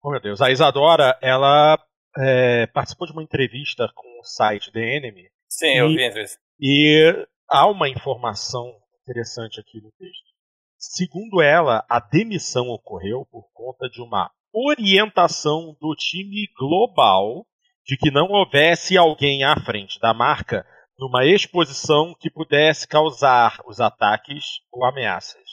Oh 0.02 0.10
meu 0.10 0.20
Deus, 0.20 0.40
a 0.40 0.50
Isadora, 0.50 1.18
ela 1.20 1.78
é, 2.16 2.66
participou 2.68 3.06
de 3.06 3.12
uma 3.12 3.22
entrevista 3.22 3.90
com 3.94 4.20
o 4.20 4.24
site 4.24 4.72
The 4.72 4.96
Enemy. 4.96 5.28
Sim, 5.48 5.66
e, 5.66 5.78
eu 5.78 5.88
vi 5.88 6.02
a 6.02 6.08
entrevista. 6.08 6.38
E 6.60 7.26
há 7.48 7.66
uma 7.66 7.88
informação 7.88 8.72
interessante 9.02 9.60
aqui 9.60 9.80
no 9.80 9.90
texto. 9.92 10.28
Segundo 10.76 11.42
ela, 11.42 11.84
a 11.88 11.98
demissão 11.98 12.68
ocorreu 12.68 13.26
por 13.30 13.48
conta 13.52 13.88
de 13.88 14.00
uma 14.00 14.30
orientação 14.52 15.76
do 15.80 15.94
time 15.94 16.48
global 16.56 17.46
de 17.84 17.96
que 17.96 18.10
não 18.10 18.28
houvesse 18.28 18.96
alguém 18.96 19.44
à 19.44 19.56
frente 19.56 19.98
da 19.98 20.12
marca 20.12 20.64
numa 20.98 21.24
exposição 21.24 22.14
que 22.18 22.30
pudesse 22.30 22.86
causar 22.86 23.60
os 23.66 23.80
ataques 23.80 24.60
ou 24.70 24.84
ameaças. 24.84 25.48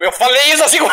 Eu 0.00 0.12
falei 0.12 0.52
isso 0.52 0.62
assim. 0.62 0.78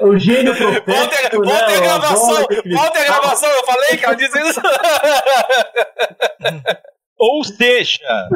o 0.00 0.18
gênio 0.18 0.56
profético. 0.56 1.44
Volta, 1.44 1.66
né, 1.66 1.76
a 1.76 1.80
gravação. 1.80 2.46
Volta 2.72 2.98
a 2.98 3.04
gravação. 3.04 3.50
Eu 3.50 3.64
falei 3.64 3.98
que 3.98 4.04
ela 4.04 4.14
disse 4.14 4.40
isso. 4.40 4.60
ou 7.18 7.44
seja. 7.44 8.28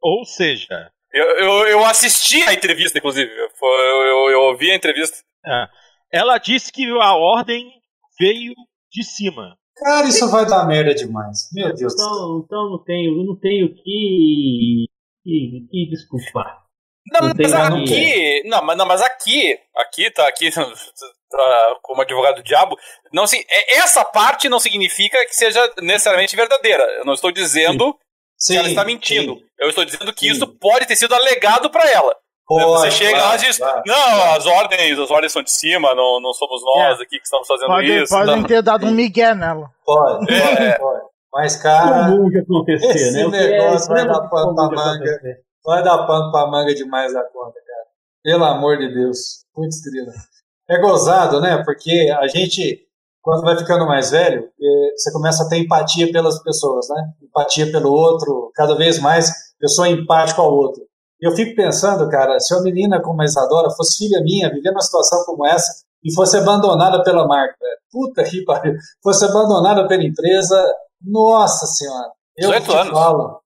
Ou 0.00 0.24
seja. 0.24 0.90
Eu, 1.12 1.26
eu, 1.38 1.68
eu 1.68 1.84
assisti 1.84 2.40
a 2.44 2.54
entrevista, 2.54 2.98
inclusive. 2.98 3.30
Eu, 3.30 3.50
eu, 3.62 4.30
eu 4.30 4.40
ouvi 4.42 4.70
a 4.70 4.76
entrevista. 4.76 5.18
É. 5.44 5.68
Ela 6.12 6.38
disse 6.38 6.72
que 6.72 6.86
a 6.86 7.14
ordem 7.14 7.68
veio 8.18 8.54
de 8.92 9.04
cima. 9.04 9.58
Cara, 9.76 10.06
isso 10.06 10.30
vai 10.30 10.46
dar 10.46 10.66
merda 10.66 10.94
demais. 10.94 11.48
Meu 11.52 11.74
Deus 11.74 11.94
então, 11.94 12.42
então 12.44 12.70
não 12.70 12.78
tenho, 12.84 13.24
não 13.24 13.36
tenho 13.36 13.74
que, 13.74 14.86
que, 15.24 15.66
que 15.70 15.88
desculpar. 15.90 16.59
Não, 17.06 17.28
não 17.28 17.34
mas 17.36 17.52
aqui. 17.52 18.42
Não, 18.44 18.62
mas, 18.62 18.76
não, 18.76 18.86
mas 18.86 19.02
aqui. 19.02 19.58
Aqui, 19.76 20.10
tá 20.10 20.28
aqui 20.28 20.50
como 21.82 22.02
advogado 22.02 22.36
do 22.36 22.42
diabo. 22.42 22.76
Não, 23.12 23.26
se, 23.26 23.44
é, 23.48 23.78
essa 23.78 24.04
parte 24.04 24.48
não 24.48 24.60
significa 24.60 25.24
que 25.26 25.34
seja 25.34 25.60
necessariamente 25.80 26.36
verdadeira. 26.36 26.82
Eu 26.98 27.04
não 27.04 27.14
estou 27.14 27.32
dizendo 27.32 27.96
sim. 28.38 28.54
que 28.54 28.58
ela 28.58 28.68
está 28.68 28.84
mentindo. 28.84 29.34
Sim. 29.34 29.44
Eu 29.58 29.68
estou 29.68 29.84
dizendo 29.84 30.12
que 30.12 30.26
sim. 30.26 30.32
isso 30.32 30.46
pode 30.46 30.86
ter 30.86 30.96
sido 30.96 31.14
alegado 31.14 31.70
para 31.70 31.88
ela. 31.90 32.14
Pode, 32.46 32.64
você 32.64 32.90
chega 32.90 33.22
lá 33.22 33.36
e 33.36 33.38
diz: 33.38 33.60
Não, 33.86 34.32
as 34.34 34.44
ordens, 34.44 34.98
as 34.98 35.10
ordens 35.10 35.32
são 35.32 35.42
de 35.42 35.52
cima, 35.52 35.94
não, 35.94 36.20
não 36.20 36.32
somos 36.32 36.60
nós 36.64 36.98
é. 36.98 37.02
aqui 37.04 37.16
que 37.18 37.24
estamos 37.24 37.46
fazendo 37.46 37.68
pode, 37.68 38.02
isso. 38.02 38.12
Podem 38.12 38.42
ter 38.42 38.60
dado 38.60 38.86
um 38.86 38.90
migué 38.90 39.34
nela. 39.36 39.70
Pode, 39.84 40.32
é. 40.34 40.76
pode. 40.76 41.10
Mas, 41.32 41.54
cara. 41.62 42.10
Comum 42.10 42.28
de 42.28 42.40
acontecer, 42.40 42.88
esse 42.88 43.28
né? 43.28 43.46
negócio 43.46 43.88
vai 43.88 44.04
dar 44.04 44.20
pano 44.28 44.54
pra 44.54 44.98
manga. 45.66 45.82
Vai 45.82 45.82
dar 45.82 46.06
pano 46.06 46.30
pra 46.30 46.46
manga 46.46 46.74
demais 46.74 47.14
a 47.14 47.22
conta, 47.24 47.54
cara. 47.54 47.86
Pelo 48.22 48.44
amor 48.44 48.78
de 48.78 48.92
Deus. 48.92 49.44
Muito 49.56 49.72
estrela. 49.72 50.12
É 50.68 50.78
gozado, 50.80 51.40
né? 51.40 51.62
Porque 51.64 52.08
a 52.18 52.26
gente, 52.28 52.86
quando 53.20 53.42
vai 53.42 53.58
ficando 53.58 53.86
mais 53.86 54.10
velho, 54.10 54.44
é, 54.44 54.92
você 54.96 55.12
começa 55.12 55.44
a 55.44 55.48
ter 55.48 55.58
empatia 55.58 56.10
pelas 56.12 56.42
pessoas, 56.42 56.88
né? 56.88 57.12
Empatia 57.22 57.70
pelo 57.72 57.90
outro, 57.90 58.50
cada 58.54 58.74
vez 58.76 58.98
mais 58.98 59.30
pessoa 59.58 59.88
empática 59.88 60.40
ao 60.40 60.52
outro. 60.52 60.82
Eu 61.20 61.32
fico 61.32 61.54
pensando, 61.54 62.08
cara, 62.08 62.38
se 62.40 62.54
uma 62.54 62.62
menina 62.62 63.00
como 63.02 63.20
a 63.20 63.24
Isadora 63.24 63.70
fosse 63.70 63.98
filha 63.98 64.22
minha, 64.22 64.48
vivendo 64.48 64.72
uma 64.72 64.80
situação 64.80 65.22
como 65.26 65.46
essa, 65.46 65.84
e 66.02 66.14
fosse 66.14 66.36
abandonada 66.36 67.02
pela 67.02 67.26
marca, 67.26 67.56
puta 67.90 68.24
que 68.24 68.42
pariu, 68.44 68.74
fosse 69.02 69.24
abandonada 69.24 69.86
pela 69.86 70.02
empresa, 70.02 70.56
nossa 71.02 71.66
senhora. 71.66 72.10
Eu 72.36 72.50
18 72.52 72.72
anos. 72.72 72.92
Falo, 72.92 73.40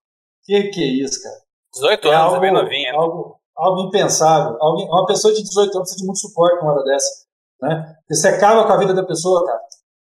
que 0.44 0.62
que 0.64 0.82
é 0.82 0.86
isso, 0.86 1.20
cara? 1.22 1.43
18 1.74 2.08
é 2.08 2.14
anos, 2.14 2.24
algo, 2.24 2.36
é 2.36 2.40
bem 2.40 2.52
novinha. 2.52 2.92
Algo, 2.94 3.36
algo 3.56 3.88
impensável. 3.88 4.56
Alguém, 4.60 4.86
uma 4.86 5.06
pessoa 5.06 5.34
de 5.34 5.42
18 5.42 5.76
anos 5.76 5.88
precisa 5.90 6.00
de 6.00 6.06
muito 6.06 6.20
suporte 6.20 6.56
numa 6.56 6.72
hora 6.72 6.84
dessa. 6.84 7.24
Né? 7.62 7.96
Você 8.10 8.28
acaba 8.28 8.66
com 8.66 8.72
a 8.72 8.78
vida 8.78 8.94
da 8.94 9.04
pessoa, 9.04 9.44
cara. 9.44 9.60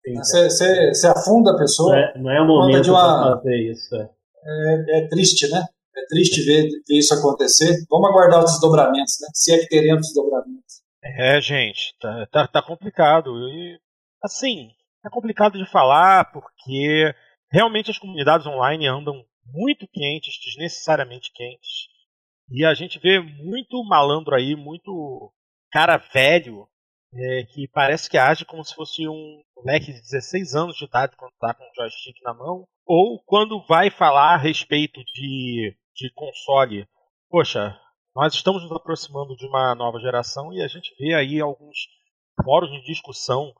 Sim, 0.07 0.15
você, 0.17 0.51
você, 0.51 0.89
você, 0.89 1.07
afunda 1.07 1.53
a 1.53 1.57
pessoa. 1.57 1.93
Não 1.93 1.99
é, 1.99 2.19
não 2.19 2.31
é 2.31 2.41
o 2.43 2.47
momento 2.47 2.83
de 2.83 2.91
uma, 2.91 3.37
fazer 3.37 3.71
isso. 3.71 3.95
É. 3.97 4.11
É, 4.47 4.99
é 4.99 5.09
triste, 5.09 5.49
né? 5.49 5.65
É 5.97 6.07
triste 6.09 6.43
ver, 6.43 6.69
ver, 6.87 6.99
isso 6.99 7.15
acontecer. 7.15 7.75
Vamos 7.89 8.11
aguardar 8.11 8.45
os 8.45 8.53
desdobramentos, 8.53 9.17
né? 9.23 9.29
Se 9.33 9.55
é 9.55 9.59
que 9.59 9.69
teremos 9.69 10.09
desdobramentos. 10.09 10.83
É, 11.03 11.41
gente, 11.41 11.95
tá, 12.01 12.27
tá, 12.31 12.49
tá 12.49 12.63
complicado. 12.63 13.31
E, 13.49 13.79
assim, 14.23 14.69
é 15.05 15.11
complicado 15.11 15.59
de 15.59 15.71
falar 15.71 16.31
porque 16.33 17.15
realmente 17.51 17.91
as 17.91 17.99
comunidades 17.99 18.47
online 18.47 18.87
andam 18.87 19.25
muito 19.47 19.87
quentes, 19.89 20.39
desnecessariamente 20.45 21.33
quentes. 21.33 21.89
E 22.51 22.65
a 22.65 22.75
gente 22.75 22.99
vê 22.99 23.21
muito 23.21 23.83
malandro 23.85 24.35
aí, 24.35 24.55
muito 24.55 25.33
cara 25.71 25.97
velho, 25.97 26.69
é, 27.15 27.45
que 27.45 27.69
parece 27.69 28.09
que 28.09 28.19
age 28.19 28.45
como 28.45 28.65
se 28.65 28.75
fosse 28.75 29.09
um 29.09 29.43
moleque 29.57 29.93
de 29.93 30.01
16 30.01 30.55
anos 30.55 30.77
de 30.77 30.85
idade 30.85 31.17
quando 31.17 31.33
tá 31.39 31.55
com 31.55 31.65
o 31.65 31.75
joystick 31.75 32.21
na 32.23 32.35
mão, 32.35 32.67
ou 32.87 33.23
quando 33.25 33.65
vai 33.67 33.91
falar 33.91 34.35
a 34.35 34.39
respeito 34.39 35.03
de, 35.05 35.77
de 35.95 36.11
console. 36.13 36.87
Poxa, 37.31 37.79
nós 38.15 38.35
estamos 38.35 38.63
nos 38.63 38.73
aproximando 38.73 39.37
de 39.37 39.47
uma 39.47 39.75
nova 39.75 39.99
geração 39.99 40.53
e 40.53 40.63
a 40.63 40.69
gente 40.69 40.95
vê 40.99 41.15
aí 41.15 41.41
alguns 41.41 41.89
fóruns 42.45 42.71
de 42.71 42.87
discussão 42.87 43.53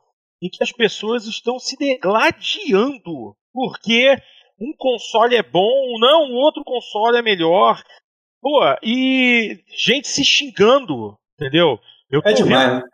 em 0.43 0.49
que 0.49 0.63
as 0.63 0.73
pessoas 0.73 1.27
estão 1.27 1.59
se 1.59 1.77
degladiando 1.77 3.37
porque 3.53 4.17
um 4.65 4.73
console 4.77 5.37
é 5.37 5.43
bom, 5.43 5.99
não, 5.99 6.31
o 6.31 6.35
outro 6.37 6.65
console 6.65 7.19
é 7.19 7.23
melhor. 7.23 7.83
Pô, 8.41 8.61
e 8.83 9.63
gente 9.77 10.09
se 10.09 10.25
xingando, 10.25 11.17
entendeu? 11.35 11.79
Eu 12.11 12.21
é 12.21 12.23
tô 12.23 12.29
é 12.31 12.33
demais. 12.33 12.73
Vendo, 12.75 12.87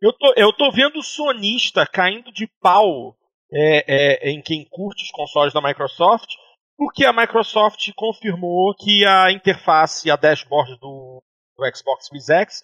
eu, 0.00 0.12
tô, 0.12 0.34
eu 0.36 0.52
tô 0.52 0.70
vendo 0.70 1.02
sonista 1.02 1.86
caindo 1.86 2.32
de 2.32 2.48
pau 2.60 3.16
é, 3.52 4.28
é, 4.28 4.30
em 4.30 4.40
quem 4.40 4.66
curte 4.70 5.04
os 5.04 5.10
consoles 5.10 5.52
da 5.52 5.60
Microsoft, 5.60 6.28
porque 6.76 7.04
a 7.04 7.12
Microsoft 7.12 7.90
confirmou 7.94 8.74
que 8.74 9.04
a 9.04 9.30
interface, 9.30 10.10
a 10.10 10.16
dashboard 10.16 10.78
do, 10.78 11.22
do 11.56 11.76
Xbox 11.76 12.06
Series 12.06 12.28
X 12.28 12.62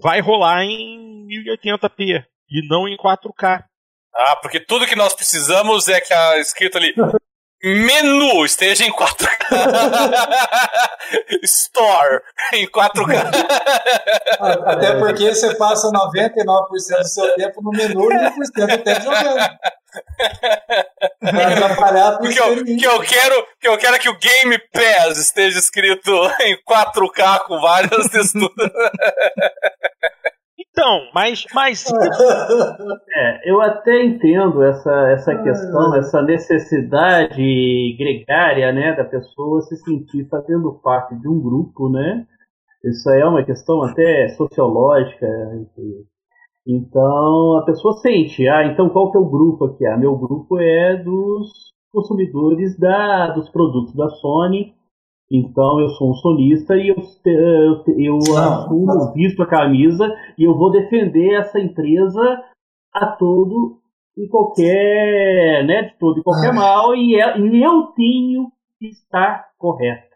vai 0.00 0.20
rolar 0.20 0.64
em 0.64 1.26
1080p 1.26 2.24
e 2.50 2.68
não 2.68 2.86
em 2.88 2.96
4K. 2.96 3.64
Ah, 4.16 4.36
porque 4.36 4.60
tudo 4.60 4.86
que 4.86 4.94
nós 4.94 5.14
precisamos 5.14 5.88
é 5.88 6.00
que 6.00 6.12
a 6.12 6.38
escrito 6.38 6.78
ali 6.78 6.94
menu 7.64 8.44
esteja 8.44 8.84
em 8.84 8.92
4K. 8.92 9.28
Store 11.42 12.20
em 12.52 12.66
4K. 12.68 13.24
Até 14.66 14.98
porque 14.98 15.34
você 15.34 15.54
passa 15.56 15.90
99% 15.90 16.98
do 16.98 17.08
seu 17.08 17.34
tempo 17.36 17.62
no 17.62 17.70
menu 17.70 18.12
e 18.12 18.16
1% 18.16 18.66
do 18.66 18.78
tempo 18.78 19.02
jogando. 19.02 19.58
Porque 22.18 22.40
eu, 22.40 22.64
que, 22.64 22.84
eu 22.84 23.00
quero, 23.00 23.46
que 23.60 23.68
eu 23.68 23.78
quero 23.78 23.98
que 23.98 24.08
o 24.08 24.18
Game 24.18 24.58
Pass 24.72 25.18
esteja 25.18 25.58
escrito 25.58 26.10
em 26.40 26.56
4K 26.68 27.40
com 27.46 27.60
várias 27.60 28.08
texturas. 28.08 28.70
Então, 30.76 31.08
mas. 31.14 31.44
mas... 31.54 31.84
é, 33.14 33.50
eu 33.50 33.60
até 33.60 34.04
entendo 34.04 34.60
essa, 34.64 34.92
essa 35.12 35.36
questão, 35.36 35.94
essa 35.94 36.20
necessidade 36.20 37.96
gregária 37.96 38.72
né, 38.72 38.92
da 38.96 39.04
pessoa 39.04 39.62
se 39.62 39.76
sentir 39.76 40.28
fazendo 40.28 40.72
parte 40.82 41.14
de 41.14 41.28
um 41.28 41.40
grupo, 41.40 41.88
né? 41.88 42.26
Isso 42.84 43.08
aí 43.08 43.20
é 43.20 43.24
uma 43.26 43.44
questão 43.44 43.84
até 43.84 44.30
sociológica. 44.30 45.26
Então 46.66 47.58
a 47.58 47.64
pessoa 47.64 47.94
sente, 47.98 48.48
ah, 48.48 48.66
então 48.66 48.88
qual 48.88 49.12
que 49.12 49.16
é 49.16 49.20
o 49.20 49.30
grupo 49.30 49.66
aqui? 49.66 49.86
Ah, 49.86 49.96
meu 49.96 50.16
grupo 50.16 50.58
é 50.58 50.96
dos 50.96 51.52
consumidores 51.92 52.76
da, 52.78 53.28
dos 53.28 53.48
produtos 53.48 53.94
da 53.94 54.08
Sony 54.08 54.74
então 55.30 55.80
eu 55.80 55.88
sou 55.90 56.10
um 56.10 56.14
sonista 56.14 56.76
e 56.76 56.88
eu, 56.88 56.96
eu, 57.26 57.84
eu 57.98 58.36
assumo, 58.36 59.12
visto 59.12 59.42
a 59.42 59.46
camisa 59.46 60.06
e 60.38 60.44
eu 60.44 60.56
vou 60.56 60.70
defender 60.70 61.40
essa 61.40 61.58
empresa 61.58 62.42
a 62.92 63.06
todo 63.06 63.78
e 64.16 64.28
qualquer, 64.28 65.64
né, 65.66 65.82
de 65.82 65.98
todo 65.98 66.20
e 66.20 66.22
qualquer 66.22 66.50
ah. 66.50 66.54
mal 66.54 66.94
e, 66.94 67.20
é, 67.20 67.38
e 67.38 67.62
eu 67.62 67.86
tenho 67.96 68.48
que 68.78 68.88
estar 68.88 69.46
correto. 69.58 70.14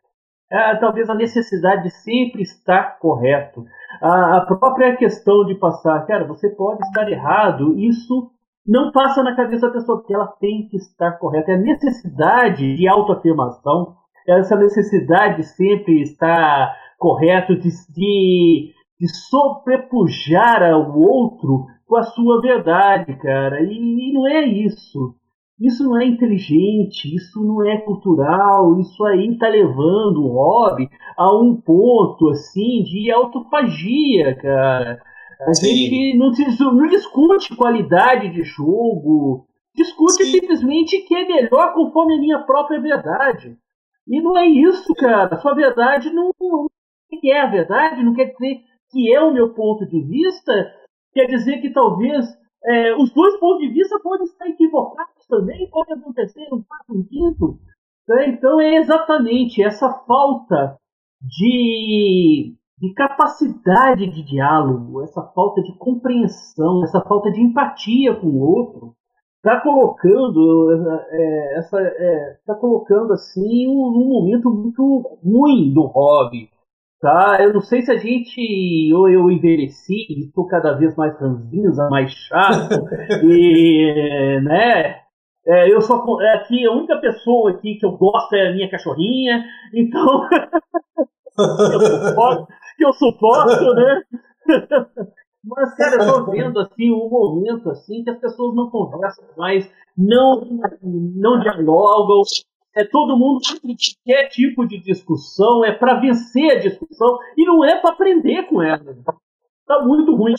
É, 0.50 0.76
talvez 0.76 1.10
a 1.10 1.14
necessidade 1.14 1.82
de 1.82 1.90
sempre 1.90 2.42
estar 2.42 2.98
correto. 2.98 3.64
A, 4.00 4.38
a 4.38 4.46
própria 4.46 4.96
questão 4.96 5.44
de 5.44 5.54
passar, 5.54 6.06
cara, 6.06 6.26
você 6.26 6.48
pode 6.48 6.80
estar 6.86 7.10
errado, 7.10 7.78
isso 7.78 8.30
não 8.66 8.92
passa 8.92 9.22
na 9.22 9.34
cabeça 9.34 9.66
da 9.66 9.72
pessoa, 9.72 9.98
porque 9.98 10.14
ela 10.14 10.28
tem 10.40 10.68
que 10.68 10.76
estar 10.76 11.18
correta. 11.18 11.52
É 11.52 11.54
a 11.54 11.58
necessidade 11.58 12.76
de 12.76 12.88
autoafirmação 12.88 13.96
essa 14.28 14.56
necessidade 14.56 15.38
de 15.38 15.44
sempre 15.44 16.02
estar 16.02 16.76
correto, 16.98 17.56
de, 17.56 17.70
de, 17.90 18.72
de 19.00 19.08
sobrepujar 19.08 20.62
ao 20.62 20.98
outro 20.98 21.66
com 21.86 21.96
a 21.96 22.02
sua 22.02 22.40
verdade, 22.40 23.16
cara. 23.16 23.62
E, 23.62 23.72
e 23.72 24.12
não 24.12 24.26
é 24.26 24.44
isso. 24.44 25.14
Isso 25.60 25.82
não 25.82 26.00
é 26.00 26.06
inteligente, 26.06 27.12
isso 27.12 27.42
não 27.42 27.66
é 27.66 27.78
cultural, 27.78 28.78
isso 28.78 29.04
aí 29.04 29.28
está 29.32 29.48
levando 29.48 30.22
o 30.22 30.28
hobby 30.28 30.88
a 31.16 31.36
um 31.36 31.60
ponto 31.60 32.30
assim 32.30 32.84
de 32.84 33.10
autofagia, 33.10 34.36
cara. 34.36 35.02
A 35.40 35.54
Sim. 35.54 35.66
gente 35.66 36.16
não, 36.16 36.30
não, 36.72 36.86
discute 36.86 37.56
qualidade 37.56 38.28
de 38.30 38.44
jogo, 38.44 39.46
discute 39.74 40.24
Sim. 40.24 40.32
simplesmente 40.32 40.98
que 40.98 41.14
é 41.14 41.26
melhor 41.26 41.74
conforme 41.74 42.14
a 42.14 42.20
minha 42.20 42.38
própria 42.40 42.80
verdade. 42.80 43.56
E 44.08 44.20
não 44.22 44.36
é 44.38 44.46
isso, 44.46 44.94
cara. 44.94 45.36
Sua 45.38 45.54
verdade 45.54 46.10
não, 46.10 46.32
não 46.40 46.68
é 47.24 47.40
a 47.40 47.46
verdade, 47.46 48.02
não 48.02 48.14
quer 48.14 48.32
dizer 48.32 48.62
que 48.90 49.14
é 49.14 49.20
o 49.20 49.32
meu 49.32 49.54
ponto 49.54 49.86
de 49.86 50.00
vista, 50.00 50.52
quer 51.12 51.26
dizer 51.26 51.60
que 51.60 51.70
talvez 51.70 52.26
é, 52.64 52.94
os 52.96 53.12
dois 53.12 53.38
pontos 53.38 53.60
de 53.60 53.72
vista 53.72 53.98
podem 54.00 54.24
estar 54.24 54.48
equivocados 54.48 55.26
também, 55.28 55.68
pode 55.70 55.92
acontecer 55.92 56.46
um 56.52 56.62
quarto, 56.62 56.94
um 56.94 57.04
quinto. 57.04 57.58
Né? 58.08 58.30
Então 58.30 58.60
é 58.60 58.76
exatamente 58.76 59.62
essa 59.62 59.92
falta 60.06 60.78
de, 61.20 62.54
de 62.78 62.94
capacidade 62.94 64.06
de 64.06 64.22
diálogo, 64.22 65.02
essa 65.02 65.22
falta 65.34 65.62
de 65.62 65.76
compreensão, 65.76 66.82
essa 66.82 67.00
falta 67.02 67.30
de 67.30 67.42
empatia 67.42 68.14
com 68.14 68.28
o 68.28 68.40
outro, 68.40 68.94
está 69.38 69.60
colocando 69.60 71.04
é, 71.10 71.58
essa 71.58 71.80
é, 71.80 72.36
tá 72.46 72.54
colocando 72.54 73.12
assim 73.12 73.68
um, 73.68 73.86
um, 73.86 74.08
momento 74.08 74.50
muito 74.50 75.18
ruim 75.24 75.72
do 75.72 75.82
hobby 75.86 76.50
tá? 77.00 77.38
Eu 77.40 77.54
não 77.54 77.60
sei 77.60 77.82
se 77.82 77.92
a 77.92 77.96
gente 77.96 78.92
ou 78.92 79.08
eu 79.08 79.30
envelheci 79.30 80.18
estou 80.18 80.46
cada 80.48 80.72
vez 80.72 80.94
mais 80.96 81.18
ranzinza 81.20 81.88
mais 81.88 82.10
chato 82.12 82.84
e 83.24 84.40
né? 84.42 85.00
É, 85.46 85.72
eu 85.72 85.80
sou 85.80 86.20
é, 86.20 86.34
aqui 86.34 86.66
a 86.66 86.72
única 86.72 86.98
pessoa 87.00 87.52
aqui 87.52 87.76
que 87.76 87.86
eu 87.86 87.92
gosto 87.92 88.34
é 88.34 88.48
a 88.48 88.52
minha 88.52 88.70
cachorrinha 88.70 89.44
então 89.72 90.28
eu 91.38 91.80
suporto, 91.80 92.46
eu 92.80 92.92
suporto 92.92 93.74
né 93.74 94.02
mas, 95.44 95.74
cara, 95.74 96.02
eu 96.02 96.24
tô 96.24 96.30
vendo 96.30 96.60
assim 96.60 96.90
um 96.90 97.08
momento 97.08 97.70
assim 97.70 98.02
que 98.02 98.10
as 98.10 98.18
pessoas 98.18 98.54
não 98.54 98.70
conversam 98.70 99.24
mais, 99.36 99.70
não, 99.96 100.44
não 100.82 101.40
dialogam. 101.40 102.22
É 102.76 102.84
todo 102.84 103.16
mundo 103.16 103.40
qualquer 103.60 104.28
tipo 104.28 104.66
de 104.66 104.78
discussão 104.78 105.64
é 105.64 105.72
para 105.72 105.98
vencer 106.00 106.52
a 106.52 106.60
discussão 106.60 107.18
e 107.36 107.44
não 107.44 107.64
é 107.64 107.80
para 107.80 107.90
aprender 107.90 108.44
com 108.44 108.62
ela. 108.62 108.96
Tá 109.66 109.82
muito 109.82 110.14
ruim. 110.14 110.34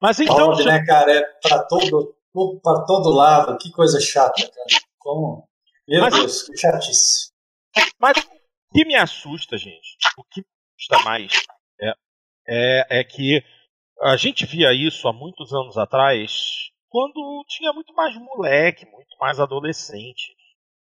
Mas 0.00 0.20
então, 0.20 0.50
Pode, 0.50 0.64
né, 0.64 0.84
cara, 0.86 1.12
é 1.12 1.22
para 1.42 1.64
todo, 1.64 2.14
para 2.62 2.84
todo 2.84 3.10
lado. 3.10 3.58
Que 3.58 3.70
coisa 3.72 4.00
chata, 4.00 4.40
cara. 4.40 4.82
Como 4.98 5.48
meu 5.88 6.02
mas, 6.02 6.14
Deus, 6.14 6.42
que 6.42 6.56
chatice. 6.56 7.32
Mas 7.98 8.16
o 8.18 8.74
que 8.74 8.84
me 8.84 8.94
assusta, 8.94 9.56
gente, 9.56 9.96
o 10.16 10.24
que 10.30 10.40
me 10.40 10.46
assusta 10.76 11.04
mais 11.04 11.32
é 12.48 13.00
é, 13.00 13.04
que 13.04 13.42
a 14.00 14.16
gente 14.16 14.46
via 14.46 14.72
isso 14.72 15.06
há 15.06 15.12
muitos 15.12 15.52
anos 15.52 15.76
atrás, 15.76 16.70
quando 16.88 17.44
tinha 17.48 17.72
muito 17.72 17.92
mais 17.94 18.16
moleque, 18.16 18.86
muito 18.86 19.16
mais 19.20 19.38
adolescente. 19.38 20.34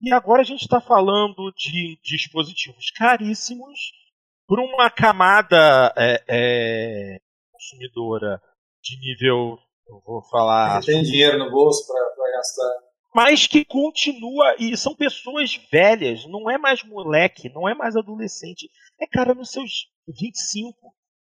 E 0.01 0.12
agora 0.12 0.43
a 0.43 0.44
gente 0.44 0.62
está 0.62 0.80
falando 0.80 1.52
de 1.56 1.98
dispositivos 2.02 2.90
caríssimos 2.90 3.78
por 4.48 4.59
uma 4.59 4.90
camada 4.90 5.94
é, 5.97 6.24
é, 6.28 7.18
consumidora 7.52 8.43
de 8.82 8.98
nível, 8.98 9.56
eu 9.89 10.02
vou 10.05 10.22
falar. 10.28 10.82
Tem 10.82 11.02
dinheiro 11.02 11.39
no 11.39 11.51
bolso 11.51 11.86
para 11.86 12.32
gastar. 12.32 12.93
Mas 13.14 13.47
que 13.47 13.64
continua, 13.64 14.56
e 14.59 14.76
são 14.76 14.94
pessoas 14.94 15.55
velhas, 15.70 16.26
não 16.26 16.51
é 16.51 16.56
mais 16.56 16.82
moleque, 16.82 17.51
não 17.51 17.68
é 17.68 17.74
mais 17.74 17.94
adolescente. 17.94 18.68
É 18.98 19.06
cara 19.06 19.34
nos 19.34 19.51
seus 19.51 19.89
25, 20.09 20.93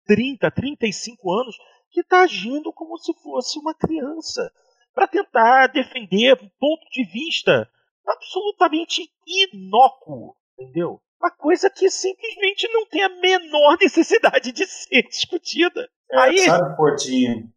30, 0.08 0.50
35 0.50 1.30
anos 1.30 1.56
que 1.90 2.00
está 2.00 2.22
agindo 2.22 2.72
como 2.72 2.96
se 2.98 3.12
fosse 3.22 3.58
uma 3.58 3.74
criança 3.74 4.50
para 4.94 5.06
tentar 5.06 5.68
defender 5.68 6.34
um 6.42 6.48
ponto 6.58 6.84
de 6.90 7.04
vista 7.04 7.70
absolutamente 8.06 9.08
inócuo, 9.26 10.34
entendeu? 10.58 11.00
Uma 11.20 11.30
coisa 11.30 11.68
que 11.70 11.90
simplesmente 11.90 12.66
não 12.72 12.86
tem 12.86 13.02
a 13.02 13.08
menor 13.08 13.76
necessidade 13.80 14.50
de 14.50 14.66
ser 14.66 15.02
discutida. 15.02 15.88
É, 16.10 16.18
aí, 16.20 16.38
sabe, 16.38 16.76
Portinho? 16.76 17.52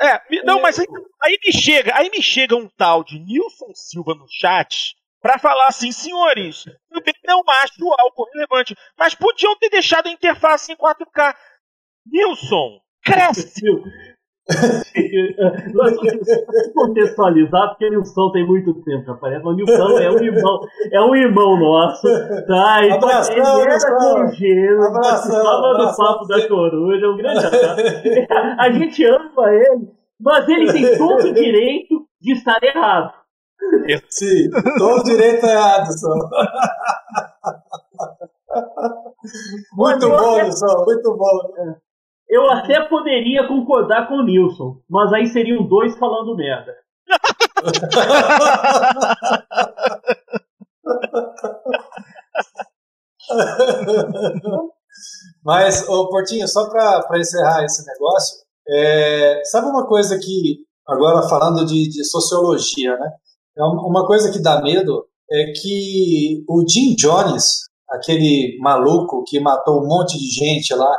É, 0.00 0.44
não, 0.44 0.60
mas 0.60 0.78
aí, 0.78 0.86
aí, 1.22 1.38
me 1.44 1.52
chega, 1.52 1.96
aí 1.96 2.08
me 2.10 2.22
chega 2.22 2.56
um 2.56 2.68
tal 2.68 3.02
de 3.04 3.18
Nilson 3.18 3.74
Silva 3.74 4.14
no 4.14 4.26
chat 4.28 4.96
para 5.20 5.38
falar 5.38 5.66
assim, 5.66 5.92
senhores, 5.92 6.64
não 7.24 7.42
acho 7.62 7.92
algo 7.98 8.28
relevante, 8.32 8.76
mas 8.98 9.14
podiam 9.14 9.56
ter 9.56 9.70
deixado 9.70 10.08
a 10.08 10.10
interface 10.10 10.72
em 10.72 10.76
4K. 10.76 11.34
Nilson, 12.06 12.80
cresce! 13.04 13.62
Nós 15.72 15.96
contextualizar, 16.74 17.68
porque 17.68 17.86
o 17.86 17.90
Nilson 17.90 18.32
tem 18.32 18.44
muito 18.46 18.74
tempo, 18.82 19.12
aparece. 19.12 19.46
O 19.46 19.52
Nilson 19.52 19.98
é 20.00 20.10
um 20.10 20.18
irmão, 20.18 20.60
é 20.90 21.00
um 21.00 21.14
irmão 21.14 21.56
nosso, 21.58 22.08
tá? 22.46 22.84
Então, 22.84 23.08
abração, 23.08 23.60
ele 23.60 23.72
era 23.72 23.96
congênero, 23.96 24.92
participava 24.92 25.74
do 25.74 25.96
Papo 25.96 26.26
da 26.26 26.48
Coruja, 26.48 27.08
um 27.08 27.16
grande 27.16 27.46
abraço. 27.46 27.82
A 28.58 28.72
gente 28.72 29.04
ama 29.04 29.52
ele, 29.52 29.88
mas 30.20 30.48
ele 30.48 30.72
tem 30.72 30.98
todo 30.98 31.28
o 31.28 31.32
direito 31.32 32.04
de 32.20 32.32
estar 32.32 32.58
errado. 32.62 33.12
Sim, 34.08 34.50
todo 34.76 35.04
direito 35.04 35.46
errado, 35.46 35.86
só. 35.98 36.08
Muito 39.74 40.08
bom, 40.08 40.42
Nilson, 40.42 40.84
muito 40.84 41.16
bom. 41.16 41.76
Eu 42.32 42.50
até 42.50 42.82
poderia 42.88 43.46
concordar 43.46 44.08
com 44.08 44.14
o 44.14 44.22
Nilson, 44.22 44.80
mas 44.88 45.12
aí 45.12 45.26
seriam 45.26 45.68
dois 45.68 45.98
falando 45.98 46.34
merda. 46.34 46.74
Mas, 55.44 55.86
ô 55.88 56.08
Portinho, 56.08 56.48
só 56.48 56.70
para 56.70 57.18
encerrar 57.18 57.64
esse 57.64 57.84
negócio, 57.86 58.38
é, 58.66 59.42
sabe 59.44 59.66
uma 59.66 59.86
coisa 59.86 60.18
que, 60.18 60.64
agora 60.86 61.28
falando 61.28 61.66
de, 61.66 61.90
de, 61.90 62.02
sociologia, 62.04 62.96
né? 62.96 63.12
É 63.58 63.62
uma 63.62 64.06
coisa 64.06 64.32
que 64.32 64.40
dá 64.40 64.62
medo 64.62 65.06
é 65.30 65.52
que 65.52 66.42
o 66.48 66.66
Jim 66.66 66.94
Jones, 66.94 67.68
aquele 67.90 68.56
maluco 68.60 69.22
que 69.26 69.38
matou 69.38 69.82
um 69.82 69.86
monte 69.86 70.16
de 70.16 70.30
gente 70.30 70.74
lá 70.74 70.96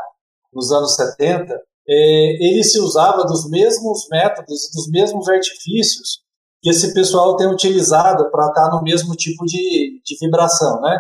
nos 0.53 0.71
anos 0.71 0.95
70, 0.95 1.53
é, 1.87 2.45
ele 2.45 2.63
se 2.63 2.79
usava 2.79 3.23
dos 3.23 3.49
mesmos 3.49 4.07
métodos, 4.09 4.69
dos 4.73 4.89
mesmos 4.89 5.27
artifícios 5.27 6.23
que 6.61 6.69
esse 6.69 6.93
pessoal 6.93 7.35
tem 7.35 7.47
utilizado 7.47 8.31
para 8.31 8.47
estar 8.47 8.69
tá 8.69 8.75
no 8.75 8.81
mesmo 8.81 9.13
tipo 9.15 9.45
de, 9.45 10.01
de 10.03 10.17
vibração, 10.21 10.79
né? 10.81 10.97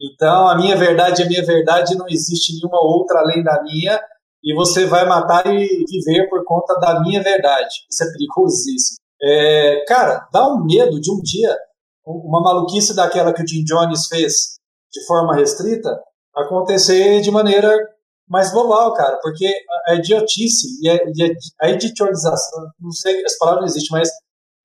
Então, 0.00 0.48
a 0.48 0.56
minha 0.56 0.74
verdade 0.74 1.22
é 1.22 1.28
minha 1.28 1.44
verdade, 1.44 1.96
não 1.96 2.06
existe 2.08 2.54
nenhuma 2.54 2.80
outra 2.82 3.20
além 3.20 3.42
da 3.44 3.62
minha, 3.62 4.00
e 4.42 4.54
você 4.54 4.86
vai 4.86 5.06
matar 5.06 5.46
e 5.46 5.84
viver 5.88 6.28
por 6.28 6.42
conta 6.44 6.74
da 6.80 7.00
minha 7.00 7.22
verdade. 7.22 7.70
Isso 7.88 8.02
é 8.02 8.10
perigosíssimo. 8.10 8.98
É, 9.22 9.84
cara, 9.86 10.26
dá 10.32 10.48
um 10.48 10.64
medo 10.64 11.00
de 11.00 11.12
um 11.12 11.20
dia, 11.22 11.56
uma 12.04 12.40
maluquice 12.40 12.96
daquela 12.96 13.32
que 13.32 13.42
o 13.42 13.46
Jim 13.46 13.62
Jones 13.62 14.08
fez 14.08 14.58
de 14.92 15.06
forma 15.06 15.36
restrita, 15.36 15.96
acontecer 16.34 17.20
de 17.20 17.30
maneira 17.30 17.72
mais 18.28 18.50
global, 18.52 18.94
cara, 18.94 19.18
porque 19.22 19.52
a 19.86 19.94
idiotice 19.94 20.66
e 20.80 20.88
a, 20.88 20.94
e 20.94 21.36
a 21.60 21.70
editorialização, 21.70 22.66
não 22.80 22.90
sei, 22.92 23.22
essa 23.24 23.36
palavra 23.38 23.60
não 23.60 23.68
existe, 23.68 23.90
mas 23.90 24.08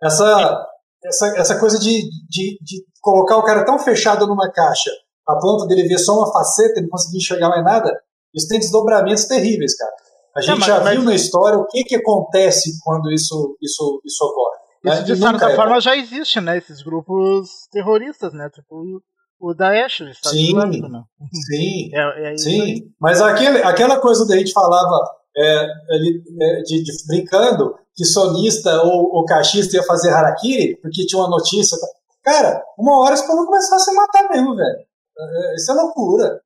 essa, 0.01 0.67
essa, 1.03 1.27
essa 1.37 1.59
coisa 1.59 1.77
de, 1.79 2.09
de, 2.29 2.57
de 2.61 2.85
colocar 3.01 3.37
o 3.37 3.43
cara 3.43 3.65
tão 3.65 3.79
fechado 3.79 4.25
numa 4.27 4.51
caixa 4.51 4.91
a 5.27 5.35
ponto 5.35 5.67
dele 5.67 5.87
ver 5.87 5.99
só 5.99 6.13
uma 6.13 6.31
faceta 6.31 6.79
e 6.79 6.83
não 6.83 6.89
conseguir 6.89 7.17
enxergar 7.17 7.49
mais 7.49 7.63
nada, 7.63 7.91
isso 8.33 8.47
tem 8.47 8.59
desdobramentos 8.59 9.25
terríveis, 9.25 9.75
cara. 9.75 9.91
A 10.35 10.41
gente 10.41 10.65
já 10.65 10.79
viu 10.79 11.03
na 11.03 11.15
história 11.15 11.57
o 11.57 11.65
que, 11.67 11.83
que 11.83 11.95
acontece 11.95 12.71
quando 12.83 13.11
isso, 13.11 13.57
isso, 13.61 14.01
isso 14.05 14.23
ocorre. 14.23 14.57
Isso, 14.85 14.95
né? 14.95 15.03
de 15.03 15.17
certa 15.17 15.51
é 15.51 15.55
forma, 15.55 15.81
já 15.81 15.97
existe, 15.97 16.39
né? 16.39 16.57
Esses 16.57 16.81
grupos 16.83 17.49
terroristas, 17.71 18.33
né? 18.33 18.49
Tipo, 18.49 19.01
o 19.39 19.53
Daesh, 19.53 20.01
o 20.01 20.09
Estado 20.09 20.35
sim, 20.35 20.47
Islâmico, 20.47 20.87
né? 20.87 21.03
Sim, 21.47 21.89
é, 21.95 22.33
é 22.33 22.37
sim. 22.37 22.91
Mas 22.99 23.21
aquele, 23.21 23.61
aquela 23.63 23.99
coisa 23.99 24.25
da 24.27 24.37
gente 24.37 24.51
falava 24.51 25.17
é, 25.35 25.65
é, 25.65 26.61
de, 26.63 26.83
de, 26.83 26.91
brincando 27.07 27.75
que 27.95 28.03
sonista 28.05 28.81
ou, 28.83 29.15
ou 29.15 29.25
cachista 29.25 29.75
ia 29.75 29.83
fazer 29.83 30.09
harakiri, 30.09 30.77
porque 30.81 31.05
tinha 31.05 31.21
uma 31.21 31.29
notícia. 31.29 31.77
Cara, 32.23 32.63
uma 32.77 32.99
hora 32.99 33.13
esse 33.13 33.25
povo 33.25 33.45
começar 33.45 33.75
a 33.75 33.79
se 33.79 33.93
matar 33.93 34.29
mesmo, 34.29 34.55
velho. 34.55 34.79
É, 35.19 35.55
isso 35.55 35.71
é 35.71 35.75
loucura. 35.75 36.41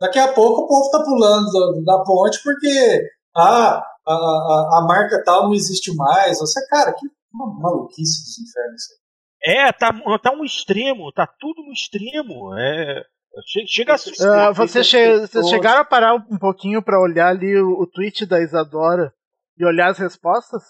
Daqui 0.00 0.18
a 0.18 0.32
pouco 0.32 0.62
o 0.62 0.66
povo 0.66 0.90
tá 0.90 1.02
pulando 1.02 1.50
da, 1.84 1.96
da 1.96 2.04
ponte 2.04 2.42
porque 2.42 3.08
ah, 3.34 3.82
a, 4.06 4.12
a, 4.12 4.78
a 4.78 4.84
marca 4.86 5.22
tal 5.24 5.44
não 5.44 5.54
existe 5.54 5.94
mais. 5.94 6.38
Você, 6.38 6.64
cara, 6.68 6.92
que 6.92 7.06
maluquice 7.32 8.22
dos 8.24 8.38
infernos 8.38 8.82
isso 8.82 8.92
aí. 8.92 9.05
É, 9.44 9.72
tá, 9.72 9.92
tá 10.22 10.32
um 10.32 10.44
extremo, 10.44 11.12
tá 11.12 11.26
tudo 11.26 11.62
no 11.62 11.72
extremo. 11.72 12.54
É, 12.58 13.04
chega 13.66 13.94
a 13.94 14.50
uh, 14.50 14.54
você 14.54 14.82
che 14.82 15.20
Vocês 15.20 15.48
chegaram 15.48 15.80
a 15.80 15.84
parar 15.84 16.14
um 16.14 16.38
pouquinho 16.38 16.82
para 16.82 17.00
olhar 17.00 17.28
ali 17.28 17.56
o, 17.56 17.82
o, 17.82 17.86
tweet 17.86 18.26
da 18.26 18.40
Isadora 18.40 19.12
e 19.58 19.64
olhar 19.64 19.90
as 19.90 19.98
respostas? 19.98 20.62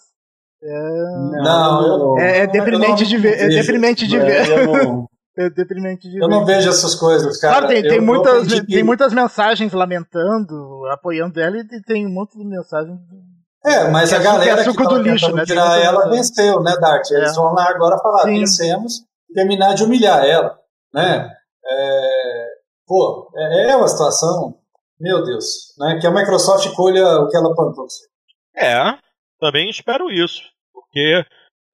É... 0.63 1.43
Não, 1.43 2.19
é, 2.19 2.39
é 2.41 2.47
deprimente 2.47 3.07
de 3.07 3.17
ver. 3.17 3.41
É 3.41 3.49
deprimente 3.49 4.07
de 4.07 4.19
ver. 4.19 4.47
É 5.39 5.51
deprimente 5.51 6.09
de 6.09 6.17
eu 6.17 6.27
ver. 6.27 6.35
não 6.35 6.47
vejo 6.47 6.71
essas 6.71 6.95
coisas, 6.95 7.39
cara. 7.39 7.59
Claro, 7.59 7.69
tem, 7.69 7.83
tem, 7.83 8.01
muitas, 8.01 8.49
tem 8.65 8.83
muitas 8.83 9.13
mensagens 9.13 9.71
lamentando, 9.71 10.87
apoiando 10.91 11.39
ela, 11.39 11.59
e 11.59 11.83
tem 11.83 12.07
um 12.07 12.11
monte 12.11 12.39
de 12.39 12.45
mensagens 12.47 12.99
é, 13.67 13.91
mas 13.91 14.13
a 14.13 14.19
galera 14.19 14.63
que, 14.63 14.71
é 14.71 14.73
que 14.73 14.83
do 14.83 14.99
lixo, 14.99 15.33
né? 15.35 15.45
tirar 15.45 15.79
ela 15.79 16.09
venceu, 16.09 16.61
né, 16.63 16.77
Dart? 16.81 17.11
Eles 17.11 17.33
é. 17.33 17.35
vão 17.35 17.53
lá 17.53 17.69
agora 17.69 17.99
falar, 17.99 18.23
Sim. 18.23 18.41
vencemos, 18.41 19.05
terminar 19.35 19.75
de 19.75 19.85
humilhar 19.85 20.25
ela, 20.25 20.59
né? 20.93 21.31
É, 21.65 22.47
pô, 22.87 23.31
é, 23.37 23.71
é 23.71 23.77
uma 23.77 23.89
situação 23.89 24.57
Meu 24.99 25.25
Deus. 25.25 25.75
Né? 25.79 25.99
Que 26.01 26.07
a 26.07 26.11
Microsoft 26.11 26.73
colha 26.75 27.05
o 27.21 27.29
que 27.29 27.37
ela 27.37 27.55
plantou. 27.55 27.87
É, 28.57 28.77
também 29.39 29.69
espero 29.69 30.11
isso. 30.11 30.43
Porque 30.73 31.25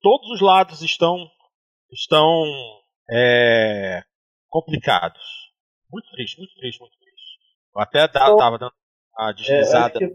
todos 0.01 0.29
os 0.31 0.41
lados 0.41 0.83
estão, 0.83 1.17
estão 1.91 2.43
é, 3.11 4.03
complicados. 4.49 5.23
Muito 5.91 6.11
triste, 6.11 6.39
muito 6.39 6.55
triste, 6.55 6.81
muito 6.81 6.97
triste. 6.99 7.39
Eu 7.75 7.83
até 7.83 8.05
então, 8.05 8.37
tava 8.37 8.59
dando 8.59 8.73
a 9.17 9.31
é, 9.31 9.35
deslizada, 9.35 9.99
é, 10.03 10.09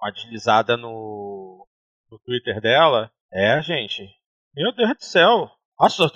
uma 0.00 0.12
deslizada 0.12 0.76
no, 0.76 1.66
no 2.10 2.18
Twitter 2.20 2.60
dela. 2.60 3.10
É, 3.32 3.60
gente. 3.62 4.08
Meu 4.54 4.74
Deus 4.74 4.96
do 4.96 5.04
céu. 5.04 5.50
Nossa? 5.78 6.10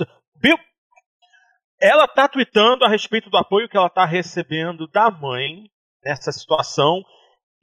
Ela 1.81 2.07
tá 2.07 2.29
tweetando 2.29 2.85
a 2.85 2.89
respeito 2.89 3.29
do 3.29 3.37
apoio 3.37 3.69
que 3.69 3.77
ela 3.77 3.91
tá 3.91 4.05
recebendo 4.05 4.87
da 4.87 5.11
mãe 5.11 5.69
nessa 6.05 6.31
situação. 6.31 7.03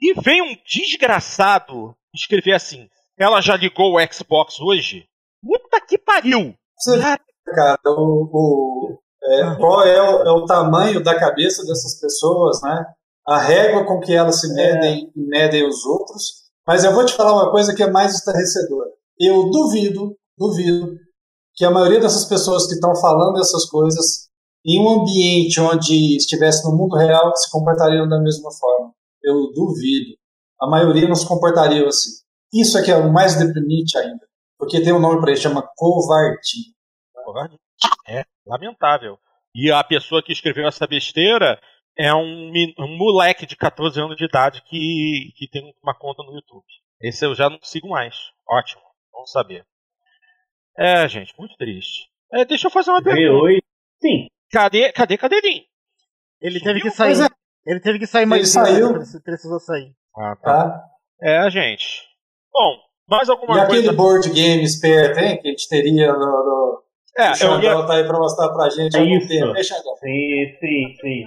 E 0.02 0.14
vem 0.22 0.42
um 0.42 0.56
desgraçado 0.66 1.96
escrever 2.14 2.54
assim: 2.54 2.90
ela 3.18 3.42
já 3.42 3.56
ligou 3.56 3.96
o 3.96 4.14
Xbox 4.14 4.60
hoje? 4.60 5.08
Puta 5.42 5.86
que 5.86 5.98
pariu! 5.98 6.54
Cara, 6.96 7.78
cara 7.78 7.80
o, 7.86 8.30
o 8.32 9.00
é, 9.22 9.56
qual 9.56 9.86
é 9.86 10.02
o, 10.02 10.24
é 10.24 10.32
o, 10.32 10.46
tamanho 10.46 11.04
da 11.04 11.18
cabeça 11.18 11.66
dessas 11.66 12.00
pessoas, 12.00 12.62
né? 12.62 12.86
A 13.28 13.38
régua 13.40 13.86
com 13.86 14.00
que 14.00 14.14
elas 14.14 14.42
se 14.42 14.52
é. 14.52 14.54
medem 14.54 15.06
é. 15.06 15.12
medem 15.16 15.68
os 15.68 15.86
outros. 15.86 16.50
Mas 16.66 16.84
eu 16.84 16.94
vou 16.94 17.06
te 17.06 17.14
falar 17.14 17.34
uma 17.34 17.52
coisa 17.52 17.74
que 17.74 17.82
é 17.82 17.90
mais 17.90 18.14
estarrecedora. 18.14 18.90
Eu 19.20 19.50
duvido, 19.50 20.16
duvido, 20.38 20.96
que 21.56 21.66
a 21.66 21.72
maioria 21.72 22.00
dessas 22.00 22.26
pessoas 22.26 22.68
que 22.68 22.76
estão 22.76 22.96
falando 22.96 23.40
essas 23.40 23.66
coisas 23.66 24.30
em 24.66 24.80
um 24.80 25.02
ambiente 25.02 25.60
onde 25.60 26.16
estivesse 26.16 26.64
no 26.64 26.76
mundo 26.76 26.96
real 26.96 27.36
se 27.36 27.50
comportariam 27.50 28.08
da 28.08 28.20
mesma 28.20 28.52
forma. 28.52 28.94
Eu 29.24 29.52
duvido. 29.54 30.16
A 30.62 30.68
maioria 30.68 31.08
não 31.08 31.16
se 31.16 31.28
comportaria 31.28 31.88
assim. 31.88 32.12
Isso 32.54 32.78
é 32.78 32.84
que 32.84 32.92
é 32.92 32.98
o 32.98 33.12
mais 33.12 33.36
deprimente 33.36 33.98
ainda. 33.98 34.28
Porque 34.58 34.82
tem 34.82 34.94
um 34.94 35.00
nome 35.00 35.22
para 35.22 35.32
isso, 35.32 35.44
chama 35.44 35.68
covardia. 35.76 36.74
Covardia. 37.26 37.60
É, 38.08 38.24
lamentável. 38.46 39.18
E 39.56 39.72
a 39.72 39.84
pessoa 39.84 40.22
que 40.22 40.32
escreveu 40.32 40.68
essa 40.68 40.86
besteira 40.86 41.60
é 42.00 42.16
um, 42.16 42.54
um 42.80 42.98
moleque 42.98 43.46
de 43.46 43.58
14 43.58 44.00
anos 44.00 44.16
de 44.16 44.24
idade 44.24 44.64
que, 44.64 45.34
que 45.36 45.50
tem 45.50 45.76
uma 45.84 45.94
conta 45.94 46.24
no 46.24 46.34
YouTube. 46.34 46.64
Esse 47.02 47.26
eu 47.26 47.36
já 47.36 47.50
não 47.50 47.60
sigo 47.62 47.90
mais. 47.90 48.16
Ótimo, 48.48 48.82
vamos 49.12 49.30
saber. 49.30 49.66
É, 50.78 51.06
gente, 51.10 51.34
muito 51.38 51.58
triste. 51.58 52.08
É, 52.32 52.46
deixa 52.46 52.68
eu 52.68 52.72
fazer 52.72 52.92
uma 52.92 53.04
pergunta. 53.04 53.44
Oi. 53.44 53.60
Sim. 54.02 54.28
Cadê, 54.50 54.94
cadê 54.94 55.18
Cadeirinho? 55.18 55.66
Ele 56.40 56.62
teve 56.62 56.80
que 56.80 56.90
sair. 56.90 57.22
É. 57.22 57.28
Ele 57.66 57.82
teve 57.82 58.00
que 58.00 58.08
sair 58.08 58.26
mais 58.26 58.56
Ele 58.56 58.66
saiu. 58.66 58.94
precisou 59.22 59.60
sair. 59.60 59.94
Ah, 60.16 60.38
tá. 60.38 60.70
tá. 60.70 60.86
É, 61.22 61.50
gente. 61.50 62.08
Bom, 62.54 62.78
mais 63.10 63.28
alguma 63.28 63.58
e 63.58 63.68
coisa? 63.68 63.76
E 63.76 63.80
aquele 63.80 63.96
board 63.98 64.30
game 64.30 64.64
esperto, 64.64 65.20
hein? 65.20 65.38
Que 65.42 65.50
a 65.50 65.52
gente 65.52 65.68
teria 65.68 66.14
no. 66.14 66.20
no... 66.20 66.84
É, 67.18 67.32
o 67.32 67.36
Xandão 67.36 67.82
ia... 67.82 67.86
tá 67.86 67.96
aí 67.96 68.08
pra 68.08 68.18
mostrar 68.18 68.48
pra 68.54 68.70
gente 68.70 68.96
é 68.96 69.04
isso. 69.04 69.28
tempo. 69.28 69.54
Sim, 69.62 70.58
sim, 70.62 70.96
sim. 71.02 71.26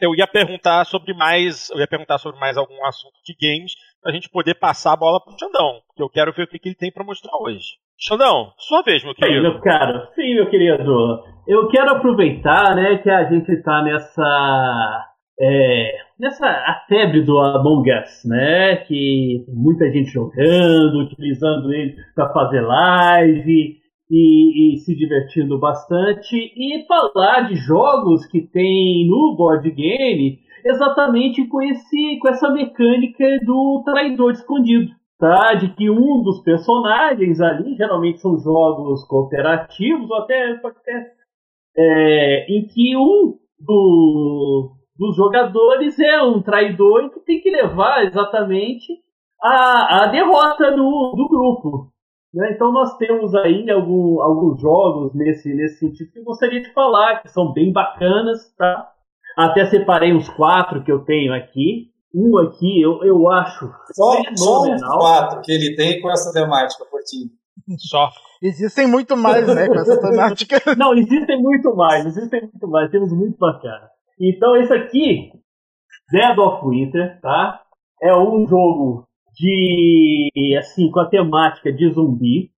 Eu 0.00 0.14
ia 0.14 0.26
perguntar 0.26 0.84
sobre 0.84 1.14
mais. 1.14 1.70
Eu 1.70 1.78
ia 1.78 1.86
perguntar 1.86 2.18
sobre 2.18 2.38
mais 2.38 2.56
algum 2.56 2.84
assunto 2.86 3.14
de 3.24 3.34
games 3.40 3.72
pra 4.02 4.12
gente 4.12 4.28
poder 4.30 4.54
passar 4.54 4.92
a 4.92 4.96
bola 4.96 5.20
pro 5.22 5.38
Xandão. 5.38 5.80
Porque 5.86 6.02
eu 6.02 6.08
quero 6.08 6.32
ver 6.32 6.44
o 6.44 6.46
que, 6.46 6.58
que 6.58 6.68
ele 6.68 6.76
tem 6.76 6.92
pra 6.92 7.04
mostrar 7.04 7.32
hoje. 7.40 7.78
Xandão, 7.98 8.52
sua 8.56 8.82
vez, 8.82 9.04
meu 9.04 9.14
querido. 9.14 9.36
Sim, 9.36 9.42
meu 9.42 9.60
caro. 9.60 10.08
Sim, 10.14 10.34
meu 10.34 10.48
querido. 10.48 11.22
Eu 11.46 11.68
quero 11.68 11.90
aproveitar, 11.90 12.74
né, 12.74 12.98
que 12.98 13.10
a 13.10 13.24
gente 13.24 13.50
está 13.52 13.82
nessa 13.82 15.06
é, 15.38 15.92
nessa 16.18 16.46
a 16.46 16.84
febre 16.88 17.22
do 17.22 17.38
Among 17.38 17.90
Us, 17.90 18.24
né, 18.24 18.76
que 18.86 19.44
muita 19.48 19.90
gente 19.90 20.10
jogando, 20.10 21.00
utilizando 21.00 21.72
ele 21.72 21.96
para 22.14 22.32
fazer 22.32 22.60
live 22.60 23.79
e, 24.10 24.74
e, 24.74 24.78
se 24.78 24.94
divertindo 24.96 25.58
bastante 25.58 26.36
e 26.36 26.84
falar 26.86 27.42
de 27.42 27.54
jogos 27.54 28.26
que 28.26 28.40
tem 28.40 29.06
no 29.08 29.36
board 29.36 29.70
game 29.70 30.40
exatamente 30.64 31.46
com 31.46 31.62
esse 31.62 32.18
com 32.18 32.28
essa 32.28 32.50
mecânica 32.50 33.38
do 33.44 33.82
traidor 33.84 34.32
escondido 34.32 34.90
tá? 35.20 35.54
De 35.54 35.68
que 35.74 35.88
um 35.90 36.22
dos 36.22 36.42
personagens 36.42 37.40
ali, 37.40 37.76
geralmente 37.76 38.20
são 38.20 38.38
jogos 38.38 39.04
cooperativos, 39.04 40.10
ou 40.10 40.16
até 40.16 40.54
ter 40.56 41.12
é, 41.76 42.46
em 42.48 42.66
que 42.66 42.96
um 42.96 43.38
do, 43.60 44.72
dos 44.96 45.14
jogadores 45.14 45.98
é 46.00 46.22
um 46.22 46.42
traidor 46.42 47.04
e 47.04 47.10
que 47.10 47.20
tem 47.20 47.40
que 47.40 47.50
levar 47.50 48.04
exatamente 48.04 48.98
a, 49.40 50.04
a 50.04 50.06
derrota 50.06 50.70
do, 50.72 51.14
do 51.16 51.28
grupo. 51.28 51.92
Né? 52.32 52.52
Então 52.52 52.72
nós 52.72 52.96
temos 52.96 53.34
aí 53.34 53.68
algum, 53.70 54.22
alguns 54.22 54.60
jogos 54.60 55.14
nesse, 55.14 55.52
nesse 55.52 55.78
sentido 55.78 56.12
que 56.12 56.18
eu 56.20 56.24
gostaria 56.24 56.62
de 56.62 56.72
falar, 56.72 57.22
que 57.22 57.28
são 57.28 57.52
bem 57.52 57.72
bacanas, 57.72 58.54
tá? 58.56 58.92
Até 59.36 59.66
separei 59.66 60.12
uns 60.12 60.28
quatro 60.28 60.84
que 60.84 60.92
eu 60.92 61.04
tenho 61.04 61.32
aqui. 61.34 61.90
Um 62.14 62.38
aqui 62.38 62.82
eu, 62.82 63.02
eu 63.04 63.30
acho 63.30 63.70
só, 63.92 64.22
só 64.36 64.62
os 64.62 64.82
quatro 64.82 65.40
que 65.42 65.52
ele 65.52 65.76
tem 65.76 66.00
com 66.00 66.10
essa 66.10 66.32
temática, 66.32 66.84
Portinho. 66.84 67.30
Só. 67.78 68.10
Existem 68.42 68.86
muito 68.86 69.16
mais, 69.16 69.46
né, 69.46 69.68
com 69.68 69.74
essa 69.74 70.00
temática. 70.00 70.60
Não, 70.76 70.94
existem 70.94 71.40
muito 71.40 71.74
mais, 71.76 72.06
existem 72.06 72.40
muito 72.42 72.68
mais, 72.68 72.90
temos 72.90 73.12
muito 73.12 73.36
bacana. 73.38 73.88
Então 74.18 74.56
esse 74.56 74.72
aqui, 74.72 75.30
Dead 76.10 76.38
of 76.38 76.66
Winter, 76.66 77.20
tá? 77.20 77.60
É 78.02 78.16
um 78.16 78.46
jogo 78.46 79.06
de, 79.40 80.56
assim, 80.58 80.90
com 80.90 81.00
a 81.00 81.08
temática 81.08 81.72
de 81.72 81.88
zumbi. 81.90 82.50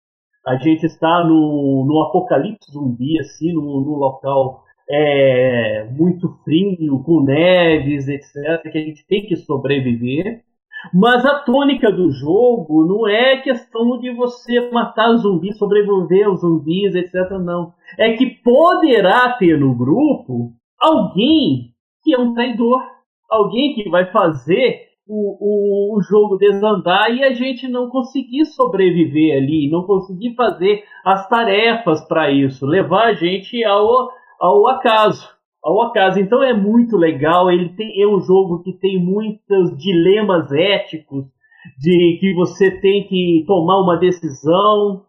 A 0.45 0.55
gente 0.55 0.85
está 0.85 1.23
no, 1.23 1.85
no 1.87 2.01
apocalipse 2.01 2.71
zumbi, 2.71 3.19
assim, 3.19 3.53
no 3.53 3.95
local 3.95 4.63
é, 4.89 5.87
muito 5.91 6.29
frio, 6.43 7.03
com 7.03 7.23
neves, 7.23 8.07
etc., 8.07 8.71
que 8.71 8.77
a 8.77 8.81
gente 8.81 9.05
tem 9.07 9.25
que 9.25 9.35
sobreviver. 9.35 10.41
Mas 10.91 11.23
a 11.23 11.39
tônica 11.39 11.91
do 11.91 12.11
jogo 12.11 12.85
não 12.85 13.07
é 13.07 13.37
questão 13.37 13.99
de 13.99 14.11
você 14.11 14.71
matar 14.71 15.15
zumbis, 15.17 15.57
sobreviver 15.57 16.25
aos 16.25 16.41
zumbis, 16.41 16.95
etc. 16.95 17.13
Não. 17.39 17.73
É 17.99 18.13
que 18.13 18.25
poderá 18.43 19.33
ter 19.33 19.59
no 19.59 19.75
grupo 19.75 20.53
alguém 20.79 21.71
que 22.03 22.15
é 22.15 22.19
um 22.19 22.33
traidor. 22.33 22.81
Alguém 23.29 23.75
que 23.75 23.89
vai 23.89 24.11
fazer 24.11 24.90
o, 25.07 25.95
o, 25.95 25.98
o 25.98 26.02
jogo 26.03 26.38
desandar 26.38 27.11
e 27.11 27.23
a 27.23 27.34
gente 27.34 27.68
não 27.68 27.90
conseguir 27.90 28.45
sobreviver 28.45 29.38
ali, 29.38 29.69
não 29.69 29.84
conseguir 29.84 30.36
fazer 30.36 30.84
as 31.06 31.28
tarefas 31.28 32.02
para 32.07 32.32
isso, 32.32 32.65
levar 32.65 33.07
a 33.07 33.14
gente 33.14 33.64
ao, 33.64 34.10
ao 34.40 34.68
acaso. 34.69 35.28
Ao 35.64 35.84
acaso. 35.84 36.19
Então 36.19 36.41
é 36.41 36.53
muito 36.53 36.98
legal. 36.98 37.52
Ele 37.52 37.69
tem, 37.69 38.02
é 38.02 38.07
um 38.07 38.19
jogo 38.19 38.64
que 38.64 38.73
tem 38.73 38.98
muitos 38.98 39.78
dilemas 39.78 40.52
éticos 40.52 41.26
de 41.78 42.18
que 42.19 42.34
você 42.34 42.72
tem 42.82 43.07
que 43.07 43.44
tomar 43.45 43.80
uma 43.82 43.98
decisão, 43.98 45.03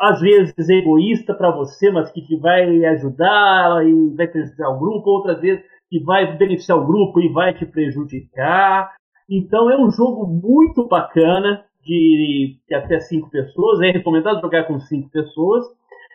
às 0.00 0.20
vezes 0.20 0.68
egoísta 0.68 1.34
para 1.34 1.50
você, 1.50 1.90
mas 1.90 2.10
que 2.12 2.20
te 2.22 2.36
vai 2.36 2.84
ajudar 2.84 3.84
e 3.84 4.14
vai 4.14 4.26
beneficiar 4.28 4.70
o 4.70 4.78
grupo, 4.78 5.10
outras 5.10 5.40
vezes 5.40 5.64
que 5.88 6.02
vai 6.04 6.36
beneficiar 6.36 6.78
o 6.78 6.86
grupo 6.86 7.20
e 7.20 7.32
vai 7.32 7.54
te 7.54 7.64
prejudicar. 7.64 8.94
Então 9.28 9.70
é 9.70 9.76
um 9.78 9.90
jogo 9.90 10.26
muito 10.26 10.86
bacana 10.86 11.64
de, 11.84 12.56
de 12.68 12.74
até 12.74 13.00
cinco 13.00 13.30
pessoas. 13.30 13.80
É 13.80 13.90
recomendado 13.90 14.40
jogar 14.40 14.64
com 14.64 14.78
cinco 14.80 15.10
pessoas. 15.10 15.64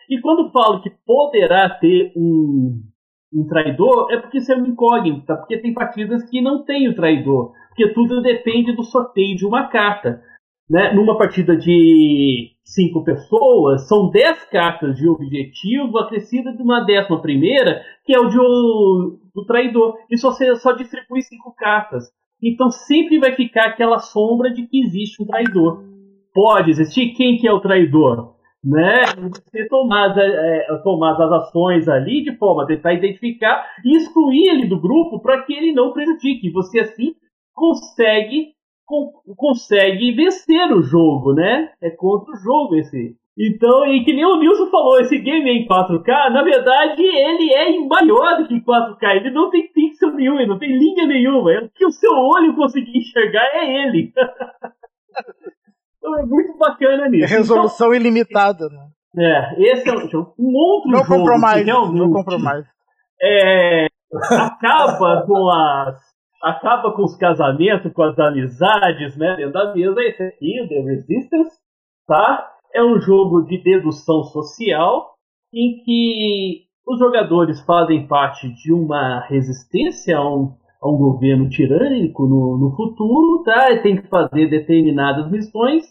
E 0.10 0.20
quando 0.20 0.52
falo 0.52 0.82
que 0.82 0.92
poderá 1.06 1.70
ter 1.70 2.12
um, 2.16 2.82
um 3.34 3.48
traidor, 3.48 4.12
é 4.12 4.18
porque 4.18 4.40
isso 4.40 4.52
é 4.52 4.56
uma 4.56 4.68
incógnita, 4.68 5.38
porque 5.38 5.58
tem 5.58 5.74
partidas 5.74 6.30
que 6.30 6.42
não 6.42 6.64
tem 6.66 6.90
o 6.90 6.96
traidor, 6.96 7.54
porque 7.70 7.94
tudo 7.94 8.22
depende 8.22 8.76
do 8.76 8.84
sorteio 8.84 9.38
de 9.38 9.46
uma 9.46 9.68
carta. 9.68 10.22
Né? 10.70 10.94
Numa 10.94 11.18
partida 11.18 11.56
de 11.56 12.52
cinco 12.64 13.04
pessoas, 13.04 13.88
são 13.88 14.10
dez 14.10 14.44
cartas 14.46 14.96
de 14.96 15.08
objetivo 15.08 15.98
acrescida 15.98 16.54
de 16.54 16.62
uma 16.62 16.82
décima 16.82 17.22
primeira, 17.22 17.82
que 18.06 18.14
é 18.14 18.20
o 18.20 18.28
de, 18.30 18.40
o, 18.40 19.20
do 19.36 19.46
traidor. 19.46 19.98
E 20.10 20.18
só, 20.18 20.32
você 20.32 20.56
só 20.56 20.72
distribui 20.74 21.22
cinco 21.22 21.54
cartas. 21.58 22.06
Então 22.42 22.70
sempre 22.72 23.20
vai 23.20 23.36
ficar 23.36 23.68
aquela 23.68 24.00
sombra 24.00 24.52
de 24.52 24.66
que 24.68 24.82
existe 24.82 25.22
um 25.22 25.26
traidor. 25.26 25.84
Pode 26.34 26.72
existir. 26.72 27.14
Quem 27.14 27.38
que 27.38 27.48
é 27.48 27.52
o 27.52 27.60
traidor? 27.60 28.36
né, 28.64 29.02
você 29.16 29.68
tomar, 29.68 30.16
é, 30.18 30.78
tomar 30.84 31.14
as 31.14 31.32
ações 31.32 31.88
ali 31.90 32.24
de 32.24 32.38
forma 32.38 32.64
a 32.64 32.68
tentar 32.68 32.94
identificar 32.94 33.66
e 33.84 33.98
excluir 33.98 34.50
ele 34.50 34.68
do 34.68 34.80
grupo 34.80 35.20
para 35.20 35.42
que 35.44 35.54
ele 35.54 35.74
não 35.74 35.92
prejudique. 35.92 36.52
Você 36.52 36.80
assim 36.80 37.16
consegue 37.54 38.54
consegue 39.38 40.12
vencer 40.12 40.72
o 40.74 40.82
jogo, 40.82 41.34
né? 41.34 41.72
É 41.82 41.90
contra 41.92 42.34
o 42.34 42.38
jogo 42.38 42.76
esse 42.76 43.16
Então, 43.38 43.86
e 43.88 44.04
que 44.04 44.14
nem 44.14 44.26
o 44.26 44.38
Nilson 44.38 44.70
falou, 44.70 45.00
esse 45.00 45.18
game 45.18 45.50
é 45.50 45.54
em 45.54 45.66
4K, 45.66 46.32
na 46.32 46.44
verdade, 46.44 47.02
ele 47.02 47.54
é 47.54 47.80
maior 47.88 48.38
do 48.38 48.48
que 48.48 48.60
4K. 48.62 49.16
Ele 49.16 49.32
não 49.32 49.50
tem 49.50 49.72
pixel 49.72 50.14
nenhum, 50.14 50.38
ele 50.38 50.50
não 50.50 50.60
tem 50.60 50.78
linha 50.78 51.08
nenhuma. 51.08 51.52
É 51.54 51.60
o 51.60 51.70
que 51.70 51.86
o 51.86 51.92
seu 51.92 52.12
olho 52.12 52.56
conseguir 52.56 52.98
enxergar 52.98 53.46
é 53.54 53.84
ele. 53.84 54.12
então 55.98 56.20
é 56.20 56.26
muito 56.26 56.58
bacana 56.58 57.08
nisso. 57.08 57.34
É 57.34 57.38
resolução 57.38 57.94
então, 57.94 58.02
ilimitada, 58.02 58.68
né? 58.70 58.88
É, 59.18 59.72
esse 59.72 59.90
é 59.90 59.94
um, 59.94 60.34
um 60.40 60.56
outro 60.56 60.92
não 60.92 61.00
jogo 61.00 61.10
compromise, 61.10 61.64
realmente 61.64 62.00
não 62.00 62.12
compromise. 62.14 62.68
É, 63.22 63.88
acaba 64.40 65.26
com 65.26 65.50
as 65.50 66.12
acaba 66.42 66.94
com 66.94 67.04
os 67.04 67.16
casamentos, 67.18 67.94
com 67.94 68.04
as 68.04 68.18
amizades, 68.18 69.16
né, 69.16 69.36
dentro 69.36 69.54
da 69.54 69.74
mesa. 69.74 70.02
Esse 70.02 70.24
aqui, 70.24 70.68
The 70.68 70.82
Resistance, 70.82 71.56
tá? 72.08 72.52
É 72.74 72.84
um 72.84 73.00
jogo 73.00 73.42
de 73.44 73.62
dedução 73.62 74.24
social 74.24 75.14
em 75.54 75.84
que 75.84 76.64
os 76.88 77.00
jogadores 77.00 77.62
fazem 77.62 78.08
parte 78.08 78.50
de 78.54 78.74
uma 78.74 79.20
resistência 79.28 80.18
a 80.18 80.36
um, 80.36 80.56
a 80.82 80.90
um 80.90 80.98
governo 80.98 81.50
tirânico 81.50 82.26
no, 82.26 82.58
no 82.58 82.76
futuro, 82.76 83.44
tá? 83.44 83.72
E 83.72 83.82
tem 83.82 84.02
que 84.02 84.08
fazer 84.08 84.50
determinadas 84.50 85.30
missões 85.30 85.86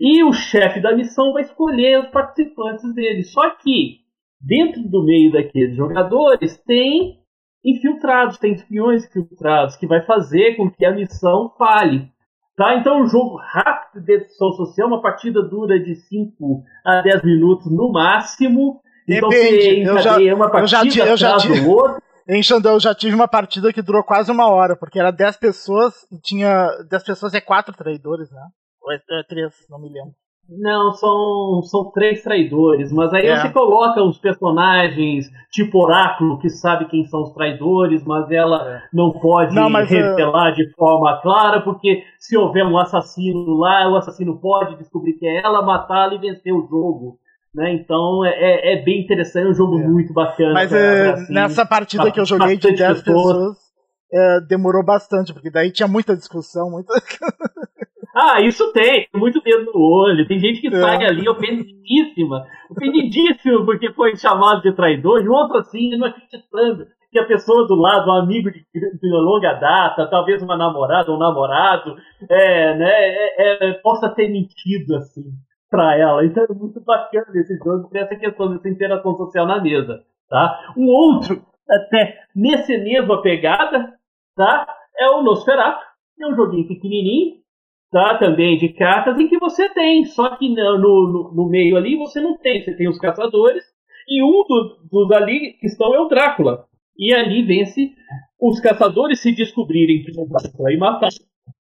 e 0.00 0.24
o 0.24 0.32
chefe 0.32 0.80
da 0.80 0.94
missão 0.94 1.32
vai 1.32 1.42
escolher 1.42 2.00
os 2.00 2.08
participantes 2.08 2.94
dele. 2.94 3.22
Só 3.24 3.50
que 3.56 4.00
dentro 4.40 4.82
do 4.88 5.04
meio 5.04 5.32
daqueles 5.32 5.76
jogadores 5.76 6.56
tem 6.66 7.20
infiltrados, 7.64 8.38
tem 8.38 8.52
espiões 8.52 9.04
infiltrados 9.06 9.76
que 9.76 9.86
vai 9.86 10.04
fazer 10.04 10.56
com 10.56 10.70
que 10.70 10.84
a 10.84 10.92
missão 10.92 11.50
falhe. 11.56 12.08
Tá? 12.56 12.76
Então, 12.76 13.02
um 13.02 13.06
jogo 13.06 13.36
rápido 13.36 14.00
de 14.00 14.06
dedução 14.06 14.52
social, 14.52 14.88
uma 14.88 15.02
partida 15.02 15.42
dura 15.42 15.78
de 15.78 15.96
5 15.96 16.62
a 16.84 17.02
10 17.02 17.24
minutos 17.24 17.66
no 17.70 17.90
máximo. 17.90 18.80
Então, 19.08 19.28
Depende. 19.28 19.84
Você 19.84 19.90
eu 19.90 19.98
já, 19.98 20.34
uma 20.34 20.50
partida 20.50 21.04
eu 21.04 21.16
já, 21.16 21.30
já 21.30 21.36
tive, 21.38 21.60
Em 22.28 22.42
Xandão, 22.42 22.74
eu 22.74 22.80
já 22.80 22.94
tive 22.94 23.14
uma 23.14 23.28
partida 23.28 23.72
que 23.72 23.82
durou 23.82 24.04
quase 24.04 24.30
uma 24.30 24.48
hora, 24.48 24.76
porque 24.76 24.98
era 24.98 25.10
10 25.10 25.36
pessoas 25.36 25.94
e 26.12 26.18
tinha. 26.20 26.68
10 26.88 27.02
pessoas 27.02 27.34
é 27.34 27.40
4 27.40 27.74
traidores, 27.76 28.30
né? 28.30 28.42
Ou 28.82 28.92
é 28.92 28.98
3, 29.28 29.52
não 29.68 29.80
me 29.80 29.88
lembro. 29.88 30.14
Não, 30.48 30.92
são, 30.92 31.62
são 31.62 31.90
três 31.90 32.22
traidores, 32.22 32.92
mas 32.92 33.12
aí 33.14 33.26
é. 33.26 33.36
você 33.36 33.48
coloca 33.48 34.02
os 34.02 34.18
personagens, 34.18 35.30
tipo 35.50 35.82
Oráculo, 35.82 36.38
que 36.38 36.50
sabe 36.50 36.84
quem 36.86 37.06
são 37.06 37.22
os 37.22 37.32
traidores, 37.32 38.04
mas 38.04 38.30
ela 38.30 38.62
é. 38.68 38.82
não 38.92 39.10
pode 39.10 39.54
não, 39.54 39.70
mas, 39.70 39.88
revelar 39.88 40.52
uh... 40.52 40.54
de 40.54 40.70
forma 40.74 41.18
clara, 41.22 41.62
porque 41.62 42.02
se 42.18 42.36
houver 42.36 42.64
um 42.64 42.76
assassino 42.76 43.56
lá, 43.56 43.88
o 43.90 43.96
assassino 43.96 44.38
pode 44.38 44.76
descobrir 44.76 45.14
que 45.14 45.26
é 45.26 45.42
ela, 45.42 45.62
matá-la 45.62 46.14
e 46.14 46.18
vencer 46.18 46.52
o 46.52 46.66
jogo. 46.68 47.18
Né? 47.54 47.72
Então 47.72 48.24
é, 48.24 48.30
é, 48.30 48.74
é 48.74 48.82
bem 48.82 49.02
interessante, 49.02 49.46
é 49.46 49.50
um 49.50 49.54
jogo 49.54 49.78
é. 49.78 49.86
muito 49.86 50.12
bacana. 50.12 50.52
Mas 50.52 50.68
pra, 50.68 51.14
assim, 51.14 51.32
nessa 51.32 51.64
partida 51.64 52.10
que 52.10 52.20
eu 52.20 52.26
joguei 52.26 52.56
de 52.56 52.72
10 52.74 53.02
pessoas, 53.02 53.04
pessoas 53.04 53.56
é, 54.12 54.40
demorou 54.40 54.84
bastante, 54.84 55.32
porque 55.32 55.50
daí 55.50 55.70
tinha 55.70 55.88
muita 55.88 56.16
discussão, 56.16 56.70
muita. 56.70 56.92
Ah, 58.14 58.40
isso 58.40 58.72
tem, 58.72 59.08
muito 59.14 59.40
dedo 59.40 59.72
no 59.72 59.80
olho. 59.80 60.26
Tem 60.26 60.38
gente 60.38 60.60
que 60.60 60.68
é. 60.68 60.70
sai 60.70 61.04
ali 61.04 61.28
ofendidíssima, 61.28 62.46
ofendidíssima 62.70 63.64
porque 63.64 63.92
foi 63.92 64.16
chamado 64.16 64.62
de 64.62 64.72
traidor, 64.72 65.22
e 65.22 65.28
outro 65.28 65.58
assim, 65.58 65.96
não 65.96 66.06
acreditando 66.06 66.86
que 67.10 67.18
a 67.18 67.26
pessoa 67.26 67.66
do 67.66 67.74
lado, 67.76 68.10
um 68.10 68.14
amigo 68.14 68.50
de, 68.50 68.64
de 68.74 69.08
longa 69.08 69.54
data, 69.54 70.08
talvez 70.08 70.42
uma 70.42 70.56
namorada 70.56 71.10
ou 71.10 71.16
um 71.16 71.20
namorado, 71.20 71.96
é, 72.28 72.76
né, 72.76 72.90
é, 72.90 73.68
é, 73.68 73.72
possa 73.74 74.08
ter 74.08 74.28
mentido 74.28 74.96
assim 74.96 75.24
para 75.70 75.96
ela. 75.96 76.24
Então 76.24 76.44
é 76.44 76.52
muito 76.52 76.80
bacana 76.80 77.26
esse 77.34 77.56
jogo 77.58 77.88
por 77.88 77.96
essa 77.96 78.16
questão 78.16 78.52
dessa 78.52 78.68
interação 78.68 79.16
social 79.16 79.46
na 79.46 79.60
mesa. 79.60 80.02
Tá? 80.28 80.72
Um 80.76 80.86
outro, 80.86 81.40
até 81.70 82.18
nesse 82.34 82.76
mesma 82.78 83.22
pegada, 83.22 83.92
tá? 84.36 84.66
é 84.98 85.08
o 85.10 85.22
Nosferatu. 85.22 85.84
É 86.20 86.26
um 86.26 86.34
joguinho 86.36 86.68
pequenininho, 86.68 87.43
tá? 87.94 88.18
Também 88.18 88.58
de 88.58 88.70
cartas 88.70 89.16
em 89.20 89.28
que 89.28 89.38
você 89.38 89.68
tem, 89.68 90.04
só 90.04 90.34
que 90.36 90.48
no, 90.48 90.78
no, 90.78 91.32
no 91.32 91.48
meio 91.48 91.76
ali 91.76 91.96
você 91.96 92.20
não 92.20 92.36
tem, 92.36 92.60
você 92.60 92.74
tem 92.76 92.88
os 92.88 92.98
caçadores 92.98 93.62
e 94.08 94.20
um 94.20 94.44
do, 94.48 94.80
dos 94.90 95.12
ali 95.12 95.52
que 95.60 95.66
estão 95.66 95.94
é 95.94 96.00
o 96.00 96.08
Drácula. 96.08 96.66
E 96.98 97.14
ali 97.14 97.44
vence 97.44 97.92
os 98.40 98.58
caçadores 98.58 99.20
se 99.20 99.32
descobrirem 99.32 100.02
que 100.02 100.10
o 100.10 100.26
Drácula 100.26 100.72
e 100.72 100.76
matar, 100.76 101.10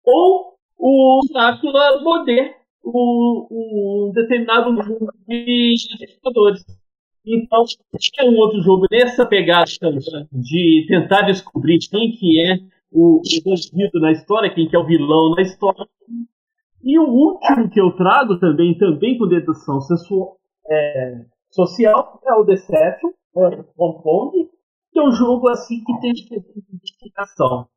ou 0.03 0.55
o 0.79 1.21
Drácula 1.31 2.01
morder 2.01 2.55
um, 2.83 4.11
determinado 4.11 4.71
número 4.71 5.13
de 5.27 5.75
caçadores. 6.23 6.65
Então, 7.23 7.65
é 8.19 8.25
um 8.25 8.35
outro 8.35 8.61
jogo 8.63 8.87
nessa 8.91 9.27
pegada 9.27 9.65
de 10.31 10.85
tentar 10.87 11.21
descobrir 11.21 11.77
quem 11.89 12.11
que 12.13 12.39
é 12.39 12.57
o 12.91 13.21
bandido 13.43 13.99
na 13.99 14.11
história, 14.11 14.53
quem 14.53 14.69
que 14.69 14.75
é 14.75 14.79
o 14.79 14.85
vilão 14.85 15.31
na 15.35 15.41
história. 15.41 15.85
E 16.83 16.99
o 16.99 17.03
último 17.03 17.69
que 17.69 17.81
eu 17.81 17.91
trago 17.95 18.39
também, 18.39 18.77
também 18.77 19.17
com 19.17 19.27
dedução 19.27 19.81
sexual, 19.81 20.37
é, 20.69 21.25
social, 21.49 22.21
é 22.25 22.33
o 22.33 22.57
Seven, 22.57 23.11
é, 23.37 23.65
Hong 23.77 24.01
Kong, 24.01 24.49
que 24.91 24.99
é 24.99 25.03
um 25.03 25.11
jogo 25.11 25.49
assim 25.49 25.83
que 25.83 25.99
tem 25.99 26.11
identificação. 26.11 27.67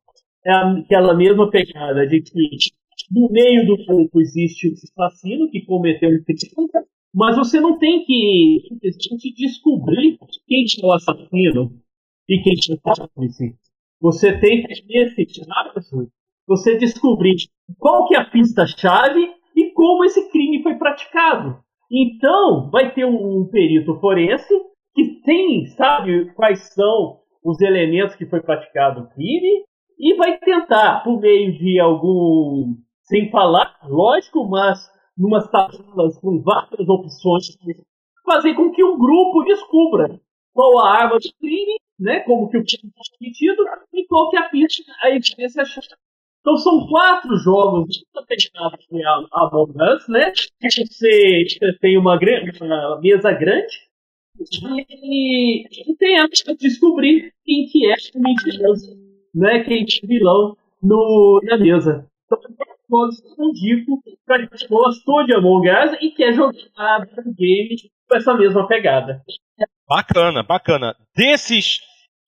É 0.45 0.53
aquela 0.53 1.13
mesma 1.13 1.49
pegada 1.49 2.07
de 2.07 2.21
que 2.21 2.71
no 3.11 3.29
meio 3.29 3.65
do 3.65 3.85
grupo 3.85 4.21
existe 4.21 4.69
o 4.69 4.73
assassino 4.73 5.49
que 5.49 5.65
cometeu 5.65 6.09
um 6.09 6.23
crime, 6.23 6.69
mas 7.13 7.35
você 7.35 7.59
não 7.59 7.77
tem 7.77 8.05
que 8.05 8.61
descobrir 9.35 10.17
quem 10.47 10.65
é 10.81 10.85
o 10.85 10.91
assassino 10.91 11.73
e 12.29 12.41
quem 12.41 12.53
é 12.53 12.73
o 12.73 12.91
assassino. 12.91 13.57
Você 14.01 14.39
tem 14.39 14.63
que, 14.63 14.73
você 16.47 16.77
descobrir 16.77 17.35
qual 17.77 18.07
que 18.07 18.15
é 18.15 18.19
a 18.19 18.25
pista-chave 18.25 19.19
e 19.55 19.71
como 19.73 20.05
esse 20.05 20.29
crime 20.31 20.63
foi 20.63 20.75
praticado. 20.75 21.59
Então, 21.91 22.69
vai 22.71 22.93
ter 22.93 23.05
um, 23.05 23.41
um 23.41 23.49
perito 23.49 23.99
forense 23.99 24.53
que 24.95 25.21
tem, 25.23 25.65
sabe, 25.67 26.31
quais 26.33 26.73
são 26.73 27.19
os 27.43 27.59
elementos 27.61 28.15
que 28.15 28.25
foi 28.25 28.41
praticado 28.41 29.01
o 29.01 29.09
crime 29.09 29.63
e 29.99 30.15
vai 30.15 30.37
tentar, 30.37 31.03
por 31.03 31.19
meio 31.19 31.57
de 31.57 31.79
algum, 31.79 32.75
sem 33.03 33.29
falar, 33.29 33.77
lógico, 33.83 34.47
mas 34.47 34.79
numas 35.17 35.49
tabelas 35.51 36.17
com 36.19 36.41
várias 36.41 36.87
opções, 36.87 37.47
fazer 38.25 38.53
com 38.53 38.71
que 38.71 38.83
um 38.83 38.97
grupo 38.97 39.43
descubra 39.43 40.19
qual 40.53 40.79
a 40.79 40.89
arma 40.89 41.17
do 41.17 41.29
crime 41.39 41.78
né? 41.99 42.21
Como 42.21 42.49
que 42.49 42.57
o 42.57 42.63
time 42.63 42.89
está 42.89 43.01
permitido 43.17 43.63
e 43.93 44.05
qual 44.07 44.29
que 44.29 44.37
é 44.37 44.39
a 44.39 44.49
pista, 44.49 44.83
a 45.03 45.09
evidência 45.09 45.63
Então 46.41 46.55
são 46.57 46.87
quatro 46.87 47.35
jogos 47.37 48.03
pegados 48.27 48.85
com 48.87 48.97
a 49.05 49.47
Among 49.47 49.73
Us, 49.73 50.07
né? 50.07 50.31
Que 50.61 50.85
você 50.85 51.45
tem 51.81 51.97
uma, 51.97 52.17
uma 52.61 53.01
mesa 53.01 53.31
grande 53.31 53.89
e, 54.39 55.91
e 55.91 55.95
tem 55.97 56.19
a 56.19 56.27
descobrir 56.57 57.33
quem 57.43 57.65
que 57.67 57.91
é 57.91 57.95
o 58.15 58.21
mentiroso, 58.21 58.97
né? 59.35 59.63
Quem 59.63 59.81
é 59.81 59.83
o 59.83 60.07
vilão 60.07 60.57
no, 60.81 61.41
na 61.43 61.57
mesa. 61.57 62.07
Então, 62.25 62.39
jogos 62.89 63.19
que 63.21 63.41
eu 63.41 63.51
digo 63.51 64.01
para 64.25 64.47
quem 64.47 64.67
gostou 64.69 65.25
de 65.25 65.33
Among 65.33 65.69
Us 65.69 65.97
e 66.01 66.11
quer 66.11 66.33
jogar 66.33 67.07
game 67.37 67.75
com 68.07 68.15
essa 68.15 68.33
mesma 68.33 68.67
pegada. 68.67 69.21
Bacana, 69.87 70.43
bacana. 70.43 70.95
Desses 71.15 71.79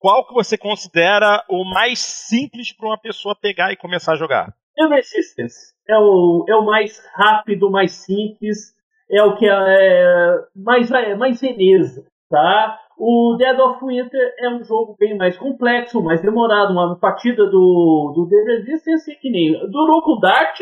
qual 0.01 0.27
que 0.27 0.33
você 0.33 0.57
considera 0.57 1.45
o 1.47 1.63
mais 1.63 1.99
simples 1.99 2.75
para 2.75 2.87
uma 2.87 2.97
pessoa 2.97 3.37
pegar 3.39 3.71
e 3.71 3.77
começar 3.77 4.13
a 4.13 4.17
jogar? 4.17 4.51
É 4.77 4.85
o 4.85 4.89
Resistance. 4.89 5.75
É 5.87 5.95
o, 5.95 6.45
é 6.49 6.55
o 6.55 6.65
mais 6.65 6.99
rápido, 7.15 7.69
mais 7.69 7.91
simples, 7.91 8.73
é 9.09 9.21
o 9.23 9.35
que 9.37 9.45
é, 9.45 9.51
é 9.53 10.37
mais, 10.55 10.91
é 10.91 11.15
mais 11.15 11.39
beleza, 11.39 12.03
tá? 12.29 12.79
O 12.97 13.35
Dead 13.37 13.59
of 13.59 13.85
Winter 13.85 14.35
é 14.39 14.49
um 14.49 14.63
jogo 14.63 14.95
bem 14.99 15.15
mais 15.15 15.37
complexo, 15.37 16.01
mais 16.01 16.21
demorado. 16.21 16.71
Uma 16.71 16.97
partida 16.99 17.45
do, 17.45 18.13
do 18.15 18.27
The 18.27 18.53
Resistance 18.53 19.15
que 19.17 19.29
nem 19.29 19.53
durou 19.69 20.01
com 20.01 20.13
o 20.13 20.19
Dart 20.19 20.61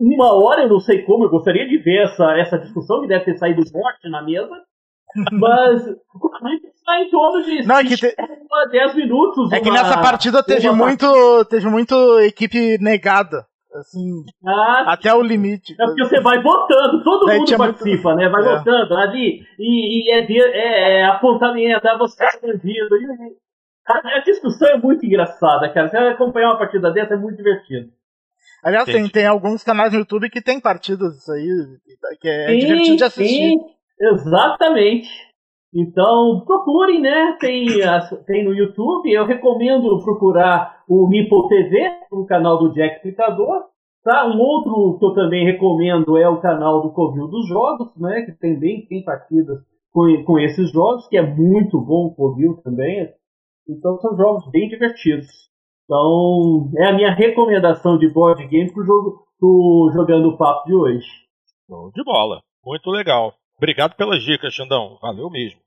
uma 0.00 0.32
hora, 0.32 0.62
eu 0.62 0.68
não 0.68 0.80
sei 0.80 1.02
como, 1.02 1.24
eu 1.24 1.30
gostaria 1.30 1.68
de 1.68 1.76
ver 1.76 2.04
essa, 2.04 2.32
essa 2.38 2.58
discussão 2.58 3.02
que 3.02 3.06
deve 3.06 3.26
ter 3.26 3.36
saído 3.36 3.68
forte 3.70 4.08
na 4.08 4.22
mesa. 4.22 4.50
Mas 5.32 5.86
está 5.86 7.00
em 7.00 7.10
torno 7.10 7.42
de 7.42 7.66
não, 7.66 7.78
é 7.78 7.84
que 7.84 7.96
te... 7.96 8.14
10 8.70 8.94
minutos. 8.94 9.52
É 9.52 9.60
que 9.60 9.70
nessa 9.70 10.00
partida 10.00 10.42
teve 10.42 10.70
muito, 10.70 11.44
teve 11.46 11.68
muito 11.68 12.20
equipe 12.20 12.78
negada. 12.78 13.46
Assim, 13.72 14.24
ah, 14.44 14.94
até 14.94 15.14
o 15.14 15.22
limite. 15.22 15.76
É 15.80 15.86
porque 15.86 16.04
você 16.04 16.20
vai 16.20 16.42
votando, 16.42 17.04
todo 17.04 17.26
Daí 17.26 17.38
mundo 17.38 17.56
participa, 17.56 18.08
muito... 18.14 18.16
né? 18.16 18.28
Vai 18.28 18.42
é. 18.42 18.58
votando 18.58 18.94
ali, 18.96 19.44
e, 19.56 20.10
e 20.10 20.10
é, 20.10 20.22
de, 20.22 20.42
é, 20.42 21.00
é 21.00 21.04
apontamento, 21.04 21.86
é 21.86 21.96
você 21.96 22.24
bandido. 22.42 22.96
A, 23.86 24.16
a 24.16 24.18
discussão 24.24 24.68
é 24.70 24.76
muito 24.76 25.06
engraçada, 25.06 25.72
cara. 25.72 25.88
Você 25.88 25.96
vai 25.96 26.08
acompanhar 26.08 26.48
uma 26.48 26.58
partida 26.58 26.90
dessa, 26.90 27.14
é 27.14 27.16
muito 27.16 27.36
divertido. 27.36 27.92
Aliás, 28.62 28.86
tem, 28.86 29.08
tem 29.08 29.26
alguns 29.26 29.62
canais 29.62 29.92
no 29.92 30.00
YouTube 30.00 30.28
que 30.30 30.42
tem 30.42 30.60
partidas 30.60 31.16
isso 31.16 31.32
aí, 31.32 31.48
que 32.20 32.28
é 32.28 32.48
sim, 32.48 32.58
divertido 32.58 32.96
de 32.96 33.04
assistir. 33.04 33.50
Sim. 33.50 33.79
Exatamente. 34.00 35.08
Então, 35.72 36.42
procurem, 36.44 37.00
né? 37.00 37.36
Tem, 37.38 37.66
tem 38.26 38.44
no 38.44 38.54
YouTube. 38.54 39.12
Eu 39.12 39.24
recomendo 39.24 40.02
procurar 40.02 40.82
o 40.88 41.06
Meeple 41.06 41.48
TV, 41.48 41.90
o 42.10 42.24
canal 42.26 42.58
do 42.58 42.72
Jack 42.72 42.96
Explicador. 42.96 43.64
Tá? 44.02 44.26
Um 44.26 44.40
outro 44.40 44.98
que 44.98 45.04
eu 45.04 45.14
também 45.14 45.44
recomendo 45.44 46.16
é 46.16 46.28
o 46.28 46.40
canal 46.40 46.82
do 46.82 46.90
Covil 46.92 47.28
dos 47.28 47.46
Jogos, 47.46 47.94
né? 47.96 48.22
Que 48.22 48.32
tem 48.32 48.58
bem 48.58 48.86
tem 48.86 49.04
partidas 49.04 49.58
com, 49.92 50.24
com 50.24 50.38
esses 50.38 50.72
jogos, 50.72 51.06
que 51.08 51.16
é 51.16 51.22
muito 51.22 51.78
bom 51.80 52.06
o 52.06 52.14
Covil 52.14 52.60
também. 52.64 53.12
Então 53.68 53.98
são 53.98 54.16
jogos 54.16 54.50
bem 54.50 54.68
divertidos. 54.68 55.50
Então 55.84 56.70
é 56.78 56.88
a 56.88 56.94
minha 56.94 57.14
recomendação 57.14 57.98
de 57.98 58.08
board 58.08 58.46
game 58.48 58.72
pro 58.72 58.84
jogo 58.84 59.24
pro 59.38 59.90
Jogando 59.92 60.36
Papo 60.36 60.66
de 60.66 60.74
hoje. 60.74 61.06
De 61.94 62.02
bola. 62.02 62.40
Muito 62.64 62.90
legal. 62.90 63.34
Obrigado 63.60 63.94
pelas 63.94 64.22
dicas, 64.22 64.54
Xandão. 64.54 64.96
Valeu 65.02 65.28
mesmo. 65.28 65.60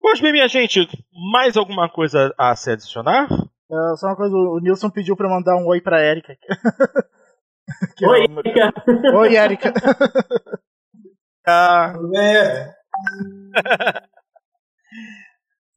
Pois 0.00 0.18
bem, 0.18 0.32
minha 0.32 0.48
gente, 0.48 0.88
mais 1.30 1.58
alguma 1.58 1.90
coisa 1.90 2.34
a 2.38 2.56
se 2.56 2.70
adicionar? 2.70 3.30
Uh, 3.30 3.94
só 3.98 4.06
uma 4.06 4.16
coisa, 4.16 4.34
o 4.34 4.58
Nilson 4.60 4.88
pediu 4.88 5.14
pra 5.14 5.28
mandar 5.28 5.54
um 5.56 5.66
oi 5.66 5.78
pra 5.78 6.02
Erika. 6.02 6.38
oi, 8.02 8.20
é 8.20 8.24
Erika. 8.24 8.72
Oi, 9.14 9.36
Erika. 9.36 9.74
ah. 11.46 11.92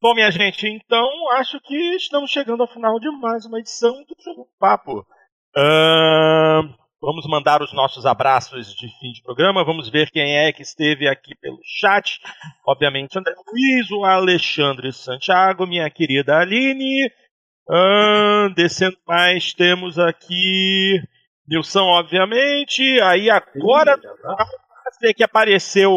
Bom, 0.00 0.14
minha 0.14 0.30
gente, 0.30 0.66
então 0.66 1.06
acho 1.32 1.60
que 1.60 1.76
estamos 1.96 2.30
chegando 2.30 2.62
ao 2.62 2.72
final 2.72 2.98
de 2.98 3.10
mais 3.10 3.44
uma 3.44 3.58
edição 3.58 3.92
do 3.92 4.16
Jogo 4.24 4.48
Papo. 4.58 5.06
Uh, 5.54 6.64
vamos 7.00 7.26
mandar 7.26 7.62
os 7.62 7.72
nossos 7.72 8.04
abraços 8.06 8.74
de 8.74 8.88
fim 8.98 9.12
de 9.12 9.22
programa. 9.22 9.64
Vamos 9.64 9.88
ver 9.88 10.10
quem 10.10 10.36
é 10.36 10.52
que 10.52 10.62
esteve 10.62 11.08
aqui 11.08 11.34
pelo 11.40 11.58
chat. 11.64 12.20
Obviamente, 12.66 13.18
André 13.18 13.34
Luiz, 13.46 13.90
o 13.90 14.04
Alexandre 14.04 14.92
Santiago, 14.92 15.66
minha 15.66 15.88
querida 15.90 16.38
Aline. 16.38 17.10
Descendo 18.54 18.96
mais, 19.06 19.52
temos 19.52 19.98
aqui 19.98 21.00
Nilson, 21.46 21.84
obviamente. 21.84 22.82
Aí 23.02 23.30
agora 23.30 23.98
ver 25.00 25.14
que 25.14 25.22
apareceu 25.22 25.92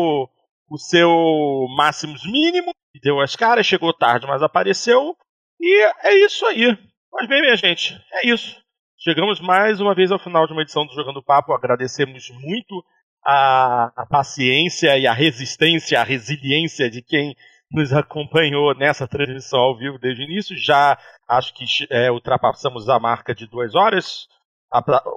o 0.69 0.77
seu 0.77 1.65
Máximos 1.75 2.25
Mínimo, 2.25 2.71
deu 3.01 3.19
as 3.19 3.35
caras, 3.35 3.65
chegou 3.65 3.91
tarde, 3.93 4.27
mas 4.27 4.43
apareceu. 4.43 5.15
E 5.59 5.83
é 6.03 6.13
isso 6.25 6.45
aí. 6.45 6.77
Mas 7.11 7.27
bem, 7.27 7.41
minha 7.41 7.55
gente, 7.55 7.99
é 8.13 8.27
isso. 8.27 8.60
Chegamos 9.03 9.39
mais 9.39 9.81
uma 9.81 9.95
vez 9.95 10.11
ao 10.11 10.19
final 10.19 10.45
de 10.45 10.53
uma 10.53 10.61
edição 10.61 10.85
do 10.85 10.93
Jogando 10.93 11.23
Papo. 11.23 11.53
Agradecemos 11.53 12.29
muito 12.39 12.85
a, 13.25 13.91
a 13.95 14.05
paciência 14.05 14.95
e 14.95 15.07
a 15.07 15.13
resistência, 15.13 15.99
a 15.99 16.03
resiliência 16.03 16.87
de 16.87 17.01
quem 17.01 17.35
nos 17.71 17.91
acompanhou 17.91 18.75
nessa 18.75 19.07
transmissão 19.07 19.59
ao 19.59 19.75
vivo 19.75 19.97
desde 19.97 20.21
o 20.21 20.25
início. 20.25 20.55
Já 20.55 20.99
acho 21.27 21.51
que 21.55 21.65
é, 21.89 22.11
ultrapassamos 22.11 22.87
a 22.89 22.99
marca 22.99 23.33
de 23.33 23.47
duas 23.47 23.73
horas. 23.73 24.27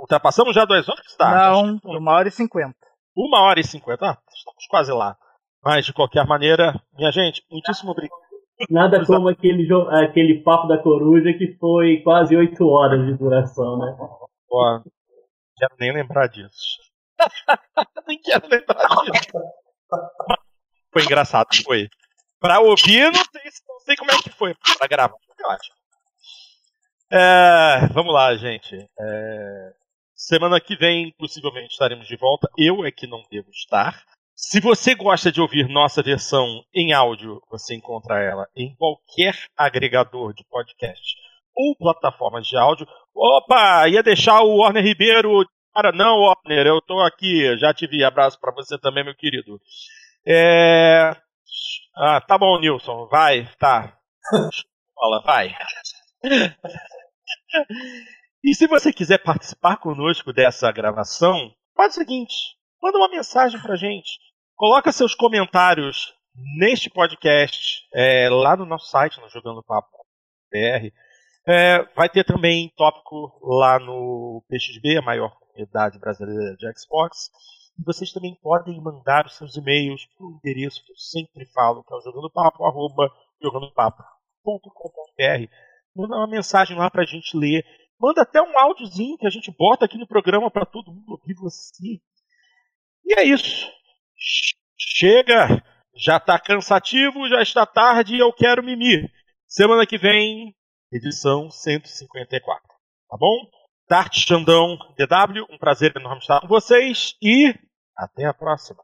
Ultrapassamos 0.00 0.54
já 0.54 0.64
duas 0.64 0.88
horas? 0.88 1.14
Tá, 1.18 1.50
Não, 1.50 1.78
uma 1.84 2.12
hora 2.12 2.28
e 2.28 2.32
cinquenta. 2.32 2.74
Uma 3.14 3.42
hora 3.42 3.60
e 3.60 3.64
cinquenta. 3.64 4.12
Ah, 4.12 4.18
estamos 4.34 4.66
quase 4.66 4.92
lá. 4.92 5.14
Mas, 5.62 5.84
de 5.84 5.92
qualquer 5.92 6.26
maneira, 6.26 6.74
minha 6.96 7.12
gente, 7.12 7.42
muitíssimo 7.50 7.90
obrigado. 7.90 8.23
Nada 8.70 9.04
como 9.04 9.28
aquele, 9.28 9.68
aquele 9.90 10.42
papo 10.42 10.68
da 10.68 10.78
coruja 10.78 11.32
que 11.32 11.56
foi 11.58 12.00
quase 12.02 12.36
oito 12.36 12.66
horas 12.68 13.04
de 13.04 13.14
duração, 13.14 13.78
né? 13.78 13.96
Pô, 14.48 14.82
quero 15.56 15.74
nem 15.80 15.92
lembrar 15.92 16.28
disso. 16.28 16.78
nem 18.06 18.18
quero 18.20 18.46
lembrar 18.48 18.86
disso. 18.86 19.32
Foi 20.92 21.02
engraçado, 21.02 21.48
foi. 21.64 21.88
Pra 22.38 22.60
ouvir, 22.60 23.10
não 23.10 23.24
sei, 23.32 23.50
não 23.68 23.80
sei 23.80 23.96
como 23.96 24.10
é 24.12 24.22
que 24.22 24.30
foi. 24.30 24.54
Pra 24.78 24.86
gravar, 24.86 25.16
eu 25.38 25.50
acho. 25.50 25.72
É, 27.10 27.86
vamos 27.92 28.12
lá, 28.12 28.34
gente. 28.36 28.76
É, 28.76 29.72
semana 30.14 30.60
que 30.60 30.76
vem, 30.76 31.12
possivelmente, 31.18 31.72
estaremos 31.72 32.06
de 32.06 32.16
volta. 32.16 32.48
Eu 32.56 32.84
é 32.84 32.92
que 32.92 33.06
não 33.06 33.22
devo 33.30 33.50
estar. 33.50 34.04
Se 34.36 34.60
você 34.60 34.96
gosta 34.96 35.30
de 35.30 35.40
ouvir 35.40 35.68
nossa 35.68 36.02
versão 36.02 36.64
em 36.74 36.92
áudio, 36.92 37.40
você 37.48 37.74
encontra 37.74 38.20
ela 38.20 38.48
em 38.56 38.74
qualquer 38.74 39.36
agregador 39.56 40.34
de 40.34 40.44
podcast 40.44 41.16
ou 41.54 41.76
plataformas 41.76 42.46
de 42.46 42.56
áudio. 42.56 42.86
Opa, 43.14 43.88
ia 43.88 44.02
deixar 44.02 44.42
o 44.42 44.56
Warner 44.56 44.82
Ribeiro. 44.82 45.48
Cara, 45.72 45.92
não, 45.92 46.20
Warner, 46.20 46.66
eu 46.66 46.80
tô 46.82 47.00
aqui. 47.00 47.56
Já 47.58 47.72
te 47.72 47.86
vi. 47.86 48.02
Abraço 48.02 48.38
para 48.40 48.52
você 48.52 48.76
também, 48.76 49.04
meu 49.04 49.14
querido. 49.14 49.60
É... 50.26 51.16
Ah, 51.96 52.20
tá 52.20 52.36
bom, 52.36 52.58
Nilson. 52.58 53.06
Vai, 53.06 53.48
tá. 53.58 53.96
Fala, 54.94 55.22
vai. 55.22 55.54
e 58.42 58.52
se 58.54 58.66
você 58.66 58.92
quiser 58.92 59.18
participar 59.18 59.76
conosco 59.76 60.32
dessa 60.32 60.72
gravação, 60.72 61.54
faz 61.76 61.92
o 61.92 62.00
seguinte: 62.00 62.34
manda 62.84 62.98
uma 62.98 63.08
mensagem 63.08 63.58
pra 63.62 63.76
gente. 63.76 64.18
Coloca 64.54 64.92
seus 64.92 65.14
comentários 65.14 66.12
neste 66.58 66.90
podcast, 66.90 67.82
é, 67.94 68.28
lá 68.28 68.54
no 68.54 68.66
nosso 68.66 68.90
site, 68.90 69.18
no 69.22 69.30
Jogando 69.30 69.62
Papo 69.62 69.88
BR. 70.52 70.92
É, 71.48 71.82
vai 71.94 72.10
ter 72.10 72.24
também 72.24 72.70
tópico 72.76 73.40
lá 73.42 73.78
no 73.78 74.44
PXB, 74.48 74.98
a 74.98 75.02
maior 75.02 75.34
comunidade 75.38 75.98
brasileira 75.98 76.54
de 76.56 76.78
Xbox. 76.78 77.30
E 77.78 77.82
vocês 77.82 78.12
também 78.12 78.38
podem 78.42 78.78
mandar 78.82 79.24
os 79.24 79.38
seus 79.38 79.56
e-mails 79.56 80.04
para 80.14 80.26
o 80.26 80.32
endereço 80.32 80.84
que 80.84 80.92
eu 80.92 80.96
sempre 80.96 81.46
falo, 81.54 81.82
que 81.84 81.94
é 81.94 81.96
o 81.96 82.02
jogandopapo, 82.02 82.66
arroba 82.66 83.10
jogandopapo.com.br. 83.42 85.48
Manda 85.96 86.16
uma 86.16 86.28
mensagem 86.28 86.76
lá 86.76 86.90
para 86.90 87.02
a 87.02 87.06
gente 87.06 87.34
ler. 87.34 87.64
Manda 87.98 88.20
até 88.22 88.42
um 88.42 88.58
áudiozinho 88.58 89.16
que 89.16 89.26
a 89.26 89.30
gente 89.30 89.50
bota 89.56 89.86
aqui 89.86 89.96
no 89.96 90.06
programa 90.06 90.50
para 90.50 90.66
todo 90.66 90.92
mundo 90.92 91.12
ouvir 91.12 91.32
você. 91.34 91.98
E 93.04 93.18
é 93.18 93.24
isso. 93.24 93.70
Chega! 94.78 95.62
Já 95.96 96.16
está 96.16 96.38
cansativo, 96.38 97.28
já 97.28 97.40
está 97.40 97.64
tarde 97.64 98.16
e 98.16 98.18
eu 98.18 98.32
quero 98.32 98.64
mimir. 98.64 99.08
Semana 99.46 99.86
que 99.86 99.96
vem, 99.96 100.52
edição 100.90 101.50
154. 101.50 102.62
Tá 103.08 103.16
bom? 103.16 103.48
Tarte 103.86 104.26
Xandão 104.26 104.76
DW, 104.96 105.46
um 105.50 105.58
prazer 105.58 105.92
enorme 105.94 106.20
estar 106.20 106.40
com 106.40 106.48
vocês 106.48 107.14
e 107.22 107.54
até 107.96 108.24
a 108.24 108.34
próxima. 108.34 108.82